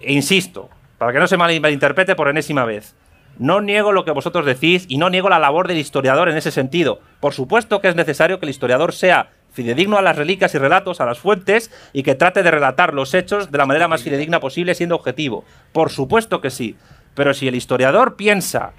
E 0.00 0.12
insisto, 0.12 0.68
para 0.98 1.12
que 1.12 1.18
no 1.18 1.26
se 1.26 1.36
mal- 1.36 1.60
malinterprete 1.60 2.16
por 2.16 2.28
enésima 2.28 2.64
vez, 2.64 2.94
no 3.40 3.62
niego 3.62 3.90
lo 3.90 4.04
que 4.04 4.10
vosotros 4.10 4.44
decís 4.44 4.84
y 4.86 4.98
no 4.98 5.08
niego 5.08 5.30
la 5.30 5.38
labor 5.38 5.66
del 5.66 5.78
historiador 5.78 6.28
en 6.28 6.36
ese 6.36 6.50
sentido. 6.50 7.00
Por 7.20 7.32
supuesto 7.32 7.80
que 7.80 7.88
es 7.88 7.96
necesario 7.96 8.38
que 8.38 8.44
el 8.44 8.50
historiador 8.50 8.92
sea 8.92 9.30
fidedigno 9.50 9.96
a 9.96 10.02
las 10.02 10.16
reliquias 10.16 10.54
y 10.54 10.58
relatos, 10.58 11.00
a 11.00 11.06
las 11.06 11.18
fuentes, 11.18 11.72
y 11.94 12.02
que 12.02 12.14
trate 12.14 12.42
de 12.42 12.50
relatar 12.50 12.92
los 12.92 13.14
hechos 13.14 13.50
de 13.50 13.58
la 13.58 13.64
manera 13.66 13.88
más 13.88 14.02
fidedigna 14.02 14.40
posible 14.40 14.74
siendo 14.74 14.94
objetivo. 14.94 15.44
Por 15.72 15.90
supuesto 15.90 16.42
que 16.42 16.50
sí. 16.50 16.76
Pero 17.14 17.32
si 17.34 17.48
el 17.48 17.54
historiador 17.54 18.14
piensa 18.14 18.72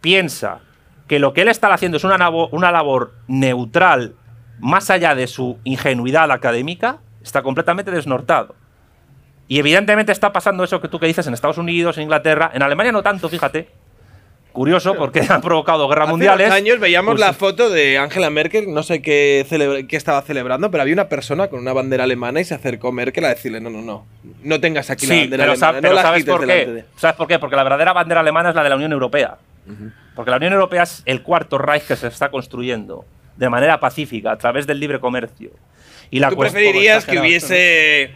piensa 0.00 0.60
que 1.06 1.18
lo 1.18 1.34
que 1.34 1.42
él 1.42 1.48
está 1.48 1.72
haciendo 1.72 1.98
es 1.98 2.04
una, 2.04 2.30
una 2.30 2.72
labor 2.72 3.12
neutral 3.28 4.14
más 4.58 4.88
allá 4.88 5.14
de 5.14 5.26
su 5.26 5.58
ingenuidad 5.64 6.30
académica, 6.32 7.00
está 7.22 7.42
completamente 7.42 7.90
desnortado. 7.90 8.54
Y 9.48 9.58
evidentemente 9.58 10.12
está 10.12 10.32
pasando 10.32 10.64
eso 10.64 10.80
que 10.80 10.88
tú 10.88 10.98
que 10.98 11.06
dices 11.06 11.26
en 11.26 11.34
Estados 11.34 11.58
Unidos, 11.58 11.98
en 11.98 12.04
Inglaterra, 12.04 12.50
en 12.54 12.62
Alemania 12.62 12.92
no 12.92 13.02
tanto, 13.02 13.28
fíjate. 13.28 13.81
Curioso, 14.52 14.94
porque 14.94 15.20
han 15.28 15.40
provocado 15.40 15.88
guerras 15.88 16.04
Hace 16.04 16.10
mundiales. 16.12 16.46
unos 16.46 16.56
años 16.56 16.78
veíamos 16.78 17.12
Pues- 17.14 17.20
la 17.20 17.32
foto 17.32 17.70
de 17.70 17.98
Angela 17.98 18.30
Merkel, 18.30 18.72
no 18.72 18.82
sé 18.82 19.00
qué, 19.02 19.46
estaba 19.90 20.22
celebrando, 20.22 20.70
pero 20.70 20.82
había 20.82 20.94
una 20.94 21.08
persona 21.08 21.48
con 21.48 21.60
una 21.60 21.72
bandera 21.72 22.04
alemana 22.04 22.40
y 22.40 22.44
se 22.44 22.54
acercó 22.54 22.92
Merkel 22.92 23.24
a 23.24 23.28
decirle, 23.30 23.60
no, 23.60 23.70
no, 23.70 23.80
no, 23.82 24.04
no 24.42 24.60
tengas 24.60 24.90
aquí 24.90 25.06
la 25.06 25.14
bandera 25.16 25.42
pero, 25.44 25.52
alemana, 25.52 25.72
no 25.72 25.80
pero 25.82 25.94
la 25.94 26.02
¿sabes 26.02 26.24
por 26.24 26.46
qué? 26.46 26.66
de-". 26.66 26.84
¿Sabes 26.96 27.16
por 27.16 27.26
qué? 27.28 27.38
Porque 27.38 27.56
la 27.56 27.62
verdadera 27.62 27.92
bandera 27.92 28.20
alemana 28.20 28.50
es 28.50 28.54
la 28.54 28.62
de 28.62 28.68
la 28.68 28.76
Unión 28.76 28.92
Europea. 28.92 29.38
Porque 30.14 30.30
la 30.30 30.36
Unión 30.38 30.52
Europea 30.52 30.82
es 30.82 31.02
el 31.06 31.22
cuarto 31.22 31.56
Reich 31.56 31.84
que 31.86 31.96
se 31.96 32.08
está 32.08 32.30
construyendo 32.30 33.04
de 33.36 33.48
manera 33.48 33.80
pacífica, 33.80 34.32
a 34.32 34.36
través 34.36 34.66
del 34.66 34.78
libre 34.80 35.00
comercio. 35.00 35.50
Y 36.10 36.18
la 36.18 36.28
¿Tú 36.28 36.36
preferirías 36.36 37.06
que 37.06 37.18
hubiese 37.18 38.10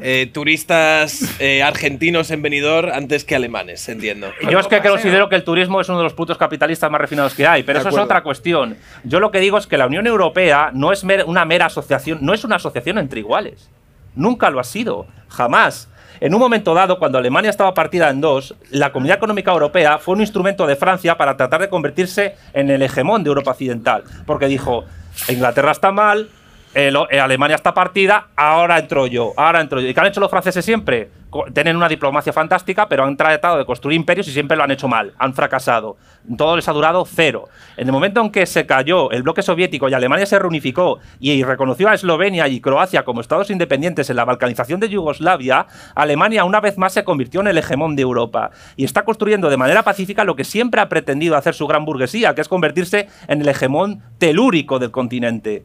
eh, 0.00 0.30
turistas 0.32 1.22
eh, 1.40 1.62
argentinos 1.62 2.30
en 2.30 2.42
Benidorm 2.42 2.90
antes 2.92 3.24
que 3.24 3.34
alemanes, 3.36 3.88
entiendo? 3.88 4.28
Yo 4.50 4.58
es 4.60 4.66
que 4.66 4.80
considero 4.80 5.28
que 5.28 5.36
el 5.36 5.44
turismo 5.44 5.80
es 5.80 5.88
uno 5.88 5.98
de 5.98 6.04
los 6.04 6.14
putos 6.14 6.38
capitalistas 6.38 6.90
más 6.90 7.00
refinados 7.00 7.34
que 7.34 7.46
hay, 7.46 7.62
pero 7.62 7.78
De 7.78 7.80
eso 7.80 7.88
es 7.88 7.94
acuerdo. 7.94 8.04
otra 8.06 8.22
cuestión. 8.22 8.76
Yo 9.04 9.20
lo 9.20 9.30
que 9.30 9.40
digo 9.40 9.58
es 9.58 9.66
que 9.66 9.76
la 9.78 9.86
Unión 9.86 10.06
Europea 10.06 10.70
no 10.72 10.92
es 10.92 11.04
mer- 11.04 11.24
una 11.26 11.44
mera 11.44 11.66
asociación, 11.66 12.18
no 12.22 12.32
es 12.34 12.44
una 12.44 12.56
asociación 12.56 12.98
entre 12.98 13.20
iguales. 13.20 13.68
Nunca 14.14 14.50
lo 14.50 14.60
ha 14.60 14.64
sido, 14.64 15.06
jamás. 15.28 15.88
En 16.20 16.34
un 16.34 16.40
momento 16.40 16.74
dado, 16.74 16.98
cuando 16.98 17.16
Alemania 17.16 17.48
estaba 17.48 17.72
partida 17.72 18.10
en 18.10 18.20
dos, 18.20 18.54
la 18.70 18.92
Comunidad 18.92 19.16
Económica 19.16 19.52
Europea 19.52 19.98
fue 19.98 20.14
un 20.14 20.20
instrumento 20.20 20.66
de 20.66 20.76
Francia 20.76 21.16
para 21.16 21.36
tratar 21.36 21.60
de 21.62 21.68
convertirse 21.70 22.34
en 22.52 22.68
el 22.70 22.82
hegemón 22.82 23.24
de 23.24 23.28
Europa 23.28 23.52
Occidental. 23.52 24.04
Porque 24.26 24.46
dijo, 24.46 24.84
Inglaterra 25.28 25.70
está 25.72 25.92
mal, 25.92 26.28
eh, 26.72 27.20
Alemania 27.20 27.56
está 27.56 27.74
partida, 27.74 28.28
ahora 28.36 28.78
entro 28.78 29.06
yo, 29.08 29.32
ahora 29.36 29.60
entro 29.60 29.80
yo. 29.80 29.88
¿Y 29.88 29.94
qué 29.94 30.00
han 30.00 30.06
hecho 30.06 30.20
los 30.20 30.30
franceses 30.30 30.64
siempre? 30.64 31.10
Tienen 31.52 31.76
una 31.76 31.88
diplomacia 31.88 32.32
fantástica, 32.32 32.88
pero 32.88 33.04
han 33.04 33.16
tratado 33.16 33.58
de 33.58 33.64
construir 33.64 33.96
imperios 33.96 34.26
y 34.28 34.32
siempre 34.32 34.56
lo 34.56 34.62
han 34.62 34.70
hecho 34.70 34.86
mal, 34.86 35.12
han 35.18 35.34
fracasado. 35.34 35.96
Todo 36.36 36.56
les 36.56 36.68
ha 36.68 36.72
durado 36.72 37.04
cero. 37.04 37.48
En 37.76 37.86
el 37.86 37.92
momento 37.92 38.20
en 38.20 38.30
que 38.30 38.46
se 38.46 38.66
cayó 38.66 39.10
el 39.10 39.22
bloque 39.22 39.42
soviético 39.42 39.88
y 39.88 39.94
Alemania 39.94 40.26
se 40.26 40.38
reunificó 40.38 40.98
y 41.18 41.42
reconoció 41.42 41.88
a 41.88 41.94
Eslovenia 41.94 42.46
y 42.48 42.60
Croacia 42.60 43.04
como 43.04 43.20
estados 43.20 43.50
independientes 43.50 44.10
en 44.10 44.16
la 44.16 44.24
balcanización 44.24 44.80
de 44.80 44.88
Yugoslavia, 44.88 45.66
Alemania 45.94 46.44
una 46.44 46.60
vez 46.60 46.78
más 46.78 46.92
se 46.92 47.04
convirtió 47.04 47.40
en 47.40 47.48
el 47.48 47.58
hegemón 47.58 47.96
de 47.96 48.02
Europa 48.02 48.50
y 48.76 48.84
está 48.84 49.04
construyendo 49.04 49.50
de 49.50 49.56
manera 49.56 49.82
pacífica 49.82 50.24
lo 50.24 50.36
que 50.36 50.44
siempre 50.44 50.80
ha 50.80 50.88
pretendido 50.88 51.36
hacer 51.36 51.54
su 51.54 51.66
gran 51.66 51.84
burguesía, 51.84 52.34
que 52.34 52.40
es 52.40 52.48
convertirse 52.48 53.08
en 53.28 53.40
el 53.40 53.48
hegemón 53.48 54.02
telúrico 54.18 54.78
del 54.78 54.90
continente. 54.90 55.64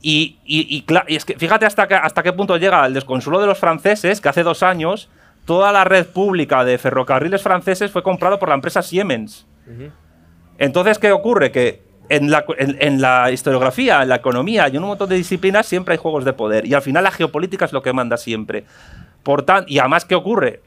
Y, 0.00 0.38
y- 0.44 0.66
y 0.76 0.82
cla- 0.86 1.04
y 1.08 1.16
es 1.16 1.24
que 1.24 1.34
fíjate 1.38 1.66
hasta, 1.66 1.88
qué- 1.88 1.94
hasta 1.96 2.22
qué 2.22 2.32
punto 2.32 2.56
llega 2.56 2.86
el 2.86 2.94
desconsuelo 2.94 3.40
de 3.40 3.46
los 3.46 3.58
franceses, 3.58 4.20
que 4.20 4.28
hace 4.28 4.42
dos 4.44 4.62
años 4.62 5.08
toda 5.44 5.72
la 5.72 5.82
red 5.84 6.06
pública 6.06 6.64
de 6.64 6.76
ferrocarriles 6.78 7.42
franceses 7.42 7.90
fue 7.90 8.02
comprado 8.02 8.38
por 8.38 8.48
la 8.50 8.54
empresa 8.54 8.82
Siemens. 8.82 9.46
Entonces, 10.58 10.98
¿qué 10.98 11.12
ocurre? 11.12 11.50
Que 11.52 11.82
en 12.08 12.30
la, 12.30 12.44
en- 12.58 12.76
en 12.80 13.00
la 13.00 13.30
historiografía, 13.30 14.02
en 14.02 14.08
la 14.08 14.16
economía 14.16 14.68
y 14.68 14.76
en 14.76 14.82
un 14.82 14.88
montón 14.90 15.08
de 15.08 15.16
disciplinas 15.16 15.66
siempre 15.66 15.92
hay 15.92 15.98
juegos 15.98 16.24
de 16.24 16.32
poder. 16.32 16.66
Y 16.66 16.74
al 16.74 16.82
final 16.82 17.04
la 17.04 17.10
geopolítica 17.10 17.64
es 17.64 17.72
lo 17.72 17.82
que 17.82 17.92
manda 17.92 18.16
siempre. 18.16 18.64
Por 19.22 19.42
tan- 19.42 19.64
y 19.68 19.78
además, 19.78 20.04
¿qué 20.04 20.14
ocurre? 20.14 20.62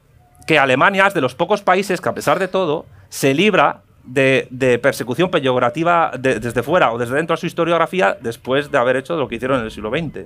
Que 0.48 0.60
Alemania 0.60 1.08
es 1.08 1.14
de 1.14 1.22
los 1.22 1.36
pocos 1.36 1.62
países 1.62 2.02
que, 2.02 2.10
a 2.10 2.14
pesar 2.14 2.38
de 2.40 2.48
todo, 2.48 2.86
se 3.10 3.34
libra 3.34 3.82
de, 4.04 4.80
persecución 4.82 5.30
peyorativa 5.30 6.12
de- 6.18 6.40
desde 6.40 6.64
fuera 6.64 6.92
o 6.92 6.98
desde 6.98 7.16
dentro 7.16 7.36
de 7.36 7.40
su 7.40 7.46
historiografía 7.46 8.18
después 8.22 8.72
de 8.72 8.78
haber 8.78 8.96
hecho 8.98 9.16
lo 9.18 9.28
que 9.28 9.36
hicieron 9.36 9.60
en 9.60 9.66
el 9.66 9.72
siglo 9.72 9.90
XX. 9.90 10.26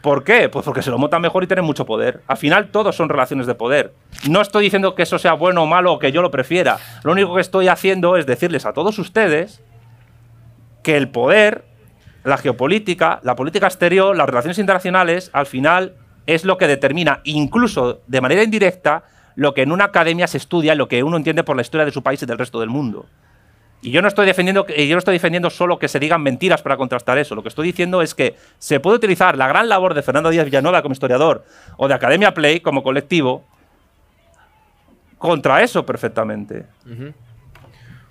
¿Por 0.00 0.24
qué? 0.24 0.48
Pues 0.48 0.64
porque 0.64 0.82
se 0.82 0.90
lo 0.90 0.98
montan 0.98 1.22
mejor 1.22 1.44
y 1.44 1.46
tienen 1.46 1.64
mucho 1.64 1.86
poder. 1.86 2.22
Al 2.26 2.36
final, 2.36 2.68
todos 2.72 2.96
son 2.96 3.08
relaciones 3.08 3.46
de 3.46 3.54
poder. 3.54 3.94
No 4.28 4.40
estoy 4.40 4.64
diciendo 4.64 4.96
que 4.96 5.04
eso 5.04 5.16
sea 5.18 5.34
bueno 5.34 5.62
o 5.62 5.66
malo 5.66 5.92
o 5.92 5.98
que 6.00 6.10
yo 6.10 6.22
lo 6.22 6.30
prefiera. 6.32 6.78
Lo 7.04 7.12
único 7.12 7.34
que 7.36 7.40
estoy 7.40 7.68
haciendo 7.68 8.16
es 8.16 8.26
decirles 8.26 8.66
a 8.66 8.72
todos 8.72 8.98
ustedes 8.98 9.62
que 10.82 10.96
el 10.96 11.08
poder, 11.08 11.64
la 12.24 12.36
geopolítica, 12.36 13.20
la 13.22 13.36
política 13.36 13.66
exterior, 13.66 14.16
las 14.16 14.26
relaciones 14.26 14.58
internacionales, 14.58 15.30
al 15.32 15.46
final 15.46 15.94
es 16.26 16.44
lo 16.44 16.58
que 16.58 16.66
determina, 16.66 17.20
incluso 17.22 18.00
de 18.08 18.20
manera 18.20 18.42
indirecta, 18.42 19.04
lo 19.34 19.54
que 19.54 19.62
en 19.62 19.72
una 19.72 19.84
academia 19.84 20.26
se 20.26 20.36
estudia 20.38 20.74
y 20.74 20.76
lo 20.76 20.88
que 20.88 21.02
uno 21.02 21.16
entiende 21.16 21.44
por 21.44 21.56
la 21.56 21.62
historia 21.62 21.84
de 21.84 21.92
su 21.92 22.02
país 22.02 22.22
y 22.22 22.26
del 22.26 22.38
resto 22.38 22.60
del 22.60 22.68
mundo. 22.68 23.06
Y 23.84 23.90
yo 23.90 24.00
no 24.00 24.06
estoy 24.08 24.26
defendiendo 24.26 24.64
yo 24.66 24.94
no 24.94 24.98
estoy 24.98 25.14
defendiendo 25.14 25.50
solo 25.50 25.78
que 25.78 25.88
se 25.88 25.98
digan 25.98 26.22
mentiras 26.22 26.62
para 26.62 26.76
contrastar 26.76 27.18
eso. 27.18 27.34
Lo 27.34 27.42
que 27.42 27.48
estoy 27.48 27.66
diciendo 27.66 28.00
es 28.02 28.14
que 28.14 28.36
se 28.58 28.78
puede 28.78 28.96
utilizar 28.96 29.36
la 29.36 29.48
gran 29.48 29.68
labor 29.68 29.94
de 29.94 30.02
Fernando 30.02 30.30
Díaz 30.30 30.44
Villanueva 30.44 30.82
como 30.82 30.92
historiador 30.92 31.44
o 31.76 31.88
de 31.88 31.94
Academia 31.94 32.32
Play 32.32 32.60
como 32.60 32.82
colectivo 32.84 33.44
contra 35.18 35.62
eso 35.62 35.84
perfectamente. 35.84 36.66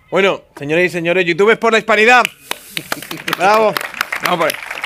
Bueno, 0.10 0.42
señores 0.58 0.88
y 0.88 0.90
señores, 0.90 1.26
YouTube 1.26 1.52
es 1.52 1.58
por 1.58 1.72
la 1.72 1.78
hispanidad. 1.78 2.24
Bravo. 3.38 3.74
Vamos 4.24 4.40
por- 4.40 4.81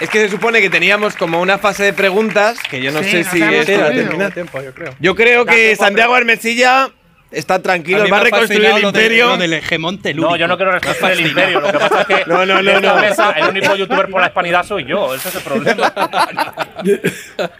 Es 0.00 0.10
que 0.10 0.20
se 0.20 0.28
supone 0.28 0.60
que 0.60 0.70
teníamos 0.70 1.14
como 1.16 1.40
una 1.40 1.58
fase 1.58 1.84
de 1.84 1.92
preguntas 1.92 2.58
que 2.68 2.80
yo 2.80 2.90
no 2.92 3.02
Sí, 3.02 3.10
sé 3.10 3.24
si 3.24 3.42
es 3.42 3.66
Jodido. 3.66 4.30
tiempo, 4.30 4.60
yo 4.60 4.74
creo. 4.74 4.94
Yo 4.98 5.14
creo 5.14 5.44
que 5.46 5.76
Santiago 5.76 6.16
Hermesilla 6.16 6.90
está 7.30 7.60
tranquilo, 7.62 8.04
va 8.08 8.18
a 8.18 8.20
reconstruir 8.20 8.64
el 8.64 8.82
lo 8.82 8.88
imperio. 8.88 9.28
lo 9.30 9.36
del 9.38 9.52
hegemón 9.54 10.00
telúrico. 10.02 10.30
No, 10.30 10.36
yo 10.36 10.46
no 10.48 10.56
quiero 10.56 10.72
reconstruir 10.72 11.12
el 11.12 11.26
imperio. 11.26 11.60
Lo 11.60 11.72
que 11.72 11.78
pasa 11.78 12.00
es 12.02 12.06
que 12.06 12.24
No, 12.26 12.44
no, 12.46 12.60
no, 12.62 12.70
esta 12.70 12.94
no. 12.94 13.00
mesa, 13.00 13.30
el 13.32 13.48
único 13.48 13.76
youtuber 13.76 14.08
por 14.08 14.20
la 14.20 14.26
hispanidad 14.28 14.64
soy 14.64 14.84
yo. 14.84 15.14
Ese 15.14 15.28
es 15.28 15.34
el 15.36 15.42
problema. 15.42 15.92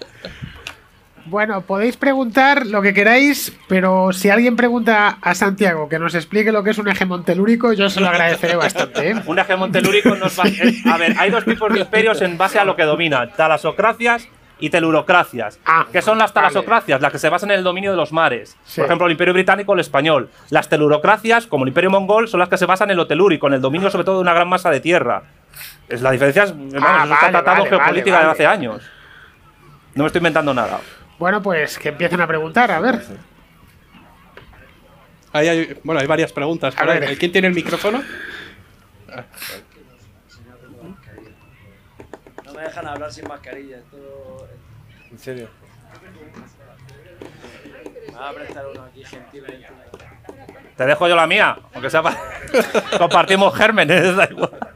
Bueno, 1.27 1.62
podéis 1.62 1.97
preguntar 1.97 2.66
lo 2.66 2.83
que 2.83 2.93
queráis, 2.93 3.57
pero 3.66 4.12
si 4.12 4.29
alguien 4.29 4.57
pregunta 4.57 5.16
a 5.22 5.35
Santiago 5.35 5.89
que 5.89 5.99
nos 5.99 6.14
explique 6.14 6.53
lo 6.53 6.62
que 6.62 6.70
es 6.70 6.79
un 6.79 6.87
hegemón 6.89 7.25
telúrico, 7.25 7.72
yo 7.72 7.89
se 7.89 8.01
lo 8.01 8.09
agradeceré 8.09 8.57
bastante. 8.57 9.11
¿eh? 9.11 9.14
Un 9.27 9.39
hegemón 9.39 9.72
telúrico 9.72 10.14
nos 10.16 10.39
va. 10.39 10.45
eh, 10.47 10.75
A 10.93 10.99
ver, 10.99 11.14
hay 11.18 11.31
dos 11.31 11.45
tipos 11.47 11.72
de 11.72 11.81
imperios 11.81 12.20
en 12.20 12.37
base 12.37 12.59
a 12.59 12.64
lo 12.64 12.77
que 12.77 12.83
dominan: 12.83 13.31
talasocracias 13.37 14.29
y 14.61 14.68
telurocracias. 14.68 15.59
Ah, 15.64 15.87
¿Qué 15.91 16.03
son 16.03 16.18
las 16.18 16.35
vale. 16.35 16.49
talasocracias? 16.49 17.01
Las 17.01 17.11
que 17.11 17.18
se 17.18 17.31
basan 17.31 17.51
en 17.53 17.59
el 17.59 17.64
dominio 17.64 17.91
de 17.91 17.97
los 17.97 18.12
mares. 18.12 18.57
Sí. 18.64 18.81
Por 18.83 18.85
ejemplo, 18.87 19.07
el 19.07 19.12
imperio 19.12 19.33
británico 19.33 19.72
o 19.72 19.75
el 19.75 19.81
español. 19.81 20.29
Las 20.51 20.68
telurocracias, 20.68 21.47
como 21.47 21.64
el 21.64 21.68
imperio 21.68 21.89
mongol, 21.91 22.29
son 22.29 22.39
las 22.41 22.51
que 22.51 22.59
se 22.59 22.66
basan 22.66 22.91
en 22.91 22.99
lo 22.99 23.07
telúrico, 23.07 23.47
en 23.47 23.55
el 23.55 23.61
dominio 23.62 23.91
sobre 23.91 24.05
todo 24.05 24.16
de 24.16 24.22
una 24.22 24.35
gran 24.35 24.49
masa 24.49 24.70
de 24.70 24.81
tierra. 24.81 25.22
Es, 25.89 26.03
la 26.03 26.11
diferencia 26.11 26.43
es. 26.45 26.51
está 26.51 26.79
Ah, 27.03 27.07
vale, 27.07 27.31
tratado 27.33 27.57
vale, 27.64 27.68
geopolítica 27.70 28.16
vale, 28.16 28.27
de 28.27 28.33
hace 28.33 28.47
años. 28.47 28.83
No 29.95 30.03
me 30.05 30.09
estoy 30.09 30.18
inventando 30.20 30.53
nada. 30.53 30.81
Bueno, 31.25 31.43
pues 31.43 31.79
que 31.79 31.89
empiecen 31.89 32.20
a 32.20 32.27
preguntar, 32.27 32.70
a 32.70 32.81
ver. 32.81 33.01
Ahí 35.33 35.49
hay, 35.49 35.81
bueno, 35.83 35.99
hay 36.03 36.07
varias 36.07 36.31
preguntas. 36.35 36.75
A 36.77 36.85
ver. 36.85 37.16
¿Quién 37.16 37.33
tiene 37.33 37.49
el 37.49 37.55
micrófono? 37.55 38.05
No 42.45 42.53
me 42.53 42.61
dejan 42.61 42.87
hablar 42.87 43.11
sin 43.11 43.27
mascarilla. 43.27 43.79
Esto... 43.79 44.49
En 45.11 45.18
serio. 45.18 45.49
Me 48.09 48.12
va 48.12 48.29
a 48.29 48.35
prestar 48.35 48.66
uno 48.66 48.83
aquí 48.83 49.03
gentilmente. 49.03 49.66
Te 50.77 50.85
dejo 50.85 51.09
yo 51.09 51.16
la 51.16 51.27
mía, 51.27 51.57
aunque 51.72 51.89
sea 51.89 52.03
para... 52.03 52.20
Compartimos 52.99 53.57
gérmenes, 53.57 54.14
da 54.14 54.29
igual. 54.31 54.75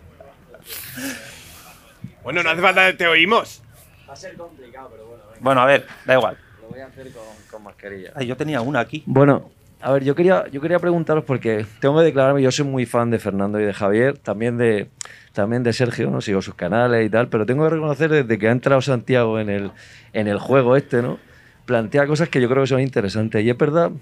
Bueno, 2.22 2.42
no 2.42 2.48
hace 2.48 2.62
falta 2.62 2.86
que 2.86 2.94
te 2.94 3.06
oímos. 3.06 3.62
Va 4.08 4.14
a 4.14 4.16
ser 4.16 4.34
complicado, 4.34 4.88
pero 4.90 5.07
bueno, 5.40 5.60
a 5.60 5.66
ver, 5.66 5.86
da 6.04 6.14
igual. 6.14 6.36
lo 6.62 6.68
voy 6.68 6.80
a 6.80 6.86
hacer 6.86 7.10
con, 7.12 7.22
con 7.50 7.62
mascarilla. 7.62 8.12
Ay, 8.14 8.26
yo 8.26 8.36
tenía 8.36 8.60
una 8.60 8.80
aquí. 8.80 9.02
Bueno, 9.06 9.50
a 9.80 9.92
ver, 9.92 10.02
yo 10.02 10.14
quería, 10.14 10.46
yo 10.48 10.60
quería 10.60 10.80
preguntaros 10.80 11.24
porque 11.24 11.64
tengo 11.80 11.98
que 11.98 12.04
declararme, 12.04 12.42
yo 12.42 12.50
soy 12.50 12.64
muy 12.64 12.84
fan 12.84 13.10
de 13.10 13.18
Fernando 13.18 13.60
y 13.60 13.64
de 13.64 13.72
Javier, 13.72 14.18
también 14.18 14.58
de, 14.58 14.88
también 15.32 15.62
de 15.62 15.72
Sergio, 15.72 16.10
¿no? 16.10 16.20
Sigo 16.20 16.42
sus 16.42 16.54
canales 16.54 17.06
y 17.06 17.10
tal, 17.10 17.28
pero 17.28 17.46
tengo 17.46 17.62
que 17.64 17.70
reconocer 17.70 18.10
desde 18.10 18.38
que 18.38 18.48
ha 18.48 18.50
entrado 18.52 18.80
Santiago 18.82 19.38
en 19.38 19.48
el, 19.48 19.70
en 20.12 20.26
el 20.26 20.38
juego 20.38 20.76
este, 20.76 21.00
¿no? 21.00 21.18
Plantea 21.64 22.06
cosas 22.06 22.28
que 22.28 22.40
yo 22.40 22.48
creo 22.48 22.64
que 22.64 22.66
son 22.66 22.80
interesantes. 22.80 23.44
Y 23.44 23.50
es 23.50 23.56
verdad 23.56 23.92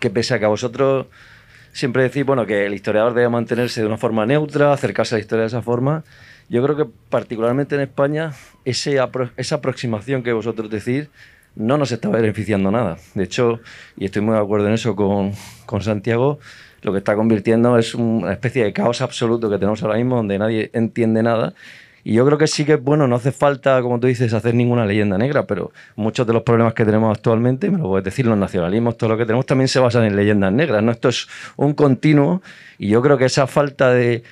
que 0.00 0.08
pese 0.08 0.34
a 0.34 0.38
que 0.38 0.46
a 0.46 0.48
vosotros 0.48 1.06
siempre 1.72 2.04
decís, 2.04 2.24
bueno, 2.24 2.46
que 2.46 2.64
el 2.64 2.72
historiador 2.72 3.12
debe 3.12 3.28
mantenerse 3.28 3.82
de 3.82 3.86
una 3.86 3.98
forma 3.98 4.24
neutra, 4.24 4.72
acercarse 4.72 5.14
a 5.14 5.18
la 5.18 5.20
historia 5.20 5.42
de 5.42 5.48
esa 5.48 5.60
forma, 5.60 6.04
yo 6.48 6.62
creo 6.62 6.76
que 6.76 6.86
particularmente 7.10 7.74
en 7.74 7.80
España 7.82 8.32
ese 8.64 9.00
apro- 9.00 9.30
esa 9.36 9.56
aproximación 9.56 10.22
que 10.22 10.32
vosotros 10.32 10.70
decís 10.70 11.08
no 11.54 11.78
nos 11.78 11.90
está 11.90 12.08
beneficiando 12.10 12.70
nada. 12.70 12.98
De 13.14 13.24
hecho, 13.24 13.60
y 13.96 14.04
estoy 14.04 14.22
muy 14.22 14.34
de 14.34 14.40
acuerdo 14.40 14.68
en 14.68 14.74
eso 14.74 14.94
con, 14.94 15.32
con 15.64 15.80
Santiago, 15.82 16.38
lo 16.82 16.92
que 16.92 16.98
está 16.98 17.16
convirtiendo 17.16 17.78
es 17.78 17.94
una 17.94 18.32
especie 18.32 18.62
de 18.62 18.72
caos 18.72 19.00
absoluto 19.00 19.48
que 19.48 19.56
tenemos 19.56 19.82
ahora 19.82 19.96
mismo 19.96 20.16
donde 20.16 20.38
nadie 20.38 20.70
entiende 20.74 21.22
nada. 21.22 21.54
Y 22.04 22.12
yo 22.12 22.24
creo 22.24 22.38
que 22.38 22.46
sí 22.46 22.64
que, 22.64 22.76
bueno, 22.76 23.08
no 23.08 23.16
hace 23.16 23.32
falta, 23.32 23.82
como 23.82 23.98
tú 23.98 24.06
dices, 24.06 24.32
hacer 24.32 24.54
ninguna 24.54 24.86
leyenda 24.86 25.18
negra, 25.18 25.46
pero 25.46 25.72
muchos 25.96 26.24
de 26.24 26.34
los 26.34 26.44
problemas 26.44 26.74
que 26.74 26.84
tenemos 26.84 27.10
actualmente, 27.16 27.68
me 27.68 27.78
lo 27.78 27.84
puedes 27.88 28.04
decir, 28.04 28.26
los 28.26 28.38
nacionalismos, 28.38 28.96
todo 28.96 29.10
lo 29.10 29.16
que 29.16 29.24
tenemos 29.24 29.44
también 29.44 29.66
se 29.66 29.80
basan 29.80 30.04
en 30.04 30.14
leyendas 30.14 30.52
negras, 30.52 30.84
¿no? 30.84 30.92
Esto 30.92 31.08
es 31.08 31.26
un 31.56 31.74
continuo 31.74 32.42
y 32.78 32.88
yo 32.90 33.02
creo 33.02 33.18
que 33.18 33.24
esa 33.24 33.48
falta 33.48 33.90
de, 33.90 34.22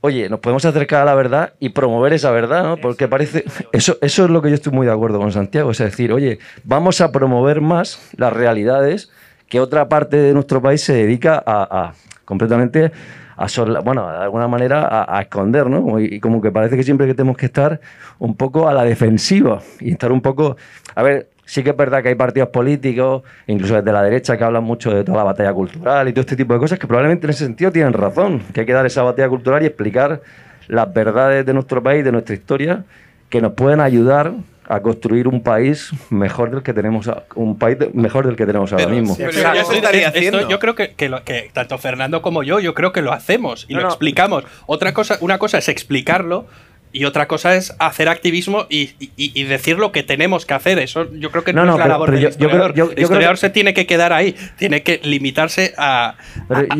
oye, 0.00 0.28
nos 0.28 0.40
podemos 0.40 0.64
acercar 0.64 1.02
a 1.02 1.04
la 1.04 1.14
verdad 1.14 1.52
y 1.58 1.70
promover 1.70 2.12
esa 2.12 2.30
verdad, 2.30 2.64
¿no? 2.64 2.76
Porque 2.76 3.08
parece, 3.08 3.44
eso, 3.72 3.98
eso 4.00 4.24
es 4.24 4.30
lo 4.30 4.42
que 4.42 4.50
yo 4.50 4.54
estoy 4.54 4.72
muy 4.72 4.86
de 4.86 4.92
acuerdo 4.92 5.18
con 5.18 5.32
Santiago, 5.32 5.70
es 5.70 5.78
decir, 5.78 6.12
oye, 6.12 6.38
vamos 6.64 7.00
a 7.00 7.12
promover 7.12 7.60
más 7.60 8.10
las 8.16 8.32
realidades 8.32 9.10
que 9.48 9.60
otra 9.60 9.88
parte 9.88 10.16
de 10.16 10.34
nuestro 10.34 10.60
país 10.62 10.82
se 10.82 10.92
dedica 10.92 11.42
a, 11.44 11.62
a 11.86 11.94
completamente 12.24 12.92
a 13.36 13.46
bueno, 13.82 14.10
de 14.10 14.16
alguna 14.16 14.48
manera 14.48 14.82
a, 14.82 15.18
a 15.18 15.22
esconder, 15.22 15.70
¿no? 15.70 16.00
Y, 16.00 16.16
y 16.16 16.20
como 16.20 16.42
que 16.42 16.50
parece 16.50 16.76
que 16.76 16.82
siempre 16.82 17.06
que 17.06 17.14
tenemos 17.14 17.36
que 17.36 17.46
estar 17.46 17.80
un 18.18 18.34
poco 18.34 18.68
a 18.68 18.74
la 18.74 18.84
defensiva 18.84 19.62
y 19.78 19.92
estar 19.92 20.10
un 20.10 20.20
poco, 20.20 20.56
a 20.94 21.02
ver, 21.02 21.28
sí 21.48 21.62
que 21.64 21.70
es 21.70 21.76
verdad 21.76 22.02
que 22.02 22.10
hay 22.10 22.14
partidos 22.14 22.50
políticos, 22.50 23.22
incluso 23.46 23.74
desde 23.76 23.90
la 23.90 24.02
derecha, 24.02 24.36
que 24.36 24.44
hablan 24.44 24.64
mucho 24.64 24.90
de 24.94 25.02
toda 25.02 25.16
la 25.18 25.24
batalla 25.24 25.52
cultural 25.54 26.06
y 26.06 26.12
todo 26.12 26.20
este 26.20 26.36
tipo 26.36 26.52
de 26.52 26.60
cosas, 26.60 26.78
que 26.78 26.86
probablemente 26.86 27.26
en 27.26 27.30
ese 27.30 27.46
sentido 27.46 27.72
tienen 27.72 27.94
razón, 27.94 28.40
que 28.52 28.60
hay 28.60 28.66
que 28.66 28.72
dar 28.74 28.84
esa 28.84 29.02
batalla 29.02 29.30
cultural 29.30 29.62
y 29.62 29.66
explicar 29.66 30.20
las 30.66 30.92
verdades 30.92 31.46
de 31.46 31.54
nuestro 31.54 31.82
país, 31.82 32.04
de 32.04 32.12
nuestra 32.12 32.34
historia, 32.34 32.84
que 33.30 33.40
nos 33.40 33.54
pueden 33.54 33.80
ayudar 33.80 34.32
a 34.68 34.80
construir 34.80 35.26
un 35.26 35.42
país 35.42 35.90
mejor 36.10 36.50
del 36.50 36.62
que 36.62 36.74
tenemos, 36.74 37.08
a- 37.08 37.22
un 37.36 37.56
país 37.58 37.78
mejor 37.94 38.26
del 38.26 38.36
que 38.36 38.44
tenemos 38.44 38.70
ahora 38.74 38.86
mismo. 38.88 39.16
Pero 39.16 39.30
estaría 39.30 40.08
Esto 40.08 40.46
yo 40.50 40.58
creo 40.58 40.74
que, 40.74 40.92
que 40.92 41.08
lo- 41.08 41.24
que 41.24 41.48
tanto 41.54 41.78
Fernando 41.78 42.20
como 42.20 42.42
yo, 42.42 42.60
yo 42.60 42.74
creo 42.74 42.92
que 42.92 43.00
lo 43.00 43.14
hacemos 43.14 43.64
y 43.70 43.72
No, 43.72 43.78
lo 43.80 43.86
no. 43.86 43.88
explicamos. 43.88 44.44
Otra 44.66 44.92
cosa, 44.92 45.16
una 45.22 45.38
cosa 45.38 45.56
es 45.56 45.70
explicarlo 45.70 46.44
y 46.92 47.04
otra 47.04 47.28
cosa 47.28 47.54
es 47.54 47.74
hacer 47.78 48.08
activismo 48.08 48.66
y, 48.70 48.90
y- 48.98 49.10
y 49.16 49.44
decir 49.44 49.78
lo 49.78 49.92
que 49.92 50.02
tenemos 50.02 50.46
que 50.46 50.54
hacer. 50.54 50.78
Eso 50.78 51.06
yo 51.14 51.30
creo 51.30 51.44
que 51.44 51.52
no, 51.52 51.60
No, 51.64 51.66
no, 51.66 51.72
es 51.72 51.78
la 51.78 51.84
pero- 51.84 51.92
labor 51.94 52.06
pero 52.08 52.16
del 52.16 52.22
yo- 52.22 52.28
historiador. 52.30 52.74
yo- 52.74 52.86
yo 52.86 52.92
el 52.92 53.02
historiador 53.02 53.34
que- 53.36 53.40
se 53.40 53.50
tiene 53.50 53.74
que 53.74 53.86
quedar 53.86 54.12
ahí, 54.12 54.34
tiene 54.56 54.82
que 54.82 55.00
limitarse 55.04 55.74
a, 55.76 56.16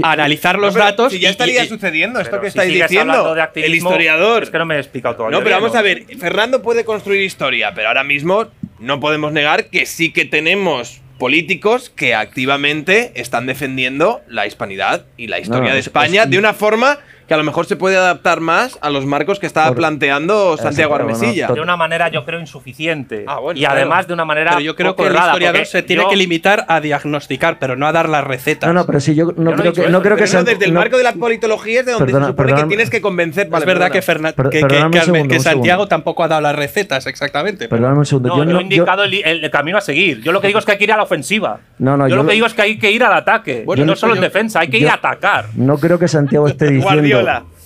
analizar 0.03 0.59
los 0.59 0.75
No, 0.75 0.81
datos. 0.81 1.13
Si 1.13 1.19
ya 1.21 1.31
estaría 1.31 1.65
y- 1.65 1.69
sucediendo 1.69 2.21
esto 2.21 2.41
que 2.41 2.47
si 2.51 2.59
estáis 2.59 2.73
diciendo. 2.73 3.13
hablando 3.13 3.35
de 3.55 3.67
el 3.67 3.75
historiador. 3.75 4.43
Es 4.43 4.51
que 4.51 4.59
no 4.59 4.67
me 4.67 4.77
he 4.77 4.79
explicado 4.79 5.17
todavía. 5.17 5.39
No, 5.39 5.45
pero 5.45 5.57
vamos 5.57 5.75
a 5.77 5.83
ver, 5.83 6.05
Fernando 6.19 6.63
puede 6.63 6.85
construir 6.85 7.23
historia, 7.23 7.73
pero 7.75 7.89
ahora 7.89 8.05
mismo 8.05 8.47
no 8.79 9.01
podemos 9.01 9.33
negar 9.33 9.67
que 9.67 9.87
sí 9.87 10.13
que 10.13 10.25
tenemos 10.25 11.01
políticos 11.19 11.91
que 11.91 12.15
activamente 12.15 13.11
están 13.17 13.47
defendiendo 13.47 14.21
la 14.29 14.47
hispanidad 14.47 15.05
y 15.17 15.27
la 15.27 15.41
historia 15.41 15.69
No, 15.69 15.75
de 15.75 15.81
es- 15.81 15.87
España 15.89 16.23
es- 16.23 16.31
de 16.31 16.39
una 16.39 16.55
forma 16.55 16.99
que 17.29 17.35
a 17.35 17.37
lo 17.37 17.45
mejor 17.45 17.67
se 17.67 17.77
puede 17.77 17.97
adaptar 17.97 18.41
más 18.41 18.79
a 18.81 18.89
los 18.91 19.05
marcos 19.05 19.39
que 19.39 19.47
estaba 19.47 19.69
Por- 19.69 19.77
planteando 19.77 20.57
Santiago 20.57 20.95
Armesilla. 20.95 21.49
De 21.49 21.61
una 21.61 21.77
manera, 21.77 22.09
yo 22.09 22.25
creo, 22.25 22.41
insuficiente. 22.41 23.25
Ah, 23.29 23.39
bueno, 23.39 23.59
y 23.59 23.63
claro. 23.63 23.77
además 23.77 24.07
de 24.09 24.15
una 24.15 24.25
manera. 24.25 24.51
pero 24.53 24.63
yo 24.63 24.75
creo 24.75 24.97
que 24.97 25.07
el 25.07 25.15
historiador 25.15 25.67
se 25.67 25.83
tiene 25.83 26.03
yo- 26.05 26.09
que 26.09 26.17
limitar 26.17 26.65
a 26.69 26.81
diagnosticar, 26.81 27.59
pero 27.59 27.77
no 27.77 27.87
a 27.87 27.93
dar 27.93 28.09
las 28.09 28.25
recetas. 28.25 28.67
No, 28.67 28.73
no, 28.73 28.87
pero 28.87 28.99
sí, 29.01 29.15
yo 29.15 29.27
no, 29.37 29.51
Yo 29.51 29.57
creo 29.57 29.73
que, 29.75 29.81
no 29.83 29.89
eso, 29.89 30.03
creo 30.03 30.17
que 30.17 30.27
San- 30.27 30.45
desde 30.45 30.65
el 30.65 30.73
marco 30.73 30.97
de 30.97 31.03
la 31.05 31.13
politología 31.13 31.81
es 31.81 31.87
de 31.87 31.93
donde 31.93 32.07
Perdona, 32.07 32.27
se 32.27 32.33
supone 32.33 32.55
que 32.55 32.65
tienes 32.65 32.91
que 32.91 33.01
convencer. 33.01 33.49
es 33.53 33.65
verdad 33.65 33.91
que. 33.91 34.03
Fernan- 34.03 34.33
Per- 34.35 34.49
que, 34.49 34.61
segundo, 34.61 35.35
Santiago 35.39 35.63
segundo. 35.63 35.89
tampoco 35.89 36.25
ha 36.25 36.29
dado 36.29 36.41
las 36.41 36.57
recetas, 36.57 37.07
exactamente. 37.07 37.69
pero- 37.69 37.71
Perdóname 37.79 37.99
un 37.99 38.07
segundo. 38.07 38.29
No, 38.31 38.39
yo 38.39 38.45
no- 38.53 38.59
he 38.61 38.63
indicado 38.63 39.05
el, 39.05 39.51
camino 39.51 39.77
a 39.79 39.81
seguir. 39.83 40.23
Yo 40.23 40.33
lo 40.33 40.41
que 40.41 40.47
digo 40.47 40.59
es 40.61 40.65
que 40.65 40.73
hay 40.73 40.79
que 40.79 40.85
ir 40.85 40.93
a 40.93 40.97
la 40.97 41.03
ofensiva. 41.03 41.59
No, 41.79 41.97
no, 41.97 42.09
yo, 42.09 42.17
lo 42.17 42.27
que 42.27 42.33
digo 42.35 42.47
es 42.47 42.55
que 42.55 42.63
hay 42.63 42.79
que 42.79 42.91
ir 42.91 43.05
al 43.05 43.13
ataque. 43.13 43.65
Bueno, 43.67 43.85
no 43.85 43.97
solo 43.97 44.15
en 44.15 44.21
defensa, 44.21 44.61
hay 44.61 44.69
que 44.69 44.79
ir 44.79 44.89
a 44.89 44.95
atacar. 44.95 45.47
no 45.55 45.77
creo 45.79 45.99
que 45.99 46.09
Santiago 46.09 46.47
esté 46.49 46.67
diciendo. 46.71 47.18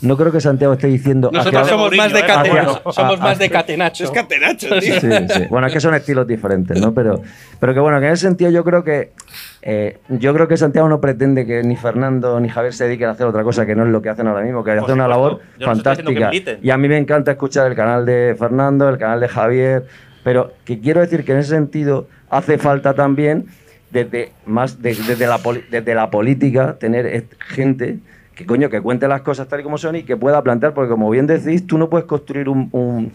No 0.03 0.17
creo 0.17 0.33
que 0.33 0.41
Santiago 0.41 0.73
esté 0.75 0.89
diciendo. 0.89 1.31
Nosotros 1.33 1.63
hacia- 1.63 1.71
somos 1.75 1.85
Mourinho, 1.87 2.03
más 2.03 2.13
de 2.13 2.19
eh, 2.19 2.25
catenacho. 2.27 2.71
hacia- 2.71 2.93
somos 2.93 3.21
a- 3.21 3.23
más 3.23 3.39
de 3.39 3.51
catenacho. 3.51 4.05
Es 4.05 4.11
catenacho, 4.11 4.69
tío. 4.81 5.01
Sí, 5.01 5.09
sí. 5.29 5.43
Bueno, 5.49 5.67
es 5.69 5.73
que 5.73 5.81
son 5.81 5.95
estilos 5.95 6.27
diferentes, 6.27 6.81
¿no? 6.81 6.93
Pero, 6.93 7.23
pero 7.61 7.73
que 7.75 7.81
bueno, 7.81 8.01
que 8.01 8.07
en 8.07 8.13
ese 8.13 8.27
sentido 8.27 8.51
yo 8.51 8.65
creo 8.65 8.83
que 8.83 9.13
eh, 9.63 9.99
yo 10.09 10.35
creo 10.35 10.49
que 10.49 10.57
Santiago 10.57 10.89
no 10.89 11.01
pretende 11.01 11.47
que 11.47 11.63
ni 11.63 11.77
Fernando 11.77 12.41
ni 12.41 12.49
Javier 12.49 12.73
se 12.75 12.85
dediquen 12.85 13.09
a 13.09 13.13
hacer 13.13 13.27
otra 13.27 13.45
cosa 13.45 13.65
que 13.65 13.77
no 13.77 13.85
es 13.85 13.91
lo 13.91 14.03
que 14.03 14.09
hacen 14.09 14.27
ahora 14.27 14.43
mismo, 14.43 14.65
que 14.65 14.73
hacen 14.73 14.95
una 14.95 15.07
labor 15.07 15.41
Yo 15.59 15.67
fantástica. 15.67 16.31
Y 16.61 16.71
a 16.71 16.77
mí 16.77 16.89
me 16.89 16.99
encanta 16.99 17.31
escuchar 17.33 17.69
el 17.69 17.77
canal 17.77 18.05
de 18.05 18.35
Fernando, 18.39 18.89
el 18.89 18.99
canal 18.99 19.21
de 19.21 19.29
Javier, 19.29 19.85
pero 20.25 20.53
que 20.65 20.81
quiero 20.81 21.01
decir 21.01 21.25
que 21.25 21.33
en 21.33 21.39
ese 21.39 21.51
sentido 21.51 22.09
hace 22.29 22.59
falta 22.59 22.95
también 22.95 23.47
desde 23.91 24.33
más 24.47 24.81
de- 24.83 24.95
desde, 24.95 25.27
la, 25.27 25.39
poli- 25.39 25.65
desde 25.71 25.95
la 25.95 26.11
política 26.11 26.77
tener 26.81 27.27
gente 27.39 27.99
que 28.43 28.47
coño 28.47 28.69
que 28.69 28.81
cuente 28.81 29.09
las 29.09 29.23
cosas 29.23 29.49
tal 29.49 29.61
y 29.61 29.63
como 29.63 29.79
son 29.79 29.97
y 29.97 30.03
que 30.03 30.17
pueda 30.17 30.43
plantear 30.43 30.75
porque 30.75 30.91
como 30.91 31.09
bien 31.11 31.27
decís 31.27 31.67
tú 31.67 31.79
no 31.79 31.89
puedes 31.89 32.07
construir 32.07 32.49
un, 32.49 33.11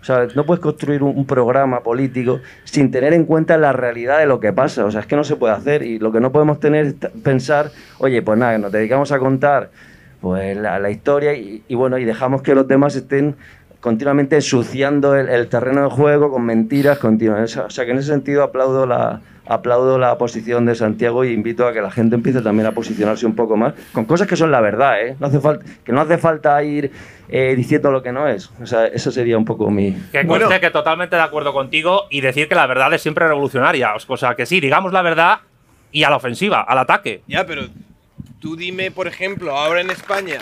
o 0.00 0.04
sea, 0.04 0.28
no 0.34 0.46
puedes 0.46 0.62
construir 0.62 1.02
un, 1.02 1.26
programa 1.26 1.80
político 1.80 2.40
sin 2.64 2.90
tener 2.90 3.12
en 3.12 3.24
cuenta 3.24 3.56
la 3.56 3.72
realidad 3.72 4.18
de 4.20 4.26
lo 4.26 4.38
que 4.38 4.52
pasa. 4.52 4.84
O 4.84 4.90
sea, 4.92 5.00
es 5.00 5.06
que 5.06 5.16
no 5.16 5.24
se 5.24 5.34
puede 5.34 5.54
hacer. 5.54 5.82
Y 5.82 5.98
lo 5.98 6.12
que 6.12 6.20
no 6.20 6.30
podemos 6.30 6.60
tener 6.60 6.86
es 6.86 6.94
pensar, 7.24 7.72
oye, 7.98 8.22
pues 8.22 8.38
nada, 8.38 8.56
nos 8.56 8.70
dedicamos 8.70 9.10
a 9.10 9.18
contar 9.18 9.70
pues 10.20 10.56
la, 10.56 10.90
historia 10.90 11.34
y 11.34 11.74
bueno, 11.74 11.98
y 11.98 12.04
dejamos 12.04 12.42
que 12.42 12.54
los 12.54 12.68
demás 12.68 12.94
estén 12.94 13.34
continuamente 13.86 14.34
ensuciando 14.34 15.14
el, 15.14 15.28
el 15.28 15.46
terreno 15.46 15.84
de 15.84 15.90
juego 15.90 16.28
con 16.28 16.44
mentiras 16.44 16.98
continuas. 16.98 17.56
O 17.56 17.70
sea, 17.70 17.84
que 17.84 17.92
en 17.92 17.98
ese 17.98 18.08
sentido 18.08 18.42
aplaudo 18.42 18.84
la, 18.84 19.20
aplaudo 19.46 19.96
la 19.96 20.18
posición 20.18 20.66
de 20.66 20.74
Santiago 20.74 21.24
y 21.24 21.32
invito 21.32 21.68
a 21.68 21.72
que 21.72 21.80
la 21.80 21.92
gente 21.92 22.16
empiece 22.16 22.40
también 22.40 22.66
a 22.66 22.72
posicionarse 22.72 23.26
un 23.26 23.36
poco 23.36 23.56
más 23.56 23.74
con 23.92 24.04
cosas 24.04 24.26
que 24.26 24.34
son 24.34 24.50
la 24.50 24.60
verdad, 24.60 25.06
¿eh? 25.06 25.14
No 25.20 25.28
hace 25.28 25.38
falta, 25.38 25.64
que 25.84 25.92
no 25.92 26.00
hace 26.00 26.18
falta 26.18 26.60
ir 26.64 26.90
eh, 27.28 27.54
diciendo 27.56 27.92
lo 27.92 28.02
que 28.02 28.10
no 28.10 28.26
es. 28.26 28.50
O 28.60 28.66
sea, 28.66 28.88
eso 28.88 29.12
sería 29.12 29.38
un 29.38 29.44
poco 29.44 29.70
mi... 29.70 29.92
Que 30.10 30.24
Bueno. 30.24 30.48
que 30.48 30.70
totalmente 30.70 31.14
de 31.14 31.22
acuerdo 31.22 31.52
contigo 31.52 32.06
y 32.10 32.22
decir 32.22 32.48
que 32.48 32.56
la 32.56 32.66
verdad 32.66 32.92
es 32.92 33.02
siempre 33.02 33.28
revolucionaria. 33.28 33.94
O 33.94 34.16
sea, 34.16 34.34
que 34.34 34.46
sí, 34.46 34.58
digamos 34.58 34.92
la 34.92 35.02
verdad 35.02 35.38
y 35.92 36.02
a 36.02 36.10
la 36.10 36.16
ofensiva, 36.16 36.62
al 36.62 36.78
ataque. 36.78 37.22
Ya, 37.28 37.46
pero 37.46 37.62
tú 38.40 38.56
dime, 38.56 38.90
por 38.90 39.06
ejemplo, 39.06 39.56
ahora 39.56 39.80
en 39.80 39.90
España. 39.90 40.40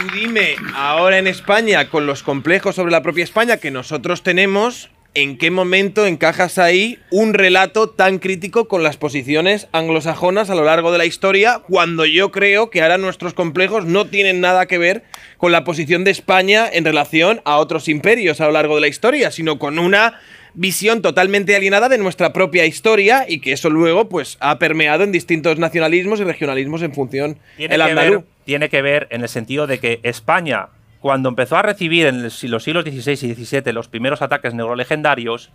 Tú 0.00 0.06
dime, 0.14 0.56
ahora 0.74 1.18
en 1.18 1.26
España, 1.26 1.90
con 1.90 2.06
los 2.06 2.22
complejos 2.22 2.76
sobre 2.76 2.90
la 2.90 3.02
propia 3.02 3.22
España 3.22 3.58
que 3.58 3.70
nosotros 3.70 4.22
tenemos, 4.22 4.88
¿en 5.12 5.36
qué 5.36 5.50
momento 5.50 6.06
encajas 6.06 6.56
ahí 6.56 6.98
un 7.10 7.34
relato 7.34 7.90
tan 7.90 8.18
crítico 8.18 8.66
con 8.66 8.82
las 8.82 8.96
posiciones 8.96 9.68
anglosajonas 9.72 10.48
a 10.48 10.54
lo 10.54 10.64
largo 10.64 10.90
de 10.90 10.96
la 10.96 11.04
historia, 11.04 11.60
cuando 11.68 12.06
yo 12.06 12.30
creo 12.30 12.70
que 12.70 12.80
ahora 12.80 12.96
nuestros 12.96 13.34
complejos 13.34 13.84
no 13.84 14.06
tienen 14.06 14.40
nada 14.40 14.64
que 14.64 14.78
ver 14.78 15.04
con 15.36 15.52
la 15.52 15.64
posición 15.64 16.04
de 16.04 16.12
España 16.12 16.66
en 16.72 16.86
relación 16.86 17.42
a 17.44 17.58
otros 17.58 17.86
imperios 17.86 18.40
a 18.40 18.46
lo 18.46 18.52
largo 18.52 18.76
de 18.76 18.80
la 18.80 18.88
historia, 18.88 19.30
sino 19.30 19.58
con 19.58 19.78
una 19.78 20.18
visión 20.54 21.02
totalmente 21.02 21.54
alienada 21.54 21.88
de 21.88 21.98
nuestra 21.98 22.32
propia 22.32 22.66
historia 22.66 23.26
y 23.28 23.40
que 23.40 23.52
eso 23.52 23.70
luego 23.70 24.08
pues 24.08 24.36
ha 24.40 24.58
permeado 24.58 25.04
en 25.04 25.12
distintos 25.12 25.58
nacionalismos 25.58 26.20
y 26.20 26.24
regionalismos 26.24 26.82
en 26.82 26.94
función 26.94 27.38
Tiene 27.56 27.74
el 27.74 27.80
que, 27.82 27.90
andaluz. 27.90 28.24
Tiene 28.50 28.68
que 28.68 28.82
ver 28.82 29.06
en 29.12 29.22
el 29.22 29.28
sentido 29.28 29.68
de 29.68 29.78
que 29.78 30.00
España, 30.02 30.70
cuando 30.98 31.28
empezó 31.28 31.56
a 31.56 31.62
recibir 31.62 32.08
en 32.08 32.24
los 32.24 32.34
siglos 32.34 32.64
XVI 32.64 33.12
y 33.12 33.44
XVII 33.44 33.72
los 33.72 33.86
primeros 33.86 34.22
ataques 34.22 34.54
neurolegendarios, 34.54 35.52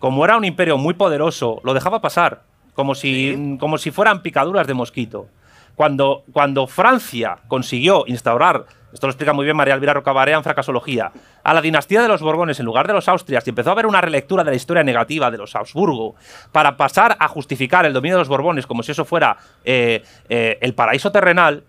como 0.00 0.24
era 0.24 0.36
un 0.36 0.44
imperio 0.44 0.76
muy 0.76 0.94
poderoso, 0.94 1.60
lo 1.62 1.74
dejaba 1.74 2.00
pasar, 2.00 2.42
como 2.74 2.96
si, 2.96 3.56
como 3.60 3.78
si 3.78 3.92
fueran 3.92 4.22
picaduras 4.22 4.66
de 4.66 4.74
mosquito. 4.74 5.28
Cuando, 5.76 6.24
cuando 6.32 6.66
Francia 6.66 7.38
consiguió 7.46 8.02
instaurar, 8.08 8.64
esto 8.92 9.06
lo 9.06 9.12
explica 9.12 9.32
muy 9.32 9.44
bien 9.44 9.56
María 9.56 9.74
Elvira 9.74 9.94
Rocabarea 9.94 10.36
en 10.36 10.42
Fracasología, 10.42 11.12
a 11.44 11.54
la 11.54 11.60
dinastía 11.60 12.02
de 12.02 12.08
los 12.08 12.20
Borbones 12.20 12.58
en 12.58 12.66
lugar 12.66 12.88
de 12.88 12.94
los 12.94 13.06
Austrias 13.06 13.46
y 13.46 13.50
empezó 13.50 13.68
a 13.70 13.74
haber 13.74 13.86
una 13.86 14.00
relectura 14.00 14.42
de 14.42 14.50
la 14.50 14.56
historia 14.56 14.82
negativa 14.82 15.30
de 15.30 15.38
los 15.38 15.54
Habsburgo 15.54 16.16
para 16.50 16.76
pasar 16.76 17.16
a 17.20 17.28
justificar 17.28 17.86
el 17.86 17.92
dominio 17.92 18.16
de 18.16 18.22
los 18.22 18.28
Borbones 18.28 18.66
como 18.66 18.82
si 18.82 18.90
eso 18.90 19.04
fuera 19.04 19.36
eh, 19.64 20.02
eh, 20.28 20.58
el 20.60 20.74
paraíso 20.74 21.12
terrenal, 21.12 21.62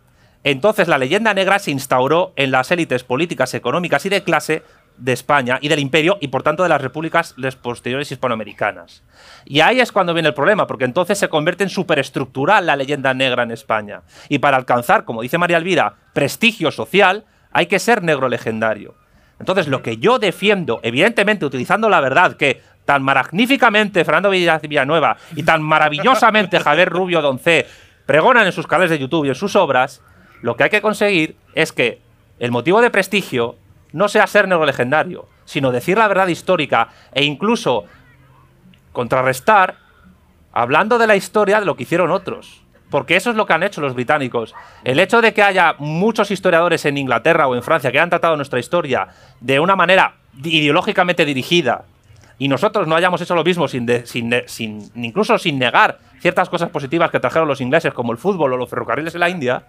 entonces 0.45 0.87
la 0.87 0.99
leyenda 0.99 1.33
negra 1.33 1.57
se 1.57 1.71
instauró 1.71 2.31
en 2.35 2.51
las 2.51 2.69
élites 2.69 3.03
políticas, 3.03 3.55
económicas 3.55 4.05
y 4.05 4.09
de 4.09 4.23
clase 4.23 4.61
de 4.95 5.11
España 5.11 5.57
y 5.59 5.69
del 5.69 5.79
imperio 5.79 6.19
y 6.21 6.27
por 6.27 6.43
tanto 6.43 6.61
de 6.61 6.69
las 6.69 6.79
repúblicas 6.79 7.33
posteriores 7.63 8.11
hispanoamericanas. 8.11 9.03
Y 9.43 9.61
ahí 9.61 9.79
es 9.79 9.91
cuando 9.91 10.13
viene 10.13 10.29
el 10.29 10.35
problema, 10.35 10.67
porque 10.67 10.85
entonces 10.85 11.17
se 11.17 11.29
convierte 11.29 11.63
en 11.63 11.71
superestructural 11.71 12.63
la 12.63 12.75
leyenda 12.75 13.15
negra 13.15 13.41
en 13.41 13.49
España. 13.49 14.03
Y 14.29 14.37
para 14.37 14.57
alcanzar, 14.57 15.03
como 15.03 15.23
dice 15.23 15.39
María 15.39 15.57
Elvira, 15.57 15.95
prestigio 16.13 16.69
social, 16.69 17.25
hay 17.51 17.65
que 17.65 17.79
ser 17.79 18.03
negro 18.03 18.29
legendario. 18.29 18.93
Entonces 19.39 19.67
lo 19.67 19.81
que 19.81 19.97
yo 19.97 20.19
defiendo, 20.19 20.79
evidentemente 20.83 21.45
utilizando 21.45 21.89
la 21.89 22.01
verdad 22.01 22.37
que 22.37 22.61
tan 22.85 23.01
magníficamente 23.01 24.05
Fernando 24.05 24.29
Villanueva 24.29 25.17
y 25.35 25.41
tan 25.41 25.63
maravillosamente 25.63 26.59
Javier 26.59 26.89
Rubio 26.89 27.23
Doncé 27.23 27.65
pregonan 28.05 28.45
en 28.45 28.51
sus 28.51 28.67
canales 28.67 28.91
de 28.91 28.99
YouTube 28.99 29.25
y 29.25 29.29
en 29.29 29.35
sus 29.35 29.55
obras, 29.55 30.03
lo 30.41 30.55
que 30.55 30.63
hay 30.63 30.69
que 30.69 30.81
conseguir 30.81 31.35
es 31.53 31.71
que 31.71 32.01
el 32.39 32.51
motivo 32.51 32.81
de 32.81 32.89
prestigio 32.89 33.55
no 33.91 34.07
sea 34.07 34.27
ser 34.27 34.47
legendario, 34.47 35.27
sino 35.45 35.71
decir 35.71 35.97
la 35.97 36.07
verdad 36.07 36.27
histórica 36.27 36.89
e 37.13 37.23
incluso 37.23 37.85
contrarrestar 38.91 39.77
hablando 40.51 40.97
de 40.97 41.07
la 41.07 41.15
historia 41.15 41.59
de 41.59 41.65
lo 41.65 41.75
que 41.75 41.83
hicieron 41.83 42.11
otros. 42.11 42.61
Porque 42.89 43.15
eso 43.15 43.31
es 43.31 43.35
lo 43.35 43.45
que 43.45 43.53
han 43.53 43.63
hecho 43.63 43.81
los 43.81 43.95
británicos. 43.95 44.53
El 44.83 44.99
hecho 44.99 45.21
de 45.21 45.33
que 45.33 45.41
haya 45.41 45.75
muchos 45.79 46.31
historiadores 46.31 46.85
en 46.85 46.97
Inglaterra 46.97 47.47
o 47.47 47.55
en 47.55 47.63
Francia 47.63 47.91
que 47.91 47.99
han 47.99 48.09
tratado 48.09 48.35
nuestra 48.35 48.59
historia 48.59 49.07
de 49.39 49.59
una 49.59 49.75
manera 49.75 50.15
ideológicamente 50.43 51.25
dirigida 51.25 51.85
y 52.37 52.47
nosotros 52.47 52.87
no 52.87 52.95
hayamos 52.95 53.21
hecho 53.21 53.35
lo 53.35 53.43
mismo 53.43 53.67
sin, 53.67 53.87
sin, 54.05 54.91
incluso 54.95 55.37
sin 55.37 55.57
negar 55.57 55.99
ciertas 56.19 56.49
cosas 56.49 56.69
positivas 56.69 57.11
que 57.11 57.19
trajeron 57.19 57.47
los 57.47 57.61
ingleses 57.61 57.93
como 57.93 58.11
el 58.11 58.17
fútbol 58.17 58.53
o 58.53 58.57
los 58.57 58.69
ferrocarriles 58.69 59.13
en 59.15 59.21
la 59.21 59.29
India, 59.29 59.67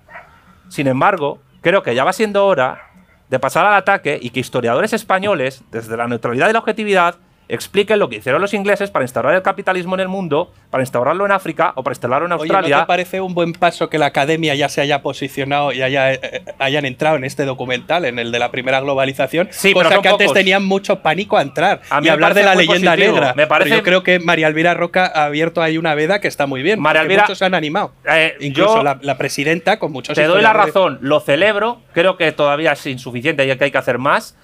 sin 0.68 0.86
embargo, 0.86 1.40
creo 1.60 1.82
que 1.82 1.94
ya 1.94 2.04
va 2.04 2.12
siendo 2.12 2.46
hora 2.46 2.90
de 3.28 3.38
pasar 3.38 3.66
al 3.66 3.74
ataque 3.74 4.18
y 4.20 4.30
que 4.30 4.40
historiadores 4.40 4.92
españoles, 4.92 5.64
desde 5.70 5.96
la 5.96 6.06
neutralidad 6.06 6.48
y 6.48 6.52
la 6.52 6.60
objetividad, 6.60 7.16
expliquen 7.48 7.98
lo 7.98 8.08
que 8.08 8.16
hicieron 8.16 8.40
los 8.42 8.52
ingleses 8.54 8.90
para 8.90 9.04
instaurar 9.04 9.34
el 9.34 9.42
capitalismo 9.42 9.94
en 9.94 10.00
el 10.00 10.08
mundo, 10.08 10.52
para 10.70 10.82
instaurarlo 10.82 11.24
en 11.26 11.32
África 11.32 11.72
o 11.76 11.82
para 11.84 11.92
instaurarlo 11.92 12.26
en 12.26 12.32
Australia. 12.32 12.66
Oye, 12.66 12.74
¿no 12.74 12.80
te 12.80 12.86
parece 12.86 13.20
un 13.20 13.34
buen 13.34 13.52
paso 13.52 13.88
que 13.88 13.98
la 13.98 14.06
academia 14.06 14.54
ya 14.56 14.68
se 14.68 14.80
haya 14.80 15.00
posicionado 15.02 15.72
y 15.72 15.82
haya, 15.82 16.12
eh, 16.12 16.42
hayan 16.58 16.84
entrado 16.86 17.16
en 17.16 17.24
este 17.24 17.44
documental, 17.44 18.04
en 18.04 18.18
el 18.18 18.32
de 18.32 18.38
la 18.40 18.50
primera 18.50 18.80
globalización? 18.80 19.48
Sí, 19.52 19.72
cosa 19.72 19.88
pero 19.90 20.02
que 20.02 20.08
antes 20.08 20.26
pocos. 20.26 20.38
tenían 20.38 20.64
mucho 20.64 21.00
pánico 21.02 21.36
a 21.36 21.42
entrar 21.42 21.82
A 21.90 22.00
mí 22.00 22.08
y 22.08 22.10
hablar 22.10 22.34
de 22.34 22.42
la 22.42 22.54
leyenda 22.54 22.92
positivo. 22.92 23.14
negra. 23.14 23.34
Me 23.34 23.46
parece- 23.46 23.70
Pero 23.70 23.80
yo 23.80 23.84
creo 23.84 24.02
que 24.02 24.18
María 24.18 24.48
Elvira 24.48 24.74
Roca 24.74 25.06
ha 25.14 25.24
abierto 25.26 25.62
ahí 25.62 25.78
una 25.78 25.94
veda 25.94 26.20
que 26.20 26.28
está 26.28 26.46
muy 26.46 26.62
bien. 26.62 26.80
María 26.80 27.02
Elvira- 27.02 27.22
muchos 27.22 27.38
se 27.38 27.44
han 27.44 27.54
animado. 27.54 27.92
Eh, 28.10 28.34
Incluso 28.40 28.78
yo- 28.78 28.82
la, 28.82 28.98
la 29.02 29.16
presidenta 29.18 29.78
con 29.78 29.92
muchos 29.92 30.14
Te 30.16 30.24
doy 30.24 30.42
la 30.42 30.52
razón, 30.52 30.98
lo 31.00 31.20
celebro, 31.20 31.80
creo 31.92 32.16
que 32.16 32.32
todavía 32.32 32.72
es 32.72 32.86
insuficiente 32.86 33.44
y 33.46 33.56
que 33.56 33.64
hay 33.64 33.70
que 33.70 33.78
hacer 33.78 33.98
más, 33.98 34.36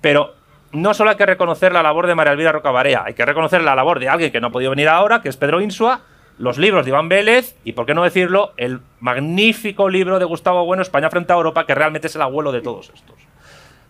pero 0.00 0.34
no 0.72 0.94
solo 0.94 1.10
hay 1.10 1.16
que 1.16 1.26
reconocer 1.26 1.72
la 1.72 1.82
labor 1.82 2.06
de 2.06 2.14
María 2.14 2.32
Elvira 2.32 2.52
Rocabarea, 2.52 3.04
hay 3.06 3.14
que 3.14 3.24
reconocer 3.24 3.62
la 3.62 3.74
labor 3.74 4.00
de 4.00 4.08
alguien 4.08 4.30
que 4.30 4.40
no 4.40 4.48
ha 4.48 4.50
podido 4.50 4.70
venir 4.70 4.88
ahora, 4.88 5.20
que 5.20 5.28
es 5.28 5.36
Pedro 5.36 5.60
Insua, 5.60 6.02
los 6.38 6.58
libros 6.58 6.84
de 6.84 6.90
Iván 6.90 7.08
Vélez 7.08 7.56
y, 7.64 7.72
por 7.72 7.86
qué 7.86 7.94
no 7.94 8.04
decirlo, 8.04 8.52
el 8.56 8.80
magnífico 9.00 9.88
libro 9.88 10.18
de 10.18 10.24
Gustavo 10.24 10.64
Bueno, 10.64 10.82
España 10.82 11.10
frente 11.10 11.32
a 11.32 11.36
Europa, 11.36 11.66
que 11.66 11.74
realmente 11.74 12.06
es 12.06 12.16
el 12.16 12.22
abuelo 12.22 12.52
de 12.52 12.60
todos 12.60 12.90
estos. 12.94 13.16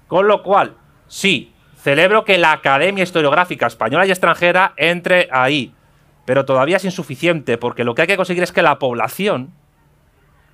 Con 0.07 0.29
lo 0.29 0.43
cual, 0.43 0.75
sí, 1.09 1.53
celebro 1.77 2.25
que 2.25 2.39
la 2.39 2.53
Academia 2.53 3.05
Historiográfica 3.05 3.67
Española 3.67 4.07
y 4.07 4.11
extranjera 4.11 4.73
entre 4.77 5.29
ahí, 5.31 5.75
pero 6.25 6.45
todavía 6.45 6.79
es 6.79 6.85
insuficiente, 6.85 7.59
porque 7.59 7.85
lo 7.85 7.95
que 7.95 8.03
hay 8.03 8.09
que 8.09 8.17
conseguir 8.17 8.43
es 8.43 8.53
que 8.53 8.63
la 8.63 8.79
población 8.79 9.53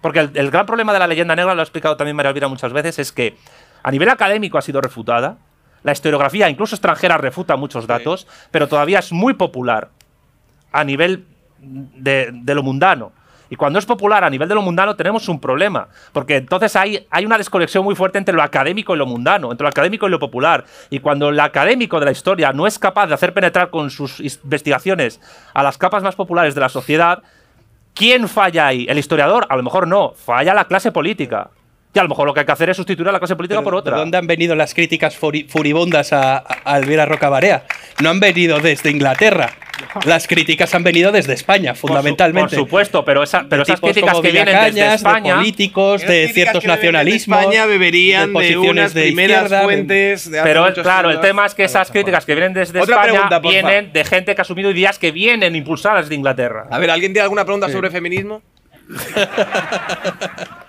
porque 0.05 0.21
el, 0.21 0.33
el 0.35 0.51
gran 0.51 0.67
problema 0.67 0.93
de 0.93 0.99
la 0.99 1.07
leyenda 1.07 1.35
negra, 1.35 1.55
lo 1.55 1.61
ha 1.61 1.65
explicado 1.65 1.97
también 1.97 2.15
María 2.15 2.29
Elvira 2.29 2.47
muchas 2.47 2.75
veces, 2.75 2.99
es 2.99 3.11
que 3.11 3.39
a 3.83 3.91
nivel 3.91 4.11
académico 4.11 4.59
ha 4.59 4.61
sido 4.61 4.83
refutada. 4.83 5.39
La 5.85 5.93
historiografía, 5.93 6.51
incluso 6.51 6.74
extranjera, 6.74 7.16
refuta 7.19 7.56
muchos 7.56 7.86
datos, 7.86 8.27
pero 8.51 8.66
todavía 8.66 8.98
es 8.98 9.12
muy 9.12 9.35
popular 9.35 9.90
a 10.73 10.82
nivel 10.82 11.27
de, 11.61 12.31
de 12.32 12.55
lo 12.55 12.65
mundano. 12.65 13.12
Y 13.51 13.56
cuando 13.56 13.78
es 13.78 13.86
popular 13.86 14.24
a 14.24 14.31
nivel 14.31 14.48
de 14.48 14.55
lo 14.56 14.62
mundano 14.62 14.97
tenemos 14.97 15.28
un 15.28 15.39
problema, 15.39 15.86
porque 16.12 16.36
entonces 16.36 16.74
hay, 16.74 17.06
hay 17.09 17.24
una 17.24 17.39
desconexión 17.39 17.85
muy 17.85 17.94
fuerte 17.94 18.19
entre 18.19 18.35
lo 18.35 18.43
académico 18.43 18.94
y 18.94 18.98
lo 18.98 19.06
mundano, 19.06 19.52
entre 19.52 19.65
lo 19.65 19.69
académico 19.69 20.09
y 20.09 20.11
lo 20.11 20.19
popular. 20.19 20.65
Y 20.90 20.98
cuando 20.98 21.28
el 21.28 21.39
académico 21.39 22.01
de 22.01 22.06
la 22.06 22.12
historia 22.12 22.52
no 22.52 22.66
es 22.66 22.78
capaz 22.78 23.06
de 23.06 23.15
hacer 23.15 23.32
penetrar 23.32 23.70
con 23.70 23.90
sus 23.90 24.19
investigaciones 24.19 25.20
a 25.52 25.62
las 25.62 25.78
capas 25.78 26.02
más 26.02 26.16
populares 26.16 26.56
de 26.56 26.61
la 26.62 26.69
sociedad, 26.69 27.23
¿Quién 27.94 28.28
falla 28.28 28.66
ahí? 28.66 28.86
¿El 28.89 28.98
historiador? 28.98 29.47
A 29.48 29.56
lo 29.56 29.62
mejor 29.62 29.86
no. 29.86 30.15
Falla 30.16 30.52
la 30.52 30.65
clase 30.65 30.90
política. 30.90 31.51
Y 31.95 31.99
a 32.01 32.03
lo 32.03 32.09
mejor 32.09 32.27
lo 32.27 32.35
que 32.35 32.41
hay 32.41 32.47
que 32.47 32.51
hacer 32.53 32.69
es 32.71 32.77
sustituir 32.77 33.09
a 33.09 33.12
la 33.12 33.21
clase 33.21 33.37
política 33.37 33.61
Pero, 33.61 33.65
por 33.65 33.75
otra. 33.77 33.95
¿De 33.95 34.01
dónde 34.01 34.19
han 34.19 34.27
venido 34.27 34.57
las 34.57 34.75
críticas 34.75 35.16
furi- 35.19 35.47
furibundas 35.49 36.12
a, 36.12 36.43
a 36.65 36.79
Elvira 36.79 37.07
Rocabarea? 37.07 37.66
No 38.03 38.11
han 38.11 38.19
venido 38.19 38.59
desde 38.59 38.91
Inglaterra. 38.91 39.53
Las 40.05 40.27
críticas 40.27 40.75
han 40.75 40.83
venido 40.83 41.12
desde 41.12 41.35
España, 41.35 41.71
Por 41.73 41.81
su- 41.81 41.87
fundamentalmente. 41.87 42.57
Por 42.57 42.65
supuesto, 42.66 43.05
pero, 43.05 43.23
esa- 43.23 43.45
pero 43.49 43.62
esas 43.62 43.81
críticas 43.81 44.11
como 44.11 44.23
que 44.23 44.33
vienen 44.33 44.57
desde 44.65 44.95
España. 44.95 45.35
de 45.35 45.39
políticos, 45.39 46.03
de 46.03 46.29
ciertos 46.35 46.62
vienen 46.65 46.77
de 46.81 46.83
nacionalismos, 46.83 47.39
España 47.41 47.66
beberían 47.66 48.27
de, 48.29 48.33
posiciones 48.33 48.71
unas 48.71 48.95
de 48.95 49.03
primeras 49.03 49.62
fuentes 49.62 50.31
de 50.31 50.43
Pero 50.43 50.73
claro, 50.75 51.11
el 51.11 51.21
tema 51.21 51.47
es 51.47 51.55
que 51.55 51.62
esas 51.65 51.93
críticas 51.93 52.25
que 52.25 52.35
vienen 52.35 52.55
desde 52.55 52.81
Otra 52.81 52.97
España 53.05 53.29
pregunta, 53.29 53.39
vienen 53.39 53.93
de 53.93 54.05
gente 54.05 54.35
que 54.35 54.41
ha 54.41 54.43
asumido 54.43 54.71
ideas 54.73 54.99
que 54.99 55.12
vienen 55.12 55.55
impulsadas 55.55 56.09
de 56.09 56.15
Inglaterra. 56.16 56.66
A 56.71 56.79
ver, 56.81 56.91
¿alguien 56.91 57.12
tiene 57.12 57.23
alguna 57.23 57.45
pregunta 57.45 57.69
sobre 57.69 57.91
feminismo? 57.91 58.43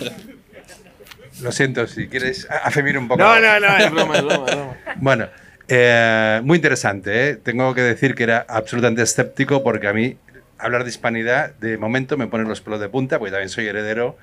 Lo 1.42 1.52
siento, 1.52 1.86
si 1.86 2.08
quieres 2.08 2.46
afemir 2.50 2.98
un 2.98 3.08
poco. 3.08 3.22
No, 3.22 3.40
no, 3.40 3.60
no, 3.60 3.76
es 3.78 3.90
broma, 3.90 4.16
es 4.16 4.22
broma, 4.24 4.46
es 4.48 4.56
broma. 4.56 4.76
Bueno, 4.96 5.28
eh, 5.68 6.40
muy 6.42 6.56
interesante. 6.56 7.30
¿eh? 7.30 7.36
Tengo 7.36 7.74
que 7.74 7.80
decir 7.80 8.14
que 8.14 8.24
era 8.24 8.44
absolutamente 8.48 9.02
escéptico 9.02 9.62
porque 9.62 9.88
a 9.88 9.92
mí 9.92 10.16
hablar 10.58 10.84
de 10.84 10.90
hispanidad 10.90 11.54
de 11.54 11.78
momento 11.78 12.16
me 12.18 12.26
pone 12.26 12.44
los 12.44 12.60
pelos 12.60 12.80
de 12.80 12.88
punta 12.88 13.18
porque 13.18 13.30
también 13.30 13.48
soy 13.48 13.66
heredero 13.66 14.18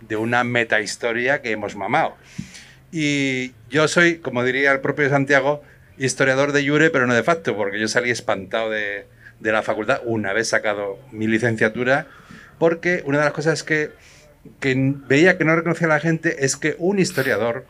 de 0.00 0.16
una 0.16 0.44
metahistoria 0.44 1.40
que 1.40 1.52
hemos 1.52 1.76
mamado. 1.76 2.16
Y 2.92 3.52
yo 3.70 3.88
soy, 3.88 4.18
como 4.18 4.44
diría 4.44 4.72
el 4.72 4.80
propio 4.80 5.08
Santiago, 5.08 5.62
historiador 5.98 6.52
de 6.52 6.66
jure, 6.66 6.90
pero 6.90 7.06
no 7.06 7.14
de 7.14 7.22
facto, 7.22 7.56
porque 7.56 7.80
yo 7.80 7.88
salí 7.88 8.10
espantado 8.10 8.70
de, 8.70 9.06
de 9.40 9.52
la 9.52 9.62
facultad 9.62 10.00
una 10.04 10.32
vez 10.32 10.48
sacado 10.48 10.98
mi 11.12 11.26
licenciatura, 11.26 12.06
porque 12.58 13.02
una 13.04 13.18
de 13.18 13.24
las 13.24 13.32
cosas 13.32 13.62
que, 13.62 13.90
que 14.60 14.74
veía 14.76 15.38
que 15.38 15.44
no 15.44 15.54
reconocía 15.54 15.88
la 15.88 16.00
gente 16.00 16.44
es 16.44 16.56
que 16.56 16.76
un 16.78 16.98
historiador 16.98 17.66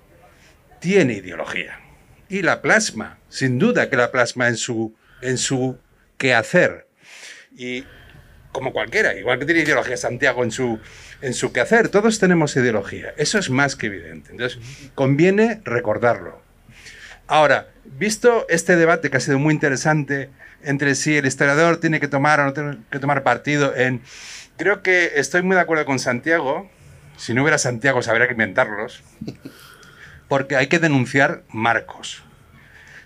tiene 0.80 1.14
ideología 1.14 1.80
y 2.28 2.42
la 2.42 2.62
plasma, 2.62 3.18
sin 3.28 3.58
duda 3.58 3.88
que 3.90 3.96
la 3.96 4.10
plasma 4.10 4.48
en 4.48 4.56
su, 4.56 4.94
en 5.22 5.38
su 5.38 5.78
quehacer. 6.16 6.86
Y 7.56 7.84
como 8.52 8.72
cualquiera, 8.72 9.14
igual 9.14 9.38
que 9.38 9.46
tiene 9.46 9.62
ideología 9.62 9.96
Santiago 9.96 10.44
en 10.44 10.50
su, 10.50 10.78
en 11.22 11.34
su 11.34 11.52
quehacer, 11.52 11.88
todos 11.88 12.18
tenemos 12.18 12.56
ideología, 12.56 13.14
eso 13.16 13.38
es 13.38 13.50
más 13.50 13.76
que 13.76 13.86
evidente. 13.86 14.30
Entonces, 14.30 14.58
conviene 14.94 15.60
recordarlo. 15.64 16.42
Ahora, 17.26 17.68
visto 17.84 18.46
este 18.48 18.76
debate 18.76 19.10
que 19.10 19.16
ha 19.16 19.20
sido 19.20 19.38
muy 19.38 19.54
interesante 19.54 20.30
entre 20.62 20.94
si 20.94 21.16
el 21.16 21.26
historiador 21.26 21.78
tiene 21.78 22.00
que 22.00 22.08
tomar 22.08 22.40
o 22.40 22.44
no 22.44 22.52
tiene 22.52 22.78
que 22.90 22.98
tomar 22.98 23.22
partido 23.22 23.74
en... 23.76 24.02
Creo 24.58 24.82
que 24.82 25.12
estoy 25.14 25.42
muy 25.42 25.54
de 25.54 25.62
acuerdo 25.62 25.84
con 25.84 26.00
Santiago. 26.00 26.68
Si 27.16 27.32
no 27.32 27.42
hubiera 27.42 27.58
Santiago, 27.58 28.00
habría 28.08 28.26
que 28.26 28.32
inventarlos. 28.32 29.04
Porque 30.26 30.56
hay 30.56 30.66
que 30.66 30.80
denunciar 30.80 31.44
marcos. 31.48 32.24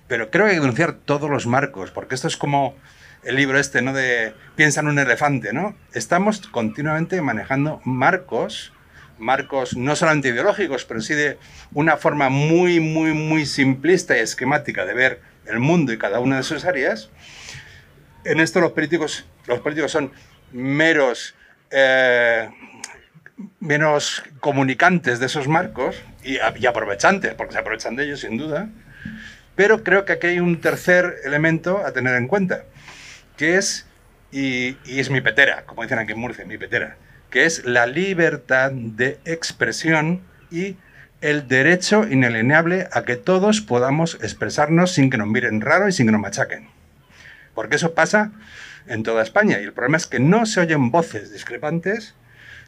Pero 0.09 0.31
creo 0.31 0.47
que 0.47 0.53
hay 0.53 0.57
que 0.57 0.63
denunciar 0.63 0.95
todos 0.95 1.29
los 1.29 1.47
marcos, 1.47 1.91
porque 1.91 2.15
esto 2.15 2.27
es 2.27 2.39
como 2.39 2.75
el 3.23 3.37
libro 3.37 3.59
este, 3.59 3.83
¿no? 3.83 3.93
De 3.93 4.33
piensa 4.57 4.81
en 4.81 4.89
un 4.89 4.99
elefante, 4.99 5.53
¿no? 5.53 5.77
Estamos 5.93 6.41
continuamente 6.49 7.21
manejando 7.21 7.83
marcos, 7.85 8.73
marcos 9.19 9.77
no 9.77 9.95
solamente 9.95 10.29
ideológicos, 10.29 10.87
pero 10.87 11.03
sí 11.03 11.13
de 11.13 11.39
una 11.75 11.99
forma 11.99 12.31
muy, 12.31 12.81
muy, 12.81 13.13
muy 13.13 13.45
simplista 13.45 14.17
y 14.17 14.21
esquemática 14.21 14.87
de 14.87 14.95
ver 14.95 15.21
el 15.45 15.59
mundo 15.59 15.93
y 15.93 15.99
cada 15.99 16.19
una 16.19 16.39
de 16.39 16.45
sus 16.45 16.65
áreas. 16.65 17.11
En 18.25 18.41
esto 18.41 18.63
los 18.63 18.73
políticos, 18.73 19.27
los 19.47 19.61
políticos 19.61 19.93
son 19.93 20.13
meros 20.51 21.35
eh, 21.73 22.51
menos 23.61 24.23
comunicantes 24.41 25.19
de 25.19 25.27
esos 25.27 25.49
marcos 25.49 26.03
y, 26.23 26.39
aprovechantes, 26.67 27.35
porque 27.35 27.55
se 27.55 27.59
aprovechan 27.59 27.97
de 27.97 28.05
ellos 28.05 28.21
sin 28.21 28.37
duda. 28.37 28.69
Pero 29.55 29.83
creo 29.83 30.05
que 30.05 30.13
aquí 30.13 30.29
hay 30.29 30.41
un 30.41 30.61
tercer 30.61 31.17
elemento 31.25 31.85
a 31.85 31.93
tener 31.93 32.15
en 32.17 32.29
cuenta, 32.29 32.65
que 33.37 33.57
es, 33.57 33.87
y, 34.31 34.77
y 34.85 35.01
es 35.01 35.11
mi 35.11 35.21
petera, 35.21 35.65
como 35.67 35.83
dicen 35.83 35.99
aquí 35.99 36.13
en 36.13 36.19
Murcia, 36.19 36.45
mi 36.45 36.59
petera, 36.59 36.97
que 37.31 37.45
es 37.45 37.65
la 37.65 37.87
libertad 37.87 38.73
de 38.73 39.19
expresión 39.25 40.23
y 40.51 40.77
el 41.23 41.47
derecho 41.49 42.07
inalienable 42.09 42.89
a 42.93 43.05
que 43.05 43.17
todos 43.17 43.61
podamos 43.61 44.17
expresarnos 44.23 44.93
sin 44.93 45.09
que 45.09 45.19
nos 45.19 45.29
miren 45.29 45.61
raro 45.61 45.89
y 45.89 45.93
sin 45.93 46.07
que 46.07 46.13
nos 46.13 46.21
machaquen. 46.21 46.69
Porque 47.55 47.77
eso 47.77 47.95
pasa 47.95 48.33
en 48.87 49.03
toda 49.03 49.23
España 49.23 49.61
y 49.61 49.65
el 49.65 49.73
problema 49.73 49.97
es 49.97 50.07
que 50.07 50.21
no 50.21 50.47
se 50.47 50.61
oyen 50.61 50.91
voces 50.91 51.33
discrepantes, 51.33 52.15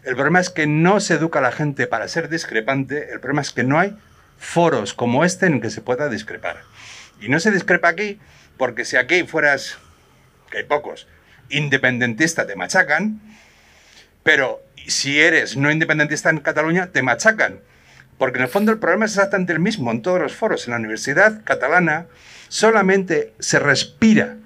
el 0.05 0.15
problema 0.15 0.41
es 0.41 0.51
que 0.51 0.67
no 0.67 1.01
se 1.01 1.15
educa 1.15 1.39
a 1.39 1.43
la 1.43 1.53
gente 1.53 1.87
para 1.87 2.09
ser 2.09 2.29
discrepante, 2.29 3.13
el 3.13 3.21
problema 3.21 3.43
es 3.43 3.51
que 3.51 3.65
no 3.65 3.79
hay 3.79 3.97
foros 4.39 4.93
como 4.93 5.25
este 5.25 5.47
en 5.47 5.61
que 5.61 5.71
se 5.71 5.81
pueda 5.81 6.09
discrepar. 6.09 6.59
Y 7.21 7.29
no 7.29 7.41
se 7.41 7.51
discrepa 7.51 7.89
aquí 7.89 8.21
porque 8.59 8.85
si 8.85 8.97
aquí 8.97 9.25
fueras, 9.25 9.79
que 10.51 10.59
hay 10.59 10.65
pocos, 10.65 11.07
independentista 11.49 12.47
te 12.47 12.55
machacan, 12.55 13.21
pero 14.23 14.63
si 14.87 15.21
eres 15.21 15.57
no 15.57 15.71
independentista 15.71 16.31
en 16.31 16.41
Cataluña 16.41 16.89
te 16.89 17.03
machacan. 17.03 17.61
Porque 18.19 18.39
en 18.39 18.45
el 18.45 18.49
fondo 18.49 18.71
el 18.71 18.79
problema 18.79 19.07
es 19.07 19.13
exactamente 19.13 19.53
el 19.53 19.59
mismo 19.59 19.91
en 19.91 20.03
todos 20.03 20.21
los 20.21 20.35
foros. 20.35 20.67
En 20.67 20.73
la 20.73 20.79
universidad 20.79 21.43
catalana 21.45 22.07
solamente 22.49 23.33
se 23.41 23.59
respira 23.59 24.37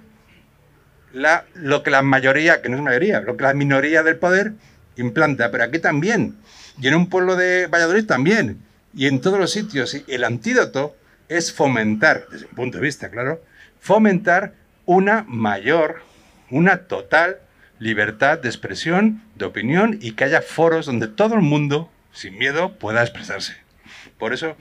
la, 1.13 1.45
lo 1.55 1.83
que 1.83 1.91
la 1.91 2.03
mayoría, 2.03 2.63
que 2.63 2.69
no 2.69 2.77
es 2.77 2.83
mayoría, 2.83 3.21
lo 3.21 3.37
que 3.37 3.45
la 3.45 3.55
minoría 3.55 4.03
del 4.03 4.17
poder 4.17 4.53
implanta. 4.97 5.51
Pero 5.51 5.65
aquí 5.65 5.79
también. 5.79 6.37
Y 6.81 6.89
en 6.89 6.95
un 6.95 7.09
pueblo 7.09 7.37
de 7.37 7.67
Valladolid 7.67 8.07
también. 8.07 8.59
Y 8.95 9.07
en 9.07 9.21
todos 9.21 9.39
los 9.39 9.51
sitios. 9.53 9.97
El 10.07 10.25
antídoto 10.25 10.97
es 11.29 11.53
fomentar, 11.53 12.27
desde 12.31 12.47
mi 12.47 12.55
punto 12.55 12.79
de 12.79 12.85
vista, 12.85 13.11
claro, 13.11 13.43
fomentar 13.81 14.55
una 14.87 15.25
mayor, 15.29 16.03
una 16.51 16.79
total 16.85 17.39
libertad 17.79 18.39
de 18.39 18.49
expresión, 18.49 19.23
de 19.37 19.45
opinión 19.45 19.99
y 20.01 20.13
que 20.13 20.25
haya 20.25 20.43
foros 20.43 20.87
donde 20.87 21.07
todo 21.09 21.35
el 21.35 21.43
mundo, 21.43 21.91
sin 22.13 22.39
miedo, 22.39 22.73
pueda 22.79 23.03
expresarse. 23.03 23.57
Por 24.19 24.33
eso 24.33 24.57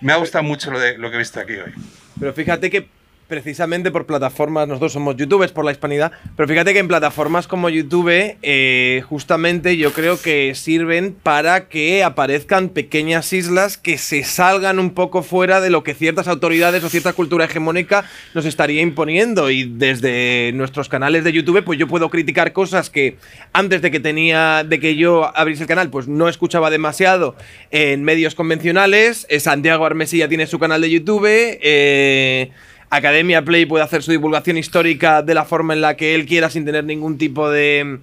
me 0.00 0.12
ha 0.12 0.16
gustado 0.16 0.42
mucho 0.42 0.70
lo, 0.70 0.80
de, 0.80 0.98
lo 0.98 1.10
que 1.10 1.16
he 1.16 1.18
visto 1.18 1.38
aquí 1.38 1.54
hoy. 1.54 1.72
Pero 2.18 2.32
fíjate 2.32 2.70
que 2.70 2.88
precisamente 3.30 3.90
por 3.90 4.04
plataformas, 4.04 4.68
nosotros 4.68 4.92
somos 4.92 5.16
youtubers 5.16 5.52
por 5.52 5.64
la 5.64 5.70
hispanidad, 5.70 6.12
pero 6.36 6.48
fíjate 6.48 6.74
que 6.74 6.80
en 6.80 6.88
plataformas 6.88 7.46
como 7.46 7.70
YouTube, 7.70 8.36
eh, 8.42 9.02
justamente 9.08 9.76
yo 9.76 9.92
creo 9.92 10.20
que 10.20 10.54
sirven 10.54 11.14
para 11.14 11.68
que 11.68 12.04
aparezcan 12.04 12.68
pequeñas 12.68 13.32
islas 13.32 13.78
que 13.78 13.96
se 13.96 14.24
salgan 14.24 14.78
un 14.78 14.90
poco 14.90 15.22
fuera 15.22 15.60
de 15.60 15.70
lo 15.70 15.84
que 15.84 15.94
ciertas 15.94 16.28
autoridades 16.28 16.82
o 16.84 16.88
cierta 16.90 17.12
cultura 17.12 17.44
hegemónica 17.44 18.04
nos 18.34 18.44
estaría 18.44 18.82
imponiendo. 18.82 19.50
Y 19.50 19.64
desde 19.64 20.50
nuestros 20.54 20.88
canales 20.88 21.24
de 21.24 21.32
YouTube, 21.32 21.62
pues 21.64 21.78
yo 21.78 21.86
puedo 21.86 22.10
criticar 22.10 22.52
cosas 22.52 22.90
que 22.90 23.16
antes 23.52 23.80
de 23.80 23.90
que 23.90 24.00
tenía, 24.00 24.64
de 24.64 24.80
que 24.80 24.96
yo 24.96 25.30
abriese 25.36 25.62
el 25.62 25.68
canal, 25.68 25.88
pues 25.88 26.08
no 26.08 26.28
escuchaba 26.28 26.68
demasiado 26.68 27.36
en 27.70 28.02
medios 28.02 28.34
convencionales. 28.34 29.26
Eh, 29.28 29.38
Santiago 29.38 29.86
Armesilla 29.86 30.28
tiene 30.28 30.48
su 30.48 30.58
canal 30.58 30.80
de 30.80 30.90
YouTube. 30.90 31.28
Eh, 31.28 32.50
Academia 32.92 33.42
Play 33.42 33.66
puede 33.66 33.84
hacer 33.84 34.02
su 34.02 34.10
divulgación 34.10 34.56
histórica 34.56 35.22
de 35.22 35.32
la 35.34 35.44
forma 35.44 35.74
en 35.74 35.80
la 35.80 35.96
que 35.96 36.16
él 36.16 36.26
quiera 36.26 36.50
sin 36.50 36.64
tener 36.64 36.82
ningún 36.84 37.18
tipo 37.18 37.48
de 37.48 38.00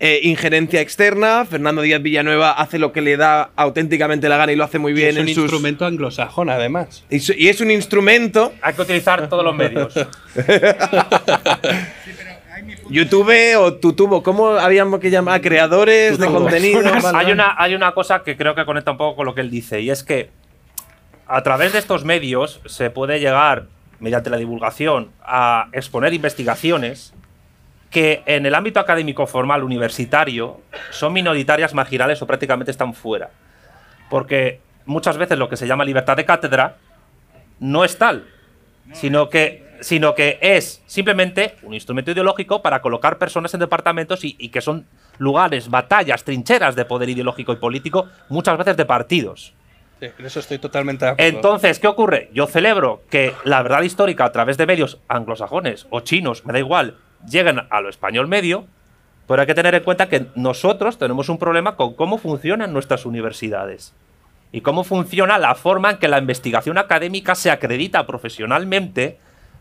eh, 0.00 0.20
injerencia 0.24 0.80
externa. 0.80 1.44
Fernando 1.44 1.82
Díaz 1.82 2.02
Villanueva 2.02 2.50
hace 2.50 2.80
lo 2.80 2.92
que 2.92 3.02
le 3.02 3.16
da 3.16 3.50
auténticamente 3.54 4.28
la 4.28 4.36
gana 4.36 4.50
y 4.52 4.56
lo 4.56 4.64
hace 4.64 4.80
muy 4.80 4.92
bien 4.92 5.10
es 5.10 5.22
un 5.22 5.28
en 5.28 5.34
sus... 5.34 5.42
instrumento 5.44 5.86
anglosajón, 5.86 6.50
además. 6.50 7.04
Y, 7.08 7.20
su- 7.20 7.34
y 7.38 7.48
es 7.48 7.60
un 7.60 7.70
instrumento. 7.70 8.52
Hay 8.62 8.74
que 8.74 8.82
utilizar 8.82 9.28
todos 9.28 9.44
los 9.44 9.54
medios. 9.54 9.94
YouTube 12.90 13.56
o 13.58 13.74
Tutubo, 13.74 14.22
¿cómo 14.22 14.50
habíamos 14.50 15.00
que 15.00 15.10
llamar? 15.10 15.40
Creadores 15.40 16.18
de 16.18 16.26
contenido. 16.26 16.82
Vale, 17.02 17.18
hay, 17.18 17.32
una, 17.32 17.54
hay 17.58 17.74
una 17.74 17.92
cosa 17.92 18.22
que 18.22 18.36
creo 18.36 18.54
que 18.54 18.64
conecta 18.64 18.92
un 18.92 18.96
poco 18.96 19.16
con 19.16 19.26
lo 19.26 19.34
que 19.34 19.40
él 19.40 19.50
dice, 19.50 19.80
y 19.80 19.90
es 19.90 20.02
que 20.02 20.30
a 21.26 21.42
través 21.42 21.72
de 21.72 21.78
estos 21.80 22.04
medios 22.04 22.60
se 22.66 22.90
puede 22.90 23.18
llegar, 23.18 23.66
mediante 24.00 24.30
la 24.30 24.36
divulgación, 24.36 25.10
a 25.22 25.68
exponer 25.72 26.14
investigaciones 26.14 27.14
que 27.90 28.22
en 28.26 28.46
el 28.46 28.54
ámbito 28.54 28.80
académico 28.80 29.26
formal 29.26 29.64
universitario 29.64 30.60
son 30.90 31.12
minoritarias, 31.12 31.72
marginales 31.72 32.20
o 32.20 32.26
prácticamente 32.26 32.70
están 32.70 32.94
fuera. 32.94 33.30
Porque 34.10 34.60
muchas 34.84 35.16
veces 35.16 35.38
lo 35.38 35.48
que 35.48 35.56
se 35.56 35.66
llama 35.66 35.84
libertad 35.84 36.16
de 36.16 36.24
cátedra 36.24 36.76
no 37.58 37.84
es 37.84 37.96
tal, 37.96 38.26
sino 38.92 39.30
que, 39.30 39.64
sino 39.80 40.14
que 40.14 40.38
es 40.42 40.82
simplemente 40.86 41.56
un 41.62 41.74
instrumento 41.74 42.10
ideológico 42.10 42.60
para 42.60 42.82
colocar 42.82 43.18
personas 43.18 43.54
en 43.54 43.60
departamentos 43.60 44.24
y, 44.24 44.36
y 44.38 44.50
que 44.50 44.60
son 44.60 44.86
lugares, 45.18 45.70
batallas, 45.70 46.24
trincheras 46.24 46.76
de 46.76 46.84
poder 46.84 47.08
ideológico 47.08 47.52
y 47.52 47.56
político, 47.56 48.08
muchas 48.28 48.58
veces 48.58 48.76
de 48.76 48.84
partidos. 48.84 49.54
Sí, 50.00 50.06
en 50.18 50.26
eso 50.26 50.40
estoy 50.40 50.58
totalmente 50.58 51.04
de 51.04 51.10
acuerdo. 51.12 51.36
Entonces, 51.36 51.78
¿qué 51.78 51.88
ocurre? 51.88 52.30
Yo 52.34 52.46
celebro 52.46 53.02
que 53.08 53.32
la 53.44 53.62
verdad 53.62 53.82
histórica 53.82 54.24
a 54.24 54.32
través 54.32 54.56
de 54.58 54.66
medios 54.66 55.00
anglosajones 55.08 55.86
o 55.90 56.00
chinos, 56.00 56.44
me 56.44 56.52
da 56.52 56.58
igual, 56.58 56.96
lleguen 57.26 57.62
a 57.70 57.80
lo 57.80 57.88
español 57.88 58.28
medio, 58.28 58.66
pero 59.26 59.40
hay 59.40 59.46
que 59.46 59.54
tener 59.54 59.74
en 59.74 59.82
cuenta 59.82 60.08
que 60.08 60.26
nosotros 60.34 60.98
tenemos 60.98 61.28
un 61.28 61.38
problema 61.38 61.76
con 61.76 61.94
cómo 61.94 62.18
funcionan 62.18 62.72
nuestras 62.72 63.06
universidades 63.06 63.94
y 64.52 64.60
cómo 64.60 64.84
funciona 64.84 65.38
la 65.38 65.54
forma 65.54 65.92
en 65.92 65.96
que 65.98 66.08
la 66.08 66.18
investigación 66.18 66.78
académica 66.78 67.34
se 67.34 67.50
acredita 67.50 68.06
profesionalmente, 68.06 69.18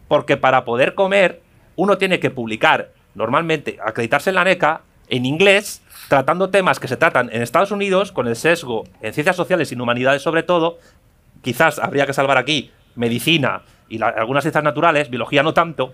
porque 0.08 0.38
para 0.38 0.66
poder 0.66 0.94
comer 0.96 1.42
uno 1.76 1.98
tiene 1.98 2.20
que 2.20 2.30
publicar, 2.30 2.92
normalmente, 3.16 3.78
acreditarse 3.84 4.30
en 4.30 4.36
la 4.36 4.44
NECA 4.44 4.82
en 5.10 5.26
inglés, 5.26 5.82
tratando 6.08 6.50
temas 6.50 6.80
que 6.80 6.88
se 6.88 6.98
tratan 6.98 7.30
en 7.32 7.42
Estados 7.42 7.72
Unidos, 7.72 8.12
con 8.12 8.28
el 8.28 8.36
sesgo 8.36 8.84
en 9.02 9.14
ciencias 9.14 9.36
sociales 9.36 9.72
y 9.72 9.76
en 9.76 9.82
humanidades 9.82 10.22
sobre 10.22 10.44
todo, 10.44 10.78
quizás 11.42 11.80
habría 11.80 12.06
que 12.06 12.14
salvar 12.14 12.38
aquí 12.38 12.72
medicina 12.96 13.64
y 13.90 14.02
algunas 14.02 14.44
ciencias 14.44 14.64
naturales, 14.64 15.10
biología 15.10 15.44
no 15.44 15.54
tanto, 15.54 15.92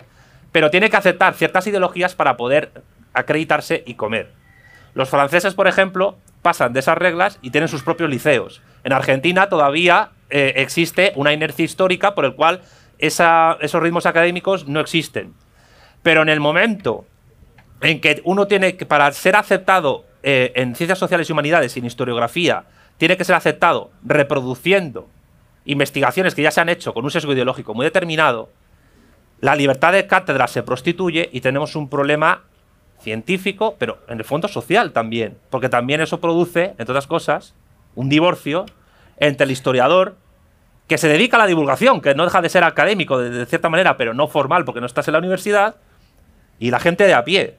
pero 0.50 0.70
tiene 0.70 0.90
que 0.90 0.96
aceptar 0.96 1.34
ciertas 1.34 1.66
ideologías 1.66 2.14
para 2.14 2.36
poder 2.36 2.70
acreditarse 3.12 3.82
y 3.86 3.94
comer. 3.94 4.30
Los 4.94 5.08
franceses, 5.08 5.54
por 5.54 5.68
ejemplo, 5.68 6.16
pasan 6.42 6.72
de 6.72 6.80
esas 6.80 6.98
reglas 6.98 7.38
y 7.40 7.50
tienen 7.50 7.68
sus 7.68 7.82
propios 7.82 8.10
liceos. 8.10 8.62
En 8.84 8.92
Argentina 8.92 9.48
todavía 9.48 10.10
eh, 10.28 10.54
existe 10.56 11.12
una 11.16 11.32
inercia 11.32 11.64
histórica 11.64 12.14
por 12.14 12.24
el 12.24 12.34
cual 12.34 12.62
esos 12.98 13.82
ritmos 13.82 14.06
académicos 14.06 14.68
no 14.68 14.80
existen. 14.80 15.34
Pero 16.02 16.22
en 16.22 16.28
el 16.28 16.40
momento 16.40 17.06
en 17.82 18.00
que 18.00 18.20
uno 18.24 18.46
tiene 18.46 18.76
que, 18.76 18.86
para 18.86 19.10
ser 19.12 19.36
aceptado 19.36 20.04
eh, 20.22 20.52
en 20.54 20.74
ciencias 20.74 20.98
sociales 20.98 21.28
y 21.28 21.32
humanidades 21.32 21.76
y 21.76 21.80
en 21.80 21.86
historiografía, 21.86 22.64
tiene 22.96 23.16
que 23.16 23.24
ser 23.24 23.34
aceptado 23.34 23.90
reproduciendo 24.04 25.08
investigaciones 25.64 26.34
que 26.34 26.42
ya 26.42 26.50
se 26.50 26.60
han 26.60 26.68
hecho 26.68 26.94
con 26.94 27.04
un 27.04 27.10
sesgo 27.10 27.32
ideológico 27.32 27.74
muy 27.74 27.84
determinado, 27.84 28.48
la 29.40 29.56
libertad 29.56 29.92
de 29.92 30.06
cátedra 30.06 30.46
se 30.46 30.62
prostituye 30.62 31.28
y 31.32 31.40
tenemos 31.40 31.74
un 31.74 31.88
problema 31.88 32.42
científico, 33.00 33.74
pero 33.78 33.98
en 34.08 34.18
el 34.18 34.24
fondo 34.24 34.46
social 34.46 34.92
también, 34.92 35.36
porque 35.50 35.68
también 35.68 36.00
eso 36.00 36.20
produce, 36.20 36.74
entre 36.78 36.92
otras 36.92 37.08
cosas, 37.08 37.54
un 37.96 38.08
divorcio 38.08 38.66
entre 39.16 39.44
el 39.44 39.50
historiador 39.50 40.16
que 40.86 40.98
se 40.98 41.08
dedica 41.08 41.36
a 41.36 41.40
la 41.40 41.46
divulgación, 41.46 42.00
que 42.00 42.14
no 42.14 42.24
deja 42.24 42.40
de 42.40 42.48
ser 42.48 42.62
académico 42.62 43.18
de, 43.18 43.30
de 43.30 43.46
cierta 43.46 43.68
manera, 43.68 43.96
pero 43.96 44.14
no 44.14 44.28
formal 44.28 44.64
porque 44.64 44.80
no 44.80 44.86
estás 44.86 45.08
en 45.08 45.12
la 45.12 45.18
universidad, 45.18 45.76
y 46.62 46.70
la 46.70 46.78
gente 46.78 47.04
de 47.04 47.14
a 47.14 47.24
pie. 47.24 47.56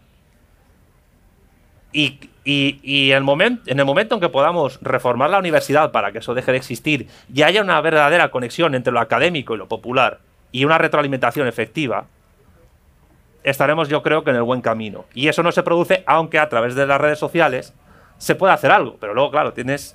Y, 1.94 2.20
y- 2.44 2.80
y 2.84 3.12
el 3.12 3.24
momen- 3.24 3.62
en 3.68 3.80
el 3.80 3.86
momento 3.86 4.16
en 4.16 4.22
que 4.22 4.30
podamos 4.30 4.80
reformar 4.82 5.30
la 5.30 5.40
universidad 5.40 5.92
para 5.92 6.12
que 6.12 6.18
eso 6.18 6.34
deje 6.34 6.52
de 6.52 6.58
existir 6.58 7.08
y 7.34 7.44
haya 7.44 7.62
una 7.62 7.80
verdadera 7.80 8.30
conexión 8.32 8.76
entre 8.76 8.92
lo 8.92 9.00
académico 9.00 9.54
y 9.54 9.58
lo 9.58 9.68
popular 9.68 10.20
y 10.52 10.66
una 10.66 10.78
retroalimentación 10.78 11.48
efectiva, 11.48 12.06
estaremos 13.44 13.90
yo 13.90 14.02
creo 14.04 14.24
que 14.24 14.30
en 14.32 14.38
el 14.38 14.44
buen 14.44 14.62
camino. 14.62 15.06
Y 15.14 15.28
eso 15.28 15.44
no 15.44 15.52
se 15.52 15.64
produce 15.64 16.04
aunque 16.06 16.40
a 16.40 16.50
través 16.50 16.76
de 16.76 16.86
las 16.88 17.00
redes 17.00 17.20
sociales 17.20 17.74
se 18.18 18.36
pueda 18.36 18.54
hacer 18.54 18.72
algo, 18.72 18.98
pero 19.00 19.14
luego 19.14 19.32
claro, 19.32 19.54
tienes 19.54 19.94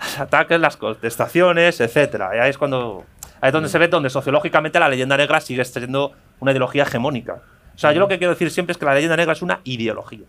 los 0.00 0.18
ataques, 0.20 0.60
las 0.60 0.76
contestaciones, 0.76 1.80
etcétera. 1.80 2.30
Y 2.36 2.38
ahí 2.40 2.50
es 2.50 2.58
cuando 2.58 3.04
ahí 3.40 3.48
es 3.48 3.52
donde 3.52 3.68
se 3.68 3.78
ve 3.78 3.88
donde 3.88 4.10
sociológicamente 4.10 4.78
la 4.80 4.88
leyenda 4.88 5.16
negra 5.16 5.40
sigue 5.40 5.64
siendo 5.64 6.12
una 6.40 6.52
ideología 6.52 6.84
hegemónica. 6.84 7.42
O 7.74 7.78
sea, 7.78 7.92
yo 7.92 8.00
lo 8.00 8.08
que 8.08 8.18
quiero 8.18 8.32
decir 8.32 8.50
siempre 8.50 8.72
es 8.72 8.78
que 8.78 8.84
la 8.84 8.94
leyenda 8.94 9.16
negra 9.16 9.32
es 9.32 9.42
una 9.42 9.60
ideología. 9.64 10.26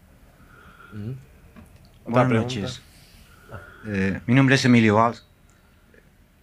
Buenas 2.05 2.31
noches. 2.31 2.81
Eh, 3.87 4.19
mi 4.27 4.33
nombre 4.33 4.55
es 4.55 4.65
Emilio 4.65 4.95
Valls. 4.95 5.25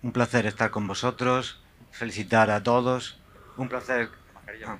Un 0.03 0.13
placer 0.13 0.47
estar 0.47 0.71
con 0.71 0.87
vosotros. 0.87 1.61
Felicitar 1.91 2.51
a 2.51 2.63
todos. 2.63 3.19
Un 3.57 3.69
placer. 3.69 4.09
Ah. 4.67 4.79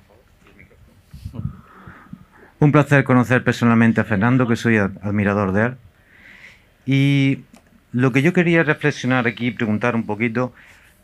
Un 2.59 2.71
placer 2.71 3.03
conocer 3.03 3.43
personalmente 3.43 4.01
a 4.01 4.03
Fernando, 4.03 4.47
que 4.47 4.55
soy 4.55 4.77
ad- 4.77 4.97
admirador 5.01 5.51
de 5.53 5.65
él. 5.65 5.77
Y 6.85 7.43
lo 7.93 8.11
que 8.11 8.21
yo 8.21 8.33
quería 8.33 8.63
reflexionar 8.63 9.27
aquí 9.27 9.47
y 9.47 9.51
preguntar 9.51 9.95
un 9.95 10.05
poquito, 10.05 10.53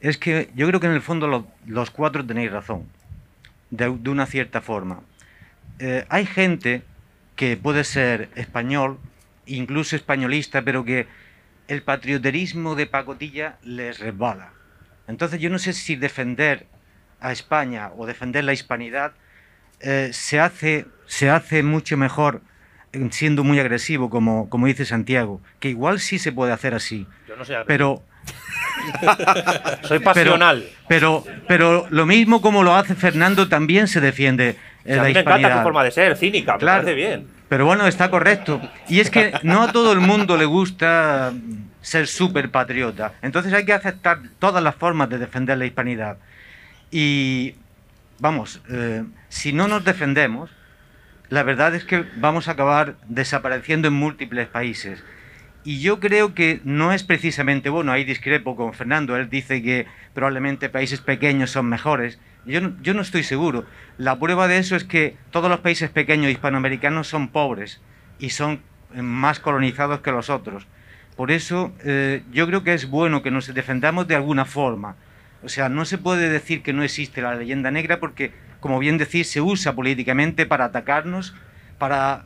es 0.01 0.17
que 0.17 0.49
yo 0.55 0.67
creo 0.67 0.79
que 0.79 0.87
en 0.87 0.93
el 0.93 1.01
fondo 1.01 1.27
lo- 1.27 1.47
los 1.65 1.91
cuatro 1.91 2.25
tenéis 2.25 2.51
razón, 2.51 2.83
de, 3.69 3.95
de 3.97 4.09
una 4.09 4.25
cierta 4.25 4.61
forma. 4.61 4.99
Eh, 5.79 6.05
hay 6.09 6.25
gente 6.25 6.83
que 7.35 7.57
puede 7.57 7.83
ser 7.83 8.29
español, 8.35 8.99
incluso 9.45 9.95
españolista, 9.95 10.61
pero 10.63 10.85
que 10.85 11.07
el 11.67 11.81
patrioterismo 11.81 12.75
de 12.75 12.85
pacotilla 12.85 13.57
les 13.63 13.99
resbala. 13.99 14.51
Entonces 15.07 15.39
yo 15.39 15.49
no 15.49 15.59
sé 15.59 15.73
si 15.73 15.95
defender 15.95 16.67
a 17.19 17.31
España 17.31 17.91
o 17.97 18.05
defender 18.05 18.43
la 18.43 18.53
hispanidad 18.53 19.13
eh, 19.79 20.09
se, 20.13 20.39
hace, 20.39 20.85
se 21.05 21.29
hace 21.29 21.63
mucho 21.63 21.97
mejor 21.97 22.41
siendo 23.11 23.43
muy 23.43 23.59
agresivo, 23.59 24.09
como, 24.09 24.49
como 24.49 24.67
dice 24.67 24.85
Santiago, 24.85 25.41
que 25.59 25.69
igual 25.69 25.99
sí 25.99 26.17
se 26.17 26.31
puede 26.31 26.53
hacer 26.53 26.73
así, 26.73 27.05
Yo 27.27 27.35
no 27.35 27.41
agresivo. 27.41 27.65
pero 27.67 28.03
soy 29.83 29.99
pasional. 29.99 30.65
pero, 30.87 31.23
pero 31.47 31.87
lo 31.89 32.05
mismo 32.05 32.41
como 32.41 32.63
lo 32.63 32.73
hace 32.73 32.95
Fernando 32.95 33.49
también 33.49 33.87
se 33.87 33.99
defiende 33.99 34.55
O 34.85 34.87
sea, 34.87 35.01
a 35.01 35.05
mí 35.05 35.13
me 35.13 35.19
encanta 35.19 35.57
tu 35.57 35.63
forma 35.63 35.83
de 35.83 35.91
ser, 35.91 36.15
cínica, 36.15 36.57
me 36.57 36.65
parece 36.65 36.93
bien. 36.93 37.27
Pero 37.49 37.65
bueno, 37.65 37.87
está 37.87 38.09
correcto. 38.09 38.61
Y 38.87 38.99
es 38.99 39.09
que 39.09 39.33
no 39.43 39.63
a 39.63 39.71
todo 39.71 39.91
el 39.93 39.99
mundo 39.99 40.37
le 40.37 40.45
gusta 40.45 41.33
ser 41.81 42.07
súper 42.07 42.49
patriota. 42.49 43.13
Entonces 43.21 43.53
hay 43.53 43.65
que 43.65 43.73
aceptar 43.73 44.19
todas 44.39 44.63
las 44.63 44.75
formas 44.75 45.09
de 45.09 45.19
defender 45.19 45.57
la 45.57 45.65
hispanidad. 45.65 46.17
Y 46.91 47.55
vamos, 48.19 48.61
eh, 48.69 49.03
si 49.29 49.53
no 49.53 49.67
nos 49.67 49.83
defendemos, 49.83 50.49
la 51.29 51.43
verdad 51.43 51.75
es 51.75 51.83
que 51.83 52.05
vamos 52.17 52.47
a 52.47 52.51
acabar 52.51 52.95
desapareciendo 53.07 53.87
en 53.87 53.93
múltiples 53.93 54.47
países. 54.47 55.03
Y 55.63 55.81
yo 55.81 55.99
creo 55.99 56.35
que 56.35 56.61
no 56.63 56.93
es 56.93 57.03
precisamente, 57.03 57.69
bueno, 57.69 57.91
ahí 57.91 58.03
discrepo 58.03 58.55
con 58.55 58.73
Fernando, 58.73 59.15
él 59.17 59.29
dice 59.29 59.63
que 59.63 59.87
probablemente 60.13 60.69
países 60.69 61.01
pequeños 61.01 61.49
son 61.51 61.67
mejores. 61.67 62.19
Yo 62.45 62.61
no, 62.61 62.75
yo 62.81 62.93
no 62.93 63.01
estoy 63.01 63.23
seguro. 63.23 63.65
La 63.97 64.19
prueba 64.19 64.47
de 64.47 64.57
eso 64.57 64.75
es 64.75 64.83
que 64.83 65.17
todos 65.31 65.49
los 65.49 65.59
países 65.59 65.89
pequeños 65.89 66.31
hispanoamericanos 66.31 67.07
son 67.07 67.29
pobres 67.29 67.81
y 68.19 68.29
son 68.29 68.61
eh, 68.93 69.01
más 69.01 69.39
colonizados 69.39 70.01
que 70.01 70.11
los 70.11 70.29
otros. 70.29 70.67
Por 71.15 71.31
eso 71.31 71.73
eh, 71.83 72.23
yo 72.31 72.45
creo 72.47 72.63
que 72.63 72.73
es 72.73 72.89
bueno 72.89 73.23
que 73.23 73.31
nos 73.31 73.53
defendamos 73.53 74.07
de 74.07 74.15
alguna 74.15 74.45
forma. 74.45 74.95
O 75.43 75.49
sea, 75.49 75.69
no 75.69 75.85
se 75.85 75.97
puede 75.97 76.29
decir 76.29 76.61
que 76.61 76.73
no 76.73 76.83
existe 76.83 77.21
la 77.21 77.35
leyenda 77.35 77.71
negra 77.71 77.99
porque, 77.99 78.33
como 78.59 78.79
bien 78.79 78.97
decís, 78.97 79.29
se 79.29 79.41
usa 79.41 79.73
políticamente 79.73 80.45
para 80.45 80.65
atacarnos, 80.65 81.35
para 81.77 82.25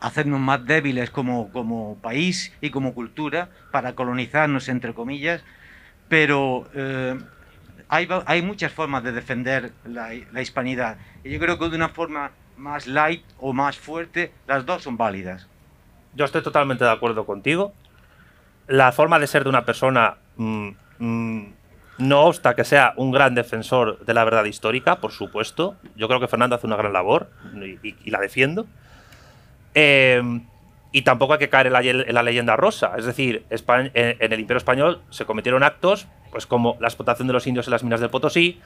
hacernos 0.00 0.40
más 0.40 0.64
débiles 0.64 1.10
como, 1.10 1.50
como 1.50 1.98
país 2.02 2.52
y 2.60 2.70
como 2.70 2.94
cultura, 2.94 3.50
para 3.70 3.94
colonizarnos, 3.94 4.68
entre 4.68 4.94
comillas, 4.94 5.42
pero 6.08 6.68
eh, 6.74 7.18
hay, 7.88 8.08
hay 8.26 8.42
muchas 8.42 8.72
formas 8.72 9.02
de 9.04 9.12
defender 9.12 9.72
la, 9.84 10.10
la 10.32 10.42
hispanidad. 10.42 10.96
Y 11.24 11.30
yo 11.30 11.38
creo 11.38 11.58
que 11.58 11.68
de 11.68 11.76
una 11.76 11.88
forma 11.90 12.30
más 12.56 12.86
light 12.86 13.22
o 13.38 13.52
más 13.52 13.78
fuerte, 13.78 14.32
las 14.46 14.64
dos 14.66 14.82
son 14.82 14.96
válidas. 14.96 15.46
Yo 16.14 16.24
estoy 16.24 16.42
totalmente 16.42 16.84
de 16.84 16.90
acuerdo 16.90 17.26
contigo. 17.26 17.72
La 18.66 18.90
forma 18.92 19.18
de 19.18 19.26
ser 19.26 19.44
de 19.44 19.50
una 19.50 19.64
persona 19.64 20.16
mm, 20.36 20.68
mm, 20.98 21.46
no 21.98 22.20
obsta 22.22 22.56
que 22.56 22.64
sea 22.64 22.94
un 22.96 23.12
gran 23.12 23.34
defensor 23.34 24.04
de 24.04 24.14
la 24.14 24.24
verdad 24.24 24.44
histórica, 24.44 24.96
por 24.96 25.12
supuesto. 25.12 25.76
Yo 25.94 26.08
creo 26.08 26.18
que 26.20 26.28
Fernando 26.28 26.56
hace 26.56 26.66
una 26.66 26.76
gran 26.76 26.92
labor 26.92 27.30
y, 27.54 27.78
y- 27.88 27.96
y 28.04 28.10
la 28.10 28.18
defiendo. 28.18 28.66
Eh, 29.74 30.40
y 30.92 31.02
tampoco 31.02 31.34
hay 31.34 31.38
que 31.38 31.48
caer 31.50 31.66
en 31.66 31.72
la, 31.74 31.80
en 31.82 32.14
la 32.14 32.22
leyenda 32.22 32.56
rosa. 32.56 32.92
Es 32.96 33.04
decir, 33.04 33.44
Espa- 33.50 33.90
en, 33.92 34.16
en 34.18 34.32
el 34.32 34.40
Imperio 34.40 34.58
Español 34.58 35.02
se 35.10 35.26
cometieron 35.26 35.62
actos 35.62 36.06
pues 36.30 36.46
como 36.46 36.76
la 36.80 36.88
explotación 36.88 37.26
de 37.28 37.34
los 37.34 37.46
indios 37.46 37.66
en 37.66 37.72
las 37.72 37.82
minas 37.84 38.00
del 38.00 38.10
Potosí, 38.10 38.60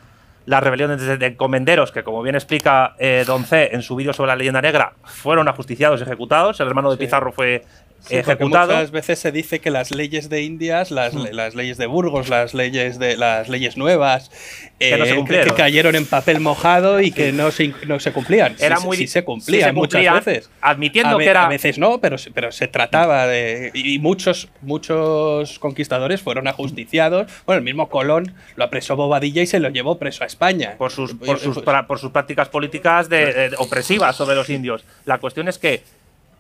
las 0.46 0.62
rebeliones 0.62 1.00
de, 1.02 1.16
de 1.18 1.26
encomenderos, 1.26 1.92
que 1.92 2.02
como 2.02 2.22
bien 2.22 2.34
explica 2.34 2.94
eh, 2.98 3.24
Don 3.26 3.44
C 3.44 3.70
en 3.72 3.82
su 3.82 3.94
vídeo 3.96 4.12
sobre 4.12 4.28
la 4.28 4.36
leyenda 4.36 4.62
negra, 4.62 4.94
fueron 5.04 5.48
ajusticiados 5.48 6.00
y 6.00 6.04
ejecutados. 6.04 6.58
El 6.60 6.68
hermano 6.68 6.90
de 6.90 6.96
Sí. 6.96 7.04
Pizarro 7.04 7.30
fue 7.32 7.62
Sí, 8.06 8.16
ejecutado. 8.16 8.72
muchas 8.72 8.90
veces 8.90 9.18
se 9.18 9.30
dice 9.30 9.60
que 9.60 9.70
las 9.70 9.90
leyes 9.90 10.28
de 10.28 10.42
Indias, 10.42 10.90
las, 10.90 11.14
Mm. 11.14 11.26
las 11.32 11.54
leyes 11.54 11.76
de 11.78 11.86
Burgos, 11.86 12.28
las 12.28 12.54
leyes 12.54 12.98
de 12.98 13.16
las 13.16 13.48
leyes 13.48 13.76
nuevas, 13.76 14.30
Que 14.78 14.96
no 14.96 15.04
se 15.04 15.12
eh, 15.12 15.16
cumplieron. 15.16 15.48
que 15.48 15.54
cayeron 15.54 15.94
en 15.94 16.06
papel 16.06 16.40
mojado 16.40 17.00
y 17.00 17.12
que 17.12 17.32
no 17.32 17.50
se, 17.50 17.74
no 17.86 18.00
se 18.00 18.12
cumplían. 18.12 18.56
Era 18.58 18.78
sí, 18.78 18.86
muy 18.86 18.96
sí 18.96 19.06
se 19.06 19.22
cumplían 19.24 19.68
se 19.70 19.72
muchas 19.74 19.98
cumplían, 20.00 20.14
veces. 20.24 20.50
admitiendo 20.62 21.16
a, 21.16 21.18
que 21.18 21.26
era- 21.26 21.44
a 21.44 21.48
veces 21.48 21.78
no, 21.78 22.00
pero, 22.00 22.16
se- 22.18 22.30
pero 22.30 22.50
se 22.52 22.66
trataba 22.68 23.26
de. 23.26 23.70
Y 23.74 23.98
muchos, 23.98 24.48
muchos 24.62 25.58
conquistadores 25.58 26.22
fueron 26.22 26.48
ajusticiados. 26.48 27.30
Bueno, 27.46 27.58
el 27.58 27.64
mismo 27.64 27.88
Colón 27.88 28.34
lo 28.56 28.64
apresó 28.64 28.96
Bobadilla 28.96 29.42
y 29.42 29.46
se 29.46 29.60
lo 29.60 29.68
llevó 29.68 29.98
preso 29.98 30.24
a 30.24 30.26
España. 30.26 30.74
por 30.78 30.90
sus, 30.90 31.14
por 31.14 31.38
sus, 31.38 31.58
Pues- 31.60 31.84
por 31.86 31.98
sus 31.98 32.10
prácticas 32.10 32.48
políticas 32.48 33.08
de, 33.08 33.32
de- 33.50 33.56
opresivas 33.58 34.16
sobre 34.16 34.34
los 34.36 34.48
indios. 34.48 34.84
La 35.04 35.18
cuestión 35.18 35.48
es 35.48 35.58
que 35.58 35.82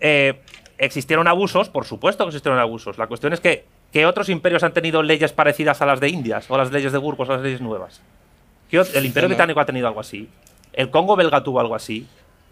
eh, 0.00 0.34
existieron 0.80 1.28
abusos, 1.28 1.68
por 1.68 1.84
supuesto 1.84 2.24
que 2.24 2.30
existieron 2.30 2.58
abusos. 2.58 2.98
La 2.98 3.06
cuestión 3.06 3.32
es 3.32 3.40
que, 3.40 3.64
que 3.92 4.06
otros 4.06 4.28
imperios 4.28 4.62
han 4.64 4.72
tenido 4.72 5.02
leyes 5.02 5.32
parecidas 5.32 5.80
a 5.82 5.86
las 5.86 6.00
de 6.00 6.08
Indias, 6.08 6.46
o 6.50 6.56
las 6.58 6.72
leyes 6.72 6.90
de 6.90 6.98
Burgos, 6.98 7.28
o 7.28 7.32
las 7.32 7.42
leyes 7.42 7.60
nuevas. 7.60 8.00
¿Qué 8.70 8.78
el 8.94 9.06
Imperio 9.06 9.28
no. 9.28 9.34
Británico 9.34 9.60
ha 9.60 9.66
tenido 9.66 9.86
algo 9.88 10.00
así. 10.00 10.28
El 10.72 10.90
Congo 10.90 11.16
belga 11.16 11.42
tuvo 11.42 11.60
algo 11.60 11.74
así. 11.74 12.06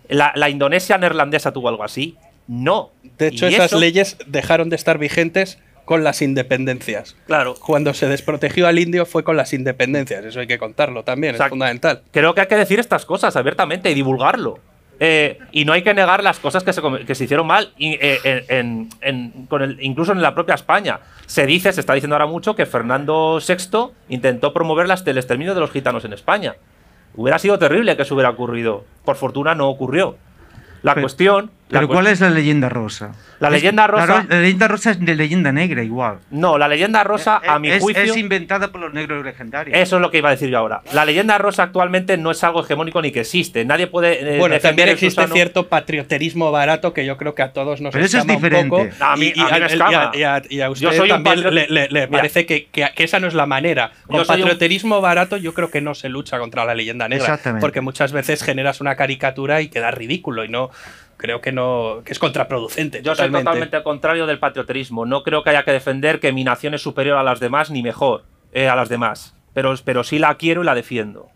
La, 0.09 0.33
la 0.35 0.49
Indonesia 0.51 0.99
neerlandesa 0.99 1.53
tuvo 1.53 1.69
algo 1.69 1.85
así. 1.85 2.17
No. 2.47 2.91
De 3.19 3.29
hecho, 3.29 3.49
Y 3.49 3.55
esas 3.55 3.67
eso- 3.67 3.79
leyes 3.79 4.17
dejaron 4.27 4.69
de 4.69 4.77
estar 4.77 4.99
vigentes 4.99 5.59
con 5.85 6.05
las 6.05 6.21
independencias. 6.21 7.17
Claro. 7.27 7.55
Cuando 7.55 7.95
se 7.95 8.09
desprotegió 8.09 8.67
al 8.67 8.79
indio 8.79 9.07
fue 9.07 9.25
con 9.25 9.37
las 9.39 9.55
independencias. 9.55 10.23
Eso 10.25 10.41
hay 10.41 10.47
que 10.47 10.59
contarlo 10.59 11.03
también, 11.03 11.35
es 11.35 11.43
fundamental. 11.49 12.03
creo 12.11 12.35
que 12.35 12.43
hay 12.43 12.47
que 12.47 12.57
decir 12.57 12.79
estas 12.79 13.07
cosas 13.07 13.37
abiertamente 13.37 13.91
y 13.91 13.95
divulgarlo. 13.95 14.59
Eh, 15.01 15.39
y 15.53 15.65
no 15.65 15.73
hay 15.73 15.83
que 15.83 15.95
negar 15.95 16.25
las 16.25 16.41
cosas 16.41 16.65
que 16.65 16.73
se, 16.73 16.83
que 17.07 17.15
se 17.15 17.25
hicieron 17.25 17.47
mal, 17.47 17.73
y, 17.79 17.95
eh, 18.01 18.19
en- 18.25 18.45
en- 18.49 18.89
en- 19.01 19.47
con 19.47 19.63
el- 19.63 19.79
incluso 19.81 20.11
en 20.13 20.21
la 20.21 20.35
propia 20.35 20.55
España. 20.57 20.99
Se 21.27 21.47
dice, 21.47 21.73
se 21.73 21.81
está 21.81 21.95
diciendo 21.95 22.17
ahora 22.17 22.27
mucho, 22.27 22.57
que 22.57 22.67
Fernando 22.67 23.39
VI 23.41 23.91
intentó 24.09 24.53
promover 24.53 24.89
las- 24.89 25.07
el 25.07 25.17
exterminio 25.19 25.55
de 25.55 25.61
los 25.61 25.71
gitanos 25.71 26.05
en 26.05 26.13
España. 26.13 26.57
Hubiera 27.15 27.39
sido 27.39 27.59
terrible 27.59 27.97
que 27.97 28.03
eso 28.03 28.15
hubiera 28.15 28.31
ocurrido. 28.31 28.85
Por 29.05 29.17
fortuna 29.17 29.55
no 29.55 29.69
ocurrió. 29.69 30.17
La 30.83 30.95
cuestión. 30.95 31.51
La 31.71 31.81
Pero 31.81 31.89
¿cuál 31.89 32.07
es 32.07 32.21
la 32.21 32.31
leyenda 32.31 32.69
rosa? 32.69 33.13
La 33.41 33.49
Es- 33.49 33.53
leyenda 33.55 33.87
rosa- 33.87 34.07
La, 34.07 34.21
ro- 34.23 34.27
la 34.31 34.41
leyenda 34.41 34.69
rosa 34.69 34.91
es 34.93 35.01
de 35.05 35.15
leyenda 35.15 35.53
negra 35.53 35.83
igual. 35.83 36.19
No, 36.31 36.57
la 36.59 36.67
leyenda 36.67 37.05
rosa, 37.05 37.41
a 37.47 37.59
mi 37.59 37.69
es, 37.71 37.83
juicio. 37.83 38.03
es 38.03 38.17
inventada 38.17 38.73
por 38.73 38.81
los 38.81 38.93
negros 38.95 39.25
legendarios. 39.25 39.77
Eso 39.79 39.97
es 39.97 40.03
lo 40.03 40.11
que 40.11 40.19
iba 40.19 40.29
a 40.31 40.33
decir 40.33 40.49
yo 40.49 40.59
ahora. 40.59 40.81
La 40.93 41.05
leyenda 41.05 41.37
rosa 41.39 41.65
actualmente 41.65 42.17
no 42.17 42.31
es 42.31 42.43
algo 42.43 42.65
hegemónico 42.65 43.01
ni 43.03 43.13
que 43.13 43.21
existe. 43.21 43.65
Nadie 43.65 43.87
puede. 43.87 44.37
eh, 44.37 44.39
Bueno, 44.39 44.59
también 44.59 44.89
existe 44.89 45.21
Susano- 45.23 45.35
cierto 45.35 45.69
patrioterismo 45.69 46.51
barato 46.51 46.93
que 46.95 47.05
yo 47.05 47.17
creo 47.17 47.35
que 47.35 47.43
a 47.43 47.53
todos 47.53 47.81
nos 47.81 47.93
Pero 47.93 48.05
eso 48.05 48.17
es 48.17 48.23
escama 48.25 48.37
un 48.39 48.43
diferente. 48.43 48.71
poco. 48.71 49.05
A 49.05 49.17
mí- 49.17 49.33
y, 49.35 49.39
y 49.39 49.43
a 49.43 49.45
mí 49.47 49.51
me 49.53 49.59
y 49.59 49.63
escama. 49.65 50.11
y 50.15 50.23
a- 50.23 50.43
y 50.49 50.61
a 50.63 50.71
usted 50.71 50.85
Yo 50.87 50.93
soy 50.93 51.11
un 51.13 51.23
también 51.23 51.55
le, 51.55 51.89
le- 51.91 52.09
parece 52.09 52.47
que, 52.47 52.67
que- 52.67 52.89
que 52.97 53.05
esa 53.05 53.21
no 53.21 53.27
es 53.29 53.35
la 53.35 53.47
manera. 53.47 53.93
Con 54.07 54.21
un- 54.21 54.27
patrioterismo 54.27 55.01
barato 55.01 55.37
yo 55.37 55.53
creo 55.55 55.71
que 55.71 55.81
no 55.81 55.95
se 55.95 56.09
lucha 56.09 56.39
contra 56.39 56.65
la 56.65 56.75
leyenda 56.75 57.09
negra. 57.09 57.25
Exactamente. 57.27 57.61
Porque 57.61 57.81
muchas 57.83 58.13
veces 58.13 58.43
generas 58.43 58.81
una 58.81 58.97
caricatura 58.97 59.61
y 59.61 59.69
queda 59.69 59.91
ridículo 59.91 60.45
y 60.45 60.49
no 60.49 60.71
creo 61.19 61.43
que 61.43 61.53
no 61.53 62.01
que 62.05 62.13
es 62.13 62.19
contraproducente. 62.19 63.03
Yo 63.03 63.15
soy 63.15 63.31
totalmente. 63.31 63.77
al 63.77 63.83
contrario 63.83 64.27
del 64.27 64.39
patrioterismo. 64.39 65.05
No 65.05 65.23
creo 65.23 65.43
que 65.43 65.51
haya 65.51 65.65
que 65.65 65.73
defender 65.73 66.19
que 66.21 66.33
mi 66.33 66.45
nación 66.45 66.73
es 66.73 66.81
superior 66.83 67.19
a 67.19 67.23
las 67.23 67.41
demás 67.41 67.71
ni 67.71 67.83
mejor 67.83 68.25
eh, 68.53 68.69
a 68.71 68.75
las 68.77 68.89
demás. 68.89 69.35
Pero, 69.53 69.75
pero 69.85 70.03
sí 70.05 70.19
la 70.19 70.35
quiero 70.37 70.63
y 70.63 70.65
la 70.65 70.75
defiendo. 70.75 71.29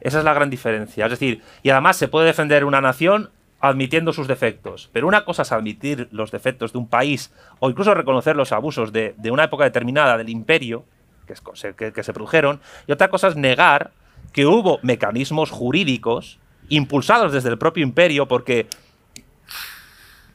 Esa 0.00 0.18
es 0.18 0.24
la 0.24 0.32
gran 0.34 0.50
diferencia. 0.50 1.06
Es 1.06 1.10
decir, 1.10 1.42
y 1.62 1.70
además 1.70 1.96
se 1.96 2.08
puede 2.08 2.26
defender 2.26 2.64
una 2.64 2.80
nación 2.80 3.30
admitiendo 3.60 4.12
sus 4.12 4.28
defectos. 4.28 4.88
Pero 4.92 5.08
una 5.08 5.24
cosa 5.24 5.42
es 5.42 5.52
admitir 5.52 6.08
los 6.12 6.30
defectos 6.30 6.72
de 6.72 6.78
un 6.78 6.88
país 6.88 7.32
o 7.58 7.68
incluso 7.68 7.92
reconocer 7.94 8.36
los 8.36 8.52
abusos 8.52 8.92
de, 8.92 9.14
de 9.18 9.30
una 9.30 9.44
época 9.44 9.64
determinada 9.64 10.16
del 10.16 10.28
imperio 10.28 10.84
que, 11.26 11.32
es 11.32 11.42
que- 11.76 11.92
que 11.92 12.02
se 12.02 12.12
produjeron. 12.12 12.60
Y 12.86 12.92
otra 12.92 13.08
cosa 13.08 13.28
es 13.28 13.36
negar 13.36 13.90
que 14.32 14.46
hubo 14.46 14.78
mecanismos 14.82 15.50
jurídicos 15.50 16.38
impulsados 16.68 17.32
desde 17.32 17.48
el 17.48 17.58
propio 17.58 17.82
imperio 17.82 18.26
porque 18.26 18.66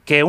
que, 0.05 0.23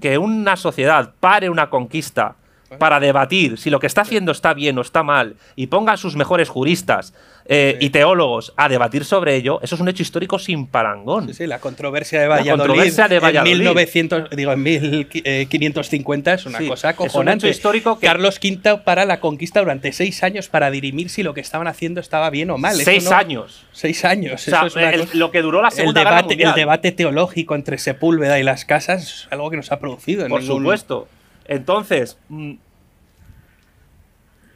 que 0.00 0.18
una 0.18 0.56
sociedad 0.56 1.14
pare 1.20 1.48
una 1.50 1.70
conquista 1.70 2.36
para 2.78 3.00
debatir 3.00 3.58
si 3.58 3.70
lo 3.70 3.80
que 3.80 3.86
está 3.86 4.02
haciendo 4.02 4.32
está 4.32 4.54
bien 4.54 4.76
o 4.78 4.80
está 4.82 5.02
mal 5.02 5.36
y 5.56 5.66
ponga 5.68 5.92
a 5.92 5.96
sus 5.96 6.16
mejores 6.16 6.48
juristas 6.48 7.14
eh, 7.46 7.76
y 7.80 7.90
teólogos 7.90 8.54
a 8.56 8.68
debatir 8.70 9.04
sobre 9.04 9.34
ello, 9.36 9.60
eso 9.62 9.74
es 9.74 9.80
un 9.80 9.88
hecho 9.88 10.02
histórico 10.02 10.38
sin 10.38 10.66
parangón. 10.66 11.26
Sí, 11.28 11.34
sí, 11.34 11.46
la 11.46 11.58
controversia 11.60 12.20
de 12.22 12.28
La 12.28 12.36
Valladolid, 12.36 12.58
controversia 12.66 13.08
de 13.08 13.20
Valladolid. 13.20 13.52
en 13.52 13.58
1900, 13.58 14.30
digo, 14.30 14.52
en 14.52 14.62
1550 14.62 16.34
es 16.34 16.46
una 16.46 16.58
Sí, 16.58 16.68
cosa 16.68 16.90
es 16.98 17.14
un 17.14 17.28
hecho 17.28 17.48
histórico 17.48 17.98
que- 17.98 18.06
Carlos 18.06 18.38
V 18.42 18.78
para 18.84 19.04
la 19.04 19.20
conquista 19.20 19.60
durante 19.60 19.92
seis 19.92 20.22
años 20.22 20.48
para 20.48 20.70
dirimir 20.70 21.10
si 21.10 21.22
lo 21.22 21.34
que 21.34 21.40
estaban 21.40 21.66
haciendo 21.66 22.00
estaba 22.00 22.30
bien 22.30 22.50
o 22.50 22.58
mal. 22.58 22.76
Seis 22.76 23.04
no- 23.10 23.16
años. 23.16 23.64
Seis 23.72 24.04
años. 24.04 24.34
O 24.34 24.38
sea, 24.38 24.58
eso 24.58 24.66
es 24.68 24.76
una 24.76 24.90
el- 24.90 25.00
cosa- 25.00 25.16
lo 25.18 25.30
que 25.30 25.42
duró 25.42 25.62
la 25.62 25.68
el 25.68 25.74
Segunda 25.74 26.00
Guerra 26.00 26.10
debate, 26.16 26.34
Mundial. 26.34 26.50
el 26.50 26.56
debate 26.56 26.92
teológico 26.92 27.54
entre 27.54 27.78
Sepúlveda 27.78 28.38
y 28.38 28.42
las 28.42 28.64
casas 28.64 29.02
es 29.02 29.28
algo 29.30 29.50
que 29.50 29.56
no 29.56 29.62
se 29.62 29.74
ha 29.74 29.78
producido. 29.80 30.24
en 30.24 30.28
Por 30.30 30.40
ningún- 30.42 30.58
supuesto. 30.62 31.08
Entonces, 31.46 32.18
mm, 32.28 32.54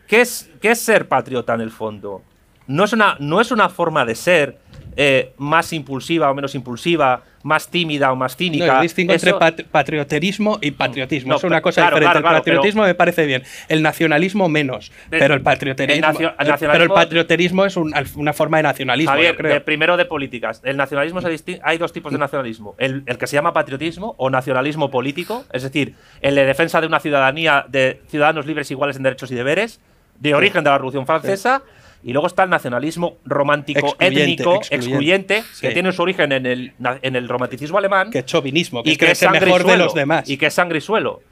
¿qué 0.09 0.20
es, 0.22 0.51
qué 0.60 0.72
es 0.72 0.80
ser 0.80 1.06
patriota 1.06 1.55
en 1.55 1.60
el 1.60 1.70
fondo? 1.70 2.22
No 2.66 2.85
es 2.85 2.93
una, 2.93 3.16
no 3.20 3.40
es 3.40 3.51
una 3.51 3.68
forma 3.70 4.05
de 4.05 4.14
ser 4.14 4.59
eh, 4.97 5.32
más 5.39 5.72
impulsiva 5.72 6.30
o 6.30 6.35
menos 6.35 6.55
impulsiva, 6.55 7.22
más 7.44 7.68
tímida 7.70 8.10
o 8.12 8.16
más 8.16 8.32
No, 8.32 8.39
cínica. 8.39 8.66
yo 8.76 8.82
distingo 8.82 9.12
entre 9.14 9.32
pat- 9.32 9.62
patrioterismo 9.70 10.59
y 10.60 10.72
patriotismo. 10.72 11.30
No, 11.30 11.36
es 11.36 11.44
una 11.44 11.62
cosa 11.62 11.82
claro, 11.82 11.97
diferente. 11.97 12.10
claro, 12.12 12.22
claro, 12.22 12.36
el 12.36 12.40
patriotismo 12.43 12.82
me 12.82 12.94
parece 12.94 13.24
bien. 13.24 13.43
El 13.68 13.82
nacionalismo 13.82 14.48
menos. 14.51 14.90
De- 15.09 15.18
pero 15.18 15.35
el 15.35 15.40
patrioterismo. 15.40 15.94
el 15.94 16.01
nacio- 16.14 16.30
el 16.30 16.36
pero 16.36 16.51
nacionalismo- 16.52 16.82
el 16.82 16.89
patrioterismo 16.90 17.64
es 17.64 17.76
un- 17.76 17.94
una 18.16 18.32
forma 18.35 18.56
de 18.59 18.64
nacionalismo, 18.64 19.12
Javier, 19.12 19.32
yo 19.32 19.36
creo. 19.39 19.52
de- 19.55 19.60
primero 19.60 19.97
de 19.97 20.05
políticas. 20.05 20.60
El 20.64 20.76
nacionalismo 20.76 21.20
se 21.22 21.60
hay 21.62 21.78
dos 21.78 21.93
tipos 21.93 22.12
de 22.12 22.18
nacionalismo. 22.18 22.74
El, 22.76 23.02
el 23.06 23.16
que 23.18 23.26
se 23.26 23.36
llama 23.36 23.52
patriotismo 23.55 24.14
o 24.18 24.28
nacionalismo 24.30 24.90
político, 24.90 25.44
es 25.52 25.62
decir, 25.62 25.94
el 26.20 26.35
de 26.35 26.44
defensa 26.44 26.80
de 26.82 26.86
una 26.89 27.01
ciudadanía 27.01 27.64
de 27.68 28.02
ciudadanos 28.09 28.44
libres 28.47 28.70
iguales 28.70 28.97
en 28.97 29.05
derechos 29.05 29.30
y 29.30 29.36
deberes, 29.36 29.80
de 30.20 30.35
origen 30.35 30.65
de 30.65 30.70
la 30.70 30.78
Revolución 30.78 31.07
Francesa. 31.07 31.62
Y 32.03 32.12
luego 32.12 32.28
está 32.28 32.45
el 32.45 32.51
nacionalismo 32.51 33.16
romántico, 33.24 33.97
Excluyente, 33.99 34.23
étnico, 34.23 34.55
excluyente. 34.55 35.39
excluyente, 35.39 35.45
que 35.61 35.70
tiene 35.73 35.90
su 35.90 36.01
origen 36.01 36.31
en 36.31 36.47
el, 36.47 36.73
en 36.78 37.16
el 37.16 37.28
romanticismo 37.28 37.77
alemán. 37.77 38.11
que 38.12 38.20
es 38.20 38.24
chauvinismo, 38.24 38.85
que 38.85 38.90
y 38.90 38.93
es 38.93 38.99
que 38.99 39.11
es 39.11 39.19
sangre 39.19 39.40
y 39.40 39.45
mejor 39.47 39.62
de 39.62 39.69
suelo, 39.70 39.85
los 39.85 39.95
demás. 39.95 40.28
Y 40.31 40.36
que 40.36 40.47
es 40.47 40.55
sangre 40.55 40.78
y 40.78 40.81
suelo. 40.81 41.23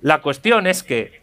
La 0.00 0.22
cuestión 0.22 0.66
es 0.66 0.82
que, 0.82 1.20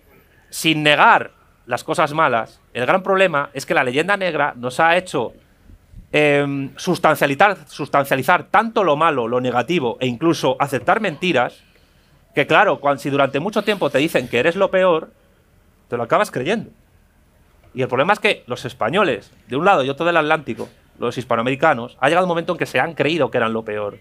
sin 0.52 0.84
negar 0.84 1.32
las 1.66 1.84
cosas 1.84 2.14
malas, 2.14 2.62
el 2.74 2.86
gran 2.86 3.02
problema 3.02 3.50
es 3.54 3.66
que 3.66 3.74
la 3.74 3.84
leyenda 3.84 4.16
negra 4.16 4.54
nos 4.56 4.80
ha 4.80 4.96
hecho 4.96 5.34
em, 6.12 6.70
sustancializar, 6.76 7.58
sustancializar 7.68 8.44
tanto 8.44 8.84
lo 8.84 8.96
malo, 8.96 9.28
lo 9.28 9.42
negativo 9.42 9.98
e 10.00 10.06
incluso 10.06 10.56
aceptar 10.60 11.02
mentiras, 11.02 11.64
que 12.36 12.46
claro, 12.46 12.80
cuando, 12.80 13.02
si 13.02 13.10
durante 13.10 13.40
mucho 13.40 13.64
tiempo 13.64 13.90
te 13.90 13.98
dicen 13.98 14.28
que 14.28 14.38
eres 14.38 14.56
lo 14.56 14.70
peor, 14.70 15.12
te 15.88 15.98
lo 15.98 16.04
acabas 16.04 16.30
creyendo. 16.30 16.70
Y 17.74 17.82
el 17.82 17.88
problema 17.88 18.14
es 18.14 18.20
que 18.20 18.44
los 18.48 18.66
españoles, 18.66 19.32
de 19.48 19.56
un 19.56 19.66
lado 19.66 19.84
y 19.84 19.90
otro 19.90 20.06
del 20.06 20.18
Atlántico, 20.18 20.70
los 21.00 21.18
hispanoamericanos, 21.18 21.98
ha 22.00 22.08
llegado 22.08 22.26
un 22.26 22.30
momento 22.30 22.54
en 22.54 22.60
que 22.60 22.66
se 22.66 22.80
han 22.80 22.94
creído 22.94 23.32
que 23.32 23.38
eran 23.38 23.54
lo 23.54 23.64
peor. 23.64 24.00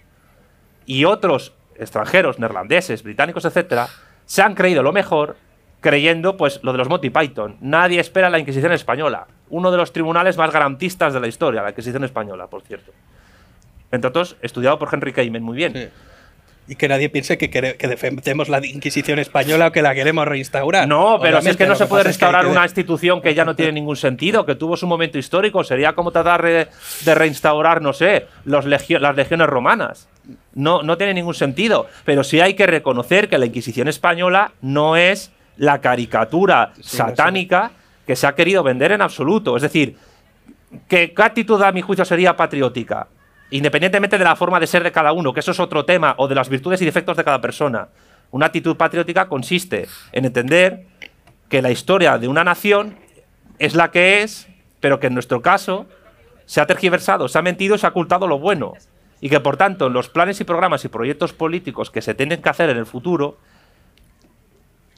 Y 0.85 1.05
otros 1.05 1.55
extranjeros, 1.77 2.39
neerlandeses, 2.39 3.03
británicos, 3.03 3.45
etcétera, 3.45 3.89
se 4.27 4.43
han 4.43 4.55
creído 4.55 4.83
lo 4.83 4.93
mejor 4.93 5.37
creyendo 5.81 6.37
pues 6.37 6.61
lo 6.63 6.73
de 6.73 6.79
los 6.79 6.89
Monty 6.89 7.11
Python. 7.11 7.57
Nadie 7.61 8.01
espera 8.01 8.31
la 8.31 8.39
Inquisición 8.39 8.73
española, 8.73 9.27
uno 9.49 9.71
de 9.71 9.77
los 9.77 9.93
tribunales 9.93 10.37
más 10.37 10.51
garantistas 10.53 11.13
de 11.13 11.21
la 11.21 11.29
historia, 11.29 11.63
la 11.63 11.71
Inquisición 11.71 12.05
española, 12.05 12.47
por 12.49 12.63
cierto. 12.63 12.93
Entre 13.91 14.09
otros, 14.09 14.37
estudiado 14.41 14.79
por 14.79 14.89
Henry 14.93 15.13
Cayman, 15.13 15.43
muy 15.43 15.57
bien. 15.57 15.73
Sí. 15.73 15.89
Y 16.69 16.77
que 16.77 16.87
nadie 16.87 17.09
piense 17.09 17.37
que, 17.39 17.49
defendemos 17.89 18.49
la 18.49 18.65
Inquisición 18.65 19.19
española 19.19 19.67
o 19.67 19.73
que 19.73 19.83
la 19.83 19.95
queremos 19.95 20.27
reinstaurar. 20.29 20.87
No, 20.87 21.19
pero 21.21 21.43
si 21.43 21.49
es 21.49 21.57
que 21.57 21.67
no 21.67 21.75
se 21.75 21.87
puede 21.87 22.03
es 22.03 22.05
que 22.05 22.09
restaurar 22.11 22.47
una 22.47 22.63
institución 22.63 23.21
que 23.21 23.35
ya 23.35 23.45
no 23.45 23.57
tiene 23.57 23.73
ningún 23.73 23.97
sentido, 23.97 24.47
que 24.47 24.55
tuvo 24.55 24.77
su 24.77 24.87
momento 24.87 25.19
histórico. 25.19 25.65
Sería 25.65 25.95
como 25.95 26.13
tratar 26.13 26.41
de, 26.43 26.69
reinstaurar, 27.15 27.83
no 27.83 27.93
sé, 27.93 28.27
los 28.45 28.65
legio- 28.65 29.01
las 29.01 29.17
legiones 29.17 29.49
romanas. 29.49 30.09
No, 30.55 30.83
no 30.83 30.97
tiene 30.97 31.15
ningún 31.15 31.35
sentido. 31.35 31.89
Pero 32.05 32.23
sí 32.23 32.41
hay 32.41 32.55
que 32.55 32.67
reconocer 32.67 33.29
que 33.29 33.39
la 33.39 33.47
Inquisición 33.47 33.89
española 33.89 34.53
no 34.61 34.97
es 34.97 35.33
la 35.57 35.81
caricatura 35.81 36.73
satánica 36.81 37.73
que 38.07 38.15
se 38.15 38.27
ha 38.27 38.35
querido 38.37 38.63
vender 38.63 38.93
en 38.93 39.03
absoluto. 39.03 39.57
Es 39.57 39.63
decir, 39.63 39.97
¿qué, 40.89 41.13
qué 41.13 41.23
actitud 41.23 41.61
a 41.61 41.73
mi 41.73 41.83
juicio 41.83 42.05
sería 42.05 42.37
patriótica? 42.37 43.09
Independientemente 43.53 44.17
de 44.17 44.25
la 44.25 44.35
forma 44.35 44.59
de 44.59 44.67
ser 44.67 44.83
de 44.83 44.93
cada 44.93 45.13
uno, 45.13 45.35
que 45.35 45.41
eso 45.41 45.51
es 45.51 45.61
otro 45.61 45.85
tema, 45.85 46.15
o 46.17 46.27
de 46.27 46.35
las 46.35 46.49
virtudes 46.49 46.81
y 46.81 46.87
defectos 46.87 47.19
de 47.19 47.25
cada 47.25 47.43
persona. 47.43 47.89
Una 48.31 48.47
actitud 48.47 48.77
patriótica 48.79 49.29
consiste 49.29 49.89
en 50.13 50.25
entender 50.25 50.87
que 51.51 51.61
la 51.61 51.71
historia 51.71 52.17
de 52.17 52.29
una 52.29 52.45
nación 52.45 52.97
es 53.59 53.75
la 53.75 53.91
que 53.91 54.23
es, 54.23 54.49
pero 54.81 54.99
que 54.99 55.09
en 55.09 55.15
nuestro 55.15 55.43
caso 55.43 55.85
se 56.47 56.63
ha 56.63 56.67
tergiversado, 56.67 57.29
se 57.29 57.39
ha 57.39 57.43
mentido 57.43 57.75
y 57.75 57.79
se 57.79 57.85
ha 57.85 57.91
ocultado 57.91 58.27
lo 58.27 58.39
bueno. 58.39 58.73
Y 59.21 59.29
que 59.29 59.39
por 59.39 59.59
tanto 59.59 59.91
los 59.91 60.09
planes 60.09 60.41
y 60.41 60.45
programas 60.45 60.87
y 60.87 60.89
proyectos 60.89 61.35
políticos 61.35 61.91
que 61.91 62.01
se 62.01 62.15
tienen 62.15 62.41
que 62.41 62.49
hacer 62.49 62.71
en 62.71 62.79
el 62.79 62.87
futuro, 62.87 63.37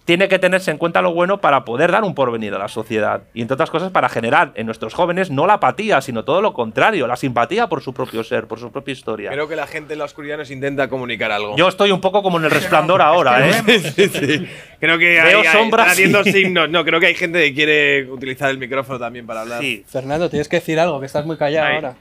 tiene 0.05 0.29
que 0.29 0.39
tenerse 0.39 0.71
en 0.71 0.79
cuenta 0.79 1.01
lo 1.03 1.13
bueno 1.15 1.41
para 1.41 1.65
poder 1.65 1.91
dar 1.91 2.05
un 2.05 2.15
porvenir 2.15 2.55
a 2.55 2.59
la 2.59 2.69
sociedad. 2.69 3.23
Y 3.33 3.43
entre 3.43 3.55
otras 3.55 3.71
cosas 3.71 3.91
para 3.91 4.09
generar 4.09 4.53
en 4.55 4.67
nuestros 4.67 4.95
jóvenes 4.95 5.31
no 5.31 5.47
la 5.47 5.55
apatía, 5.55 6.01
sino 6.01 6.25
todo 6.25 6.43
lo 6.43 6.53
contrario, 6.53 7.07
la 7.07 7.17
simpatía 7.17 7.69
por 7.69 7.83
su 7.83 7.95
propio 7.95 8.23
ser, 8.23 8.47
por 8.47 8.59
su 8.59 8.71
propia 8.71 8.93
historia. 8.93 9.31
Creo 9.31 9.49
que 9.49 9.57
la 9.57 9.67
gente 9.67 9.95
en 9.95 9.99
la 9.99 10.05
oscuridad 10.05 10.37
nos 10.37 10.51
intenta 10.51 10.89
comunicar 10.89 11.33
algo. 11.33 11.57
Yo 11.57 11.69
estoy 11.69 11.91
un 11.91 12.01
poco 12.01 12.23
como 12.23 12.39
en 12.39 12.45
el 12.45 12.51
resplandor 12.51 13.01
ahora, 13.03 13.49
¿eh? 13.49 13.53
Sí, 13.95 14.09
sí. 14.09 14.47
Creo 14.79 14.99
que 14.99 15.21
Veo 15.23 15.41
hay, 15.41 15.47
sombras 15.47 15.87
están 15.87 15.93
haciendo 15.93 16.25
signos. 16.25 16.69
No, 16.69 16.85
creo 16.85 17.01
que 17.01 17.07
hay 17.07 17.15
gente 17.15 17.43
que 17.43 17.55
quiere 17.55 18.11
utilizar 18.11 18.51
el 18.51 18.59
micrófono 18.59 18.99
también 18.99 19.27
para 19.27 19.43
hablar. 19.43 19.61
Sí. 19.61 19.85
Fernando, 19.89 20.29
tienes 20.29 20.49
que 20.49 20.57
decir 20.57 20.79
algo, 20.79 21.01
que 21.01 21.07
estás 21.07 21.25
muy 21.25 21.37
callado 21.37 21.67
Ay. 21.67 21.75
ahora. 21.77 21.95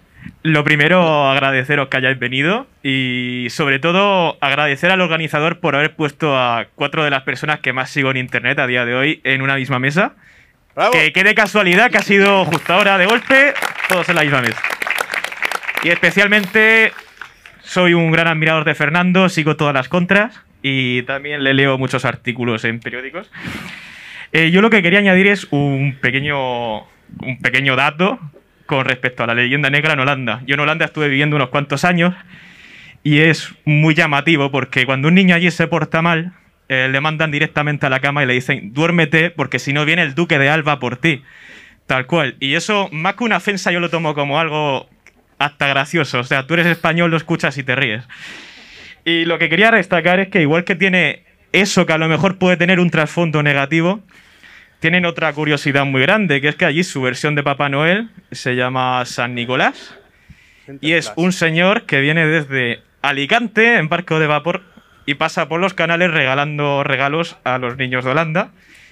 Lo 0.44 0.64
primero, 0.64 1.30
agradeceros 1.30 1.88
que 1.88 1.98
hayáis 1.98 2.20
venido 2.20 2.68
y 2.84 3.48
sobre 3.50 3.80
todo 3.80 4.38
agradecer 4.42 4.92
al 4.92 5.02
organizador 5.02 5.60
por 5.60 5.76
haber 5.76 5.96
puesto 5.96 6.38
a 6.38 6.68
cuatro 6.76 7.04
de 7.04 7.10
las 7.10 7.24
personas 7.24 7.60
que 7.62 7.72
más 7.72 7.90
sigo 7.90 8.12
en 8.12 8.18
internet 8.18 8.60
a 8.60 8.68
día 8.68 8.86
de 8.86 8.94
hoy 8.94 9.22
en 9.24 9.42
una 9.42 9.56
misma 9.56 9.80
mesa. 9.80 10.14
¡Bravo! 10.76 10.92
Que 10.92 11.14
quede 11.14 11.34
casualidad 11.34 11.92
que 11.92 11.98
ha 11.98 12.02
sido 12.02 12.44
justo 12.46 12.74
ahora 12.74 12.98
de 12.98 13.06
golpe, 13.06 13.54
todos 13.88 14.10
en 14.10 14.16
la 14.16 14.24
misma 14.24 14.42
mesa. 14.42 14.62
Y 15.84 15.90
especialmente 15.90 16.92
soy 17.62 17.94
un 17.94 18.12
gran 18.12 18.28
admirador 18.28 18.66
de 18.66 18.76
Fernando, 18.76 19.30
sigo 19.30 19.56
todas 19.56 19.74
las 19.74 19.88
contras 19.88 20.42
y 20.62 21.04
también 21.04 21.44
le 21.44 21.54
leo 21.54 21.78
muchos 21.78 22.06
artículos 22.06 22.66
en 22.66 22.80
periódicos. 22.80 23.32
Eh, 24.34 24.52
yo 24.52 24.62
lo 24.62 24.70
que 24.70 24.82
quería 24.82 25.00
añadir 25.00 25.28
es 25.28 25.48
un 25.52 25.98
pequeño, 26.02 26.80
un 27.20 27.40
pequeño 27.42 27.76
dato 27.76 28.20
con 28.76 28.86
respecto 28.86 29.24
a 29.24 29.28
la 29.28 29.36
leyenda 29.36 29.70
negra 29.70 29.94
en 29.94 30.00
Holanda. 30.00 30.42
Yo 30.46 30.56
en 30.56 30.60
Holanda 30.60 30.86
estuve 30.86 31.08
viviendo 31.08 31.36
unos 31.36 31.50
cuantos 31.50 31.86
años 31.86 32.16
y 33.04 33.20
es 33.20 33.54
muy 33.66 33.94
llamativo 33.94 34.52
porque 34.52 34.86
cuando 34.86 35.10
un 35.10 35.16
niño 35.16 35.36
allí 35.36 35.52
se 35.52 35.68
porta 35.68 36.02
mal, 36.02 36.34
eh, 36.70 36.88
le 36.92 37.02
mandan 37.02 37.32
directamente 37.32 37.86
a 37.86 37.90
la 37.90 38.00
cama 38.00 38.24
y 38.24 38.26
le 38.26 38.34
dicen, 38.34 38.74
duérmete 38.74 39.30
porque 39.30 39.60
si 39.60 39.74
no 39.74 39.86
viene 39.86 40.02
el 40.02 40.16
duque 40.16 40.40
de 40.40 40.50
Alba 40.50 40.80
por 40.80 40.98
ti. 40.98 41.22
Tal 41.86 42.08
cual. 42.08 42.36
Y 42.40 42.56
eso, 42.56 42.90
más 42.92 43.16
que 43.16 43.26
una 43.26 43.38
ofensa, 43.38 43.72
yo 43.72 43.80
lo 43.80 43.90
tomo 43.90 44.16
como 44.16 44.40
algo 44.40 44.90
hasta 45.38 45.68
gracioso. 45.68 46.20
O 46.20 46.24
sea, 46.24 46.48
tú 46.48 46.54
eres 46.54 46.66
español, 46.66 47.12
lo 47.12 47.18
escuchas 47.18 47.58
y 47.58 47.64
te 47.64 47.76
ríes. 47.76 48.04
Y 49.06 49.26
lo 49.26 49.38
que 49.38 49.50
quería 49.50 49.70
destacar 49.70 50.20
es 50.20 50.30
que 50.30 50.42
igual 50.42 50.64
que 50.64 50.76
tiene 50.76 51.24
eso 51.52 51.86
que 51.86 51.94
a 51.94 51.98
lo 51.98 52.08
mejor 52.08 52.38
puede 52.38 52.58
tener 52.58 52.80
un 52.80 52.90
trasfondo 52.90 53.44
negativo, 53.44 54.02
tienen 54.84 55.06
otra 55.06 55.32
curiosidad 55.32 55.86
muy 55.86 56.02
grande, 56.02 56.42
que 56.42 56.50
es 56.50 56.58
que 56.58 56.66
allí 56.66 56.84
su 56.84 57.02
versión 57.02 57.36
de 57.36 57.44
Papá 57.44 57.70
Noel 57.70 58.10
se 58.34 58.58
llama 58.58 59.06
San 59.06 59.34
Nicolás. 59.34 59.96
Y 60.82 60.92
es 60.92 61.14
un 61.16 61.32
señor 61.32 61.84
que 61.84 62.02
viene 62.02 62.28
desde 62.28 62.82
Alicante 63.02 63.78
en 63.78 63.88
barco 63.88 64.20
de 64.20 64.28
vapor 64.28 64.62
y 65.06 65.14
pasa 65.14 65.48
por 65.48 65.62
los 65.62 65.74
canales 65.74 66.12
regalando 66.12 66.84
regalos 66.84 67.38
a 67.46 67.60
los 67.60 67.78
niños 67.78 68.04
de 68.04 68.12
Holanda. 68.12 68.50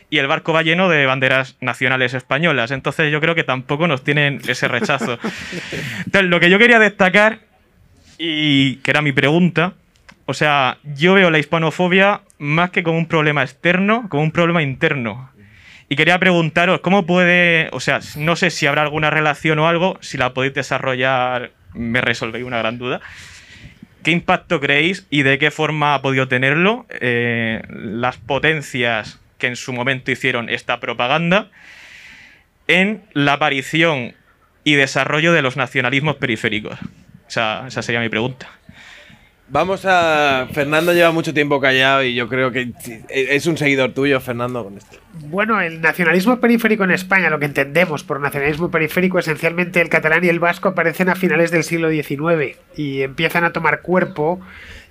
Y 0.09 0.19
el 0.19 0.27
barco 0.27 0.53
va 0.53 0.61
lleno 0.61 0.87
de 0.87 1.05
banderas 1.05 1.57
nacionales 1.59 2.13
españolas. 2.13 2.71
Entonces 2.71 3.11
yo 3.11 3.19
creo 3.19 3.35
que 3.35 3.43
tampoco 3.43 3.85
nos 3.85 4.01
tienen 4.01 4.39
ese 4.47 4.69
rechazo. 4.69 5.19
Entonces 6.05 6.29
lo 6.29 6.39
que 6.39 6.49
yo 6.49 6.57
quería 6.57 6.79
destacar, 6.79 7.39
y 8.17 8.77
que 8.77 8.91
era 8.91 9.01
mi 9.01 9.11
pregunta, 9.11 9.73
o 10.25 10.33
sea, 10.33 10.77
yo 10.83 11.15
veo 11.15 11.29
la 11.29 11.39
hispanofobia 11.39 12.21
más 12.37 12.69
que 12.69 12.83
como 12.83 12.97
un 12.97 13.07
problema 13.07 13.43
externo, 13.43 14.07
como 14.07 14.23
un 14.23 14.31
problema 14.31 14.63
interno. 14.63 15.30
Y 15.91 15.97
quería 15.97 16.17
preguntaros, 16.19 16.79
¿cómo 16.79 17.05
puede, 17.05 17.67
o 17.73 17.81
sea, 17.81 17.99
no 18.15 18.37
sé 18.37 18.49
si 18.49 18.65
habrá 18.65 18.81
alguna 18.81 19.09
relación 19.09 19.59
o 19.59 19.67
algo, 19.67 19.97
si 19.99 20.17
la 20.17 20.33
podéis 20.33 20.53
desarrollar, 20.53 21.51
me 21.73 21.99
resolvéis 21.99 22.45
una 22.45 22.59
gran 22.59 22.77
duda. 22.77 23.01
¿Qué 24.01 24.11
impacto 24.11 24.61
creéis 24.61 25.05
y 25.09 25.23
de 25.23 25.37
qué 25.37 25.51
forma 25.51 25.93
ha 25.93 26.01
podido 26.01 26.29
tenerlo 26.29 26.85
eh, 26.91 27.63
las 27.67 28.15
potencias 28.15 29.19
que 29.37 29.47
en 29.47 29.57
su 29.57 29.73
momento 29.73 30.11
hicieron 30.11 30.47
esta 30.47 30.79
propaganda 30.79 31.49
en 32.69 33.03
la 33.11 33.33
aparición 33.33 34.15
y 34.63 34.75
desarrollo 34.75 35.33
de 35.33 35.41
los 35.41 35.57
nacionalismos 35.57 36.15
periféricos? 36.15 36.79
Esa 37.27 37.69
sería 37.69 37.99
mi 37.99 38.07
pregunta. 38.07 38.47
Vamos 39.51 39.85
a. 39.85 40.47
Fernando 40.53 40.93
lleva 40.93 41.11
mucho 41.11 41.33
tiempo 41.33 41.59
callado 41.59 42.03
y 42.03 42.15
yo 42.15 42.29
creo 42.29 42.51
que 42.51 42.71
es 43.09 43.45
un 43.47 43.57
seguidor 43.57 43.91
tuyo, 43.91 44.21
Fernando, 44.21 44.63
con 44.63 44.77
esto. 44.77 44.97
Bueno, 45.25 45.59
el 45.59 45.81
nacionalismo 45.81 46.39
periférico 46.39 46.85
en 46.85 46.91
España, 46.91 47.29
lo 47.29 47.37
que 47.37 47.47
entendemos 47.47 48.05
por 48.05 48.21
nacionalismo 48.21 48.71
periférico, 48.71 49.19
esencialmente 49.19 49.81
el 49.81 49.89
catalán 49.89 50.23
y 50.23 50.29
el 50.29 50.39
vasco 50.39 50.69
aparecen 50.69 51.09
a 51.09 51.15
finales 51.15 51.51
del 51.51 51.65
siglo 51.65 51.89
XIX 51.89 52.57
y 52.77 53.01
empiezan 53.01 53.43
a 53.43 53.51
tomar 53.51 53.81
cuerpo 53.81 54.39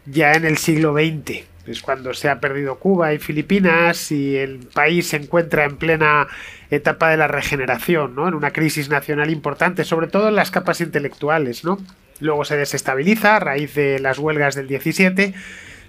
ya 0.05 0.35
en 0.35 0.45
el 0.45 0.59
siglo 0.59 0.93
XX. 0.93 1.43
Es 1.67 1.81
cuando 1.81 2.13
se 2.13 2.29
ha 2.29 2.39
perdido 2.39 2.79
Cuba 2.79 3.15
y 3.15 3.19
Filipinas 3.19 4.13
y 4.13 4.37
el 4.37 4.59
país 4.75 5.09
se 5.09 5.17
encuentra 5.17 5.65
en 5.65 5.79
plena 5.79 6.29
etapa 6.71 7.09
de 7.09 7.17
la 7.17 7.29
regeneración, 7.29 8.15
¿no? 8.15 8.29
En 8.29 8.35
una 8.35 8.51
crisis 8.51 8.91
nacional 8.91 9.31
importante, 9.31 9.85
sobre 9.85 10.09
todo 10.09 10.29
en 10.29 10.37
las 10.37 10.51
capas 10.51 10.83
intelectuales, 10.83 11.65
¿no? 11.65 11.79
Luego 12.21 12.45
se 12.45 12.57
desestabiliza 12.57 13.37
a 13.37 13.41
raíz 13.41 13.75
de 13.75 13.99
las 13.99 14.19
huelgas 14.19 14.55
del 14.55 14.69
17 14.69 15.35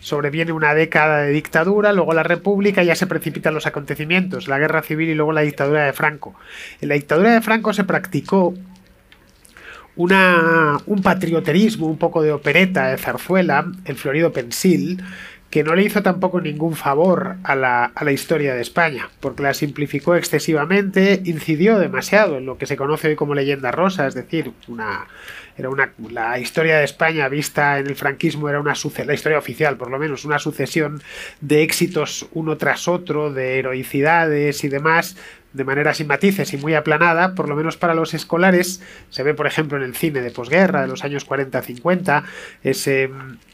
sobreviene 0.02 0.52
una 0.52 0.74
década 0.74 1.22
de 1.22 1.32
dictadura, 1.32 1.94
luego 1.94 2.14
la 2.14 2.24
república 2.24 2.84
ya 2.84 2.96
se 2.96 3.08
precipitan 3.08 3.54
los 3.54 3.68
acontecimientos, 3.68 4.48
la 4.48 4.58
guerra 4.58 4.82
civil 4.82 5.10
y 5.10 5.14
luego 5.14 5.32
la 5.32 5.42
dictadura 5.42 5.86
de 5.86 5.94
Franco. 5.94 6.34
En 6.82 6.90
la 6.90 6.96
dictadura 6.96 7.32
de 7.32 7.42
Franco 7.42 7.72
se 7.72 7.84
practicó 7.84 8.54
una, 9.96 10.78
un 10.88 11.02
patrioterismo, 11.02 11.86
un 11.86 11.98
poco 11.98 12.24
de 12.24 12.32
opereta 12.32 12.88
de 12.88 12.98
zarzuela, 12.98 13.72
el 13.86 13.96
Florido 13.96 14.34
Pensil, 14.34 15.04
que 15.52 15.64
no 15.64 15.76
le 15.76 15.84
hizo 15.84 16.02
tampoco 16.02 16.40
ningún 16.40 16.76
favor 16.76 17.36
a 17.44 17.56
la, 17.56 17.92
a 17.94 18.04
la, 18.06 18.12
historia 18.14 18.56
de 18.56 18.62
España, 18.62 19.10
porque 19.20 19.44
la 19.44 19.54
simplificó 19.54 20.16
excesivamente, 20.16 21.22
incidió 21.26 21.78
demasiado 21.78 22.38
en 22.38 22.46
lo 22.46 22.58
que 22.58 22.66
se 22.66 22.78
conoce 22.78 23.10
hoy 23.10 23.16
como 23.16 23.36
leyenda 23.36 23.70
rosa, 23.70 24.08
es 24.08 24.16
decir, 24.16 24.54
una, 24.70 25.08
era 25.58 25.70
una, 25.70 25.92
la 26.10 26.40
historia 26.40 26.78
de 26.78 26.86
España 26.86 27.28
vista 27.28 27.80
en 27.80 27.88
el 27.88 27.96
franquismo 27.96 28.48
era 28.48 28.62
una 28.62 28.74
la 29.06 29.14
historia 29.14 29.38
oficial 29.38 29.76
por 29.76 29.92
lo 29.92 30.00
menos, 30.00 30.24
una 30.24 30.40
sucesión 30.40 31.02
de 31.42 31.64
éxitos 31.64 32.28
uno 32.32 32.58
tras 32.58 32.88
otro, 32.88 33.34
de 33.34 33.60
heroicidades 33.60 34.64
y 34.64 34.70
demás, 34.70 35.18
de 35.52 35.66
manera 35.66 35.94
sin 35.94 36.08
matices 36.08 36.54
y 36.54 36.58
muy 36.58 36.76
aplanada, 36.76 37.36
por 37.36 37.50
lo 37.50 37.56
menos 37.58 37.76
para 37.76 37.94
los 37.94 38.14
escolares, 38.14 38.82
se 39.10 39.24
ve 39.24 39.34
por 39.34 39.48
ejemplo 39.48 39.78
en 39.78 39.84
el 39.84 39.96
cine 39.96 40.22
de 40.22 40.32
posguerra 40.32 40.82
de 40.82 40.88
los 40.88 41.04
años 41.04 41.28
40-50, 41.28 42.24
ese 42.64 43.10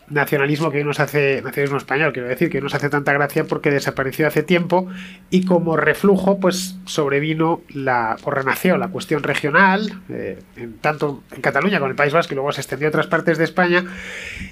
nacionalismo 0.09 0.71
que 0.71 0.83
nos 0.83 0.99
hace, 0.99 1.41
nacionalismo 1.41 1.77
español, 1.77 2.13
quiero 2.13 2.29
decir, 2.29 2.49
que 2.49 2.61
nos 2.61 2.73
hace 2.73 2.89
tanta 2.89 3.11
gracia 3.13 3.43
porque 3.43 3.71
desapareció 3.71 4.27
hace 4.27 4.43
tiempo 4.43 4.87
y 5.29 5.45
como 5.45 5.75
reflujo, 5.75 6.39
pues 6.39 6.77
sobrevino 6.85 7.61
la, 7.69 8.17
o 8.23 8.31
renació 8.31 8.77
la 8.77 8.87
cuestión 8.87 9.23
regional, 9.23 10.01
eh, 10.09 10.39
en, 10.55 10.77
tanto 10.77 11.23
en 11.31 11.41
Cataluña 11.41 11.77
como 11.77 11.87
en 11.87 11.91
el 11.91 11.97
País 11.97 12.13
Vasco 12.13 12.33
y 12.33 12.35
luego 12.35 12.51
se 12.51 12.61
extendió 12.61 12.87
a 12.87 12.89
otras 12.89 13.07
partes 13.07 13.37
de 13.37 13.43
España. 13.43 13.85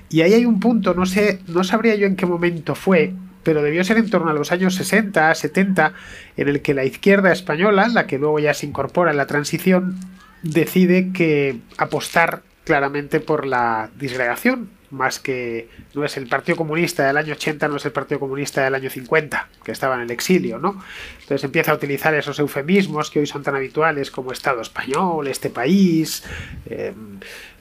Y 0.09 0.21
ahí 0.21 0.33
hay 0.33 0.45
un 0.45 0.59
punto, 0.59 0.93
no 0.93 1.05
sé, 1.05 1.39
no 1.47 1.63
sabría 1.63 1.95
yo 1.95 2.05
en 2.05 2.15
qué 2.15 2.25
momento 2.25 2.75
fue, 2.75 3.13
pero 3.43 3.61
debió 3.61 3.83
ser 3.83 3.97
en 3.97 4.09
torno 4.09 4.29
a 4.29 4.33
los 4.33 4.51
años 4.51 4.75
60, 4.75 5.33
70, 5.33 5.93
en 6.35 6.49
el 6.49 6.61
que 6.61 6.73
la 6.73 6.83
izquierda 6.83 7.31
española, 7.31 7.87
la 7.87 8.07
que 8.07 8.17
luego 8.17 8.39
ya 8.39 8.53
se 8.53 8.65
incorpora 8.65 9.11
en 9.11 9.17
la 9.17 9.27
transición, 9.27 9.99
decide 10.41 11.11
que 11.13 11.59
apostar 11.77 12.41
claramente 12.65 13.19
por 13.19 13.45
la 13.45 13.89
disgregación, 13.97 14.69
más 14.95 15.19
que 15.19 15.69
no 15.93 16.03
es 16.03 16.17
el 16.17 16.27
Partido 16.27 16.55
Comunista 16.55 17.05
del 17.05 17.17
año 17.17 17.33
80, 17.33 17.67
no 17.67 17.77
es 17.77 17.85
el 17.85 17.91
Partido 17.91 18.19
Comunista 18.19 18.63
del 18.63 18.75
año 18.75 18.89
50, 18.89 19.49
que 19.63 19.71
estaba 19.71 19.95
en 19.95 20.01
el 20.01 20.11
exilio, 20.11 20.57
¿no? 20.57 20.81
Entonces 21.21 21.43
empieza 21.43 21.71
a 21.71 21.75
utilizar 21.75 22.13
esos 22.15 22.39
eufemismos 22.39 23.11
que 23.11 23.19
hoy 23.19 23.27
son 23.27 23.43
tan 23.43 23.55
habituales 23.55 24.09
como 24.11 24.31
Estado 24.31 24.61
español, 24.61 25.27
este 25.27 25.49
país, 25.49 26.23
eh, 26.65 26.93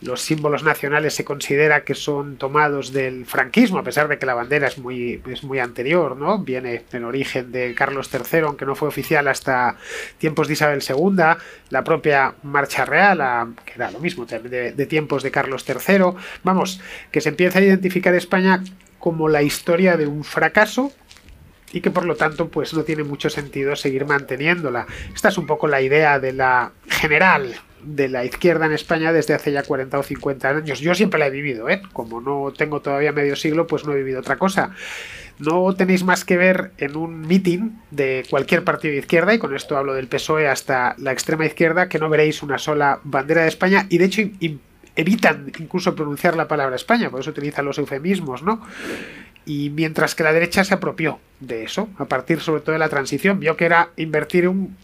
los 0.05 0.21
símbolos 0.21 0.63
nacionales 0.63 1.15
se 1.15 1.25
considera 1.25 1.83
que 1.83 1.95
son 1.95 2.37
tomados 2.37 2.93
del 2.93 3.27
franquismo, 3.27 3.79
a 3.79 3.83
pesar 3.83 4.07
de 4.09 4.19
que 4.19 4.27
la 4.27 4.35
bandera 4.35 4.69
es 4.69 4.79
muy, 4.79 5.23
es 5.31 5.43
muy 5.43 5.59
anterior, 5.59 6.17
¿no? 6.17 6.39
Viene 6.39 6.85
en 6.93 7.05
origen 7.05 7.51
de 7.51 7.75
Carlos 7.75 8.11
III, 8.13 8.41
aunque 8.41 8.67
no 8.67 8.75
fue 8.75 8.89
oficial 8.89 9.27
hasta 9.29 9.77
tiempos 10.19 10.47
de 10.47 10.53
Isabel 10.53 10.83
II, 10.87 11.37
la 11.71 11.85
propia 11.85 12.35
Marcha 12.43 12.85
Real, 12.85 13.55
que 13.65 13.73
era 13.75 13.91
lo 13.91 13.99
mismo, 13.99 14.27
de, 14.27 14.73
de 14.73 14.87
tiempos 14.87 15.23
de 15.23 15.31
Carlos 15.31 15.65
III. 15.67 16.15
Vamos, 16.43 16.81
que 17.11 17.21
se 17.21 17.31
empieza 17.31 17.59
a 17.59 17.63
identificar 17.63 18.15
España 18.15 18.63
como 18.99 19.29
la 19.29 19.43
historia 19.43 19.97
de 19.97 20.07
un 20.07 20.23
fracaso 20.23 20.93
y 21.73 21.81
que 21.81 21.91
por 21.91 22.05
lo 22.05 22.15
tanto 22.15 22.49
pues 22.49 22.73
no 22.73 22.85
tiene 22.85 23.03
mucho 23.03 23.29
sentido 23.29 23.75
seguir 23.75 24.07
manteniéndola. 24.07 24.87
Esta 25.15 25.29
es 25.29 25.39
un 25.39 25.47
poco 25.47 25.67
la 25.67 25.81
idea 25.81 26.19
de 26.21 26.33
la 26.33 26.73
general 26.89 27.55
de 27.85 28.09
la 28.09 28.25
izquierda 28.25 28.67
en 28.67 28.73
España 28.73 29.13
desde 29.13 29.35
hace 29.35 29.53
ya 29.53 29.63
40 29.63 29.99
o 29.99 30.03
50 30.03 30.49
años. 30.49 30.81
Yo 30.81 30.95
siempre 30.95 31.21
la 31.21 31.27
he 31.27 31.31
vivido, 31.31 31.69
¿eh? 31.69 31.83
Como 31.93 32.21
no 32.21 32.53
tengo 32.57 32.81
todavía 32.81 33.13
medio 33.13 33.37
siglo, 33.37 33.67
pues 33.67 33.85
no 33.85 33.93
he 33.93 33.97
vivido 33.97 34.21
otra 34.21 34.37
cosa. 34.37 34.71
No 35.39 35.75
tenéis 35.75 36.05
más 36.05 36.25
que 36.25 36.37
ver 36.37 36.73
en 36.79 36.97
un 36.97 37.23
meeting 37.23 37.71
de 37.91 38.25
cualquier 38.31 38.63
partido 38.63 38.93
de 38.93 39.01
izquierda, 39.01 39.35
y 39.35 39.39
con 39.39 39.55
esto 39.55 39.77
hablo 39.77 39.95
del 39.95 40.07
PSOE 40.07 40.49
hasta 40.49 40.95
la 40.99 41.13
extrema 41.13 41.45
izquierda, 41.45 41.89
que 41.89 41.99
no 41.99 42.09
veréis 42.09 42.43
una 42.43 42.59
sola 42.59 43.01
bandera 43.03 43.43
de 43.43 43.49
España, 43.49 43.87
y 43.89 43.99
de 43.99 44.05
hecho 44.05 44.23
evitan 44.97 45.53
incluso 45.59 45.97
pronunciar 45.97 46.37
la 46.37 46.47
palabra 46.47 46.77
España, 46.77 47.11
por 47.11 47.21
eso 47.21 47.31
utilizan 47.31 47.65
los 47.65 47.79
eufemismos, 47.79 48.45
¿no? 48.45 48.61
Y 49.47 49.71
mientras 49.71 50.15
que 50.15 50.23
la 50.23 50.33
derecha 50.33 50.65
se 50.65 50.75
apropió 50.75 51.19
de 51.41 51.65
eso, 51.65 51.89
a 51.99 52.07
partir 52.07 52.41
sobre 52.41 52.63
todo 52.63 52.73
de 52.73 52.79
la 52.79 52.89
transición, 52.89 53.39
vio 53.39 53.57
que 53.57 53.67
era 53.67 53.91
invertir 53.97 54.49
un, 54.49 54.77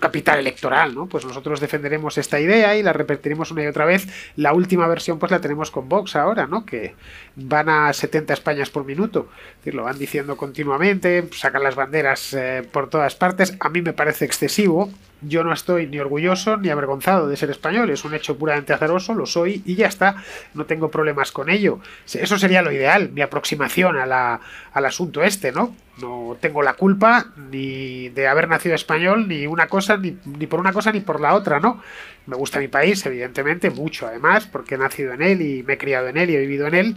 capital 0.00 0.38
electoral, 0.38 0.94
¿no? 0.94 1.06
Pues 1.06 1.26
nosotros 1.26 1.60
defenderemos 1.60 2.16
esta 2.16 2.40
idea 2.40 2.76
y 2.76 2.82
la 2.82 2.92
repetiremos 2.92 3.50
una 3.50 3.64
y 3.64 3.66
otra 3.66 3.84
vez. 3.84 4.06
La 4.36 4.52
última 4.52 4.86
versión 4.86 5.18
pues 5.18 5.32
la 5.32 5.40
tenemos 5.40 5.70
con 5.70 5.88
Vox 5.88 6.16
ahora, 6.16 6.46
¿no? 6.46 6.64
Que 6.64 6.94
van 7.36 7.68
a 7.68 7.92
70 7.92 8.32
Españas 8.32 8.70
por 8.70 8.84
minuto. 8.84 9.28
Es 9.50 9.56
decir, 9.58 9.74
lo 9.74 9.84
van 9.84 9.98
diciendo 9.98 10.36
continuamente, 10.36 11.28
sacan 11.32 11.62
las 11.62 11.74
banderas 11.74 12.32
eh, 12.32 12.66
por 12.70 12.88
todas 12.88 13.14
partes. 13.14 13.56
A 13.60 13.68
mí 13.68 13.82
me 13.82 13.92
parece 13.92 14.24
excesivo, 14.24 14.90
yo 15.22 15.44
no 15.44 15.52
estoy 15.52 15.86
ni 15.86 15.98
orgulloso 15.98 16.56
ni 16.56 16.70
avergonzado 16.70 17.28
de 17.28 17.36
ser 17.36 17.50
español, 17.50 17.90
es 17.90 18.04
un 18.04 18.14
hecho 18.14 18.38
puramente 18.38 18.72
azaroso, 18.72 19.14
lo 19.14 19.26
soy 19.26 19.62
y 19.64 19.74
ya 19.74 19.86
está, 19.86 20.16
no 20.54 20.66
tengo 20.66 20.90
problemas 20.90 21.32
con 21.32 21.50
ello. 21.50 21.80
Eso 22.12 22.38
sería 22.38 22.62
lo 22.62 22.72
ideal, 22.72 23.10
mi 23.10 23.22
aproximación 23.22 23.96
a 23.96 24.40
al 24.72 24.84
asunto 24.84 25.22
este, 25.22 25.52
¿no? 25.52 25.74
No 26.00 26.36
tengo 26.40 26.62
la 26.62 26.74
culpa 26.74 27.32
ni 27.50 28.08
de 28.10 28.28
haber 28.28 28.48
nacido 28.48 28.74
español, 28.74 29.26
ni 29.26 29.46
una 29.46 29.66
cosa, 29.66 29.96
ni, 29.96 30.16
ni, 30.24 30.46
por 30.46 30.60
una 30.60 30.72
cosa 30.72 30.92
ni 30.92 31.00
por 31.00 31.20
la 31.20 31.34
otra, 31.34 31.58
¿no? 31.58 31.82
Me 32.26 32.36
gusta 32.36 32.60
mi 32.60 32.68
país, 32.68 33.04
evidentemente, 33.06 33.70
mucho 33.70 34.06
además, 34.06 34.46
porque 34.46 34.76
he 34.76 34.78
nacido 34.78 35.12
en 35.12 35.22
él 35.22 35.42
y 35.42 35.62
me 35.64 35.74
he 35.74 35.78
criado 35.78 36.08
en 36.08 36.16
él 36.16 36.30
y 36.30 36.36
he 36.36 36.40
vivido 36.40 36.66
en 36.68 36.74
él, 36.74 36.96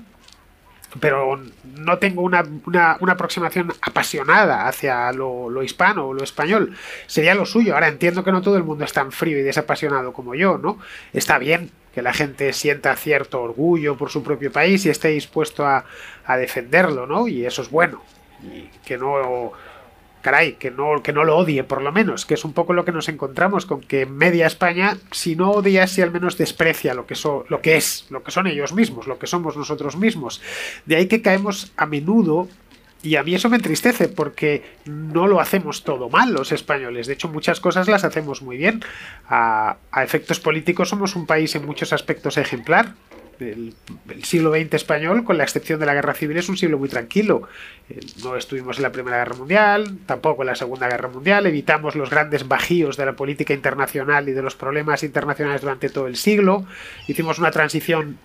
pero 0.99 1.39
no 1.77 1.97
tengo 1.97 2.21
una, 2.21 2.43
una, 2.65 2.97
una 2.99 3.13
aproximación 3.13 3.73
apasionada 3.81 4.67
hacia 4.67 5.11
lo, 5.13 5.49
lo, 5.49 5.63
hispano 5.63 6.07
o 6.07 6.13
lo 6.13 6.23
español. 6.23 6.75
Sería 7.07 7.33
lo 7.33 7.45
suyo. 7.45 7.73
Ahora 7.73 7.87
entiendo 7.87 8.23
que 8.23 8.31
no 8.31 8.41
todo 8.41 8.57
el 8.57 8.63
mundo 8.63 8.83
es 8.83 8.93
tan 8.93 9.11
frío 9.11 9.37
y 9.39 9.41
desapasionado 9.41 10.13
como 10.13 10.35
yo, 10.35 10.57
¿no? 10.57 10.79
Está 11.13 11.37
bien 11.37 11.71
que 11.93 12.01
la 12.01 12.13
gente 12.13 12.53
sienta 12.53 12.95
cierto 12.95 13.41
orgullo 13.41 13.97
por 13.97 14.09
su 14.09 14.23
propio 14.23 14.51
país 14.51 14.85
y 14.85 14.89
esté 14.89 15.09
dispuesto 15.09 15.65
a, 15.65 15.85
a 16.25 16.37
defenderlo, 16.37 17.05
¿no? 17.05 17.27
Y 17.27 17.45
eso 17.45 17.61
es 17.61 17.69
bueno. 17.69 18.01
Y 18.43 18.69
que 18.85 18.97
no 18.97 19.53
caray, 20.21 20.53
que 20.53 20.71
no, 20.71 21.03
que 21.03 21.13
no 21.13 21.23
lo 21.23 21.37
odie 21.37 21.63
por 21.63 21.81
lo 21.81 21.91
menos, 21.91 22.25
que 22.25 22.35
es 22.35 22.45
un 22.45 22.53
poco 22.53 22.73
lo 22.73 22.85
que 22.85 22.91
nos 22.91 23.09
encontramos 23.09 23.65
con 23.65 23.81
que 23.81 24.05
media 24.05 24.47
España, 24.47 24.97
si 25.11 25.35
no 25.35 25.51
odia, 25.51 25.87
si 25.87 26.01
al 26.01 26.11
menos 26.11 26.37
desprecia 26.37 26.93
lo 26.93 27.05
que, 27.05 27.15
lo 27.49 27.61
que 27.61 27.77
es, 27.77 28.05
lo 28.09 28.23
que 28.23 28.31
son 28.31 28.47
ellos 28.47 28.73
mismos, 28.73 29.07
lo 29.07 29.19
que 29.19 29.27
somos 29.27 29.57
nosotros 29.57 29.97
mismos. 29.97 30.41
De 30.85 30.95
ahí 30.95 31.07
que 31.07 31.21
caemos 31.21 31.71
a 31.77 31.85
menudo 31.85 32.47
y 33.03 33.15
a 33.15 33.23
mí 33.23 33.33
eso 33.33 33.49
me 33.49 33.57
entristece 33.57 34.07
porque 34.07 34.63
no 34.85 35.27
lo 35.27 35.39
hacemos 35.39 35.83
todo 35.83 36.09
mal 36.09 36.33
los 36.33 36.51
españoles. 36.51 37.07
De 37.07 37.13
hecho, 37.13 37.27
muchas 37.27 37.59
cosas 37.59 37.87
las 37.87 38.03
hacemos 38.03 38.41
muy 38.41 38.57
bien. 38.57 38.83
A, 39.27 39.77
a 39.91 40.03
efectos 40.03 40.39
políticos 40.39 40.89
somos 40.89 41.15
un 41.15 41.25
país 41.25 41.55
en 41.55 41.65
muchos 41.65 41.93
aspectos 41.93 42.37
ejemplar 42.37 42.93
el, 43.41 43.75
siglo 44.23 44.51
XX 44.51 44.73
español, 44.73 45.23
con 45.23 45.37
la 45.37 45.43
excepción 45.43 45.79
de 45.79 45.85
la 45.85 45.93
guerra 45.93 46.13
civil, 46.13 46.37
es 46.37 46.49
un 46.49 46.57
siglo 46.57 46.77
muy 46.77 46.89
tranquilo. 46.89 47.43
Eh, 47.89 47.99
no 48.23 48.35
estuvimos 48.35 48.77
en 48.77 48.83
la 48.83 48.91
Primera 48.91 49.17
Guerra 49.17 49.35
Mundial, 49.35 49.97
tampoco 50.05 50.43
en 50.43 50.47
la 50.47 50.55
Segunda 50.55 50.87
Guerra 50.87 51.09
Mundial, 51.09 51.45
evitamos 51.45 51.95
los 51.95 52.09
grandes 52.09 52.47
bajíos 52.47 52.97
de 52.97 53.05
la 53.05 53.13
política 53.13 53.53
internacional 53.53 54.29
y 54.29 54.31
de 54.31 54.41
los 54.41 54.55
problemas 54.55 55.03
internacionales 55.03 55.61
durante 55.61 55.89
todo 55.89 56.07
el 56.07 56.15
siglo, 56.15 56.65
hicimos 57.07 57.39
una 57.39 57.51
transición 57.51 58.17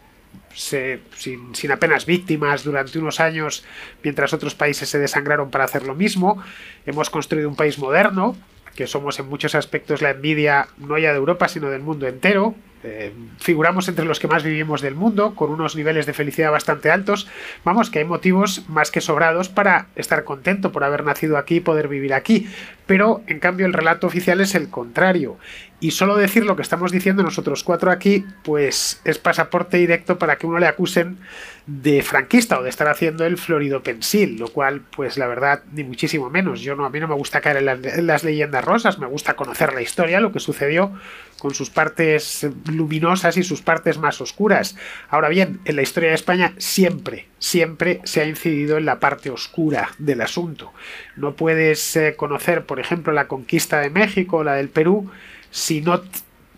sin, 0.54 1.54
sin, 1.54 1.70
apenas 1.70 2.06
víctimas 2.06 2.64
durante 2.64 2.98
unos 2.98 3.20
años, 3.20 3.64
mientras 4.02 4.32
otros 4.32 4.54
países 4.54 4.88
se 4.88 4.98
desangraron 4.98 5.50
para 5.50 5.64
hacer 5.64 5.84
lo 5.84 5.94
mismo. 5.94 6.42
Hemos 6.86 7.10
construido 7.10 7.48
un 7.48 7.56
país 7.56 7.78
moderno, 7.78 8.36
que 8.76 8.86
somos 8.86 9.18
en 9.18 9.28
muchos 9.28 9.54
aspectos 9.54 10.02
la 10.02 10.10
envidia 10.10 10.68
no 10.78 10.98
ya 10.98 11.10
de 11.10 11.18
Europa, 11.18 11.48
sino 11.48 11.70
del 11.70 11.82
mundo 11.82 12.06
entero. 12.06 12.54
Eh, 12.84 13.12
figuramos 13.40 13.88
entre 13.88 14.04
los 14.04 14.20
que 14.20 14.28
más 14.28 14.44
vivimos 14.44 14.80
del 14.80 14.94
mundo, 14.94 15.34
con 15.34 15.50
unos 15.50 15.74
niveles 15.74 16.06
de 16.06 16.12
felicidad 16.12 16.52
bastante 16.52 16.90
altos. 16.90 17.26
Vamos, 17.64 17.90
que 17.90 17.98
hay 17.98 18.04
motivos 18.04 18.68
más 18.68 18.92
que 18.92 19.00
sobrados 19.00 19.48
para 19.48 19.88
estar 19.96 20.22
contento 20.22 20.70
por 20.70 20.84
haber 20.84 21.02
nacido 21.02 21.36
aquí 21.36 21.56
y 21.56 21.60
poder 21.60 21.88
vivir 21.88 22.14
aquí. 22.14 22.48
Pero, 22.86 23.22
en 23.26 23.40
cambio, 23.40 23.66
el 23.66 23.72
relato 23.72 24.06
oficial 24.06 24.40
es 24.40 24.54
el 24.54 24.68
contrario. 24.68 25.36
Y 25.80 25.90
solo 25.90 26.16
decir 26.16 26.44
lo 26.44 26.54
que 26.54 26.62
estamos 26.62 26.92
diciendo 26.92 27.22
nosotros 27.22 27.64
cuatro 27.64 27.90
aquí, 27.90 28.24
pues 28.44 29.00
es 29.04 29.18
pasaporte 29.18 29.78
directo 29.78 30.18
para 30.18 30.36
que 30.36 30.46
uno 30.46 30.58
le 30.58 30.66
acusen 30.66 31.18
de 31.66 32.00
franquista 32.02 32.60
o 32.60 32.62
de 32.62 32.70
estar 32.70 32.88
haciendo 32.88 33.24
el 33.26 33.38
florido 33.38 33.82
pensil, 33.82 34.38
lo 34.38 34.48
cual, 34.48 34.82
pues 34.94 35.18
la 35.18 35.26
verdad, 35.26 35.64
ni 35.72 35.82
muchísimo 35.82 36.30
menos. 36.30 36.60
Yo 36.60 36.76
no, 36.76 36.84
a 36.86 36.90
mí 36.90 37.00
no 37.00 37.08
me 37.08 37.14
gusta 37.14 37.40
caer 37.40 37.56
en, 37.56 37.64
la, 37.66 37.72
en 37.72 38.06
las 38.06 38.22
leyendas 38.22 38.64
rosas, 38.64 38.98
me 38.98 39.06
gusta 39.06 39.34
conocer 39.34 39.72
la 39.72 39.82
historia, 39.82 40.20
lo 40.20 40.30
que 40.30 40.38
sucedió 40.38 40.92
con 41.40 41.54
sus 41.54 41.70
partes 41.70 42.46
luminosas 42.72 43.36
y 43.36 43.42
sus 43.42 43.62
partes 43.62 43.98
más 43.98 44.20
oscuras. 44.20 44.76
Ahora 45.08 45.28
bien, 45.28 45.60
en 45.64 45.76
la 45.76 45.82
historia 45.82 46.10
de 46.10 46.14
España 46.14 46.54
siempre, 46.58 47.26
siempre 47.38 48.00
se 48.04 48.20
ha 48.20 48.26
incidido 48.26 48.78
en 48.78 48.86
la 48.86 49.00
parte 49.00 49.30
oscura 49.30 49.90
del 49.98 50.20
asunto. 50.20 50.72
No 51.16 51.34
puedes 51.34 51.96
eh, 51.96 52.14
conocer, 52.16 52.64
por 52.64 52.78
ejemplo, 52.78 53.12
la 53.12 53.26
conquista 53.26 53.80
de 53.80 53.90
México 53.90 54.38
o 54.38 54.44
la 54.44 54.54
del 54.54 54.68
Perú 54.68 55.10
si 55.50 55.80
no 55.80 56.02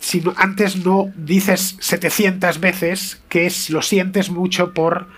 si 0.01 0.23
antes 0.37 0.85
no 0.85 1.12
dices 1.16 1.77
700 1.81 2.61
veces 2.61 3.20
que 3.29 3.53
lo 3.70 3.83
sientes 3.83 4.31
mucho 4.31 4.73
por 4.73 5.09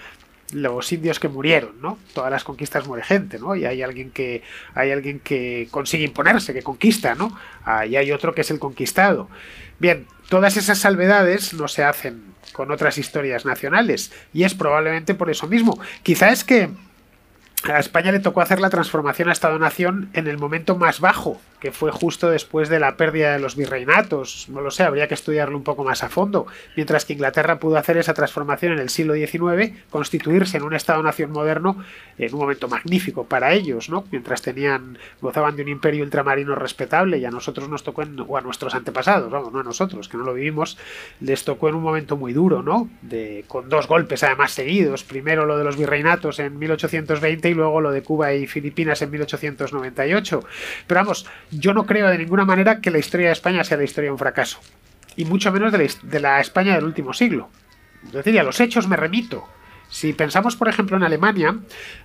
los 0.53 0.93
indios 0.93 1.21
que 1.21 1.29
murieron, 1.29 1.81
¿no? 1.81 1.99
Todas 2.15 2.31
las 2.31 2.45
conquistas 2.45 2.87
muere 2.87 3.05
gente, 3.05 3.39
¿no? 3.39 3.55
Y 3.55 3.65
hay 3.65 3.83
alguien 3.83 4.11
que 4.11 4.43
hay 4.75 4.91
alguien 4.91 5.21
que 5.21 5.69
consigue 5.71 6.05
imponerse, 6.05 6.53
que 6.53 6.63
conquista, 6.63 7.15
¿no? 7.15 7.37
Ah, 7.65 7.87
y 7.87 7.97
hay 7.97 8.11
otro 8.13 8.35
que 8.35 8.41
es 8.41 8.51
el 8.51 8.59
conquistado. 8.59 9.29
Bien, 9.79 10.07
todas 10.29 10.57
esas 10.57 10.79
salvedades 10.79 11.55
no 11.55 11.69
se 11.69 11.85
hacen 11.85 12.31
con 12.53 12.71
otras 12.71 12.99
historias 12.99 13.45
nacionales 13.45 14.13
y 14.33 14.45
es 14.45 14.55
probablemente 14.55 15.15
por 15.15 15.31
eso 15.31 15.47
mismo. 15.47 15.79
Quizá 16.03 16.31
es 16.31 16.45
que 16.45 16.71
a 17.69 17.79
España 17.79 18.11
le 18.11 18.21
tocó 18.21 18.41
hacer 18.41 18.59
la 18.61 18.71
transformación 18.71 19.29
a 19.29 19.33
Estado-Nación 19.33 20.09
en 20.15 20.27
el 20.29 20.39
momento 20.39 20.77
más 20.77 21.01
bajo, 21.01 21.41
que 21.61 21.73
fue 21.73 21.91
justo 21.93 22.31
después 22.31 22.71
de 22.71 22.81
la 22.81 22.97
pérdida 22.97 23.35
de 23.35 23.39
los 23.39 23.55
virreinatos. 23.55 24.47
No 24.49 24.63
lo 24.63 24.71
sé, 24.71 24.83
habría 24.83 25.09
que 25.09 25.15
estudiarlo 25.15 25.59
un 25.59 25.63
poco 25.63 25.85
más 25.85 26.03
a 26.03 26.09
fondo. 26.09 26.47
Mientras 26.75 27.05
que 27.05 27.13
Inglaterra 27.13 27.59
pudo 27.59 27.77
hacer 27.77 27.99
esa 27.99 28.15
transformación 28.15 28.73
en 28.73 28.79
el 28.79 28.89
siglo 28.89 29.13
XIX, 29.13 29.75
constituirse 29.91 30.57
en 30.57 30.63
un 30.63 30.73
Estado-Nación 30.75 31.33
moderno 31.33 31.77
en 32.17 32.33
un 32.33 32.41
momento 32.41 32.67
magnífico 32.67 33.25
para 33.25 33.53
ellos, 33.53 33.91
¿no? 33.91 34.05
Mientras 34.11 34.41
tenían, 34.41 34.97
gozaban 35.21 35.55
de 35.57 35.63
un 35.63 35.69
imperio 35.69 36.03
ultramarino 36.03 36.55
respetable 36.55 37.19
y 37.19 37.27
a 37.27 37.31
nosotros 37.31 37.69
nos 37.69 37.83
tocó, 37.85 38.03
en- 38.03 38.25
o 38.27 38.39
a 38.39 38.41
nuestros 38.41 38.75
antepasados, 38.75 39.31
vamos, 39.31 39.53
no 39.53 39.61
a 39.61 39.65
nosotros, 39.65 40.09
que 40.09 40.17
no 40.17 40.25
lo 40.25 40.33
vivimos, 40.33 40.79
les 41.21 41.45
tocó 41.45 41.69
en 41.69 41.75
un 41.75 41.83
momento 41.83 42.17
muy 42.17 42.33
duro, 42.33 42.63
¿no? 42.63 42.89
De, 43.03 43.45
con 43.49 43.69
dos 43.69 43.87
golpes 43.87 44.23
además 44.23 44.53
seguidos. 44.53 45.05
Primero 45.05 45.45
lo 45.45 45.59
de 45.59 45.65
los 45.65 45.77
virreinatos 45.77 46.39
en 46.39 46.59
1820 46.59 47.50
y 47.51 47.55
luego 47.55 47.81
lo 47.81 47.91
de 47.93 48.03
Cuba 48.03 48.33
y 48.33 48.47
Filipinas 48.47 49.03
en 49.03 49.11
1898. 49.11 50.45
Pero 50.87 51.01
vamos, 51.01 51.27
yo 51.51 51.75
no 51.75 51.87
creo 51.87 52.09
de 52.09 52.19
ninguna 52.19 52.45
manera 52.45 52.81
que 52.81 52.91
la 52.91 52.99
historia 52.99 53.27
de 53.27 53.33
España 53.33 53.65
sea 53.65 53.77
la 53.77 53.85
historia 53.85 54.09
de 54.09 54.13
un 54.13 54.19
fracaso. 54.19 54.59
Y 55.17 55.25
mucho 55.25 55.53
menos 55.53 55.73
de 55.73 55.79
la, 55.79 55.85
his- 55.85 56.01
de 56.03 56.21
la 56.21 56.41
España 56.41 56.75
del 56.75 56.85
último 56.85 57.13
siglo. 57.13 57.49
Es 58.07 58.13
decir, 58.13 58.39
a 58.41 58.43
los 58.43 58.61
hechos 58.61 58.89
me 58.89 58.97
remito. 58.97 59.47
Si 59.91 60.13
pensamos, 60.13 60.55
por 60.55 60.69
ejemplo, 60.69 60.97
en 60.97 61.03
Alemania, 61.03 61.57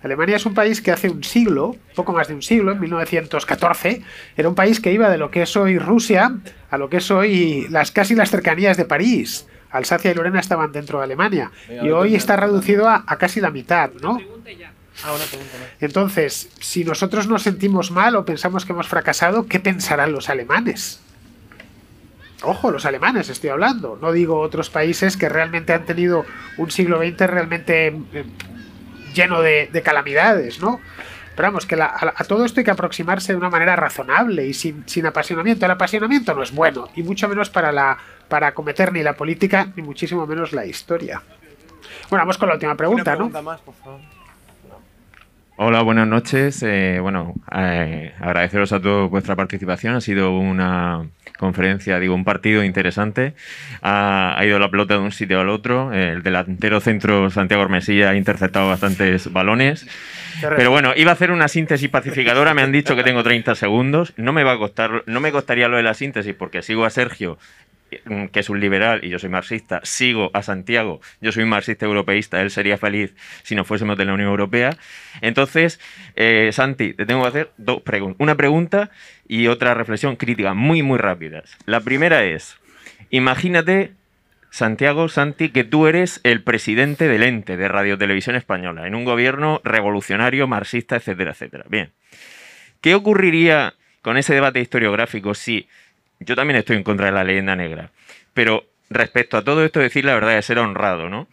Alemania 0.01 0.38
es 0.38 0.45
un 0.47 0.55
país 0.55 0.81
que 0.81 0.91
hace 0.91 1.07
un 1.09 1.23
siglo, 1.23 1.76
poco 1.95 2.13
más 2.13 2.27
de 2.27 2.34
un 2.34 2.41
siglo, 2.41 2.72
en 2.72 2.80
1914, 2.80 4.01
era 4.35 4.49
un 4.49 4.55
país 4.55 4.80
que 4.80 4.91
iba 4.91 5.07
de 5.09 5.19
lo 5.19 5.30
que 5.30 5.43
es 5.43 5.55
hoy 5.55 5.77
Rusia 5.77 6.35
a 6.72 6.77
lo 6.80 6.89
que 6.89 6.97
es 6.97 7.11
hoy 7.11 7.67
las 7.69 7.91
casi 7.91 8.15
las 8.15 8.31
cercanías 8.31 8.76
de 8.77 8.85
París. 8.85 9.45
Alsacia 9.69 10.09
y 10.09 10.13
Lorena 10.15 10.39
estaban 10.39 10.72
dentro 10.72 10.97
de 10.99 11.03
Alemania. 11.03 11.51
Y 11.69 11.89
hoy 11.91 12.15
está 12.15 12.35
reducido 12.38 12.88
a, 12.89 13.03
a 13.05 13.17
casi 13.17 13.39
la 13.39 13.51
mitad, 13.51 13.91
¿no? 14.01 14.17
Ah, 15.03 15.13
una 15.13 15.26
pregunta 15.26 15.57
más. 15.59 15.67
Entonces, 15.81 16.49
si 16.59 16.84
nosotros 16.85 17.27
nos 17.27 17.43
sentimos 17.43 17.91
mal 17.91 18.15
o 18.15 18.26
pensamos 18.26 18.65
que 18.65 18.72
hemos 18.73 18.88
fracasado, 18.88 19.45
¿qué 19.47 19.59
pensarán 19.59 20.11
los 20.11 20.30
alemanes? 20.30 21.01
Ojo, 22.43 22.69
los 22.72 22.85
alemanes 22.85 23.30
estoy 23.30 23.49
hablando. 23.49 23.97
No 24.01 24.11
digo 24.11 24.39
otros 24.39 24.69
países 24.69 25.17
que 25.17 25.30
realmente 25.30 25.73
han 25.73 25.85
tenido 25.85 26.26
un 26.57 26.69
siglo 26.72 26.99
XX 26.99 27.19
realmente 27.27 27.88
eh, 27.88 28.26
lleno 29.13 29.41
de, 29.41 29.69
de 29.72 29.81
calamidades, 29.81 30.59
¿no? 30.61 30.80
Pero 31.35 31.47
vamos, 31.49 31.65
que 31.65 31.76
la- 31.76 31.88
a, 31.88 32.13
a 32.15 32.23
todo 32.23 32.45
esto 32.45 32.59
hay 32.59 32.63
que 32.63 32.72
aproximarse 32.72 33.34
de 33.34 33.38
una 33.38 33.49
manera 33.49 33.76
razonable 33.76 34.45
y 34.47 34.53
sin, 34.53 34.88
sin 34.88 35.05
apasionamiento. 35.05 35.65
El 35.65 35.72
apasionamiento 35.72 36.34
no 36.34 36.43
es 36.43 36.51
bueno, 36.53 36.88
y 36.95 37.03
mucho 37.03 37.27
menos 37.27 37.49
para, 37.49 37.72
la, 37.72 37.97
para 38.30 38.47
acometer 38.47 38.93
ni 38.93 39.01
la 39.03 39.13
política, 39.17 39.67
ni 39.76 39.81
muchísimo 39.84 40.26
menos 40.27 40.53
la 40.53 40.65
historia. 40.65 41.22
Bueno, 42.09 42.22
vamos 42.23 42.38
con 42.38 42.47
la 42.49 42.53
última 42.55 42.72
Una 42.72 42.77
pregunta, 42.77 43.11
¿no? 43.11 43.17
pregunta 43.17 43.41
más, 43.41 43.59
por 43.61 43.73
favor. 43.76 43.99
Hola, 45.57 45.84
buenas 45.84 46.06
noches. 46.06 46.61
Eh, 46.64 46.99
bueno, 47.02 47.34
eh, 47.56 48.14
agradeceros 48.19 48.73
a 48.73 48.82
todos 48.82 49.10
vuestra 49.10 49.38
participación. 49.38 49.95
Ha 49.95 50.02
sido 50.02 50.38
una 50.38 51.10
conferencia, 51.40 51.98
digo, 51.98 52.14
un 52.14 52.26
partido 52.26 52.61
interesante. 52.61 53.36
Ha, 53.82 54.38
ha 54.38 54.45
ido 54.45 54.60
la 54.60 54.69
pelota 54.69 54.95
de 54.95 54.99
un 54.99 55.14
sitio 55.14 55.40
al 55.40 55.48
otro. 55.48 55.94
El 55.94 56.23
delantero 56.23 56.82
centro 56.82 57.30
Santiago 57.30 57.64
Ormesilla 57.64 58.10
ha 58.10 58.15
interceptado 58.18 58.68
bastantes 58.68 59.32
balones. 59.32 59.88
Pero 60.41 60.72
bueno, 60.72 60.94
iba 60.95 61.12
a 61.12 61.14
hacer 61.14 61.32
una 61.32 61.48
síntesis 61.48 61.90
pacificadora. 61.90 62.53
Me 62.53 62.62
han 62.62 62.72
dicho 62.72 62.95
que 62.95 63.03
tengo 63.03 63.24
30 63.24 63.56
segundos. 63.56 64.14
No 64.18 64.34
me 64.34 64.44
va 64.44 64.53
a 64.53 64.57
costar, 64.57 65.03
no 65.06 65.20
me 65.20 65.32
costaría 65.32 65.68
lo 65.68 65.78
de 65.78 65.84
la 65.84 65.94
síntesis 65.94 66.34
porque 66.34 66.62
sigo 66.62 66.86
a 66.86 66.90
Sergio 66.90 67.38
mm, 68.06 68.28
que 68.28 68.40
es 68.40 68.49
un 68.49 68.60
liberal 68.60 69.03
y 69.03 69.10
yo 69.10 69.20
soy 69.20 69.30
marxista, 69.30 69.80
sigo 69.84 70.32
a 70.34 70.41
Santiago, 70.41 71.02
yo 71.22 71.32
soy 71.32 71.44
un 71.44 71.49
marxista 71.49 71.86
europeísta, 71.86 72.41
él 72.41 72.52
sería 72.52 72.78
feliz 72.78 73.14
si 73.44 73.56
no 73.56 73.64
fuésemos 73.64 73.98
de 73.98 74.06
la 74.06 74.14
Unión 74.14 74.30
Europea. 74.30 74.78
Entonces, 75.22 75.80
eh, 76.16 76.49
Santi, 76.52 76.94
te 76.94 77.06
tengo 77.06 77.22
que 77.24 77.28
hacer 77.28 77.52
dos 77.57 77.82
preguntas. 77.82 78.18
Una 78.20 78.36
pregunta 78.36 78.91
y 79.28 79.48
otra 79.48 79.74
reflexión 79.74 80.16
crítica, 80.16 80.53
muy, 80.53 80.84
muy 80.84 80.98
rápidas. 80.98 81.57
La 81.66 81.82
primera 81.82 82.24
es, 82.24 82.57
imagínate, 83.10 83.94
Santiago, 84.56 85.10
Santi, 85.10 85.49
que 85.49 85.65
tú 85.65 85.86
eres 85.86 86.22
el 86.23 86.41
presidente 86.41 87.10
del 87.10 87.23
ente 87.23 87.57
de 87.57 87.68
Radio 87.68 87.98
Televisión 87.98 88.38
Española, 88.38 88.88
en 88.88 88.95
un 88.95 89.03
gobierno 89.03 89.60
revolucionario, 89.65 90.48
marxista, 90.48 90.95
etcétera, 90.95 91.32
etcétera. 91.32 91.65
Bien. 91.68 91.91
¿Qué 92.80 92.95
ocurriría 92.95 93.73
con 94.02 94.15
ese 94.15 94.34
debate 94.34 94.61
historiográfico 94.61 95.34
si 95.34 95.68
yo 96.22 96.38
también 96.38 96.57
estoy 96.57 96.77
en 96.77 96.84
contra 96.84 97.07
de 97.07 97.11
la 97.11 97.26
leyenda 97.26 97.57
negra, 97.57 97.91
pero 98.34 98.64
respecto 98.90 99.36
a 99.36 99.44
todo 99.44 99.65
esto 99.65 99.82
decir 99.82 100.06
la 100.06 100.14
verdad 100.14 100.38
es 100.38 100.45
ser 100.45 100.60
honrado, 100.60 101.10
¿no? 101.10 101.27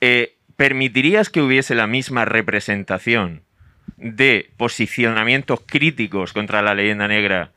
Eh, 0.00 0.36
¿Permitirías 0.54 1.28
que 1.28 1.42
hubiese 1.42 1.74
la 1.74 1.88
misma 1.88 2.24
representación 2.24 3.42
de 3.96 4.52
posicionamientos 4.56 5.58
críticos 5.66 6.32
contra 6.32 6.62
la 6.62 6.76
leyenda 6.76 7.08
negra 7.08 7.50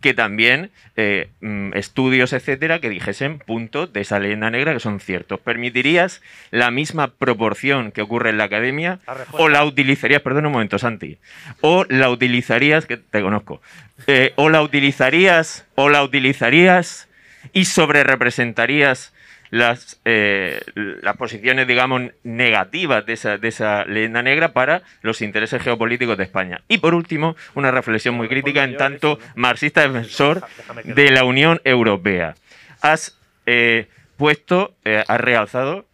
que 0.00 0.14
también 0.14 0.70
eh, 0.96 1.30
mm, 1.40 1.72
estudios, 1.74 2.32
etcétera, 2.32 2.80
que 2.80 2.88
dijesen 2.88 3.38
puntos 3.38 3.92
de 3.92 4.00
esa 4.00 4.18
leyenda 4.18 4.50
negra 4.50 4.72
que 4.72 4.80
son 4.80 5.00
ciertos. 5.00 5.40
¿Permitirías 5.40 6.22
la 6.50 6.70
misma 6.70 7.08
proporción 7.08 7.90
que 7.90 8.02
ocurre 8.02 8.30
en 8.30 8.38
la 8.38 8.44
academia? 8.44 9.00
¿O 9.32 9.48
la 9.48 9.64
utilizarías, 9.64 10.22
perdón 10.22 10.46
un 10.46 10.52
momento, 10.52 10.78
Santi, 10.78 11.18
o 11.60 11.84
la 11.88 12.10
utilizarías, 12.10 12.86
que 12.86 12.96
te 12.96 13.22
conozco, 13.22 13.60
eh, 14.06 14.32
o 14.36 14.48
la 14.48 14.62
utilizarías, 14.62 15.66
o 15.74 15.88
la 15.88 16.02
utilizarías 16.02 17.08
y 17.52 17.64
sobre 17.64 18.04
representarías 18.04 19.12
las, 19.50 20.00
eh, 20.04 20.60
las 20.74 21.16
posiciones, 21.16 21.66
digamos, 21.66 22.02
negativas 22.22 23.04
de 23.06 23.12
esa, 23.14 23.38
de 23.38 23.48
esa 23.48 23.84
leyenda 23.84 24.22
negra 24.22 24.52
para 24.52 24.82
los 25.02 25.22
intereses 25.22 25.62
geopolíticos 25.62 26.16
de 26.16 26.24
España. 26.24 26.62
Y 26.68 26.78
por 26.78 26.94
último, 26.94 27.36
una 27.54 27.70
reflexión 27.70 28.14
muy 28.14 28.28
crítica 28.28 28.64
en 28.64 28.76
tanto 28.76 29.18
marxista 29.34 29.82
defensor 29.82 30.42
de 30.84 31.10
la 31.10 31.24
Unión 31.24 31.60
Europea. 31.64 32.34
Has 32.80 33.18
eh, 33.46 33.88
puesto, 34.16 34.74
eh, 34.84 35.04
has 35.06 35.20
realzado 35.20 35.86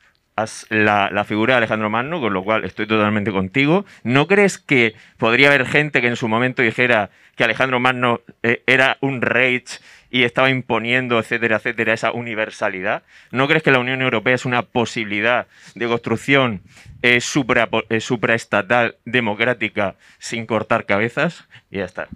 la, 0.69 1.11
la 1.13 1.25
figura 1.25 1.55
de 1.55 1.59
Alejandro 1.59 1.91
Magno, 1.91 2.21
con 2.21 2.33
lo 2.33 2.43
cual 2.43 2.65
estoy 2.65 2.87
totalmente 2.87 3.31
contigo. 3.31 3.85
¿No 4.03 4.27
crees 4.27 4.59
que 4.59 4.95
podría 5.17 5.49
haber 5.49 5.65
gente 5.65 6.01
que 6.01 6.09
en 6.09 6.17
su 6.17 6.27
momento 6.27 6.61
dijera 6.63 7.11
que 7.37 7.45
Alejandro 7.45 7.79
Magno 7.79 8.21
era 8.43 8.97
un 9.01 9.23
rage 9.23 9.79
y 10.15 10.23
estaba 10.23 10.49
imponiendo, 10.49 11.19
etcétera, 11.19 11.57
etcétera, 11.57 11.93
esa 11.93 12.13
universalidad? 12.13 13.03
¿No 13.33 13.49
crees 13.49 13.65
que 13.65 13.73
la 13.73 13.81
Unión 13.81 14.01
Europea 14.01 14.37
es 14.37 14.45
una 14.45 14.63
posibilidad 14.63 15.49
de 15.75 15.89
construcción 15.89 16.63
eh, 17.03 17.21
supra- 17.21 17.69
eh, 17.89 17.99
supraestatal, 18.01 18.95
democrática, 19.05 19.97
sin 20.19 20.47
cortar 20.47 20.87
cabezas? 20.87 21.49
Y 21.69 21.79
ya 21.79 21.85
está. 21.87 22.07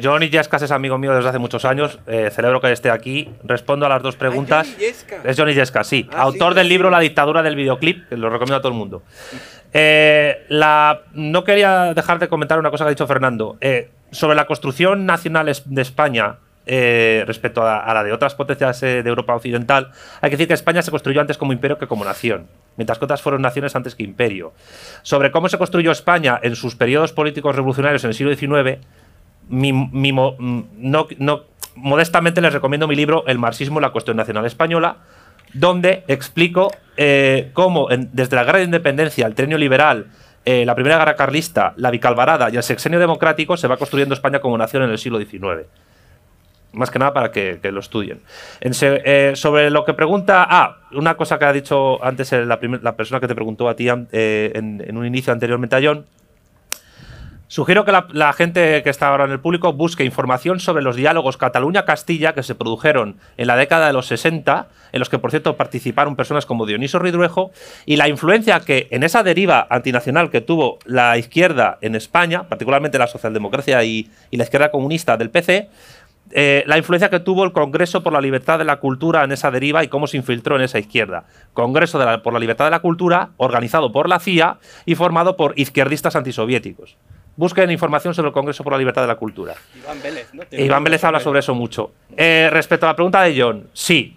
Johnny 0.00 0.28
Yescas 0.28 0.62
es 0.62 0.70
amigo 0.70 0.96
mío 0.96 1.12
desde 1.12 1.30
hace 1.30 1.40
muchos 1.40 1.64
años. 1.64 1.98
eh, 2.06 2.30
celebro 2.30 2.60
que 2.60 2.70
esté 2.70 2.88
aquí. 2.88 3.28
Respondo 3.42 3.86
a 3.86 3.88
las 3.88 4.00
dos 4.00 4.14
preguntas. 4.14 4.68
Johnny 4.68 4.86
Yescas. 4.86 5.24
Es 5.24 5.36
Johnny 5.36 5.54
Yescas, 5.54 5.86
sí. 5.88 6.08
Ah, 6.12 6.22
Autor 6.22 6.52
sí, 6.52 6.58
del 6.58 6.66
sí. 6.66 6.72
libro 6.72 6.88
La 6.88 7.00
dictadura 7.00 7.42
del 7.42 7.56
videoclip, 7.56 8.08
que 8.08 8.16
lo 8.16 8.30
recomiendo 8.30 8.58
a 8.58 8.60
todo 8.60 8.70
el 8.70 8.78
mundo. 8.78 9.02
Eh, 9.72 10.46
la, 10.50 11.02
no 11.14 11.42
quería 11.42 11.94
dejar 11.94 12.20
de 12.20 12.28
comentar 12.28 12.60
una 12.60 12.70
cosa 12.70 12.84
que 12.84 12.88
ha 12.88 12.90
dicho 12.90 13.08
Fernando. 13.08 13.58
Eh, 13.60 13.90
sobre 14.12 14.36
la 14.36 14.46
construcción 14.46 15.04
nacional 15.04 15.50
de 15.64 15.82
España 15.82 16.36
eh, 16.70 17.24
respecto 17.26 17.66
a, 17.66 17.94
la 17.94 18.04
de 18.04 18.12
otras 18.12 18.34
potencias 18.34 18.82
eh, 18.82 19.02
de 19.02 19.08
Europa 19.08 19.34
Occidental, 19.34 19.90
hay 20.20 20.28
que 20.28 20.36
decir 20.36 20.48
que 20.48 20.52
España 20.52 20.82
se 20.82 20.90
construyó 20.90 21.22
antes 21.22 21.38
como 21.38 21.54
imperio 21.54 21.78
que 21.78 21.86
como 21.86 22.04
nación, 22.04 22.46
mientras 22.76 22.98
que 22.98 23.06
otras 23.06 23.22
fueron 23.22 23.40
naciones 23.40 23.74
antes 23.74 23.94
que 23.94 24.02
imperio. 24.02 24.52
Sobre 25.00 25.30
cómo 25.30 25.48
se 25.48 25.56
construyó 25.56 25.90
España 25.90 26.38
en 26.42 26.56
sus 26.56 26.76
periodos 26.76 27.14
políticos 27.14 27.56
revolucionarios 27.56 28.04
en 28.04 28.08
el 28.08 28.14
siglo 28.14 28.36
XIX, 28.36 28.80
mm, 29.48 30.62
no, 30.76 31.06
modestamente 31.74 32.42
les 32.42 32.52
recomiendo 32.52 32.86
mi 32.86 32.96
libro 32.96 33.24
El 33.26 33.38
marxismo 33.38 33.78
y 33.78 33.82
la 33.82 33.90
cuestión 33.90 34.18
nacional 34.18 34.44
española, 34.44 34.98
donde 35.54 36.04
explico 36.06 36.70
eh, 36.98 37.48
cómo 37.54 37.88
desde 37.88 38.36
la 38.36 38.44
guerra 38.44 38.58
de 38.58 38.64
independencia, 38.64 39.26
el 39.26 39.34
trienio 39.34 39.56
liberal, 39.56 40.08
la 40.44 40.74
primera 40.74 40.96
guerra 40.96 41.14
carlista, 41.14 41.74
la 41.76 41.90
bicalvarada 41.90 42.48
y 42.50 42.56
el 42.56 42.62
sexenio 42.62 42.98
democrático 42.98 43.58
se 43.58 43.68
va 43.68 43.76
construyendo 43.76 44.14
España 44.14 44.40
como 44.40 44.56
nación 44.56 44.82
en 44.82 44.90
el 44.90 44.96
siglo 44.96 45.18
XIX. 45.18 45.66
Más 46.72 46.90
que 46.90 46.98
nada 46.98 47.14
para 47.14 47.32
que, 47.32 47.58
lo 47.72 47.80
estudien. 47.80 48.20
Eh, 48.60 49.32
sobre 49.34 49.70
lo 49.70 49.84
que 49.84 49.94
pregunta. 49.94 50.46
Ah, 50.48 50.76
una 50.92 51.16
cosa 51.16 51.38
que 51.38 51.46
ha 51.46 51.52
dicho 51.52 52.02
antes 52.04 52.30
la, 52.32 52.60
primer- 52.60 52.82
la 52.82 52.94
persona 52.94 53.20
que 53.20 53.28
te 53.28 53.34
preguntó 53.34 53.68
a 53.68 53.74
ti 53.74 53.88
eh, 54.12 54.52
en, 54.54 54.96
un 54.96 55.06
inicio 55.06 55.32
anteriormente 55.32 55.76
a. 55.76 56.04
Sugiero 57.50 57.86
que 57.86 57.92
la, 57.92 58.32
gente 58.34 58.82
que 58.82 58.90
está 58.90 59.08
ahora 59.08 59.24
en 59.24 59.30
el 59.30 59.40
público 59.40 59.72
busque 59.72 60.04
información 60.04 60.60
sobre 60.60 60.82
los 60.82 60.96
diálogos 60.96 61.38
Cataluña-Castilla 61.38 62.34
que 62.34 62.42
se 62.42 62.54
produjeron 62.54 63.16
en 63.38 63.46
la 63.46 63.56
década 63.56 63.86
de 63.86 63.94
los 63.94 64.06
60, 64.06 64.68
en 64.92 64.98
los 64.98 65.08
que, 65.08 65.18
por 65.18 65.30
cierto, 65.30 65.56
participaron 65.56 66.14
personas 66.14 66.44
como 66.44 66.66
Dioniso 66.66 66.98
Ridruejo, 66.98 67.50
y 67.86 67.96
la 67.96 68.06
influencia 68.06 68.60
que 68.60 68.88
en 68.90 69.02
esa 69.02 69.22
deriva 69.22 69.66
antinacional 69.70 70.30
que 70.30 70.42
tuvo 70.42 70.78
la 70.84 71.16
izquierda 71.16 71.78
en 71.80 71.94
España, 71.94 72.42
particularmente 72.50 72.98
la 72.98 73.06
socialdemocracia 73.06 73.82
y 73.82 74.10
la 74.30 74.44
izquierda 74.44 74.70
comunista 74.70 75.16
del 75.16 75.30
PC, 75.30 75.70
eh, 76.32 76.62
la 76.66 76.76
influencia 76.78 77.08
que 77.10 77.20
tuvo 77.20 77.44
el 77.44 77.52
Congreso 77.52 78.02
por 78.02 78.12
la 78.12 78.20
Libertad 78.20 78.58
de 78.58 78.64
la 78.64 78.76
Cultura 78.76 79.24
en 79.24 79.32
esa 79.32 79.50
deriva 79.50 79.82
y 79.84 79.88
cómo 79.88 80.06
se 80.06 80.16
infiltró 80.16 80.56
en 80.56 80.62
esa 80.62 80.78
izquierda. 80.78 81.24
Congreso 81.54 81.98
de 81.98 82.04
la- 82.06 82.22
por 82.22 82.32
la 82.32 82.38
Libertad 82.38 82.64
de 82.66 82.70
la 82.72 82.80
Cultura, 82.80 83.30
organizado 83.36 83.92
por 83.92 84.08
la 84.08 84.18
CIA 84.20 84.58
y 84.86 84.94
formado 84.94 85.36
por 85.36 85.58
izquierdistas 85.58 86.16
antisoviéticos. 86.16 86.96
Busquen 87.36 87.70
información 87.70 88.14
sobre 88.14 88.28
el 88.28 88.34
Congreso 88.34 88.64
por 88.64 88.72
la 88.72 88.78
Libertad 88.78 89.02
de 89.02 89.08
la 89.08 89.14
Cultura. 89.14 89.54
Iván 89.76 90.02
Vélez, 90.02 90.28
¿no? 90.34 90.42
Iván 90.50 90.84
Vélez 90.84 91.04
habla 91.04 91.20
sobre 91.20 91.38
eso 91.40 91.54
mucho. 91.54 91.92
Eh, 92.16 92.48
respecto 92.52 92.86
a 92.86 92.90
la 92.90 92.96
pregunta 92.96 93.22
de 93.22 93.40
John, 93.40 93.68
sí. 93.72 94.16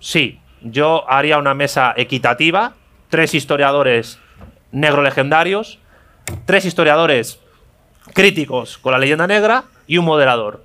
Sí. 0.00 0.40
Yo 0.62 1.04
haría 1.10 1.38
una 1.38 1.54
mesa 1.54 1.92
equitativa, 1.96 2.74
tres 3.10 3.34
historiadores 3.34 4.18
negro 4.70 5.02
legendarios, 5.02 5.78
tres 6.46 6.64
historiadores 6.64 7.38
críticos 8.14 8.78
con 8.78 8.92
la 8.92 8.98
leyenda 8.98 9.26
negra 9.26 9.64
y 9.86 9.98
un 9.98 10.04
moderador. 10.04 10.64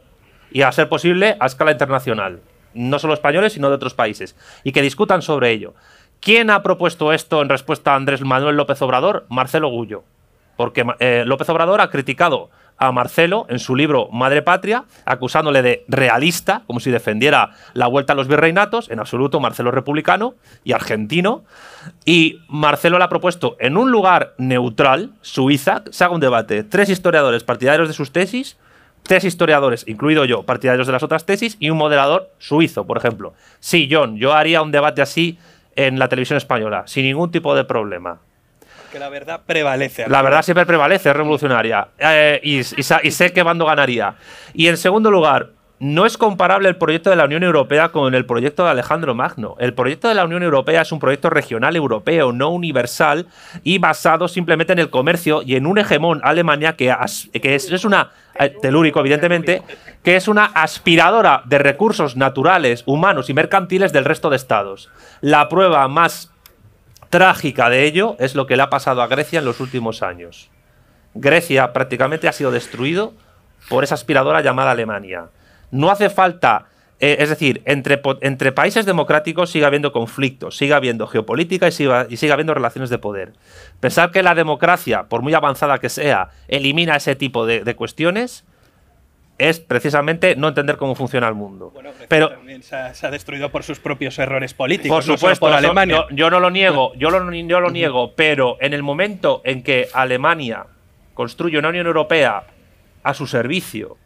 Y 0.51 0.61
a 0.61 0.71
ser 0.71 0.89
posible 0.89 1.37
a 1.39 1.45
escala 1.45 1.71
internacional. 1.71 2.41
No 2.73 2.99
solo 2.99 3.13
españoles, 3.13 3.53
sino 3.53 3.69
de 3.69 3.75
otros 3.75 3.93
países. 3.93 4.35
Y 4.63 4.71
que 4.71 4.81
discutan 4.81 5.21
sobre 5.21 5.51
ello. 5.51 5.73
¿Quién 6.19 6.49
ha 6.49 6.63
propuesto 6.63 7.13
esto 7.13 7.41
en 7.41 7.49
respuesta 7.49 7.93
a 7.93 7.95
Andrés 7.95 8.21
Manuel 8.21 8.57
López 8.57 8.81
Obrador? 8.81 9.25
Marcelo 9.29 9.69
Gullo. 9.69 10.03
Porque 10.55 10.85
eh, 10.99 11.23
López 11.25 11.49
Obrador 11.49 11.81
ha 11.81 11.89
criticado 11.89 12.49
a 12.77 12.91
Marcelo 12.91 13.45
en 13.49 13.59
su 13.59 13.75
libro 13.75 14.09
Madre 14.11 14.41
Patria, 14.41 14.85
acusándole 15.05 15.61
de 15.61 15.85
realista, 15.87 16.63
como 16.67 16.79
si 16.79 16.91
defendiera 16.91 17.51
la 17.73 17.87
vuelta 17.87 18.13
a 18.13 18.15
los 18.15 18.27
virreinatos, 18.27 18.89
en 18.89 18.99
absoluto 18.99 19.39
Marcelo 19.39 19.71
republicano 19.71 20.35
y 20.63 20.73
argentino, 20.73 21.43
y 22.05 22.39
Marcelo 22.47 22.97
le 22.97 23.03
ha 23.03 23.09
propuesto 23.09 23.57
en 23.59 23.77
un 23.77 23.91
lugar 23.91 24.35
neutral, 24.37 25.11
Suiza, 25.21 25.83
se 25.89 26.03
haga 26.03 26.13
un 26.13 26.21
debate, 26.21 26.63
tres 26.63 26.89
historiadores 26.89 27.43
partidarios 27.43 27.87
de 27.87 27.93
sus 27.93 28.11
tesis, 28.11 28.57
tres 29.03 29.23
historiadores, 29.23 29.85
incluido 29.87 30.25
yo, 30.25 30.43
partidarios 30.43 30.87
de 30.87 30.93
las 30.93 31.03
otras 31.03 31.25
tesis, 31.25 31.55
y 31.59 31.69
un 31.69 31.77
moderador 31.77 32.29
suizo, 32.39 32.85
por 32.85 32.97
ejemplo. 32.97 33.33
Sí, 33.59 33.87
John, 33.91 34.17
yo 34.17 34.33
haría 34.33 34.61
un 34.61 34.71
debate 34.71 35.01
así 35.01 35.37
en 35.75 35.97
la 35.99 36.07
televisión 36.09 36.37
española, 36.37 36.83
sin 36.87 37.05
ningún 37.05 37.31
tipo 37.31 37.55
de 37.55 37.63
problema. 37.63 38.19
Que 38.91 38.99
la 38.99 39.09
verdad 39.09 39.41
prevalece. 39.45 40.07
La 40.07 40.21
verdad 40.21 40.41
siempre 40.41 40.65
prevalece, 40.65 41.09
es 41.09 41.15
revolucionaria. 41.15 41.89
Eh, 41.99 42.39
y, 42.43 42.57
y 42.59 42.63
sa- 42.63 43.01
y 43.03 43.11
sé 43.11 43.33
qué 43.33 43.43
bando 43.43 43.65
ganaría. 43.65 44.15
Y 44.53 44.67
en 44.67 44.77
segundo 44.77 45.11
lugar, 45.11 45.49
no 45.79 46.07
es 46.07 46.17
comparable 46.17 46.69
el 46.69 46.77
proyecto 46.77 47.11
de 47.11 47.15
la 47.15 47.25
Unión 47.25 47.43
Europea 47.43 47.89
con 47.89 48.15
el 48.15 48.25
proyecto 48.25 48.63
de 48.63 48.71
Alejandro 48.71 49.13
Magno. 49.13 49.55
El 49.59 49.73
proyecto 49.73 50.07
de 50.07 50.15
la 50.15 50.25
Unión 50.25 50.41
Europea 50.41 50.81
es 50.81 50.91
un 50.91 50.99
proyecto 50.99 51.29
regional 51.29 51.75
europeo, 51.75 52.31
no 52.31 52.49
universal, 52.49 53.27
y 53.63 53.77
basado 53.77 54.27
simplemente 54.27 54.73
en 54.73 54.79
el 54.79 54.89
comercio 54.89 55.43
y 55.43 55.55
en 55.55 55.67
un 55.67 55.77
hegemón 55.77 56.21
Alemania 56.23 56.75
que, 56.75 56.95
es 57.33 57.85
una, 57.85 58.11
eh, 58.39 58.55
telúrico 58.59 59.01
evidentemente, 59.01 59.61
que 60.03 60.15
es 60.15 60.27
una 60.27 60.45
aspiradora 60.45 61.43
de 61.45 61.59
recursos 61.59 62.15
naturales, 62.15 62.83
humanos 62.87 63.29
y 63.29 63.35
mercantiles 63.35 63.93
del 63.93 64.05
resto 64.05 64.31
de 64.31 64.37
estados. 64.37 64.89
La 65.21 65.47
prueba 65.47 65.87
más 65.87 66.31
trágica 67.11 67.69
de 67.69 67.85
ello 67.85 68.15
es 68.19 68.33
lo 68.33 68.47
que 68.47 68.57
le 68.57 68.63
ha 68.63 68.69
pasado 68.69 69.03
a 69.03 69.07
Grecia 69.07 69.39
en 69.39 69.45
los 69.45 69.59
últimos 69.59 70.01
años. 70.01 70.49
Grecia 71.13 71.71
prácticamente 71.71 72.27
ha 72.27 72.33
sido 72.33 72.51
destruido 72.51 73.13
por 73.69 73.83
esa 73.83 73.95
aspiradora 73.95 74.41
llamada 74.41 74.71
Alemania. 74.71 75.29
No 75.71 75.91
hace 75.91 76.09
falta, 76.09 76.65
eh, 76.99 77.17
es 77.19 77.29
decir, 77.29 77.61
entre, 77.65 77.97
países 78.51 78.85
democráticos 78.85 79.49
sigue 79.51 79.65
habiendo 79.65 79.91
conflictos, 79.91 80.57
sigue 80.57 80.73
habiendo 80.73 81.07
geopolítica 81.07 81.67
y 81.67 81.71
siga- 81.71 82.07
y 82.09 82.17
sigue 82.17 82.31
habiendo 82.31 82.53
relaciones 82.53 82.89
de 82.89 82.97
poder. 82.97 83.33
Pensar 83.79 84.11
que 84.11 84.23
la 84.23 84.33
democracia, 84.35 85.03
por 85.03 85.21
muy 85.21 85.33
avanzada 85.33 85.77
que 85.79 85.89
sea, 85.89 86.29
elimina 86.47 86.95
ese 86.95 87.15
tipo 87.15 87.45
de, 87.45 87.63
de 87.63 87.75
cuestiones 87.75 88.45
es 89.39 89.59
precisamente 89.59 90.35
no 90.35 90.47
entender 90.47 90.77
cómo 90.77 90.95
funciona 90.95 91.27
el 91.27 91.35
mundo. 91.35 91.71
Pero 92.07 92.29
También 92.29 92.63
se 92.63 92.75
ha, 92.75 92.93
se 92.95 93.05
ha 93.05 93.11
destruido 93.11 93.51
por 93.51 93.61
sus 93.61 93.77
propios 93.79 94.17
errores 94.17 94.55
políticos. 94.55 94.97
por 95.05 95.07
no 95.07 95.15
supuesto, 95.15 95.45
por 95.45 95.53
Alemania. 95.53 96.05
Yo, 96.09 96.15
yo 96.15 96.29
no 96.31 96.39
lo 96.39 96.49
niego, 96.49 96.93
yo 96.95 97.11
lo, 97.11 97.31
yo 97.31 97.59
lo 97.59 97.69
niego, 97.69 98.13
pero 98.15 98.57
en 98.61 98.73
el 98.73 98.81
momento 98.81 99.41
en 99.45 99.61
que 99.61 99.89
Alemania 99.93 100.65
construye 101.13 101.59
una 101.59 101.69
Unión 101.69 101.85
Europea 101.85 102.45
a 103.03 103.13
su 103.13 103.27
servicio 103.27 103.97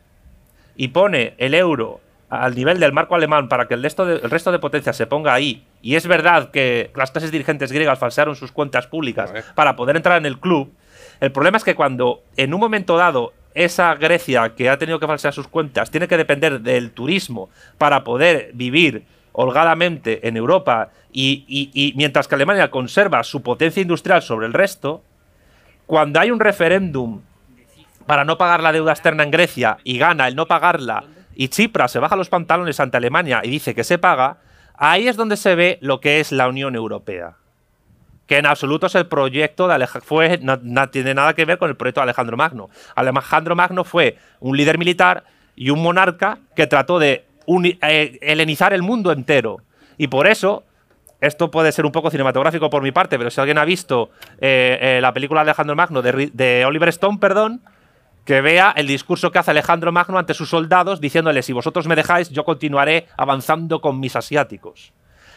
y 0.82 0.88
pone 0.88 1.36
el 1.38 1.53
euro 1.53 1.99
al 2.30 2.56
nivel 2.56 2.80
del 2.80 2.91
marco 2.91 3.14
alemán 3.14 3.48
para 3.49 3.68
que 3.68 3.76
el 3.76 3.84
resto 3.84 4.03
de, 4.03 4.16
el 4.16 4.32
resto 4.32 4.52
de 4.52 4.58
potencias 4.58 4.95
se 4.98 5.06
ponga 5.06 5.32
ahí, 5.32 5.64
y 5.84 5.94
es 5.95 6.08
verdad 6.08 6.49
que 6.49 6.90
las 6.95 7.12
clases 7.12 7.32
dirigentes 7.32 7.72
griegas 7.72 7.99
falsearon 7.99 8.36
sus 8.36 8.52
cuentas 8.52 8.88
públicas 8.88 9.32
para 9.53 9.76
poder 9.76 9.95
entrar 9.95 10.18
en 10.18 10.26
el 10.26 10.40
club, 10.40 10.74
el 11.20 11.32
problema 11.32 11.58
es 11.58 11.64
que 11.64 11.76
cuando 11.76 12.24
en 12.36 12.53
un 12.56 12.60
momento 12.60 12.98
dado 12.98 13.32
esa 13.53 13.94
Grecia 13.94 14.56
que 14.56 14.70
ha 14.70 14.78
tenido 14.80 14.98
que 14.99 15.06
falsear 15.06 15.34
sus 15.36 15.48
cuentas 15.48 15.91
tiene 15.91 16.08
que 16.08 16.18
depender 16.18 16.62
del 16.62 16.90
turismo 16.91 17.49
para 17.78 18.03
poder 18.03 18.49
vivir 18.56 19.03
holgadamente 19.34 20.28
en 20.28 20.36
Europa 20.36 20.90
y, 21.14 21.44
y- 21.48 21.70
y 21.74 21.94
mientras 21.95 22.28
que 22.28 22.36
Alemania 22.36 22.72
conserva 22.72 23.24
su 23.24 23.44
potencia 23.44 23.82
industrial 23.82 24.22
sobre 24.24 24.48
el 24.48 24.53
resto, 24.53 25.03
cuando 25.86 26.20
hay 26.20 26.32
un 26.32 26.40
referéndum 26.40 27.22
para 28.11 28.25
no 28.25 28.38
pagar 28.38 28.61
la 28.61 28.73
deuda 28.73 28.91
externa 28.91 29.23
en 29.23 29.31
Grecia 29.31 29.77
y 29.85 29.97
gana 29.97 30.27
el 30.27 30.35
no 30.35 30.45
pagarla 30.45 31.05
y 31.33 31.47
Chipras 31.47 31.93
se 31.93 31.99
baja 31.99 32.17
los 32.17 32.27
pantalones 32.27 32.77
ante 32.81 32.97
Alemania 32.97 33.39
y 33.41 33.49
dice 33.49 33.73
que 33.73 33.85
se 33.85 33.99
paga, 33.99 34.39
ahí 34.75 35.07
es 35.07 35.15
donde 35.15 35.38
se 35.38 35.55
ve 35.55 35.77
lo 35.79 36.01
que 36.01 36.19
es 36.19 36.33
la 36.33 36.49
Unión 36.49 36.75
Europea. 36.75 37.38
Que 38.27 38.39
en 38.39 38.47
absoluto 38.47 38.88
es 38.88 38.95
el 38.95 39.07
proyecto 39.07 39.65
de 39.65 39.75
Alej 39.75 40.01
fue 40.03 40.38
no, 40.41 40.89
tiene 40.89 41.13
nada 41.13 41.33
que 41.35 41.45
ver 41.45 41.57
con 41.57 41.69
el 41.69 41.77
proyecto 41.77 42.01
de 42.01 42.03
Alejandro 42.03 42.35
Magno. 42.35 42.69
Alejandro 42.95 43.55
Magno 43.55 43.85
fue 43.85 44.17
un 44.41 44.57
líder 44.57 44.77
militar 44.77 45.23
y 45.55 45.69
un 45.69 45.81
monarca 45.81 46.39
que 46.53 46.67
trató 46.67 46.99
de 46.99 47.23
eh, 47.47 48.19
helenizar 48.21 48.73
el 48.73 48.81
mundo 48.81 49.13
entero. 49.13 49.61
Y 49.97 50.07
por 50.07 50.27
eso 50.27 50.65
esto 51.21 51.49
puede 51.49 51.71
ser 51.71 51.85
un 51.85 51.93
poco 51.93 52.11
cinematográfico 52.11 52.69
por 52.69 52.83
mi 52.83 52.91
parte, 52.91 53.17
pero 53.17 53.31
si 53.31 53.39
alguien 53.39 53.57
ha 53.57 53.63
visto 53.63 54.09
eh, 54.41 54.77
eh, 54.81 54.99
la 55.01 55.13
película 55.13 55.45
de 55.45 55.51
Alejandro 55.51 55.77
Magno, 55.77 56.01
de 56.01 56.65
Oliver 56.67 56.89
Stone, 56.89 57.17
perdón, 57.17 57.61
que 58.26 58.41
vea 58.41 58.73
el 58.76 58.88
discurso 58.88 59.31
que 59.31 59.39
hace 59.39 59.52
Alejandro 59.52 59.91
Magno 59.91 60.18
ante 60.18 60.34
sus 60.34 60.49
soldados, 60.49 61.02
diciéndoles, 61.02 61.45
si 61.45 61.53
vosotros 61.53 61.88
me 61.88 61.95
dejáis, 61.95 62.30
yo 62.30 62.43
continuaré 62.43 63.07
avanzando 63.18 63.81
con 63.81 63.99
mis 63.99 64.15
asiáticos. 64.15 64.93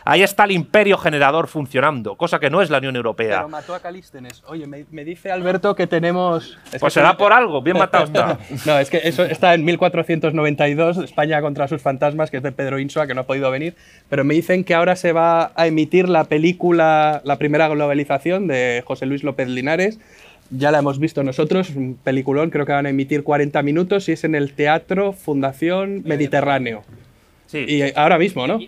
Ahí 0.06 0.22
está 0.22 0.44
el 0.44 0.50
imperio 0.50 0.98
generador 0.98 1.48
funcionando, 1.48 2.16
cosa 2.16 2.38
que 2.38 2.50
no 2.50 2.60
es 2.60 2.68
la 2.68 2.76
Unión 2.76 2.94
Europea. 2.94 3.38
Pero 3.38 3.48
mató 3.48 3.74
a 3.74 3.80
Calístenes. 3.80 4.42
Oye, 4.46 4.66
me, 4.66 4.84
me 4.90 5.02
dice 5.02 5.32
Alberto 5.32 5.74
que 5.74 5.86
tenemos. 5.86 6.58
es 6.70 6.78
Pues 6.78 6.92
que 6.92 7.00
será 7.00 7.16
por 7.16 7.32
algo, 7.32 7.62
bien 7.62 7.78
matado 7.78 8.04
está. 8.04 8.38
no, 8.66 8.78
es 8.78 8.90
que 8.90 9.00
eso 9.04 9.24
está 9.24 9.54
en 9.54 9.64
1492, 9.64 10.98
España 10.98 11.40
contra 11.40 11.68
sus 11.68 11.80
fantasmas, 11.80 12.30
que 12.30 12.36
es 12.36 12.42
de 12.42 12.52
Pedro 12.52 12.78
Insua, 12.78 13.06
que 13.06 13.14
no 13.14 13.22
ha 13.22 13.26
podido 13.26 13.50
venir. 13.50 13.76
Pero 14.10 14.24
me 14.24 14.34
dicen 14.34 14.64
que 14.64 14.74
ahora 14.74 14.94
se 14.94 15.12
va 15.12 15.52
a 15.56 15.66
emitir 15.66 16.10
la 16.10 16.24
película 16.24 17.22
La 17.24 17.38
primera 17.38 17.66
globalización 17.68 18.46
de 18.46 18.84
José 18.86 19.06
Luis 19.06 19.24
López 19.24 19.48
Linares. 19.48 19.98
Ya 20.50 20.70
la 20.70 20.78
hemos 20.78 20.98
visto 20.98 21.22
nosotros, 21.22 21.70
un 21.70 21.98
peliculón, 22.02 22.50
creo 22.50 22.64
que 22.66 22.72
van 22.72 22.86
a 22.86 22.90
emitir 22.90 23.22
40 23.24 23.62
minutos 23.62 24.08
y 24.08 24.12
es 24.12 24.24
en 24.24 24.34
el 24.34 24.52
Teatro 24.52 25.12
Fundación 25.12 26.02
Mediterráneo. 26.04 26.84
Sí. 27.46 27.64
Y 27.68 27.92
ahora 27.98 28.18
mismo, 28.18 28.46
¿no? 28.46 28.58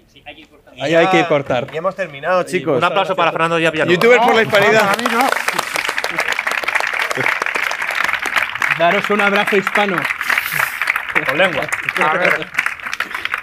Ahí 0.81 0.95
hay 0.95 1.07
que 1.09 1.25
cortar. 1.27 1.69
Y 1.73 1.77
hemos 1.77 1.95
terminado, 1.97 2.43
chicos. 2.43 2.79
Un 2.79 2.85
aplauso 2.85 3.15
para 3.17 3.33
Fernando 3.33 3.57
Díaz 3.57 3.73
Villalobos. 3.73 3.95
Youtubers 3.95 4.27
por 4.27 4.35
la 4.35 4.43
hispanidad. 4.43 4.97
Daros 8.79 9.09
un 9.11 9.21
abrazo 9.21 9.57
hispano. 9.57 9.97
Con 11.27 11.39
lengua. 11.39 11.67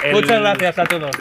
El- 0.04 0.14
Muchas 0.14 0.42
gracias 0.42 0.80
a 0.80 0.84
todos. 0.84 1.12